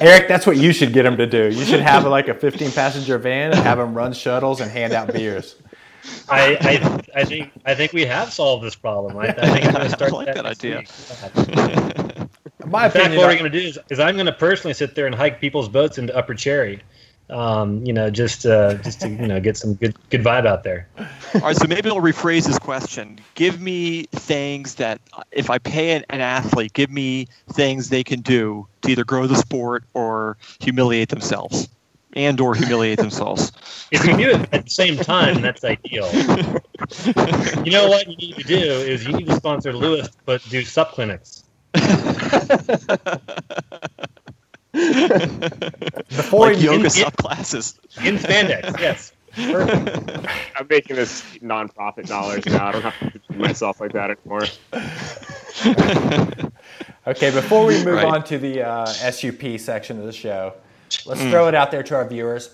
Eric, 0.00 0.26
that's 0.26 0.46
what 0.46 0.56
you 0.56 0.72
should 0.72 0.92
get 0.92 1.06
him 1.06 1.16
to 1.16 1.26
do. 1.26 1.50
You 1.50 1.64
should 1.64 1.80
have 1.80 2.04
like 2.04 2.28
a 2.28 2.34
15 2.34 2.72
passenger 2.72 3.16
van 3.18 3.52
and 3.52 3.60
have 3.60 3.78
him 3.78 3.94
run 3.94 4.12
shuttles 4.12 4.60
and 4.60 4.70
hand 4.70 4.92
out 4.92 5.12
beers. 5.12 5.56
I, 6.28 6.56
I, 6.60 7.20
I 7.20 7.24
think 7.24 7.52
I 7.64 7.74
think 7.74 7.92
we 7.92 8.04
have 8.06 8.32
solved 8.32 8.64
this 8.64 8.74
problem. 8.74 9.18
I, 9.18 9.28
I 9.28 9.32
think 9.32 9.66
I'm 9.66 9.72
going 9.72 9.84
to 9.84 9.90
start 9.90 10.12
I 10.12 10.16
like 10.16 10.26
that, 10.26 10.36
that 10.36 10.46
idea. 10.46 10.82
My 12.66 12.86
In 12.86 12.90
fact, 12.90 13.10
what 13.16 13.26
we're 13.26 13.38
going 13.38 13.50
to 13.50 13.60
do 13.60 13.66
is, 13.66 13.78
is 13.90 14.00
I'm 14.00 14.14
going 14.14 14.26
to 14.26 14.32
personally 14.32 14.74
sit 14.74 14.94
there 14.94 15.06
and 15.06 15.14
hike 15.14 15.40
people's 15.40 15.68
boats 15.68 15.98
into 15.98 16.16
Upper 16.16 16.34
Cherry 16.34 16.82
um, 17.30 17.84
you 17.84 17.92
know, 17.92 18.10
just 18.10 18.46
uh, 18.46 18.74
just 18.74 19.00
to 19.02 19.08
you 19.08 19.26
know 19.26 19.40
get 19.40 19.56
some 19.56 19.74
good 19.74 19.94
good 20.10 20.22
vibe 20.22 20.46
out 20.46 20.64
there. 20.64 20.88
All 21.34 21.40
right, 21.40 21.56
so 21.56 21.66
maybe 21.66 21.88
I'll 21.88 21.96
rephrase 21.96 22.46
this 22.46 22.58
question. 22.58 23.18
Give 23.34 23.60
me 23.60 24.04
things 24.12 24.76
that 24.76 25.00
if 25.30 25.50
I 25.50 25.58
pay 25.58 25.92
an, 25.92 26.04
an 26.10 26.20
athlete, 26.20 26.72
give 26.72 26.90
me 26.90 27.28
things 27.52 27.88
they 27.88 28.04
can 28.04 28.20
do 28.20 28.66
to 28.82 28.90
either 28.90 29.04
grow 29.04 29.26
the 29.26 29.36
sport 29.36 29.84
or 29.94 30.36
humiliate 30.60 31.08
themselves, 31.08 31.68
and 32.14 32.40
or 32.40 32.54
humiliate 32.54 32.98
themselves. 33.04 33.52
If 33.90 34.04
you 34.04 34.16
do 34.16 34.30
it 34.30 34.48
at 34.52 34.64
the 34.64 34.70
same 34.70 34.96
time, 34.96 35.40
that's 35.40 35.64
ideal. 35.64 36.10
you 37.64 37.72
know 37.72 37.88
what 37.88 38.08
you 38.08 38.16
need 38.16 38.36
to 38.36 38.44
do 38.44 38.56
is 38.56 39.06
you 39.06 39.12
need 39.12 39.26
to 39.26 39.36
sponsor 39.36 39.72
Lewis, 39.72 40.08
but 40.24 40.42
do 40.48 40.62
sup 40.64 40.92
clinics. 40.92 41.44
Before 46.08 46.52
like 46.52 46.62
yoga 46.62 46.84
in, 46.84 46.90
SUP 46.90 47.16
classes 47.16 47.80
in 48.04 48.16
spandex. 48.16 48.78
Yes. 48.78 49.12
I'm, 49.36 50.66
making 50.68 50.96
this 50.96 51.22
nonprofit 51.38 52.06
dollars 52.06 52.44
now. 52.46 52.68
I 52.68 52.72
don't 52.72 52.82
have 52.82 53.12
to 53.12 53.18
do 53.30 53.38
myself 53.38 53.80
like 53.80 53.92
that 53.92 54.10
anymore. 54.10 54.42
Okay, 57.06 57.30
before 57.30 57.64
we 57.64 57.82
move 57.82 57.96
Right. 57.96 58.04
on 58.04 58.24
to 58.24 58.38
the 58.38 58.62
uh, 58.62 58.84
SUP 58.86 59.58
section 59.58 59.98
of 59.98 60.04
the 60.04 60.12
show, 60.12 60.52
let's 61.06 61.20
throw 61.22 61.48
it 61.48 61.54
out 61.54 61.70
there 61.70 61.82
to 61.82 61.94
our 61.94 62.06
viewers. 62.06 62.50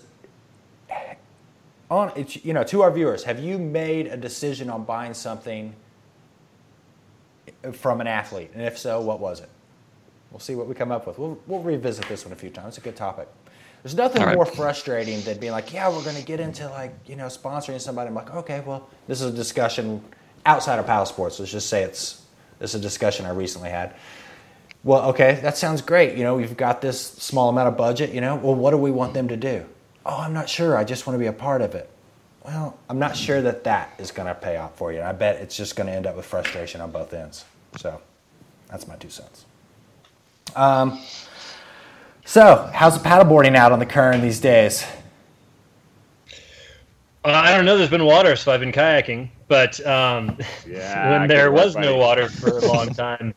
On 1.91 2.11
it's, 2.15 2.43
you 2.45 2.53
know, 2.53 2.63
to 2.63 2.81
our 2.81 2.91
viewers, 2.91 3.23
have 3.25 3.39
you 3.39 3.57
made 3.57 4.07
a 4.07 4.17
decision 4.17 4.69
on 4.69 4.83
buying 4.83 5.13
something 5.13 5.73
from 7.73 8.01
an 8.01 8.07
athlete, 8.07 8.51
and 8.53 8.63
if 8.63 8.77
so, 8.77 9.01
what 9.01 9.19
was 9.19 9.41
it? 9.41 9.49
We'll 10.37 10.43
see 10.43 10.53
what 10.53 10.67
we 10.67 10.75
come 10.75 10.91
up 10.91 11.07
with. 11.07 11.17
We'll, 11.17 11.39
we'll 11.47 11.63
revisit 11.63 12.07
this 12.07 12.23
one 12.23 12.31
a 12.31 12.35
few 12.35 12.51
times. 12.51 12.67
It's 12.67 12.77
a 12.77 12.81
good 12.81 12.95
topic. 12.95 13.27
There's 13.81 13.95
nothing 13.95 14.21
right. 14.21 14.35
more 14.35 14.45
frustrating 14.45 15.19
than 15.21 15.39
being 15.39 15.51
like, 15.51 15.73
yeah, 15.73 15.89
we're 15.89 16.03
going 16.03 16.15
to 16.15 16.23
get 16.23 16.39
into 16.39 16.69
like, 16.69 16.93
you 17.07 17.15
know, 17.15 17.25
sponsoring 17.25 17.81
somebody. 17.81 18.09
I'm 18.09 18.13
like, 18.13 18.31
okay, 18.35 18.61
well, 18.63 18.87
this 19.07 19.19
is 19.19 19.33
a 19.33 19.35
discussion 19.35 19.99
outside 20.45 20.77
of 20.77 20.85
paddle 20.85 21.07
sports. 21.07 21.39
Let's 21.39 21.51
just 21.51 21.69
say 21.69 21.81
it's 21.81 22.23
this 22.59 22.75
is 22.75 22.79
a 22.79 22.83
discussion 22.83 23.25
I 23.25 23.31
recently 23.31 23.71
had. 23.71 23.95
Well, 24.83 25.09
okay, 25.09 25.39
that 25.41 25.57
sounds 25.57 25.81
great. 25.81 26.15
You 26.15 26.23
know, 26.23 26.35
we've 26.35 26.55
got 26.55 26.81
this 26.81 27.01
small 27.01 27.49
amount 27.49 27.69
of 27.69 27.75
budget. 27.75 28.13
You 28.13 28.21
know, 28.21 28.35
well, 28.35 28.53
what 28.53 28.69
do 28.69 28.77
we 28.77 28.91
want 28.91 29.15
them 29.15 29.29
to 29.29 29.37
do? 29.37 29.65
Oh, 30.05 30.19
I'm 30.19 30.33
not 30.33 30.47
sure. 30.47 30.77
I 30.77 30.83
just 30.83 31.07
want 31.07 31.15
to 31.15 31.19
be 31.19 31.25
a 31.25 31.33
part 31.33 31.63
of 31.63 31.73
it. 31.73 31.89
Well, 32.45 32.77
I'm 32.91 32.99
not 32.99 33.17
sure 33.17 33.41
that 33.41 33.63
that 33.63 33.95
is 33.97 34.11
going 34.11 34.27
to 34.27 34.35
pay 34.35 34.57
off 34.57 34.77
for 34.77 34.91
you. 34.91 34.99
And 34.99 35.07
I 35.07 35.13
bet 35.13 35.37
it's 35.37 35.57
just 35.57 35.75
going 35.75 35.87
to 35.87 35.93
end 35.93 36.05
up 36.05 36.15
with 36.15 36.27
frustration 36.27 36.79
on 36.79 36.91
both 36.91 37.11
ends. 37.11 37.43
So, 37.77 37.99
that's 38.69 38.87
my 38.87 38.97
two 38.97 39.09
cents. 39.09 39.46
Um, 40.55 41.01
so, 42.25 42.69
how's 42.73 43.01
the 43.01 43.07
paddleboarding 43.07 43.55
out 43.55 43.71
on 43.71 43.79
the 43.79 43.85
current 43.85 44.21
these 44.21 44.39
days? 44.39 44.85
Uh, 47.23 47.31
I 47.31 47.55
don't 47.55 47.65
know. 47.65 47.77
There's 47.77 47.89
been 47.89 48.05
water, 48.05 48.35
so 48.35 48.51
I've 48.51 48.59
been 48.59 48.71
kayaking. 48.71 49.29
But 49.47 49.85
um, 49.85 50.37
Yeah, 50.67 51.19
when 51.19 51.27
there 51.27 51.51
was 51.51 51.75
no 51.75 51.93
buddy. 51.93 51.97
water 51.97 52.29
for 52.29 52.57
a 52.57 52.65
long 52.65 52.89
time, 52.93 53.33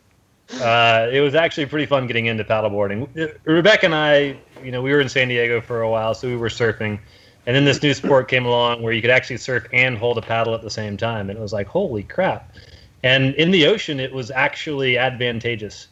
uh, 0.61 1.09
it 1.13 1.21
was 1.21 1.35
actually 1.35 1.67
pretty 1.67 1.87
fun 1.87 2.07
getting 2.07 2.27
into 2.27 2.45
paddleboarding. 2.45 3.09
Uh, 3.17 3.33
Rebecca 3.45 3.87
and 3.87 3.95
I, 3.95 4.37
you 4.63 4.73
know, 4.73 4.83
we 4.83 4.93
were 4.93 5.01
in 5.01 5.09
San 5.09 5.29
Diego 5.29 5.61
for 5.61 5.83
a 5.83 5.91
while, 5.91 6.15
so 6.15 6.29
we 6.29 6.37
were 6.37 6.49
surfing. 6.49 6.99
And 7.47 7.57
then 7.57 7.65
this 7.65 7.83
new 7.83 7.95
sport 7.95 8.29
came 8.29 8.45
along 8.45 8.83
where 8.83 8.93
you 8.93 9.01
could 9.01 9.11
actually 9.11 9.39
surf 9.39 9.67
and 9.73 9.97
hold 9.97 10.19
a 10.19 10.23
paddle 10.23 10.55
at 10.55 10.63
the 10.63 10.71
same 10.71 10.97
time. 10.97 11.31
And 11.31 11.39
it 11.39 11.43
was 11.43 11.53
like, 11.53 11.67
holy 11.67 12.03
crap. 12.03 12.55
And 13.03 13.35
in 13.37 13.51
the 13.51 13.67
ocean, 13.67 13.99
it 13.99 14.13
was 14.13 14.31
actually 14.31 14.99
advantageous. 14.99 15.89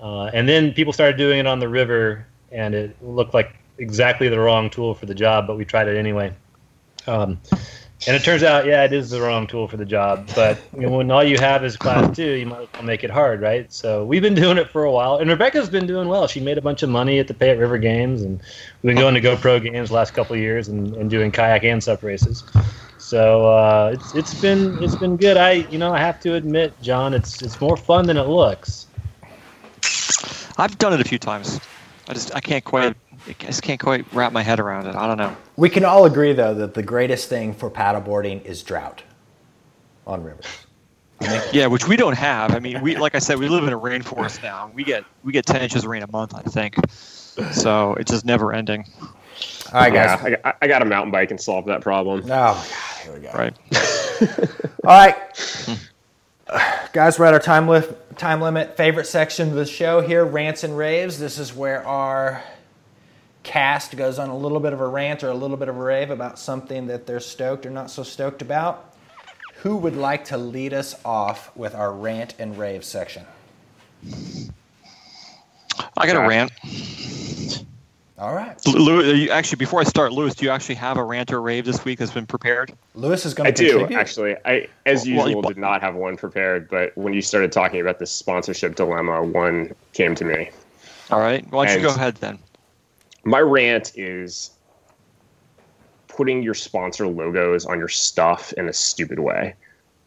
Uh, 0.00 0.24
and 0.26 0.48
then 0.48 0.72
people 0.72 0.92
started 0.92 1.16
doing 1.16 1.38
it 1.38 1.46
on 1.46 1.58
the 1.58 1.68
river, 1.68 2.26
and 2.50 2.74
it 2.74 2.96
looked 3.02 3.34
like 3.34 3.56
exactly 3.78 4.28
the 4.28 4.38
wrong 4.38 4.70
tool 4.70 4.94
for 4.94 5.06
the 5.06 5.14
job, 5.14 5.46
but 5.46 5.56
we 5.56 5.64
tried 5.64 5.88
it 5.88 5.96
anyway. 5.96 6.32
Um, 7.06 7.38
and 8.06 8.14
it 8.14 8.22
turns 8.22 8.42
out, 8.42 8.66
yeah, 8.66 8.84
it 8.84 8.92
is 8.92 9.08
the 9.10 9.20
wrong 9.20 9.46
tool 9.46 9.66
for 9.66 9.76
the 9.76 9.84
job. 9.84 10.28
But 10.34 10.58
you 10.74 10.82
know, 10.82 10.98
when 10.98 11.10
all 11.10 11.24
you 11.24 11.38
have 11.38 11.64
is 11.64 11.76
class 11.76 12.14
two, 12.14 12.32
you 12.32 12.46
might 12.46 12.62
as 12.62 12.68
well 12.74 12.82
make 12.82 13.02
it 13.02 13.10
hard, 13.10 13.40
right? 13.40 13.72
So 13.72 14.04
we've 14.04 14.20
been 14.20 14.34
doing 14.34 14.58
it 14.58 14.68
for 14.68 14.84
a 14.84 14.92
while, 14.92 15.16
and 15.16 15.30
Rebecca's 15.30 15.70
been 15.70 15.86
doing 15.86 16.08
well. 16.08 16.26
She 16.26 16.40
made 16.40 16.58
a 16.58 16.62
bunch 16.62 16.82
of 16.82 16.90
money 16.90 17.18
at 17.18 17.28
the 17.28 17.34
Payette 17.34 17.58
River 17.58 17.78
Games, 17.78 18.22
and 18.22 18.40
we've 18.82 18.94
been 18.94 19.00
going 19.00 19.14
to 19.14 19.20
GoPro 19.20 19.62
games 19.62 19.90
last 19.90 20.12
couple 20.12 20.34
of 20.34 20.40
years 20.40 20.68
and, 20.68 20.94
and 20.96 21.08
doing 21.08 21.30
kayak 21.30 21.64
and 21.64 21.82
sup 21.82 22.02
races. 22.02 22.44
So 22.98 23.48
uh, 23.48 23.92
it's 23.94 24.14
it's 24.14 24.40
been 24.40 24.82
it's 24.82 24.96
been 24.96 25.16
good. 25.16 25.36
I 25.36 25.52
you 25.52 25.78
know 25.78 25.92
I 25.92 25.98
have 25.98 26.20
to 26.20 26.34
admit, 26.34 26.74
John, 26.82 27.14
it's 27.14 27.42
it's 27.42 27.60
more 27.60 27.76
fun 27.76 28.06
than 28.06 28.16
it 28.16 28.26
looks. 28.26 28.86
I've 30.58 30.76
done 30.78 30.92
it 30.92 31.00
a 31.00 31.04
few 31.04 31.18
times. 31.18 31.60
I 32.08 32.12
just 32.12 32.34
I 32.34 32.40
can't 32.40 32.64
quite 32.64 32.94
I 33.26 33.32
just 33.32 33.62
can't 33.62 33.80
quite 33.80 34.04
wrap 34.12 34.32
my 34.32 34.42
head 34.42 34.60
around 34.60 34.86
it. 34.86 34.94
I 34.94 35.06
don't 35.06 35.16
know. 35.16 35.34
We 35.56 35.68
can 35.70 35.84
all 35.84 36.04
agree, 36.04 36.32
though, 36.32 36.54
that 36.54 36.74
the 36.74 36.82
greatest 36.82 37.28
thing 37.28 37.54
for 37.54 37.70
paddleboarding 37.70 38.44
is 38.44 38.62
drought 38.62 39.02
on 40.06 40.22
rivers. 40.22 40.46
Yeah, 41.52 41.68
which 41.68 41.88
we 41.88 41.96
don't 41.96 42.16
have. 42.16 42.54
I 42.54 42.58
mean, 42.58 42.82
we 42.82 42.96
like 42.96 43.14
I 43.14 43.18
said, 43.18 43.38
we 43.38 43.48
live 43.48 43.64
in 43.64 43.72
a 43.72 43.78
rainforest 43.78 44.42
now. 44.42 44.70
We 44.74 44.84
get 44.84 45.04
we 45.22 45.32
get 45.32 45.46
ten 45.46 45.62
inches 45.62 45.84
of 45.84 45.90
rain 45.90 46.02
a 46.02 46.10
month, 46.10 46.34
I 46.34 46.42
think. 46.42 46.76
So 47.52 47.94
it's 47.94 48.10
just 48.10 48.24
never 48.24 48.52
ending, 48.52 48.84
All 49.00 49.08
right, 49.80 49.92
Yeah, 49.92 50.22
guys. 50.22 50.38
I, 50.44 50.54
I 50.62 50.66
got 50.68 50.82
a 50.82 50.84
mountain 50.84 51.10
bike 51.10 51.30
and 51.30 51.40
solve 51.40 51.64
that 51.66 51.80
problem. 51.80 52.20
Oh, 52.24 52.26
my 52.26 52.30
God. 52.30 52.66
Here 53.02 53.12
we 53.14 53.20
go. 53.20 53.30
right? 53.34 53.56
All 54.84 54.98
right. 54.98 55.16
Hmm. 55.64 55.74
Guys, 56.92 57.18
we're 57.18 57.24
at 57.24 57.34
our 57.34 57.40
time, 57.40 57.68
li- 57.68 57.82
time 58.16 58.40
limit. 58.40 58.76
Favorite 58.76 59.06
section 59.06 59.48
of 59.48 59.54
the 59.54 59.66
show 59.66 60.00
here 60.00 60.24
rants 60.24 60.64
and 60.64 60.76
raves. 60.76 61.18
This 61.18 61.38
is 61.38 61.54
where 61.54 61.86
our 61.86 62.42
cast 63.42 63.96
goes 63.96 64.18
on 64.18 64.28
a 64.28 64.36
little 64.36 64.60
bit 64.60 64.72
of 64.72 64.80
a 64.80 64.86
rant 64.86 65.22
or 65.22 65.28
a 65.28 65.34
little 65.34 65.56
bit 65.56 65.68
of 65.68 65.76
a 65.76 65.82
rave 65.82 66.10
about 66.10 66.38
something 66.38 66.86
that 66.86 67.06
they're 67.06 67.20
stoked 67.20 67.66
or 67.66 67.70
not 67.70 67.90
so 67.90 68.02
stoked 68.02 68.42
about. 68.42 68.94
Who 69.58 69.76
would 69.76 69.96
like 69.96 70.26
to 70.26 70.36
lead 70.36 70.74
us 70.74 70.94
off 71.04 71.54
with 71.56 71.74
our 71.74 71.92
rant 71.92 72.34
and 72.38 72.58
rave 72.58 72.84
section? 72.84 73.24
I 75.96 76.06
got 76.06 76.16
a 76.16 76.28
rant. 76.28 76.52
All 78.16 78.32
right. 78.32 78.56
Lewis, 78.66 79.28
actually, 79.30 79.56
before 79.56 79.80
I 79.80 79.84
start, 79.84 80.12
Lewis, 80.12 80.36
do 80.36 80.44
you 80.44 80.50
actually 80.52 80.76
have 80.76 80.96
a 80.98 81.02
rant 81.02 81.32
or 81.32 81.42
rave 81.42 81.64
this 81.64 81.84
week 81.84 81.98
that's 81.98 82.12
been 82.12 82.26
prepared? 82.26 82.72
Lewis 82.94 83.26
is 83.26 83.34
going 83.34 83.46
to. 83.46 83.48
I 83.48 83.52
to 83.52 83.62
do 83.64 83.70
contribute. 83.78 83.98
actually. 83.98 84.36
I, 84.44 84.68
as 84.86 85.04
Well, 85.06 85.16
well, 85.16 85.26
usual, 85.26 85.42
you- 85.42 85.54
did 85.54 85.60
not 85.60 85.80
have 85.80 85.96
one 85.96 86.16
prepared, 86.16 86.68
but 86.68 86.96
when 86.96 87.12
you 87.12 87.20
started 87.22 87.50
talking 87.50 87.80
about 87.80 87.98
this 87.98 88.12
sponsorship 88.12 88.76
dilemma, 88.76 89.22
one 89.24 89.74
came 89.94 90.14
to 90.14 90.24
me. 90.24 90.50
All 91.10 91.18
right. 91.18 91.44
Why 91.50 91.66
don't 91.66 91.76
you 91.76 91.82
go 91.82 91.92
ahead 91.94 92.14
then? 92.16 92.38
My 93.24 93.40
rant 93.40 93.92
is 93.96 94.50
putting 96.06 96.42
your 96.42 96.54
sponsor 96.54 97.08
logos 97.08 97.66
on 97.66 97.78
your 97.78 97.88
stuff 97.88 98.52
in 98.52 98.68
a 98.68 98.72
stupid 98.72 99.18
way. 99.18 99.54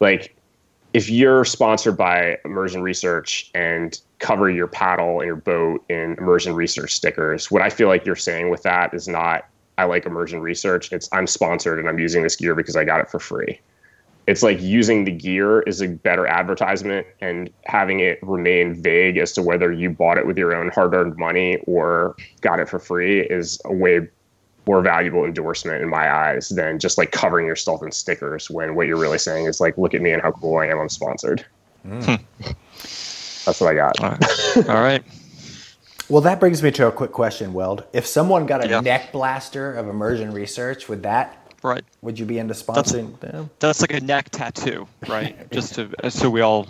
Like, 0.00 0.34
if 0.94 1.10
you're 1.10 1.44
sponsored 1.44 1.96
by 1.96 2.38
Immersion 2.44 2.82
Research 2.82 3.50
and 3.54 4.00
cover 4.18 4.50
your 4.50 4.66
paddle 4.66 5.20
and 5.20 5.26
your 5.26 5.36
boat 5.36 5.84
in 5.88 6.14
Immersion 6.18 6.54
Research 6.54 6.94
stickers, 6.94 7.50
what 7.50 7.62
I 7.62 7.70
feel 7.70 7.88
like 7.88 8.06
you're 8.06 8.16
saying 8.16 8.50
with 8.50 8.62
that 8.62 8.94
is 8.94 9.06
not, 9.06 9.46
I 9.76 9.84
like 9.84 10.06
Immersion 10.06 10.40
Research. 10.40 10.90
It's, 10.92 11.08
I'm 11.12 11.26
sponsored 11.26 11.78
and 11.78 11.88
I'm 11.88 11.98
using 11.98 12.22
this 12.22 12.36
gear 12.36 12.54
because 12.54 12.76
I 12.76 12.84
got 12.84 13.00
it 13.00 13.10
for 13.10 13.18
free. 13.18 13.60
It's 14.26 14.42
like 14.42 14.60
using 14.60 15.04
the 15.04 15.12
gear 15.12 15.60
is 15.60 15.80
a 15.80 15.88
better 15.88 16.26
advertisement 16.26 17.06
and 17.20 17.48
having 17.64 18.00
it 18.00 18.18
remain 18.22 18.74
vague 18.74 19.16
as 19.16 19.32
to 19.32 19.42
whether 19.42 19.72
you 19.72 19.88
bought 19.88 20.18
it 20.18 20.26
with 20.26 20.36
your 20.36 20.54
own 20.54 20.68
hard 20.68 20.94
earned 20.94 21.16
money 21.16 21.58
or 21.66 22.14
got 22.42 22.60
it 22.60 22.68
for 22.68 22.78
free 22.78 23.20
is 23.20 23.58
a 23.64 23.72
way 23.72 24.06
more 24.68 24.82
valuable 24.82 25.24
endorsement 25.24 25.82
in 25.82 25.88
my 25.88 26.12
eyes 26.12 26.50
than 26.50 26.78
just 26.78 26.98
like 26.98 27.10
covering 27.10 27.46
yourself 27.46 27.82
in 27.82 27.90
stickers 27.90 28.50
when 28.50 28.74
what 28.74 28.86
you're 28.86 28.98
really 28.98 29.16
saying 29.16 29.46
is 29.46 29.60
like, 29.60 29.76
look 29.78 29.94
at 29.94 30.02
me 30.02 30.12
and 30.12 30.20
how 30.20 30.30
cool 30.30 30.58
I 30.58 30.66
am. 30.66 30.78
I'm 30.78 30.90
sponsored. 30.90 31.44
That's 31.84 33.60
what 33.62 33.70
I 33.70 33.74
got. 33.74 33.98
All 34.00 34.10
right. 34.10 34.68
All 34.68 34.82
right. 34.82 35.02
Well, 36.10 36.20
that 36.20 36.38
brings 36.38 36.62
me 36.62 36.70
to 36.72 36.86
a 36.86 36.92
quick 36.92 37.12
question, 37.12 37.54
Weld. 37.54 37.84
If 37.94 38.06
someone 38.06 38.44
got 38.44 38.62
a 38.62 38.68
Yeah. 38.68 38.80
neck 38.80 39.10
blaster 39.10 39.74
of 39.74 39.88
immersion 39.88 40.32
research, 40.32 40.86
would 40.88 41.02
that 41.02 41.34
Right. 41.62 41.82
would 42.02 42.18
you 42.18 42.26
be 42.26 42.38
into 42.38 42.52
sponsoring 42.54 43.18
them? 43.20 43.48
That's 43.60 43.80
like 43.80 43.92
a 43.94 44.00
neck 44.00 44.28
tattoo, 44.30 44.86
right? 45.08 45.50
Just 45.50 45.76
to 45.76 45.88
so 46.10 46.28
we 46.28 46.42
all. 46.42 46.68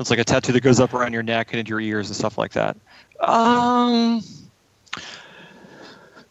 It's 0.00 0.08
like 0.10 0.18
a 0.18 0.24
tattoo 0.24 0.52
that 0.52 0.62
goes 0.62 0.80
up 0.80 0.94
around 0.94 1.12
your 1.12 1.22
neck 1.22 1.48
and 1.52 1.60
into 1.60 1.68
your 1.70 1.80
ears 1.80 2.08
and 2.08 2.16
stuff 2.16 2.38
like 2.38 2.52
that. 2.52 2.76
Um. 3.20 4.22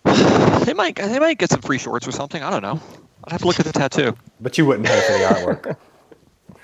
They 0.64 0.74
might 0.74 0.96
they 0.96 1.20
might 1.20 1.38
get 1.38 1.50
some 1.50 1.62
free 1.62 1.78
shorts 1.78 2.08
or 2.08 2.14
something. 2.14 2.42
I 2.42 2.50
don't 2.50 2.62
know. 2.62 2.80
I'd 3.26 3.32
have 3.34 3.42
to 3.42 3.48
look 3.48 3.60
at 3.60 3.66
the 3.66 3.74
tattoo. 3.74 4.16
But 4.40 4.58
you 4.58 4.66
wouldn't 4.66 4.88
pay 4.88 5.02
for 5.02 5.14
the 5.18 5.24
artwork. 5.26 5.78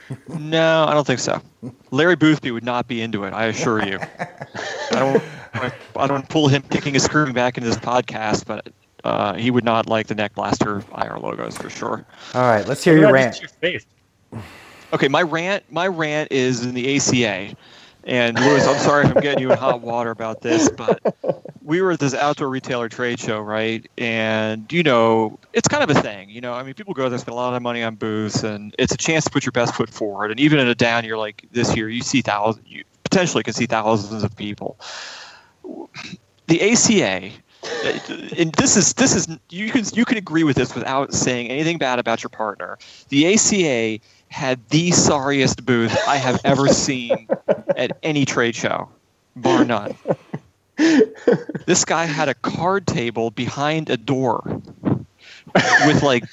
No, 0.39 0.85
I 0.87 0.93
don't 0.93 1.05
think 1.05 1.19
so. 1.19 1.41
Larry 1.91 2.15
Boothby 2.15 2.51
would 2.51 2.63
not 2.63 2.87
be 2.87 3.01
into 3.01 3.25
it. 3.25 3.33
I 3.33 3.45
assure 3.45 3.85
you. 3.85 3.99
I 4.19 4.99
don't. 4.99 5.23
I 5.95 6.07
don't 6.07 6.27
pull 6.29 6.47
him 6.47 6.61
kicking 6.63 6.95
and 6.95 7.01
screaming 7.01 7.33
back 7.33 7.57
into 7.57 7.69
this 7.69 7.77
podcast, 7.77 8.45
but 8.45 8.71
uh, 9.03 9.33
he 9.33 9.51
would 9.51 9.63
not 9.63 9.87
like 9.87 10.07
the 10.07 10.15
neck 10.15 10.33
blaster 10.35 10.83
IR 10.97 11.19
logos 11.19 11.57
for 11.57 11.69
sure. 11.69 12.05
All 12.33 12.41
right, 12.41 12.67
let's 12.67 12.83
hear 12.83 12.97
your 12.97 13.11
rant. 13.11 13.39
your 13.41 13.49
face. 13.49 13.85
Okay, 14.93 15.07
my 15.07 15.21
rant. 15.21 15.63
My 15.71 15.87
rant 15.87 16.31
is 16.31 16.63
in 16.63 16.73
the 16.73 16.95
ACA, 16.95 17.55
and 18.03 18.39
Lewis, 18.39 18.65
I'm 18.65 18.79
sorry 18.79 19.05
if 19.05 19.15
I'm 19.15 19.21
getting 19.21 19.41
you 19.41 19.51
in 19.51 19.57
hot 19.57 19.81
water 19.81 20.11
about 20.11 20.41
this, 20.41 20.69
but 20.69 20.99
we 21.63 21.81
were 21.81 21.91
at 21.91 21.99
this 21.99 22.13
outdoor 22.13 22.49
retailer 22.49 22.89
trade 22.89 23.19
show, 23.19 23.39
right? 23.39 23.85
And 23.97 24.71
you 24.71 24.83
know, 24.83 25.37
it's 25.53 25.67
kind 25.67 25.83
of 25.83 25.95
a 25.95 26.01
thing. 26.01 26.29
You 26.29 26.41
know, 26.41 26.53
I 26.53 26.63
mean, 26.63 26.73
people 26.73 26.93
go 26.93 27.09
there, 27.09 27.19
spend 27.19 27.33
a 27.33 27.35
lot 27.35 27.53
of 27.53 27.61
money 27.61 27.83
on 27.83 27.95
booths, 27.95 28.43
and 28.43 28.73
it's 28.79 28.93
a 28.93 28.97
chance 28.97 29.25
to 29.25 29.29
put 29.29 29.45
your 29.45 29.51
best 29.51 29.75
foot 29.75 29.89
forward. 29.89 30.31
And 30.31 30.39
even 30.39 30.59
in 30.59 30.67
a 30.67 30.75
down 30.75 31.03
year 31.03 31.17
like 31.17 31.45
this 31.51 31.75
year, 31.75 31.89
you 31.89 32.01
see 32.01 32.21
thousands, 32.21 32.67
you 32.67 32.83
potentially 33.03 33.43
can 33.43 33.53
see 33.53 33.65
thousands 33.65 34.23
of 34.23 34.35
people. 34.35 34.79
The 36.47 36.71
ACA. 36.71 37.31
And 38.37 38.53
this 38.53 38.77
is 38.77 38.93
this 38.93 39.13
is 39.15 39.27
you 39.49 39.69
can 39.71 39.83
you 39.93 40.05
can 40.05 40.17
agree 40.17 40.43
with 40.43 40.55
this 40.55 40.73
without 40.73 41.13
saying 41.13 41.49
anything 41.49 41.77
bad 41.77 41.99
about 41.99 42.23
your 42.23 42.29
partner. 42.29 42.77
The 43.09 43.33
ACA 43.33 43.99
had 44.29 44.67
the 44.69 44.91
sorriest 44.91 45.65
booth 45.65 45.95
I 46.07 46.17
have 46.17 46.41
ever 46.43 46.67
seen 46.67 47.27
at 47.75 47.97
any 48.03 48.25
trade 48.25 48.55
show, 48.55 48.89
bar 49.35 49.65
none. 49.65 49.95
This 51.65 51.83
guy 51.83 52.05
had 52.05 52.29
a 52.29 52.33
card 52.35 52.87
table 52.87 53.31
behind 53.31 53.89
a 53.89 53.97
door 53.97 54.41
with 55.85 56.03
like 56.03 56.23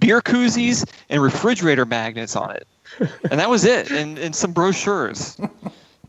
beer 0.00 0.22
koozies 0.22 0.88
and 1.10 1.22
refrigerator 1.22 1.84
magnets 1.84 2.36
on 2.36 2.52
it, 2.56 2.66
and 3.30 3.40
that 3.40 3.50
was 3.50 3.64
it, 3.64 3.90
and 3.90 4.18
and 4.18 4.34
some 4.34 4.52
brochures. 4.52 5.38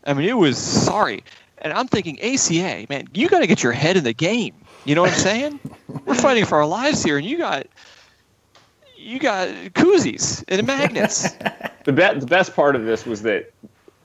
I 0.05 0.13
mean, 0.13 0.29
it 0.29 0.37
was 0.37 0.57
sorry, 0.57 1.23
and 1.57 1.73
I'm 1.73 1.87
thinking 1.87 2.21
ACA, 2.21 2.85
man, 2.89 3.07
you 3.13 3.27
got 3.27 3.39
to 3.39 3.47
get 3.47 3.63
your 3.63 3.73
head 3.73 3.97
in 3.97 4.03
the 4.03 4.13
game. 4.13 4.53
You 4.85 4.95
know 4.95 5.01
what 5.01 5.11
I'm 5.11 5.17
saying? 5.17 5.59
We're 6.05 6.15
fighting 6.15 6.45
for 6.45 6.55
our 6.59 6.65
lives 6.65 7.03
here, 7.03 7.17
and 7.17 7.25
you 7.25 7.37
got 7.37 7.67
you 9.07 9.19
got 9.19 9.47
koozies 9.73 10.43
and 10.47 10.65
magnets. 10.67 11.29
The, 11.87 11.93
be- 11.93 12.19
the 12.19 12.25
best 12.25 12.53
part 12.53 12.75
of 12.75 12.83
this 12.83 13.05
was 13.05 13.21
that 13.21 13.49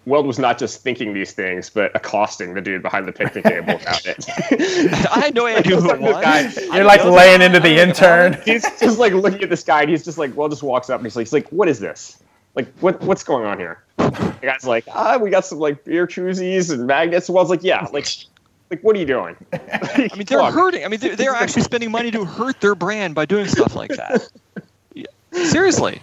Weld 0.07 0.25
was 0.25 0.39
not 0.39 0.57
just 0.57 0.83
thinking 0.85 1.13
these 1.15 1.33
things, 1.33 1.69
but 1.69 1.91
accosting 1.97 2.55
the 2.55 2.61
dude 2.61 2.81
behind 2.81 3.09
the 3.09 3.13
picnic 3.13 3.43
table 3.43 3.71
about 3.75 4.07
it. 4.07 4.25
I 5.11 5.19
had 5.19 5.35
no 5.35 5.47
idea 5.49 5.81
who 5.81 5.91
it 5.91 6.01
This 6.01 6.13
guy- 6.13 6.45
was. 6.45 6.57
You're 6.73 6.85
like 6.85 7.05
laying 7.05 7.43
into 7.43 7.59
the 7.59 7.81
intern. 7.83 8.39
he's 8.45 8.63
just 8.79 9.01
like 9.01 9.15
looking 9.15 9.43
at 9.43 9.51
this 9.51 9.65
guy, 9.65 9.81
and 9.81 9.91
he's 9.91 10.05
just 10.05 10.17
like, 10.17 10.37
well, 10.37 10.49
just 10.49 10.63
walks 10.63 10.91
up 10.91 11.01
and 11.01 11.07
he's 11.07 11.17
like, 11.17 11.27
he's 11.27 11.33
like, 11.33 11.49
what 11.49 11.67
is 11.69 11.81
this? 11.81 12.23
Like, 12.55 12.73
what 12.79 13.01
what's 13.01 13.25
going 13.25 13.47
on 13.47 13.59
here? 13.59 13.83
The 13.97 14.37
guy's 14.43 14.65
like, 14.65 14.85
ah, 14.89 15.19
we 15.19 15.29
got 15.31 15.45
some 15.45 15.59
like 15.59 15.83
beer 15.85 16.07
koozies 16.07 16.73
and 16.73 16.87
magnets. 16.87 17.29
Weld's 17.29 17.51
like, 17.51 17.65
yeah, 17.65 17.89
like, 17.93 18.07
like, 18.71 18.81
what 18.83 18.95
are 18.95 19.01
you 19.01 19.07
doing? 19.07 19.35
I 19.53 20.09
mean, 20.17 20.25
they're 20.25 20.53
hurting. 20.53 20.85
I 20.85 20.89
mean, 20.89 21.01
they're, 21.01 21.17
they're 21.17 21.35
actually 21.35 21.63
spending 21.63 21.91
money 21.91 22.13
to 22.13 22.25
hurt 22.25 22.61
their 22.61 22.77
brand 22.77 23.17
by 23.17 23.25
doing 23.27 23.47
stuff 23.49 23.75
like 23.75 23.91
that. 23.91 24.29
Seriously, 25.33 26.01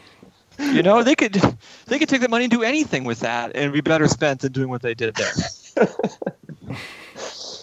you 0.60 0.84
know, 0.84 1.04
they 1.04 1.16
could 1.16 1.42
they 1.86 2.00
could 2.00 2.10
take 2.10 2.22
that 2.22 2.30
money 2.30 2.46
and 2.46 2.52
do 2.52 2.64
anything 2.64 3.04
with 3.04 3.20
that, 3.22 3.52
and 3.56 3.72
be 3.72 3.82
better 3.82 4.08
spent 4.08 4.42
than 4.42 4.52
doing 4.52 4.70
what 4.70 4.82
they 4.82 4.94
did 4.94 5.16
there. 5.16 5.88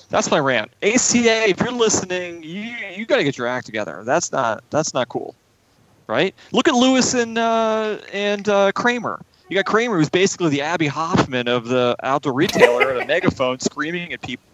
That's 0.09 0.31
my 0.31 0.39
rant. 0.39 0.71
ACA, 0.83 1.49
if 1.49 1.61
you're 1.61 1.73
listening, 1.73 2.43
you 2.43 2.63
you 2.95 3.07
got 3.07 3.17
to 3.17 3.25
get 3.25 3.37
your 3.37 3.47
act 3.47 3.67
together. 3.67 4.03
That's 4.05 4.33
not 4.33 4.65
that's 4.71 4.95
not 4.95 5.09
cool, 5.09 5.35
right? 6.07 6.35
Look 6.53 6.69
at 6.69 6.75
Lewis 6.75 7.15
and 7.15 7.37
uh, 7.37 7.99
and 8.13 8.49
uh, 8.49 8.73
Kramer. 8.73 9.21
You 9.49 9.57
got 9.57 9.67
Kramer, 9.67 9.97
who's 9.97 10.09
basically 10.09 10.51
the 10.51 10.63
Abbie 10.63 10.89
Hoffman 10.89 11.47
of 11.47 11.69
the 11.69 11.97
outdoor 12.03 12.33
retailer, 12.33 12.91
at 12.91 13.03
a 13.03 13.07
megaphone 13.07 13.61
screaming 13.61 14.13
at 14.13 14.21
people 14.21 14.45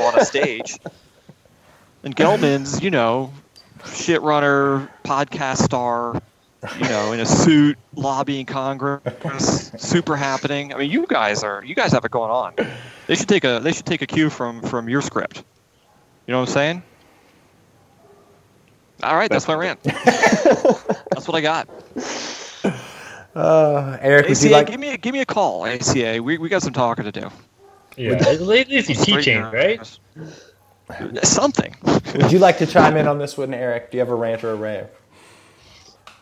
on 0.00 0.18
a 0.18 0.24
stage. 0.24 0.78
And 2.02 2.16
Geltman's, 2.16 2.82
you 2.82 2.90
know, 2.90 3.32
shit 3.94 4.22
runner, 4.22 4.90
podcast 5.04 5.58
star, 5.58 6.20
you 6.78 6.88
know, 6.88 7.12
in 7.12 7.20
a 7.20 7.26
suit, 7.26 7.78
lobbying 7.94 8.46
Congress, 8.46 9.72
super 9.78 10.16
happening. 10.16 10.74
I 10.74 10.78
mean, 10.78 10.90
you 10.90 11.06
guys 11.06 11.42
are 11.42 11.64
you 11.64 11.74
guys 11.74 11.92
have 11.92 12.04
it 12.04 12.10
going 12.10 12.30
on. 12.30 12.54
They 13.06 13.14
should 13.14 13.28
take 13.28 13.44
a 13.44 13.60
they 13.60 13.72
should 13.72 13.86
take 13.86 14.02
a 14.02 14.06
cue 14.06 14.30
from 14.30 14.62
from 14.62 14.88
your 14.88 15.02
script. 15.02 15.42
You 16.26 16.32
know 16.32 16.40
what 16.40 16.48
I'm 16.48 16.54
saying? 16.54 16.82
All 19.02 19.16
right, 19.16 19.30
that's 19.30 19.48
my 19.48 19.54
rant. 19.54 19.82
that's 19.84 21.26
what 21.26 21.34
I 21.34 21.40
got. 21.40 21.68
Uh, 23.34 23.96
Eric, 24.00 24.28
would 24.28 24.36
ACA, 24.36 24.46
you 24.46 24.52
like? 24.52 24.66
give 24.66 24.80
me 24.80 24.90
a 24.90 24.98
give 24.98 25.12
me 25.14 25.20
a 25.20 25.26
call, 25.26 25.64
ACA. 25.64 26.20
We, 26.22 26.38
we 26.38 26.48
got 26.48 26.62
some 26.62 26.72
talking 26.72 27.04
to 27.04 27.12
do. 27.12 27.30
Yeah, 27.96 28.12
at 28.12 28.40
least 28.40 28.88
he's 28.88 29.04
teaching, 29.04 29.42
right? 29.42 29.80
Something. 31.22 31.76
Would 32.14 32.32
you 32.32 32.38
like 32.38 32.58
to 32.58 32.66
chime 32.66 32.96
in 32.96 33.06
on 33.06 33.18
this 33.18 33.38
one, 33.38 33.54
Eric? 33.54 33.90
Do 33.90 33.96
you 33.96 34.00
have 34.00 34.10
a 34.10 34.14
rant 34.14 34.44
or 34.44 34.50
a 34.50 34.56
rave? 34.56 34.88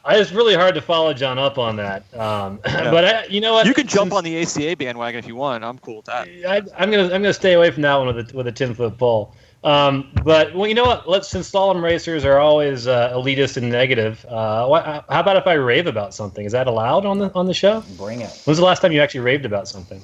I, 0.08 0.16
it's 0.16 0.32
really 0.32 0.54
hard 0.54 0.74
to 0.74 0.80
follow 0.80 1.12
John 1.12 1.38
up 1.38 1.58
on 1.58 1.76
that. 1.76 2.02
Um, 2.18 2.58
But 2.64 3.04
I, 3.04 3.24
you 3.26 3.40
know 3.40 3.52
what? 3.52 3.66
You 3.66 3.74
can 3.74 3.86
jump 3.86 4.12
Since- 4.12 4.14
on 4.18 4.24
the 4.24 4.40
ACA 4.42 4.76
bandwagon 4.76 5.18
if 5.18 5.26
you 5.26 5.36
want. 5.36 5.62
I'm 5.64 5.78
cool 5.78 5.96
with 5.96 6.06
that. 6.06 6.26
I, 6.48 6.56
I'm 6.82 6.90
gonna 6.90 7.04
I'm 7.04 7.22
gonna 7.22 7.34
stay 7.34 7.52
away 7.52 7.70
from 7.70 7.82
that 7.82 7.94
one 7.96 8.06
with 8.14 8.32
a 8.32 8.36
with 8.36 8.46
a 8.46 8.52
ten 8.52 8.74
foot 8.74 8.96
pole. 8.98 9.34
Um, 9.64 10.12
but 10.24 10.54
well, 10.54 10.66
you 10.68 10.74
know 10.74 10.84
what? 10.84 11.08
Let's 11.08 11.28
since 11.28 11.50
slalom 11.50 11.82
racers 11.82 12.24
are 12.24 12.38
always 12.38 12.86
uh, 12.86 13.12
elitist 13.12 13.56
and 13.56 13.68
negative. 13.68 14.24
Uh, 14.26 14.66
what, 14.66 14.84
how 14.84 15.20
about 15.20 15.36
if 15.36 15.46
I 15.46 15.54
rave 15.54 15.86
about 15.88 16.14
something? 16.14 16.46
Is 16.46 16.52
that 16.52 16.66
allowed 16.68 17.04
on 17.04 17.18
the 17.18 17.32
on 17.34 17.46
the 17.46 17.54
show? 17.54 17.82
Bring 17.96 18.20
it. 18.20 18.30
When's 18.44 18.58
the 18.58 18.64
last 18.64 18.80
time 18.80 18.92
you 18.92 19.00
actually 19.00 19.20
raved 19.20 19.44
about 19.44 19.68
something? 19.68 20.00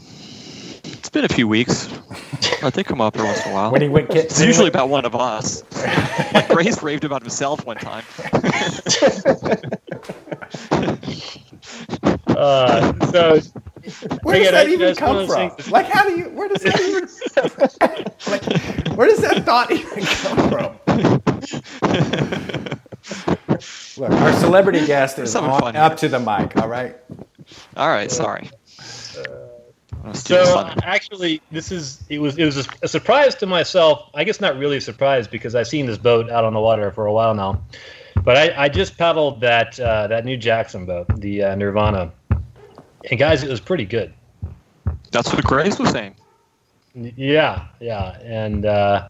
It's 1.14 1.20
been 1.20 1.30
a 1.30 1.32
few 1.32 1.46
weeks. 1.46 1.86
I 2.64 2.70
think 2.70 2.88
come 2.88 3.00
up 3.00 3.14
every 3.14 3.28
once 3.28 3.46
in 3.46 3.52
a 3.52 3.54
while. 3.54 3.70
When 3.70 3.82
he 3.82 3.86
went, 3.86 4.10
get, 4.10 4.24
It's 4.24 4.42
usually 4.42 4.66
about 4.66 4.88
one 4.88 5.04
of 5.04 5.14
us. 5.14 5.62
like 6.34 6.48
Grace 6.48 6.82
raved 6.82 7.04
about 7.04 7.22
himself 7.22 7.64
one 7.64 7.76
time. 7.76 8.02
Uh, 12.26 12.92
so 13.12 13.40
Where 14.22 14.38
does 14.40 14.50
that 14.50 14.68
even 14.68 14.94
come 14.96 15.26
from? 15.28 15.52
Like, 15.70 15.86
how 15.86 16.02
do 16.02 16.16
you? 16.16 16.24
Where 16.30 16.48
does 16.48 16.62
that 16.62 16.80
even? 16.80 17.08
like, 18.28 18.96
where 18.96 19.06
does 19.06 19.20
that 19.20 19.44
thought 19.46 19.70
even 19.70 20.04
come 20.04 20.50
from? 20.50 20.76
Look, 24.02 24.10
our 24.20 24.32
celebrity 24.40 24.84
guest 24.84 25.20
is 25.20 25.30
something 25.30 25.52
on, 25.52 25.76
up 25.76 25.96
to 25.98 26.08
the 26.08 26.18
mic. 26.18 26.56
All 26.56 26.68
right. 26.68 26.96
All 27.76 27.88
right, 27.88 28.10
sorry. 28.10 28.50
I'll 28.80 28.84
steal 28.84 29.24
the 29.24 29.53
So 30.12 30.70
actually, 30.82 31.40
this 31.50 31.72
is 31.72 32.04
it 32.08 32.18
was 32.18 32.36
it 32.36 32.44
was 32.44 32.66
a, 32.66 32.70
a 32.82 32.88
surprise 32.88 33.34
to 33.36 33.46
myself. 33.46 34.10
I 34.14 34.24
guess 34.24 34.40
not 34.40 34.58
really 34.58 34.76
a 34.76 34.80
surprise 34.80 35.26
because 35.26 35.54
I've 35.54 35.68
seen 35.68 35.86
this 35.86 35.98
boat 35.98 36.30
out 36.30 36.44
on 36.44 36.52
the 36.52 36.60
water 36.60 36.90
for 36.90 37.06
a 37.06 37.12
while 37.12 37.34
now. 37.34 37.62
But 38.22 38.36
I, 38.36 38.64
I 38.64 38.68
just 38.68 38.96
paddled 38.96 39.40
that 39.40 39.78
uh, 39.80 40.06
that 40.08 40.24
new 40.24 40.36
Jackson 40.36 40.86
boat, 40.86 41.06
the 41.20 41.42
uh, 41.42 41.54
Nirvana, 41.54 42.12
and 43.10 43.18
guys, 43.18 43.42
it 43.42 43.50
was 43.50 43.60
pretty 43.60 43.84
good. 43.84 44.12
That's 45.10 45.32
what 45.32 45.44
Grace 45.44 45.78
was 45.78 45.90
saying. 45.90 46.16
Yeah, 46.94 47.66
yeah, 47.80 48.18
and 48.22 48.66
uh, 48.66 49.08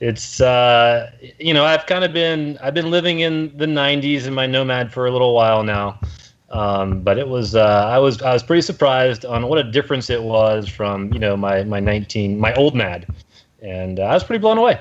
it's 0.00 0.40
uh, 0.40 1.10
you 1.38 1.54
know 1.54 1.64
I've 1.64 1.86
kind 1.86 2.04
of 2.04 2.12
been 2.12 2.58
I've 2.62 2.74
been 2.74 2.90
living 2.90 3.20
in 3.20 3.56
the 3.56 3.66
'90s 3.66 4.26
in 4.26 4.34
my 4.34 4.46
Nomad 4.46 4.92
for 4.92 5.06
a 5.06 5.10
little 5.10 5.34
while 5.34 5.62
now, 5.62 6.00
um, 6.52 7.00
but 7.00 7.18
it 7.18 7.28
was 7.28 7.54
uh, 7.54 7.88
I 7.90 7.98
was 7.98 8.20
I 8.22 8.32
was 8.32 8.42
pretty 8.42 8.62
surprised 8.62 9.24
on 9.24 9.48
what 9.48 9.58
a 9.58 9.64
difference 9.64 10.10
it 10.10 10.22
was 10.22 10.68
from 10.68 11.12
you 11.12 11.18
know 11.18 11.36
my 11.36 11.64
my 11.64 11.80
19 11.80 12.38
my 12.38 12.54
old 12.54 12.74
Mad, 12.74 13.06
and 13.62 13.98
uh, 13.98 14.04
I 14.04 14.14
was 14.14 14.22
pretty 14.22 14.40
blown 14.40 14.58
away. 14.58 14.80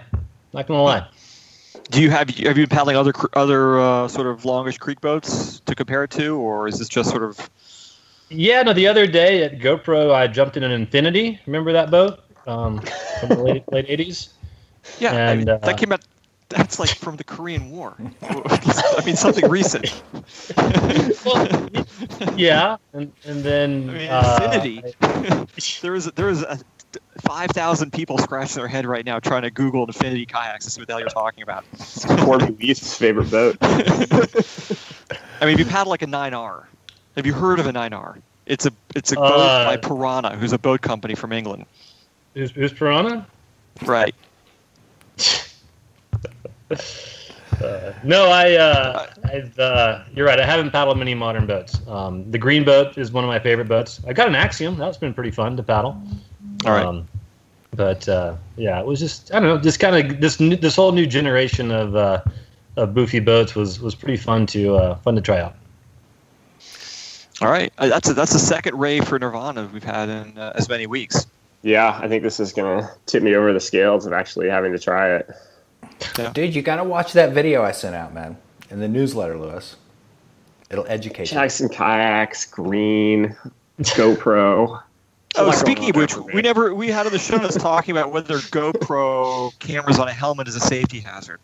Not 0.53 0.67
gonna 0.67 0.83
lie. 0.83 1.07
Do 1.89 2.01
you 2.01 2.11
have 2.11 2.29
have 2.29 2.57
you 2.57 2.67
been 2.67 2.67
paddling 2.67 2.97
other 2.97 3.13
other 3.33 3.79
uh, 3.79 4.07
sort 4.07 4.27
of 4.27 4.43
longish 4.43 4.77
creek 4.77 4.99
boats 5.01 5.61
to 5.61 5.73
compare 5.73 6.03
it 6.03 6.11
to, 6.11 6.37
or 6.37 6.67
is 6.67 6.77
this 6.77 6.89
just 6.89 7.09
sort 7.09 7.23
of 7.23 7.49
Yeah, 8.29 8.63
no. 8.63 8.73
The 8.73 8.87
other 8.87 9.07
day 9.07 9.43
at 9.43 9.59
GoPro, 9.59 10.13
I 10.13 10.27
jumped 10.27 10.57
in 10.57 10.63
an 10.63 10.71
Infinity. 10.71 11.39
Remember 11.45 11.71
that 11.71 11.89
boat 11.89 12.19
um, 12.47 12.81
from 13.19 13.29
the 13.29 13.43
late 13.43 13.63
late 13.71 13.87
'80s? 13.87 14.29
yeah? 14.99 15.09
I 15.09 15.35
mean, 15.35 15.39
And, 15.39 15.49
uh, 15.49 15.57
that 15.59 15.77
came 15.77 15.91
out. 15.93 16.01
That's 16.51 16.79
like 16.79 16.89
from 16.89 17.15
the 17.15 17.23
Korean 17.23 17.71
War. 17.71 17.95
I 18.21 19.01
mean, 19.05 19.15
something 19.15 19.49
recent. 19.49 20.03
Well, 21.25 21.47
yeah, 22.35 22.77
and 22.93 23.11
and 23.25 23.43
then 23.43 23.89
I 23.89 23.93
mean, 23.93 24.09
uh, 24.09 24.39
Infinity. 24.43 24.93
there 25.81 25.95
is 25.95 26.05
there 26.15 26.29
is 26.29 26.43
a, 26.43 26.59
five 27.21 27.49
thousand 27.51 27.93
people 27.93 28.17
scratching 28.17 28.55
their 28.57 28.67
head 28.67 28.85
right 28.85 29.05
now 29.05 29.19
trying 29.19 29.43
to 29.43 29.51
Google 29.51 29.85
Infinity 29.85 30.25
kayaks 30.25 30.65
to 30.65 30.71
see 30.71 30.81
what 30.81 30.87
the 30.87 30.93
hell 30.93 30.99
you're 30.99 31.09
talking 31.09 31.43
about. 31.43 31.63
Poor 32.19 32.37
Lewis's 32.37 32.95
favorite 32.95 33.31
boat. 33.31 33.57
I 33.61 35.45
mean, 35.45 35.53
if 35.53 35.59
you 35.59 35.65
paddle 35.65 35.89
like 35.89 36.01
a 36.01 36.07
9R, 36.07 36.65
have 37.15 37.25
you 37.25 37.33
heard 37.33 37.59
of 37.59 37.67
a 37.67 37.73
9R? 37.73 38.21
It's 38.45 38.65
a 38.65 38.71
it's 38.95 39.11
a 39.11 39.15
boat 39.15 39.39
Uh, 39.39 39.65
by 39.65 39.77
Pyranha, 39.77 40.35
who's 40.35 40.53
a 40.53 40.59
boat 40.59 40.81
company 40.81 41.15
from 41.15 41.31
England. 41.31 41.65
Is, 42.35 42.51
who's 42.51 42.73
Pyranha? 42.73 43.25
Right. 43.83 44.15
No, 48.03 48.29
I, 48.29 48.53
uh, 48.53 49.07
I've, 49.25 49.59
uh, 49.59 50.03
you're 50.15 50.25
right. 50.25 50.39
I 50.39 50.45
haven't 50.45 50.71
paddled 50.71 50.97
many 50.97 51.13
modern 51.13 51.45
boats. 51.45 51.79
Um, 51.87 52.29
the 52.31 52.37
green 52.37 52.63
boat 52.63 52.97
is 52.97 53.11
one 53.11 53.23
of 53.23 53.27
my 53.27 53.39
favorite 53.39 53.67
boats. 53.67 54.01
I 54.07 54.13
got 54.13 54.27
an 54.27 54.35
Axiom. 54.35 54.77
That's 54.77 54.97
been 54.97 55.13
pretty 55.13 55.31
fun 55.31 55.57
to 55.57 55.63
paddle. 55.63 56.01
All 56.65 56.71
right. 56.71 56.85
Um, 56.85 57.07
but 57.75 58.07
uh, 58.09 58.35
yeah, 58.57 58.79
it 58.79 58.85
was 58.85 58.99
just 58.99 59.33
I 59.33 59.39
don't 59.39 59.49
know, 59.49 59.57
just 59.57 59.79
kind 59.79 60.11
of 60.11 60.19
this 60.19 60.39
new, 60.39 60.55
this 60.55 60.75
whole 60.75 60.91
new 60.91 61.05
generation 61.05 61.71
of 61.71 61.95
uh, 61.95 62.21
of 62.77 62.89
boofy 62.89 63.23
boats 63.23 63.55
was 63.55 63.79
was 63.79 63.95
pretty 63.95 64.17
fun 64.17 64.45
to 64.47 64.75
uh, 64.75 64.95
fun 64.95 65.15
to 65.15 65.21
try 65.21 65.39
out. 65.39 65.55
All 67.41 67.49
right. 67.49 67.73
Uh, 67.77 67.87
That's 67.87 68.09
a, 68.09 68.13
that's 68.13 68.33
the 68.33 68.39
second 68.39 68.77
rave 68.77 69.07
for 69.07 69.17
Nirvana 69.17 69.69
we've 69.73 69.83
had 69.83 70.09
in 70.09 70.37
uh, 70.37 70.53
as 70.55 70.69
many 70.69 70.85
weeks. 70.85 71.25
Yeah, 71.63 71.99
I 72.01 72.07
think 72.07 72.23
this 72.23 72.39
is 72.39 72.53
gonna 72.53 72.91
tip 73.05 73.23
me 73.23 73.35
over 73.35 73.53
the 73.53 73.59
scales 73.59 74.05
of 74.05 74.13
actually 74.13 74.49
having 74.49 74.71
to 74.73 74.79
try 74.79 75.15
it. 75.15 75.29
Dude, 76.33 76.55
you 76.55 76.61
got 76.61 76.77
to 76.77 76.83
watch 76.83 77.13
that 77.13 77.33
video 77.33 77.63
I 77.63 77.71
sent 77.71 77.95
out, 77.95 78.13
man, 78.13 78.37
in 78.69 78.79
the 78.79 78.87
newsletter, 78.87 79.37
Lewis. 79.37 79.75
It'll 80.69 80.87
educate 80.87 81.29
you. 81.31 81.35
Jackson 81.35 81.69
kayaks, 81.69 82.45
green, 82.45 83.35
GoPro. 83.81 84.81
Oh, 85.37 85.45
lot 85.45 85.55
speaking 85.55 85.91
of 85.91 85.95
which, 85.95 86.11
there 86.13 86.21
for 86.23 86.27
me. 86.27 86.33
we 86.35 86.41
never 86.41 86.75
we 86.75 86.89
had 86.89 87.05
on 87.05 87.13
the 87.13 87.17
show 87.17 87.37
notes 87.37 87.55
talking 87.55 87.95
about 87.95 88.11
whether 88.11 88.35
GoPro 88.39 89.57
cameras 89.59 89.97
on 89.97 90.09
a 90.09 90.11
helmet 90.11 90.49
is 90.49 90.57
a 90.57 90.59
safety 90.59 90.99
hazard. 90.99 91.39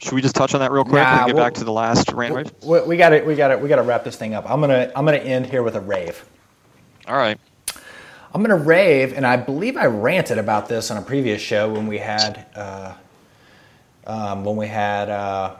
Should 0.00 0.14
we 0.14 0.20
just 0.20 0.34
touch 0.34 0.52
on 0.52 0.58
that 0.58 0.72
real 0.72 0.82
quick 0.82 0.94
Nah, 1.04 1.18
and 1.18 1.26
get 1.26 1.34
we'll- 1.36 1.44
back 1.44 1.54
to 1.54 1.62
the 1.62 1.70
last 1.70 2.10
rant 2.10 2.34
rave? 2.34 2.52
We, 2.64 2.80
we 2.82 2.96
got 2.96 3.10
to 3.10 3.20
we 3.22 3.36
got 3.36 3.48
to 3.48 3.56
we 3.58 3.68
got 3.68 3.76
to 3.76 3.82
wrap 3.82 4.02
this 4.02 4.16
thing 4.16 4.34
up. 4.34 4.50
I'm 4.50 4.60
gonna 4.60 4.90
I'm 4.96 5.04
gonna 5.04 5.18
end 5.18 5.46
here 5.46 5.62
with 5.62 5.76
a 5.76 5.80
rave. 5.80 6.24
All 7.06 7.16
right. 7.16 7.38
I'm 8.34 8.42
gonna 8.42 8.56
rave, 8.56 9.12
and 9.12 9.24
I 9.24 9.36
believe 9.36 9.76
I 9.76 9.86
ranted 9.86 10.38
about 10.38 10.68
this 10.68 10.90
on 10.90 10.96
a 10.96 11.02
previous 11.02 11.40
show 11.40 11.72
when 11.72 11.86
we 11.86 11.98
had 11.98 12.46
uh, 12.56 12.94
um, 14.10 14.44
when 14.44 14.56
we 14.56 14.66
had 14.66 15.08
uh, 15.08 15.54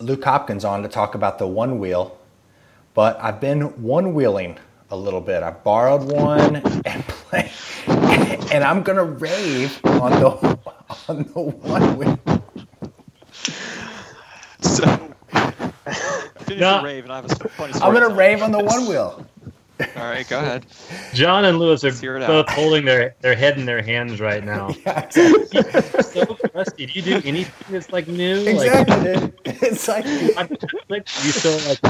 Luke 0.00 0.22
Hopkins 0.22 0.64
on 0.64 0.82
to 0.82 0.88
talk 0.88 1.14
about 1.14 1.38
the 1.38 1.46
one 1.46 1.78
wheel, 1.78 2.18
but 2.94 3.18
I've 3.20 3.40
been 3.40 3.62
one 3.82 4.12
wheeling 4.14 4.58
a 4.90 4.96
little 4.96 5.20
bit. 5.22 5.42
I 5.42 5.50
borrowed 5.52 6.02
one 6.04 6.56
and 6.84 7.06
play, 7.08 7.50
and 8.52 8.62
I'm 8.62 8.82
gonna 8.82 9.04
rave 9.04 9.80
on 9.84 10.12
the 10.12 10.58
on 11.08 11.16
the 11.24 11.40
one 11.40 11.96
wheel. 11.96 12.18
So, 14.60 14.84
finish 16.40 16.60
No. 16.60 16.74
your 16.76 16.84
rave, 16.84 17.04
and 17.04 17.12
I 17.12 17.16
have 17.16 17.24
a 17.26 17.30
s- 17.30 17.38
funny 17.56 17.72
story. 17.72 17.88
I'm 17.88 17.94
gonna 18.00 18.14
rave 18.14 18.42
on 18.42 18.52
the 18.52 18.62
one 18.62 18.86
wheel. 18.86 19.26
All 19.78 20.04
right, 20.04 20.26
go 20.26 20.38
ahead. 20.38 20.64
John 21.12 21.44
and 21.44 21.58
Lewis 21.58 21.84
are 21.84 21.90
both 21.92 22.48
out. 22.48 22.50
holding 22.50 22.84
their, 22.86 23.14
their 23.20 23.34
head 23.34 23.58
in 23.58 23.66
their 23.66 23.82
hands 23.82 24.20
right 24.20 24.42
now. 24.44 24.74
Yeah, 24.86 25.00
exactly. 25.04 26.02
so 26.02 26.26
crusty. 26.34 26.86
Do 26.86 26.92
you 26.92 27.02
do 27.02 27.20
anything 27.24 27.72
that's 27.72 27.92
like 27.92 28.08
new? 28.08 28.46
exactly, 28.46 29.02
dude. 29.04 29.34
It's 29.62 29.88
like, 29.88 30.04
Like, 30.36 30.50
like 30.88 31.24
you 31.24 31.30
still 31.32 31.58
like 31.68 31.82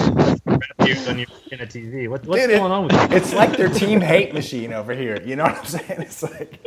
Matthews 0.46 1.06
when 1.06 1.18
you're 1.18 1.28
in 1.52 1.60
a 1.60 1.66
TV. 1.66 2.08
What, 2.08 2.24
what's 2.26 2.42
Dude, 2.42 2.58
going 2.58 2.72
on 2.72 2.84
with 2.84 2.92
you? 2.92 3.16
it's 3.16 3.32
like 3.34 3.56
their 3.56 3.68
team 3.68 4.00
hate 4.00 4.32
machine 4.34 4.72
over 4.72 4.94
here. 4.94 5.20
You 5.24 5.36
know 5.36 5.44
what 5.44 5.58
I'm 5.58 5.64
saying? 5.66 6.00
It's 6.02 6.22
like. 6.22 6.60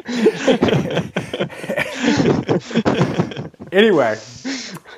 anyway, 3.71 4.17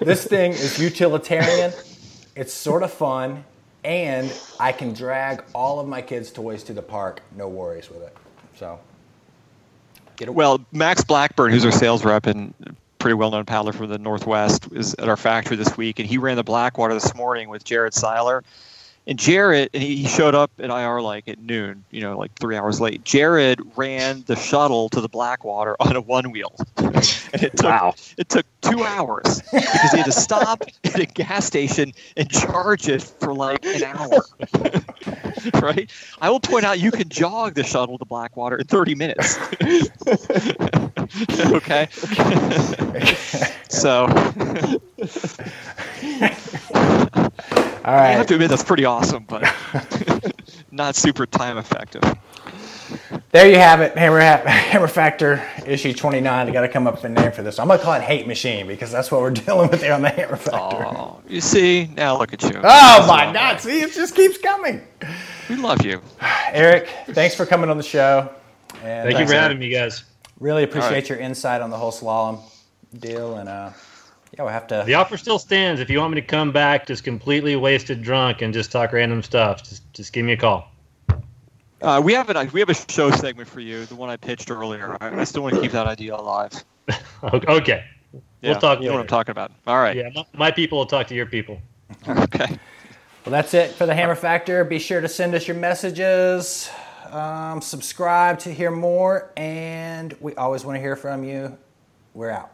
this 0.01 0.25
thing 0.27 0.51
is 0.51 0.79
utilitarian. 0.79 1.71
It's 2.35 2.53
sort 2.53 2.83
of 2.83 2.91
fun, 2.91 3.43
and 3.83 4.33
I 4.59 4.71
can 4.71 4.93
drag 4.93 5.43
all 5.53 5.79
of 5.79 5.87
my 5.87 6.01
kids' 6.01 6.31
toys 6.31 6.63
to 6.63 6.73
the 6.73 6.81
park. 6.81 7.21
No 7.35 7.47
worries 7.47 7.89
with 7.89 8.03
it. 8.03 8.15
So. 8.55 8.79
Well, 10.27 10.63
Max 10.71 11.03
Blackburn, 11.03 11.51
who's 11.51 11.65
our 11.65 11.71
sales 11.71 12.05
rep 12.05 12.27
and 12.27 12.53
pretty 12.99 13.15
well-known 13.15 13.45
paddler 13.45 13.73
from 13.73 13.89
the 13.89 13.97
Northwest, 13.97 14.67
is 14.71 14.93
at 14.95 15.09
our 15.09 15.17
factory 15.17 15.57
this 15.57 15.75
week, 15.77 15.97
and 15.97 16.07
he 16.07 16.19
ran 16.19 16.35
the 16.35 16.43
Blackwater 16.43 16.93
this 16.93 17.15
morning 17.15 17.49
with 17.49 17.63
Jared 17.63 17.95
Seiler. 17.95 18.43
And 19.07 19.17
Jared, 19.17 19.69
and 19.73 19.81
he 19.81 19.97
he 19.97 20.07
showed 20.07 20.35
up 20.35 20.51
at 20.59 20.69
IR 20.69 21.01
like 21.01 21.27
at 21.27 21.39
noon, 21.39 21.83
you 21.91 22.01
know, 22.01 22.17
like 22.17 22.31
three 22.39 22.55
hours 22.55 22.79
late. 22.79 23.03
Jared 23.03 23.59
ran 23.75 24.23
the 24.27 24.35
shuttle 24.35 24.89
to 24.89 25.01
the 25.01 25.09
Blackwater 25.09 25.75
on 25.79 25.95
a 25.95 26.01
one 26.01 26.31
wheel, 26.31 26.55
and 26.77 26.95
it 27.43 27.57
took 27.57 27.65
Wow. 27.65 27.95
it 28.17 28.29
took 28.29 28.45
two 28.61 28.83
hours 28.83 29.41
because 29.51 29.91
he 29.91 29.97
had 29.97 30.05
to 30.05 30.11
stop 30.11 30.63
at 30.83 30.99
a 30.99 31.05
gas 31.05 31.45
station 31.45 31.93
and 32.15 32.29
charge 32.29 32.87
it 32.87 33.01
for 33.01 33.33
like 33.33 33.65
an 33.65 33.83
hour. 33.83 34.23
right? 35.61 35.89
I 36.21 36.29
will 36.29 36.39
point 36.39 36.65
out 36.65 36.79
you 36.79 36.91
can 36.91 37.09
jog 37.09 37.55
the 37.55 37.63
shuttle 37.63 37.97
to 37.97 38.05
Blackwater 38.05 38.57
in 38.57 38.67
30 38.67 38.95
minutes. 38.95 39.37
okay. 41.51 41.87
so 43.69 44.07
all 47.83 47.95
I 47.95 48.11
have 48.11 48.27
to 48.27 48.33
admit 48.35 48.49
that's 48.49 48.63
pretty 48.63 48.85
awesome, 48.91 49.23
but 49.23 49.43
not 50.71 50.95
super 50.95 51.25
time 51.25 51.57
effective. 51.57 52.03
There 53.31 53.49
you 53.49 53.55
have 53.55 53.79
it. 53.79 53.97
Hammer, 53.97 54.19
Hammer 54.19 54.87
Factor 54.87 55.41
issue 55.65 55.93
29. 55.93 56.47
I 56.47 56.51
got 56.51 56.61
to 56.61 56.67
come 56.67 56.87
up 56.87 56.95
with 56.95 57.05
a 57.05 57.09
name 57.09 57.31
for 57.31 57.41
this. 57.41 57.57
I'm 57.57 57.67
going 57.67 57.79
to 57.79 57.85
call 57.85 57.93
it 57.93 58.01
Hate 58.01 58.27
Machine 58.27 58.67
because 58.67 58.91
that's 58.91 59.09
what 59.09 59.21
we're 59.21 59.29
dealing 59.45 59.69
with 59.69 59.81
here 59.81 59.93
on 59.93 60.01
the 60.01 60.09
Hammer 60.09 60.35
Factor. 60.35 60.85
Oh, 60.85 61.21
you 61.27 61.39
see, 61.39 61.89
now 61.95 62.17
look 62.17 62.33
at 62.33 62.43
you. 62.43 62.59
Oh 62.61 63.07
my 63.07 63.31
God! 63.31 63.61
See, 63.61 63.79
it 63.79 63.93
just 63.93 64.13
keeps 64.13 64.37
coming. 64.37 64.81
We 65.49 65.55
love 65.55 65.85
you. 65.85 66.01
Eric, 66.51 66.89
thanks 67.11 67.33
for 67.33 67.45
coming 67.45 67.69
on 67.69 67.77
the 67.77 67.83
show. 67.83 68.29
And 68.83 69.07
Thank 69.07 69.19
you 69.19 69.27
for 69.27 69.33
having 69.33 69.59
me, 69.59 69.69
guys. 69.69 70.03
Really 70.39 70.63
appreciate 70.63 70.87
All 70.89 70.93
right. 70.95 71.09
your 71.09 71.19
insight 71.19 71.61
on 71.61 71.69
the 71.69 71.77
whole 71.77 71.91
slalom 71.91 72.41
deal, 72.99 73.37
and 73.37 73.47
uh, 73.47 73.69
yeah, 74.33 74.43
we'll 74.43 74.53
have 74.53 74.67
to. 74.67 74.83
The 74.85 74.93
offer 74.93 75.17
still 75.17 75.39
stands. 75.39 75.81
If 75.81 75.89
you 75.89 75.99
want 75.99 76.13
me 76.13 76.21
to 76.21 76.27
come 76.27 76.51
back 76.51 76.87
just 76.87 77.03
completely 77.03 77.55
wasted 77.55 78.01
drunk 78.01 78.41
and 78.41 78.53
just 78.53 78.71
talk 78.71 78.93
random 78.93 79.21
stuff, 79.23 79.63
just 79.63 79.91
just 79.93 80.13
give 80.13 80.25
me 80.25 80.33
a 80.33 80.37
call. 80.37 80.71
Uh, 81.81 81.99
we 82.03 82.13
have 82.13 82.29
a 82.29 82.49
we 82.53 82.59
have 82.59 82.69
a 82.69 82.73
show 82.73 83.11
segment 83.11 83.49
for 83.49 83.59
you, 83.59 83.85
the 83.85 83.95
one 83.95 84.09
I 84.09 84.17
pitched 84.17 84.51
earlier. 84.51 84.95
I, 85.01 85.21
I 85.21 85.23
still 85.23 85.43
want 85.43 85.55
to 85.55 85.61
keep 85.61 85.71
that 85.71 85.87
idea 85.87 86.15
alive. 86.15 86.53
Okay. 87.23 87.85
We'll 88.11 88.23
yeah, 88.41 88.59
talk 88.59 88.81
You 88.81 88.87
know 88.87 88.93
what 88.93 89.01
I'm 89.01 89.07
talking 89.07 89.31
about. 89.31 89.51
All 89.67 89.77
right. 89.77 89.95
Yeah, 89.95 90.09
my, 90.13 90.25
my 90.33 90.51
people 90.51 90.79
will 90.79 90.87
talk 90.87 91.07
to 91.07 91.15
your 91.15 91.27
people. 91.27 91.61
Okay. 92.07 92.57
Well, 93.23 93.31
that's 93.31 93.53
it 93.53 93.71
for 93.71 93.85
the 93.85 93.93
Hammer 93.93 94.15
Factor. 94.15 94.63
Be 94.63 94.79
sure 94.79 94.99
to 94.99 95.07
send 95.07 95.35
us 95.35 95.47
your 95.47 95.55
messages, 95.55 96.71
um, 97.11 97.61
subscribe 97.61 98.39
to 98.39 98.53
hear 98.53 98.71
more, 98.71 99.31
and 99.37 100.15
we 100.19 100.33
always 100.33 100.65
want 100.65 100.77
to 100.77 100.81
hear 100.81 100.95
from 100.95 101.23
you. 101.23 101.55
We're 102.15 102.31
out. 102.31 102.51